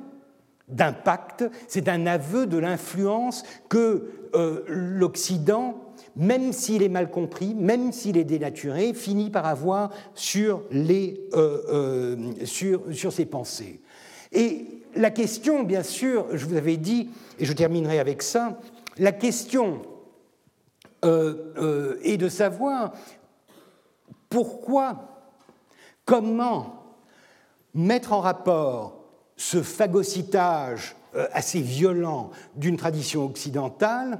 d'impact, 0.68 1.44
c'est 1.68 1.90
un 1.90 2.06
aveu 2.06 2.46
de 2.46 2.60
l'influence 2.60 3.44
que 3.68 4.30
euh, 4.36 4.64
l'Occident, 4.68 5.76
même 6.16 6.54
s'il 6.54 6.84
est 6.84 6.90
mal 6.90 7.10
compris, 7.10 7.56
même 7.56 7.92
s'il 7.92 8.18
est 8.18 8.24
dénaturé, 8.24 8.94
finit 8.94 9.32
par 9.32 9.48
avoir 9.48 9.90
sur, 10.14 10.62
les, 10.70 11.28
euh, 11.34 11.64
euh, 11.70 12.46
sur, 12.46 12.84
sur 12.94 13.12
ses 13.12 13.26
pensées. 13.26 13.82
Et 14.32 14.68
la 14.96 15.10
question, 15.10 15.64
bien 15.64 15.84
sûr, 15.84 16.28
je 16.34 16.46
vous 16.46 16.56
avais 16.56 16.78
dit, 16.78 17.10
et 17.40 17.46
je 17.46 17.54
terminerai 17.54 18.00
avec 18.00 18.22
ça, 18.22 18.60
la 18.98 19.12
question 19.12 19.82
est 21.04 22.18
de 22.18 22.30
savoir 22.30 22.94
pourquoi 24.30 25.11
Comment 26.12 26.76
mettre 27.74 28.12
en 28.12 28.20
rapport 28.20 29.02
ce 29.38 29.62
phagocytage 29.62 30.94
euh, 31.16 31.26
assez 31.32 31.62
violent 31.62 32.32
d'une 32.58 32.76
tradition 32.76 33.24
occidentale 33.24 34.20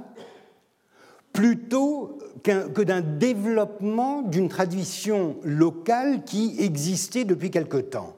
plutôt 1.34 2.16
que 2.42 2.80
d'un 2.80 3.02
développement 3.02 4.22
d'une 4.22 4.48
tradition 4.48 5.36
locale 5.44 6.24
qui 6.24 6.56
existait 6.60 7.24
depuis 7.24 7.50
quelque 7.50 7.76
temps? 7.76 8.16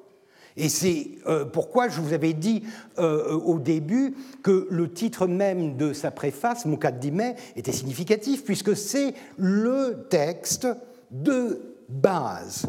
Et 0.56 0.68
c'est 0.68 1.10
euh, 1.26 1.44
pourquoi 1.44 1.88
je 1.88 2.00
vous 2.00 2.12
avais 2.12 2.32
dit 2.32 2.62
euh, 3.00 3.32
au 3.32 3.58
début 3.58 4.14
que 4.44 4.68
le 4.70 4.92
titre 4.92 5.26
même 5.26 5.76
de 5.76 5.92
sa 5.92 6.12
préface, 6.12 6.64
Mukaddime, 6.64 7.34
était 7.56 7.72
significatif, 7.72 8.44
puisque 8.44 8.76
c'est 8.76 9.14
le 9.36 10.06
texte 10.10 10.68
de 11.10 11.74
base 11.88 12.68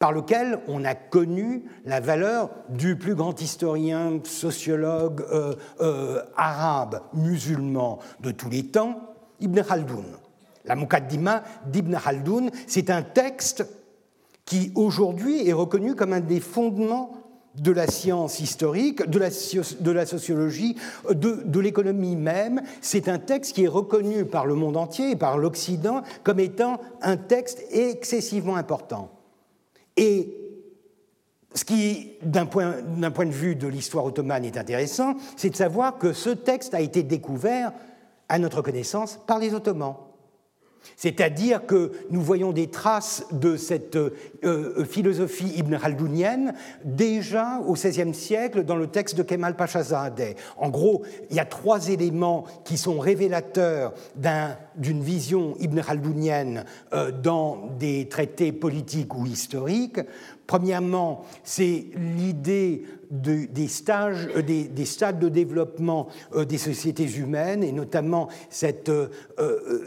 par 0.00 0.12
lequel 0.12 0.58
on 0.66 0.82
a 0.86 0.94
connu 0.94 1.64
la 1.84 2.00
valeur 2.00 2.48
du 2.70 2.96
plus 2.96 3.14
grand 3.14 3.38
historien, 3.38 4.18
sociologue 4.24 5.22
euh, 5.30 5.54
euh, 5.82 6.22
arabe, 6.36 7.02
musulman 7.12 7.98
de 8.20 8.30
tous 8.30 8.48
les 8.48 8.64
temps, 8.64 8.98
Ibn 9.40 9.60
Khaldoun. 9.60 10.06
La 10.64 10.74
Mukaddima 10.74 11.42
d'Ibn 11.66 11.98
Khaldoun, 12.02 12.50
c'est 12.66 12.88
un 12.88 13.02
texte 13.02 13.66
qui 14.46 14.72
aujourd'hui 14.74 15.46
est 15.46 15.52
reconnu 15.52 15.94
comme 15.94 16.14
un 16.14 16.20
des 16.20 16.40
fondements 16.40 17.12
de 17.56 17.70
la 17.70 17.86
science 17.86 18.40
historique, 18.40 19.06
de 19.06 19.18
la, 19.18 19.30
sociologie, 20.06 20.76
de 21.10 21.60
l'économie 21.60 22.16
même. 22.16 22.62
C'est 22.80 23.08
un 23.08 23.18
texte 23.18 23.54
qui 23.54 23.64
est 23.64 23.68
reconnu 23.68 24.24
par 24.24 24.46
le 24.46 24.54
monde 24.54 24.78
entier 24.78 25.10
et 25.10 25.16
par 25.16 25.36
l'Occident 25.36 26.02
comme 26.22 26.40
étant 26.40 26.80
un 27.02 27.18
texte 27.18 27.62
excessivement 27.70 28.56
important. 28.56 29.10
Et 30.00 30.34
ce 31.54 31.62
qui, 31.62 32.12
d'un 32.22 32.46
point, 32.46 32.72
de 32.72 33.30
vue 33.30 33.54
de 33.54 33.68
l'histoire 33.68 34.06
ottomane, 34.06 34.46
est 34.46 34.56
intéressant, 34.56 35.14
c'est 35.36 35.50
de 35.50 35.56
savoir 35.56 35.98
que 35.98 36.14
ce 36.14 36.30
texte 36.30 36.72
a 36.72 36.80
été 36.80 37.02
découvert, 37.02 37.72
à 38.30 38.38
notre 38.38 38.62
connaissance, 38.62 39.20
par 39.26 39.38
les 39.38 39.52
Ottomans. 39.52 39.96
C'est-à-dire 40.96 41.66
que 41.66 41.92
nous 42.10 42.20
voyons 42.20 42.52
des 42.52 42.68
traces 42.68 43.24
de 43.32 43.56
cette 43.56 43.96
euh, 43.96 44.10
euh, 44.44 44.84
philosophie 44.84 45.52
ibn 45.56 45.76
Khaldounienne 45.76 46.54
déjà 46.84 47.60
au 47.66 47.74
XVIe 47.74 48.14
siècle 48.14 48.64
dans 48.64 48.76
le 48.76 48.86
texte 48.86 49.16
de 49.16 49.22
Kemal 49.22 49.56
Pachazadeh. 49.56 50.36
En 50.56 50.68
gros, 50.68 51.02
il 51.30 51.36
y 51.36 51.40
a 51.40 51.44
trois 51.44 51.88
éléments 51.88 52.44
qui 52.64 52.76
sont 52.76 52.98
révélateurs 52.98 53.94
d'une 54.76 55.02
vision 55.02 55.54
ibn 55.58 55.80
Khaldounienne 55.80 56.64
euh, 56.92 57.10
dans 57.10 57.68
des 57.78 58.08
traités 58.08 58.52
politiques 58.52 59.14
ou 59.14 59.26
historiques. 59.26 60.00
Premièrement, 60.50 61.24
c'est 61.44 61.84
l'idée 61.94 62.82
euh, 63.12 63.46
des, 63.46 63.68
stades 63.68 65.20
de 65.20 65.28
développement 65.28 66.08
euh, 66.34 66.44
des 66.44 66.58
sociétés 66.58 67.08
humaines, 67.08 67.62
et 67.62 67.70
notamment 67.70 68.26
cette, 68.48 68.88
euh, 68.88 69.08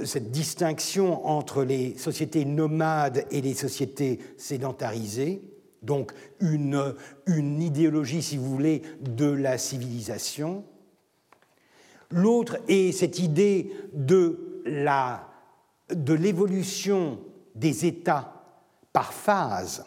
cette 0.05 0.31
distinction 0.31 1.27
entre 1.27 1.65
les 1.65 1.97
sociétés 1.97 2.45
nomades 2.45 3.25
et 3.29 3.41
les 3.41 3.55
sociétés 3.55 4.19
sédentarisées. 4.37 5.41
Donc 5.81 6.13
une, 6.39 6.95
une 7.25 7.61
idéologie, 7.61 8.21
si 8.21 8.37
vous 8.37 8.49
voulez, 8.49 8.83
de 9.01 9.29
la 9.29 9.57
civilisation. 9.57 10.63
L'autre 12.09 12.57
est 12.69 12.93
cette 12.93 13.19
idée 13.19 13.69
de 13.93 14.63
l'évolution 16.13 17.19
des 17.53 17.85
États 17.85 18.45
par 18.93 19.11
phase 19.11 19.83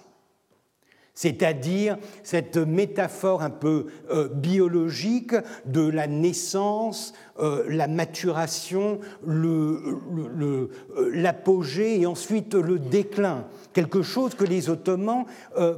c'est-à-dire 1.17 1.97
cette 2.23 2.59
métaphore 2.59 3.43
un 3.43 3.51
peu 3.51 3.87
euh, 4.11 4.29
biologique 4.29 5.35
de 5.65 5.81
la 5.81 6.07
naissance, 6.07 7.15
euh, 7.41 7.65
la 7.69 7.89
maturation, 7.89 9.01
euh, 9.27 10.69
l'apogée 11.13 12.01
et 12.01 12.07
ensuite 12.07 12.55
le 12.55 12.79
déclin. 12.79 13.47
Quelque 13.73 14.03
chose 14.03 14.35
que 14.35 14.45
les 14.45 14.71
Ottomans 14.71 15.25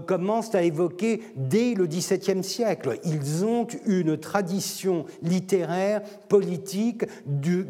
commencent 0.06 0.54
à 0.54 0.62
évoquer 0.62 1.20
dès 1.34 1.74
le 1.74 1.86
XVIIe 1.86 2.44
siècle. 2.44 2.98
Ils 3.04 3.44
ont 3.44 3.66
une 3.86 4.16
tradition 4.16 5.04
littéraire, 5.22 6.02
politique 6.28 7.04
du, 7.26 7.64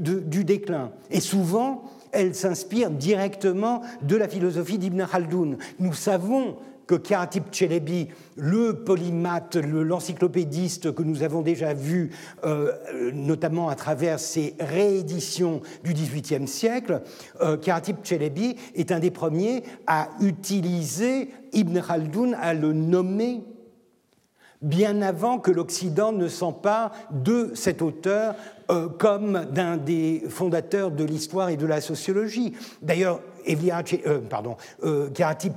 déclin. 0.45 0.91
Et 1.11 1.21
souvent, 1.21 1.85
elle 2.13 2.35
s'inspire 2.35 2.91
directement 2.91 3.81
de 4.03 4.17
la 4.17 4.29
philosophie 4.29 4.79
d'Ibn 4.79 5.07
Khaldoun. 5.11 5.57
Nous 5.79 5.95
savons 5.95 6.57
que 6.89 6.95
Kharatip 6.95 7.53
Chelebi, 7.53 8.09
le 8.35 8.73
polymathe, 8.73 9.57
l'encyclopédiste 9.57 10.93
que 10.93 11.03
nous 11.03 11.23
avons 11.23 11.43
déjà 11.43 11.75
vu, 11.75 12.11
euh, 12.45 12.73
notamment 13.13 13.69
à 13.69 13.77
travers 13.77 14.19
ses 14.19 14.57
rééditions 14.59 15.61
du 15.85 15.93
XVIIIe 15.93 16.49
siècle, 16.49 17.03
euh, 17.43 17.59
Chelebi 18.03 18.57
est 18.75 18.91
un 18.91 18.99
des 18.99 19.11
premiers 19.11 19.63
à 19.87 20.09
utiliser 20.21 21.29
Ibn 21.53 21.81
Khaldoun, 21.81 22.35
à 22.41 22.55
le 22.55 22.73
nommer 22.73 23.43
bien 24.63 25.03
avant 25.03 25.39
que 25.39 25.51
l'Occident 25.51 26.13
ne 26.13 26.29
s'empare 26.29 26.93
de 27.11 27.53
cet 27.55 27.83
auteur 27.83 28.35
euh, 28.71 28.89
comme 28.89 29.47
d'un 29.53 29.77
des 29.77 30.25
fondateurs 30.29 30.91
de 30.91 31.05
l'histoire 31.05 31.49
et 31.49 31.57
de 31.57 31.67
la 31.67 31.81
sociologie. 31.81 32.55
D'ailleurs, 32.83 33.21
euh, 34.07 34.19
pardon, 34.29 34.57
euh, 34.85 35.09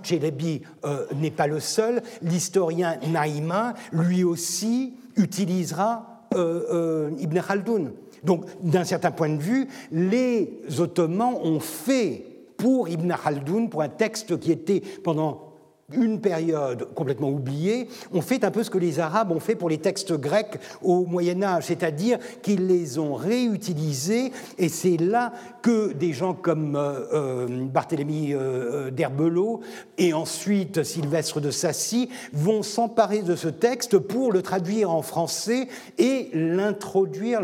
Chelebi 0.03 0.61
euh, 0.85 1.05
n'est 1.15 1.31
pas 1.31 1.47
le 1.47 1.59
seul. 1.59 2.01
L'historien 2.21 2.97
Naïma, 3.07 3.73
lui 3.91 4.23
aussi, 4.23 4.93
utilisera 5.15 6.07
Ibn 6.33 7.41
Khaldoun. 7.45 7.91
Donc, 8.23 8.45
d'un 8.63 8.85
certain 8.85 9.11
point 9.11 9.29
de 9.29 9.41
vue, 9.41 9.67
les 9.91 10.61
Ottomans 10.79 11.35
ont 11.43 11.59
fait 11.59 12.25
pour 12.55 12.87
Ibn 12.87 13.13
Khaldoun, 13.21 13.69
pour 13.69 13.81
un 13.81 13.89
texte 13.89 14.39
qui 14.39 14.51
était 14.51 14.81
pendant 15.03 15.50
une 15.93 16.21
période 16.21 16.87
complètement 16.93 17.29
oubliée, 17.29 17.87
on 18.13 18.21
fait 18.21 18.43
un 18.43 18.51
peu 18.51 18.63
ce 18.63 18.69
que 18.69 18.77
les 18.77 18.99
Arabes 18.99 19.31
ont 19.31 19.39
fait 19.39 19.55
pour 19.55 19.69
les 19.69 19.77
textes 19.77 20.13
grecs 20.13 20.59
au 20.81 21.05
Moyen 21.05 21.41
Âge, 21.43 21.65
c'est-à-dire 21.65 22.19
qu'ils 22.41 22.67
les 22.67 22.99
ont 22.99 23.13
réutilisés, 23.13 24.31
et 24.57 24.69
c'est 24.69 24.97
là 24.97 25.33
que 25.61 25.93
des 25.93 26.13
gens 26.13 26.33
comme 26.33 26.75
euh, 26.75 27.05
euh, 27.13 27.65
Barthélemy 27.67 28.33
euh, 28.33 28.91
d'Herbelot 28.91 29.61
et 29.97 30.13
ensuite 30.13 30.83
Sylvestre 30.83 31.39
de 31.39 31.51
Sassy 31.51 32.09
vont 32.33 32.63
s'emparer 32.63 33.21
de 33.21 33.35
ce 33.35 33.47
texte 33.47 33.97
pour 33.97 34.31
le 34.31 34.41
traduire 34.41 34.91
en 34.91 35.01
français 35.01 35.67
et 35.97 36.29
l'introduire, 36.33 37.41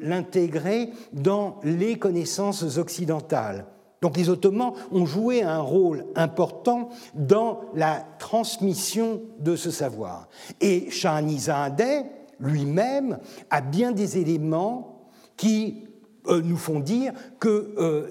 l'intégrer 0.00 0.90
dans 1.12 1.60
les 1.62 1.98
connaissances 1.98 2.78
occidentales. 2.78 3.66
Donc 4.02 4.16
les 4.16 4.28
Ottomans 4.28 4.72
ont 4.92 5.06
joué 5.06 5.42
un 5.42 5.60
rôle 5.60 6.04
important 6.14 6.90
dans 7.14 7.60
la 7.74 8.04
transmission 8.18 9.22
de 9.40 9.56
ce 9.56 9.70
savoir. 9.70 10.28
Et 10.60 10.90
Shahanizadeh 10.90 12.04
lui-même 12.38 13.18
a 13.50 13.60
bien 13.60 13.92
des 13.92 14.18
éléments 14.18 15.08
qui 15.36 15.86
euh, 16.28 16.42
nous 16.42 16.56
font 16.56 16.80
dire 16.80 17.12
qu'il 17.40 17.50
euh, 17.50 18.08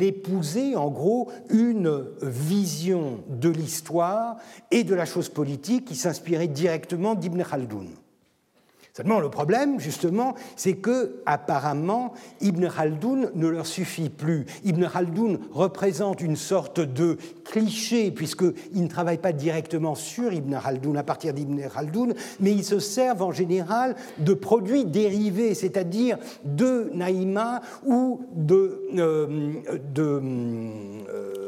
épousait 0.00 0.76
en 0.76 0.90
gros 0.90 1.30
une 1.48 2.04
vision 2.22 3.20
de 3.28 3.48
l'histoire 3.48 4.36
et 4.70 4.84
de 4.84 4.94
la 4.94 5.06
chose 5.06 5.28
politique 5.28 5.86
qui 5.86 5.96
s'inspirait 5.96 6.48
directement 6.48 7.14
d'Ibn 7.14 7.42
Khaldoun. 7.42 7.88
Seulement, 8.96 9.18
le 9.18 9.28
problème, 9.28 9.80
justement, 9.80 10.36
c'est 10.54 10.74
que, 10.74 11.20
apparemment, 11.26 12.12
Ibn 12.40 12.68
Khaldoun 12.68 13.32
ne 13.34 13.48
leur 13.48 13.66
suffit 13.66 14.08
plus. 14.08 14.46
Ibn 14.62 14.86
Khaldoun 14.86 15.40
représente 15.50 16.20
une 16.20 16.36
sorte 16.36 16.78
de 16.78 17.16
cliché, 17.44 18.12
puisqu'il 18.12 18.82
ne 18.84 18.86
travaille 18.86 19.18
pas 19.18 19.32
directement 19.32 19.96
sur 19.96 20.32
Ibn 20.32 20.60
Khaldoun, 20.62 20.96
à 20.96 21.02
partir 21.02 21.34
d'Ibn 21.34 21.60
Khaldoun, 21.68 22.14
mais 22.38 22.52
il 22.52 22.62
se 22.62 22.78
servent 22.78 23.22
en 23.22 23.32
général 23.32 23.96
de 24.18 24.32
produits 24.32 24.84
dérivés, 24.84 25.54
c'est-à-dire 25.54 26.16
de 26.44 26.92
Naïma 26.94 27.62
ou 27.84 28.20
de. 28.32 28.80
Euh, 28.96 29.54
euh, 29.98 31.43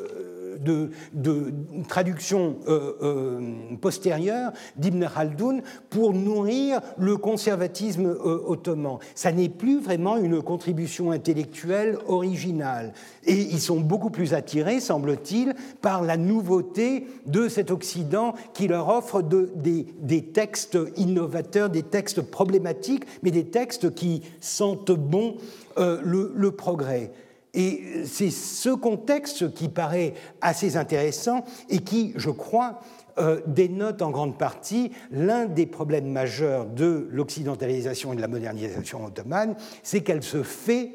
de, 0.67 1.53
traduction 1.89 2.57
euh, 2.69 2.93
euh, 3.03 3.41
postérieure 3.81 4.53
d'Ibn 4.77 5.07
Khaldoun 5.07 5.63
pour 5.91 6.13
nourrir 6.13 6.81
le 6.99 7.17
conservatisme 7.17 8.07
euh, 8.07 8.43
ottoman. 8.47 8.99
Ça 9.15 9.33
n'est 9.33 9.49
plus 9.49 9.81
vraiment 9.81 10.17
une 10.17 10.43
contribution 10.43 11.11
intellectuelle 11.11 11.99
originale. 12.07 12.93
Et 13.25 13.35
ils 13.35 13.61
sont 13.61 13.81
beaucoup 13.81 14.11
plus 14.11 14.35
attirés, 14.35 14.81
semble-t-il, 14.81 15.55
par 15.81 16.03
la 16.03 16.17
nouveauté 16.17 17.07
de 17.27 17.49
cet 17.49 17.71
Occident 17.71 18.35
qui 18.55 18.69
leur 18.69 18.89
offre 18.89 19.23
des, 19.23 20.23
textes 20.33 20.79
innovateurs, 20.97 21.71
des 21.71 21.83
textes 21.83 22.23
problématiques, 22.23 23.05
mais 23.23 23.31
des 23.31 23.47
textes 23.47 23.95
qui 23.95 24.23
sentent 24.41 24.93
bon 24.93 25.37
le 25.77 26.49
progrès. 26.51 27.13
Et 27.57 28.05
c'est 28.05 28.31
ce 28.31 28.69
contexte 28.69 29.53
qui 29.55 29.69
paraît 29.69 30.13
assez 30.43 30.77
intéressant 30.77 31.45
et 31.71 31.79
qui, 31.79 32.13
je 32.17 32.31
crois, 32.31 32.81
euh, 33.19 33.41
dénote 33.47 34.03
en 34.03 34.11
grande 34.11 34.37
partie 34.37 34.93
l'un 35.11 35.47
des 35.47 35.65
problèmes 35.65 36.07
majeurs 36.07 36.67
de 36.67 37.09
l'occidentalisation 37.11 38.13
et 38.13 38.17
de 38.17 38.21
la 38.21 38.29
modernisation 38.29 39.07
ottomane, 39.07 39.57
c'est 39.83 40.03
qu'elle 40.03 40.23
se 40.23 40.43
fait 40.43 40.93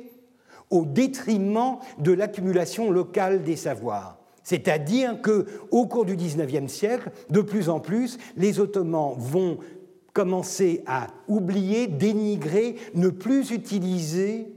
au 0.69 0.85
détriment 0.85 1.79
de 1.97 2.11
l'accumulation 2.11 2.91
locale 2.91 3.41
des 3.41 3.55
savoirs. 3.55 4.19
C'est-à-dire 4.43 5.19
que, 5.21 5.47
au 5.71 5.87
cours 5.87 6.05
du 6.05 6.15
XIXe 6.15 6.71
siècle, 6.71 7.09
de 7.31 7.41
plus 7.41 7.69
en 7.69 7.79
plus, 7.79 8.19
les 8.37 8.59
Ottomans 8.59 9.15
vont 9.17 9.57
commencer 10.13 10.83
à 10.85 11.07
oublier, 11.27 11.87
dénigrer, 11.87 12.75
ne 12.93 13.09
plus 13.09 13.49
utiliser 13.49 14.47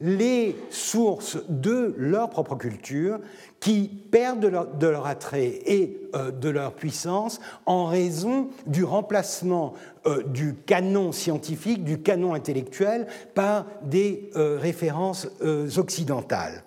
les 0.00 0.56
sources 0.70 1.38
de 1.48 1.94
leur 1.96 2.28
propre 2.30 2.54
culture 2.56 3.18
qui 3.60 3.88
perdent 4.10 4.40
de 4.78 4.86
leur, 4.86 5.06
attrait 5.06 5.60
et 5.66 6.00
euh, 6.14 6.30
de 6.30 6.50
leur 6.50 6.74
puissance 6.74 7.40
en 7.64 7.86
raison 7.86 8.48
du 8.66 8.84
remplacement 8.84 9.74
euh, 10.06 10.22
du 10.22 10.54
canon 10.66 11.12
scientifique, 11.12 11.82
du 11.82 12.02
canon 12.02 12.34
intellectuel 12.34 13.06
par 13.34 13.66
des 13.82 14.30
euh, 14.36 14.58
références 14.60 15.28
occidentales. 15.76 16.62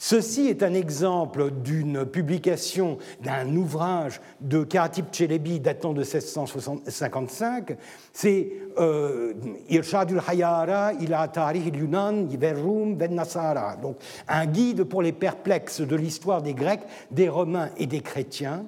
Ceci 0.00 0.46
est 0.46 0.62
un 0.62 0.74
exemple 0.74 1.50
d'une 1.50 2.06
publication 2.06 2.98
d'un 3.20 3.56
ouvrage 3.56 4.20
de 4.40 4.62
Karatip 4.62 5.06
Chelebi 5.10 5.58
datant 5.58 5.92
de 5.92 6.04
1655. 6.04 7.76
C'est 8.12 8.52
euh, 8.78 9.34
Irshadul 9.68 10.22
Hayara 10.24 10.92
ila 10.94 11.26
Tarih 11.26 11.72
Yunan 11.74 12.28
Verum 12.28 12.94
Ben 12.94 13.12
Nasara. 13.12 13.74
Donc 13.74 13.96
un 14.28 14.46
guide 14.46 14.84
pour 14.84 15.02
les 15.02 15.10
perplexes 15.12 15.80
de 15.80 15.96
l'histoire 15.96 16.42
des 16.42 16.54
Grecs, 16.54 16.82
des 17.10 17.28
Romains 17.28 17.70
et 17.76 17.86
des 17.86 18.00
chrétiens. 18.00 18.66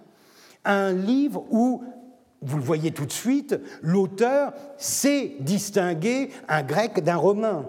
Un 0.65 0.93
livre 0.93 1.45
où 1.53 1.85
vous 2.43 2.57
le 2.57 2.65
voyez 2.65 2.91
tout 2.91 3.07
de 3.07 3.13
suite, 3.13 3.57
l'auteur 3.83 4.53
sait 4.79 5.37
distinguer 5.39 6.31
un 6.49 6.65
grec 6.65 7.05
d'un 7.05 7.17
romain 7.17 7.67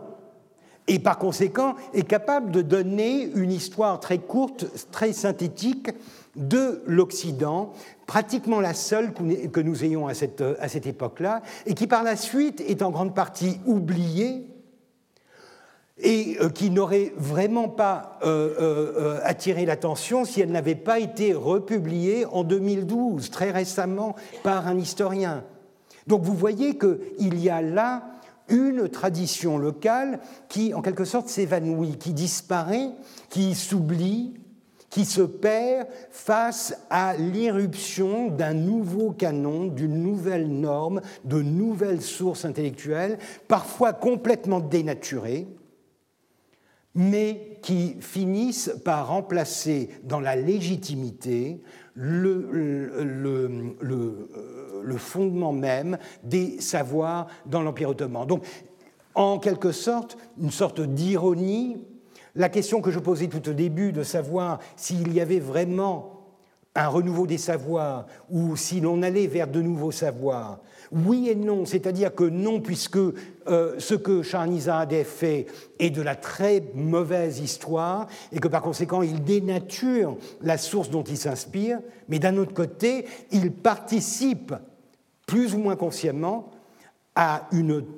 et 0.92 1.00
par 1.00 1.18
conséquent 1.18 1.76
est 1.94 2.04
capable 2.04 2.52
de 2.52 2.62
donner 2.62 3.24
une 3.34 3.52
histoire 3.52 4.02
très 4.02 4.18
courte, 4.18 4.66
très 4.92 5.14
synthétique 5.14 5.90
de 6.36 6.84
l'Occident, 6.86 7.72
pratiquement 8.06 8.60
la 8.60 8.74
seule 8.74 9.14
que 9.14 9.62
nous 9.62 9.86
ayons 9.86 10.08
à 10.08 10.14
cette, 10.14 10.44
à 10.60 10.68
cette 10.68 10.88
époque-là, 10.88 11.44
et 11.66 11.76
qui 11.76 11.88
par 11.88 12.04
la 12.04 12.18
suite 12.18 12.60
est 12.68 12.82
en 12.82 12.92
grande 12.92 13.16
partie 13.16 13.62
oubliée 13.66 14.46
et 15.98 16.36
euh, 16.42 16.50
qui 16.50 16.72
n'aurait 16.72 17.14
vraiment 17.16 17.70
pas 17.70 18.20
euh, 18.24 18.56
euh, 18.60 19.20
attiré 19.24 19.66
l'attention 19.66 20.26
si 20.26 20.42
elle 20.42 20.52
n'avait 20.52 20.76
pas 20.76 21.00
été 21.00 21.34
republiée 21.34 22.26
en 22.26 22.44
2012, 22.44 23.30
très 23.30 23.52
récemment, 23.52 24.16
par 24.44 24.68
un 24.68 24.78
historien. 24.78 25.46
Donc 26.08 26.24
vous 26.24 26.34
voyez 26.34 26.78
qu'il 26.78 27.40
y 27.40 27.50
a 27.50 27.62
là 27.62 28.04
une 28.52 28.90
tradition 28.90 29.58
locale 29.58 30.20
qui, 30.50 30.74
en 30.74 30.82
quelque 30.82 31.06
sorte, 31.06 31.30
s'évanouit, 31.30 31.98
qui 31.98 32.14
disparaît, 32.14 32.92
qui 33.30 33.56
s'oublie, 33.56 34.36
qui 34.92 35.06
se 35.06 35.22
perd 35.22 35.88
face 36.12 36.76
à 36.90 37.16
l'irruption 37.16 38.28
d'un 38.28 38.54
nouveau 38.54 39.12
canon, 39.12 39.68
d'une 39.68 40.04
nouvelle 40.04 40.50
norme, 40.50 41.02
de 41.24 41.42
nouvelles 41.42 42.02
sources 42.02 42.46
intellectuelles, 42.46 43.18
parfois 43.48 43.94
complètement 43.94 44.60
dénaturées, 44.60 45.48
mais 46.94 47.58
qui 47.62 47.96
finissent 48.02 48.76
par 48.84 49.08
remplacer 49.08 49.90
dans 50.04 50.20
la 50.20 50.36
légitimité 50.36 51.62
le, 51.94 52.50
le, 52.52 54.30
fondement 54.98 55.54
même 55.54 55.98
des 56.24 56.62
savoirs 56.62 57.28
dans 57.46 57.62
l'Empire 57.62 57.90
ottoman. 57.90 58.28
Donc, 58.28 58.44
en 59.16 59.40
quelque 59.40 59.72
sorte, 59.72 60.18
une 60.40 60.52
sorte 60.52 60.82
d'ironie, 60.82 61.86
la 62.36 62.50
question 62.50 62.82
que 62.82 62.92
je 62.92 63.00
posais 63.00 63.28
tout 63.28 63.50
au 63.50 63.54
début 63.54 63.92
de 63.92 64.04
savoir 64.04 64.60
s'il 64.76 65.14
y 65.14 65.20
avait 65.20 65.40
vraiment 65.40 66.21
un 66.76 66.88
renouveau 66.88 67.28
des 67.28 67.38
savoirs 67.38 68.06
ou 68.30 68.56
si 68.56 68.80
l'on 68.80 69.02
allait 69.02 69.28
vers 69.28 69.48
de 69.48 69.62
nouveaux 69.62 69.92
savoirs, 69.92 70.60
oui 70.92 71.30
et 71.30 71.36
non, 71.36 71.66
c'est-à-dire 71.66 72.14
que 72.14 72.26
non, 72.26 72.60
puisque 72.60 72.98
euh, 72.98 73.76
ce 73.78 73.96
que 73.96 74.22
Charnizadeh 74.22 75.06
fait 75.06 75.48
est 75.80 75.90
de 75.90 76.02
la 76.02 76.16
très 76.16 76.64
mauvaise 76.76 77.40
histoire 77.40 78.08
et 78.34 78.40
que 78.40 78.48
par 78.48 78.62
conséquent 78.62 79.02
il 79.02 79.24
dénature 79.24 80.18
la 80.42 80.58
source 80.58 80.90
dont 80.90 81.04
il 81.04 81.18
s'inspire, 81.18 81.80
mais 82.10 82.20
d'un 82.20 82.38
autre 82.38 82.54
côté, 82.54 83.06
il 83.32 83.52
participe 83.52 84.54
plus 85.26 85.54
ou 85.56 85.60
moins 85.60 85.78
consciemment 85.78 86.51
à 87.16 87.50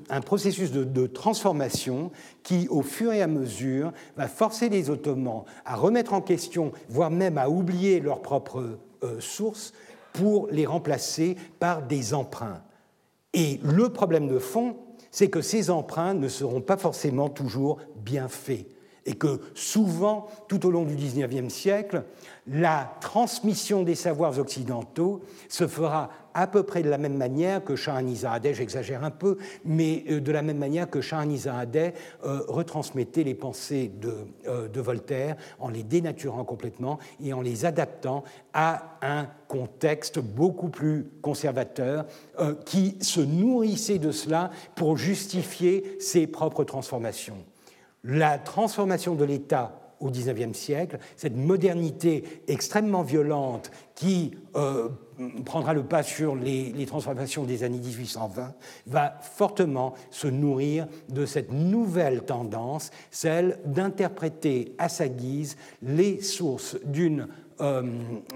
un 0.10 0.22
processus 0.22 0.72
de, 0.72 1.08
transformation 1.08 2.12
qui, 2.42 2.68
au 2.70 2.82
fur 2.82 3.14
et 3.14 3.22
à 3.22 3.28
mesure, 3.28 3.94
va 4.18 4.28
forcer 4.28 4.70
les 4.70 4.90
Ottomans 4.90 5.44
à 5.66 5.76
remettre 5.76 6.14
en 6.14 6.22
question, 6.22 6.72
voire 6.90 7.12
même 7.12 7.38
à 7.38 7.50
oublier 7.50 8.00
leurs 8.00 8.22
propres 8.22 8.80
euh, 9.04 9.20
sources, 9.20 9.74
pour 10.14 10.48
les 10.52 10.66
remplacer 10.66 11.36
par 11.60 11.82
des 11.82 12.14
emprunts. 12.14 12.62
Et 13.34 13.60
le 13.64 13.90
problème 13.90 14.28
de 14.28 14.38
fond, 14.38 14.78
c'est 15.10 15.30
que 15.30 15.42
ces 15.42 15.70
emprunts 15.70 16.14
ne 16.14 16.28
seront 16.28 16.62
pas 16.62 16.78
forcément 16.78 17.30
toujours 17.30 17.80
bien 17.96 18.28
faits. 18.28 18.68
Et 19.06 19.16
que 19.16 19.42
souvent, 19.54 20.28
tout 20.48 20.66
au 20.66 20.72
long 20.72 20.84
du 20.84 20.96
XIXe 20.96 21.54
siècle, 21.54 22.04
la 22.48 22.96
transmission 23.02 23.84
des 23.84 23.96
savoirs 23.96 24.38
occidentaux 24.40 25.22
se 25.50 25.68
fera 25.68 26.10
à 26.34 26.48
peu 26.48 26.64
près 26.64 26.84
de 26.84 26.90
la 26.90 26.98
même 26.98 27.16
manière 27.16 27.64
que 27.64 27.76
Shahanizadeh, 27.76 28.54
j'exagère 28.54 29.04
un 29.04 29.12
peu, 29.12 29.38
mais 29.66 30.04
euh, 30.10 30.20
de 30.20 30.32
la 30.32 30.42
même 30.42 30.58
manière 30.58 30.90
que 30.90 31.02
Shahanizadeh 31.02 31.94
euh, 32.26 32.42
retransmettait 32.48 33.24
les 33.24 33.36
pensées 33.36 33.92
euh, 34.48 34.68
de, 34.68 34.82
Voltaire 34.82 35.38
en 35.60 35.70
les 35.70 35.84
dénaturant 35.84 36.44
complètement 36.44 37.00
et 37.24 37.32
en 37.34 37.42
les 37.42 37.66
adaptant 37.66 38.24
à 38.54 38.98
un 39.02 39.28
contexte 39.48 40.20
beaucoup 40.20 40.68
plus 40.68 41.06
conservateur 41.22 42.06
qui 42.66 42.98
se 43.00 43.22
nourrissait 43.22 44.00
de 44.00 44.12
cela 44.12 44.52
pour 44.76 44.98
justifier 44.98 45.98
ses 46.00 46.28
propres 46.28 46.64
transformations. 46.66 47.38
La 48.04 48.38
transformation 48.38 49.16
de 49.16 49.24
l'État 49.24 49.80
au 50.04 50.10
XIXe 50.10 50.58
siècle, 50.58 51.00
cette 51.16 51.38
modernité 51.38 52.44
extrêmement 52.50 53.04
violente 53.04 53.72
qui 53.96 54.32
euh, 54.56 54.90
prendra 55.46 55.74
le 55.74 55.84
pas 55.84 56.04
sur 56.04 56.36
les, 56.36 56.86
transformations 56.86 57.46
des 57.46 57.64
années 57.64 57.78
1820, 57.78 58.54
va 58.88 59.18
fortement 59.22 59.94
se 60.12 60.28
nourrir 60.28 60.88
de 61.08 61.26
cette 61.26 61.54
nouvelle 61.54 62.24
tendance, 62.24 62.92
celle 63.12 63.60
d'interpréter 63.66 64.76
à 64.78 64.90
sa 64.90 65.08
guise 65.08 65.56
les 65.82 66.22
sources 66.22 66.78
d'une 66.84 67.28
euh, 67.62 67.84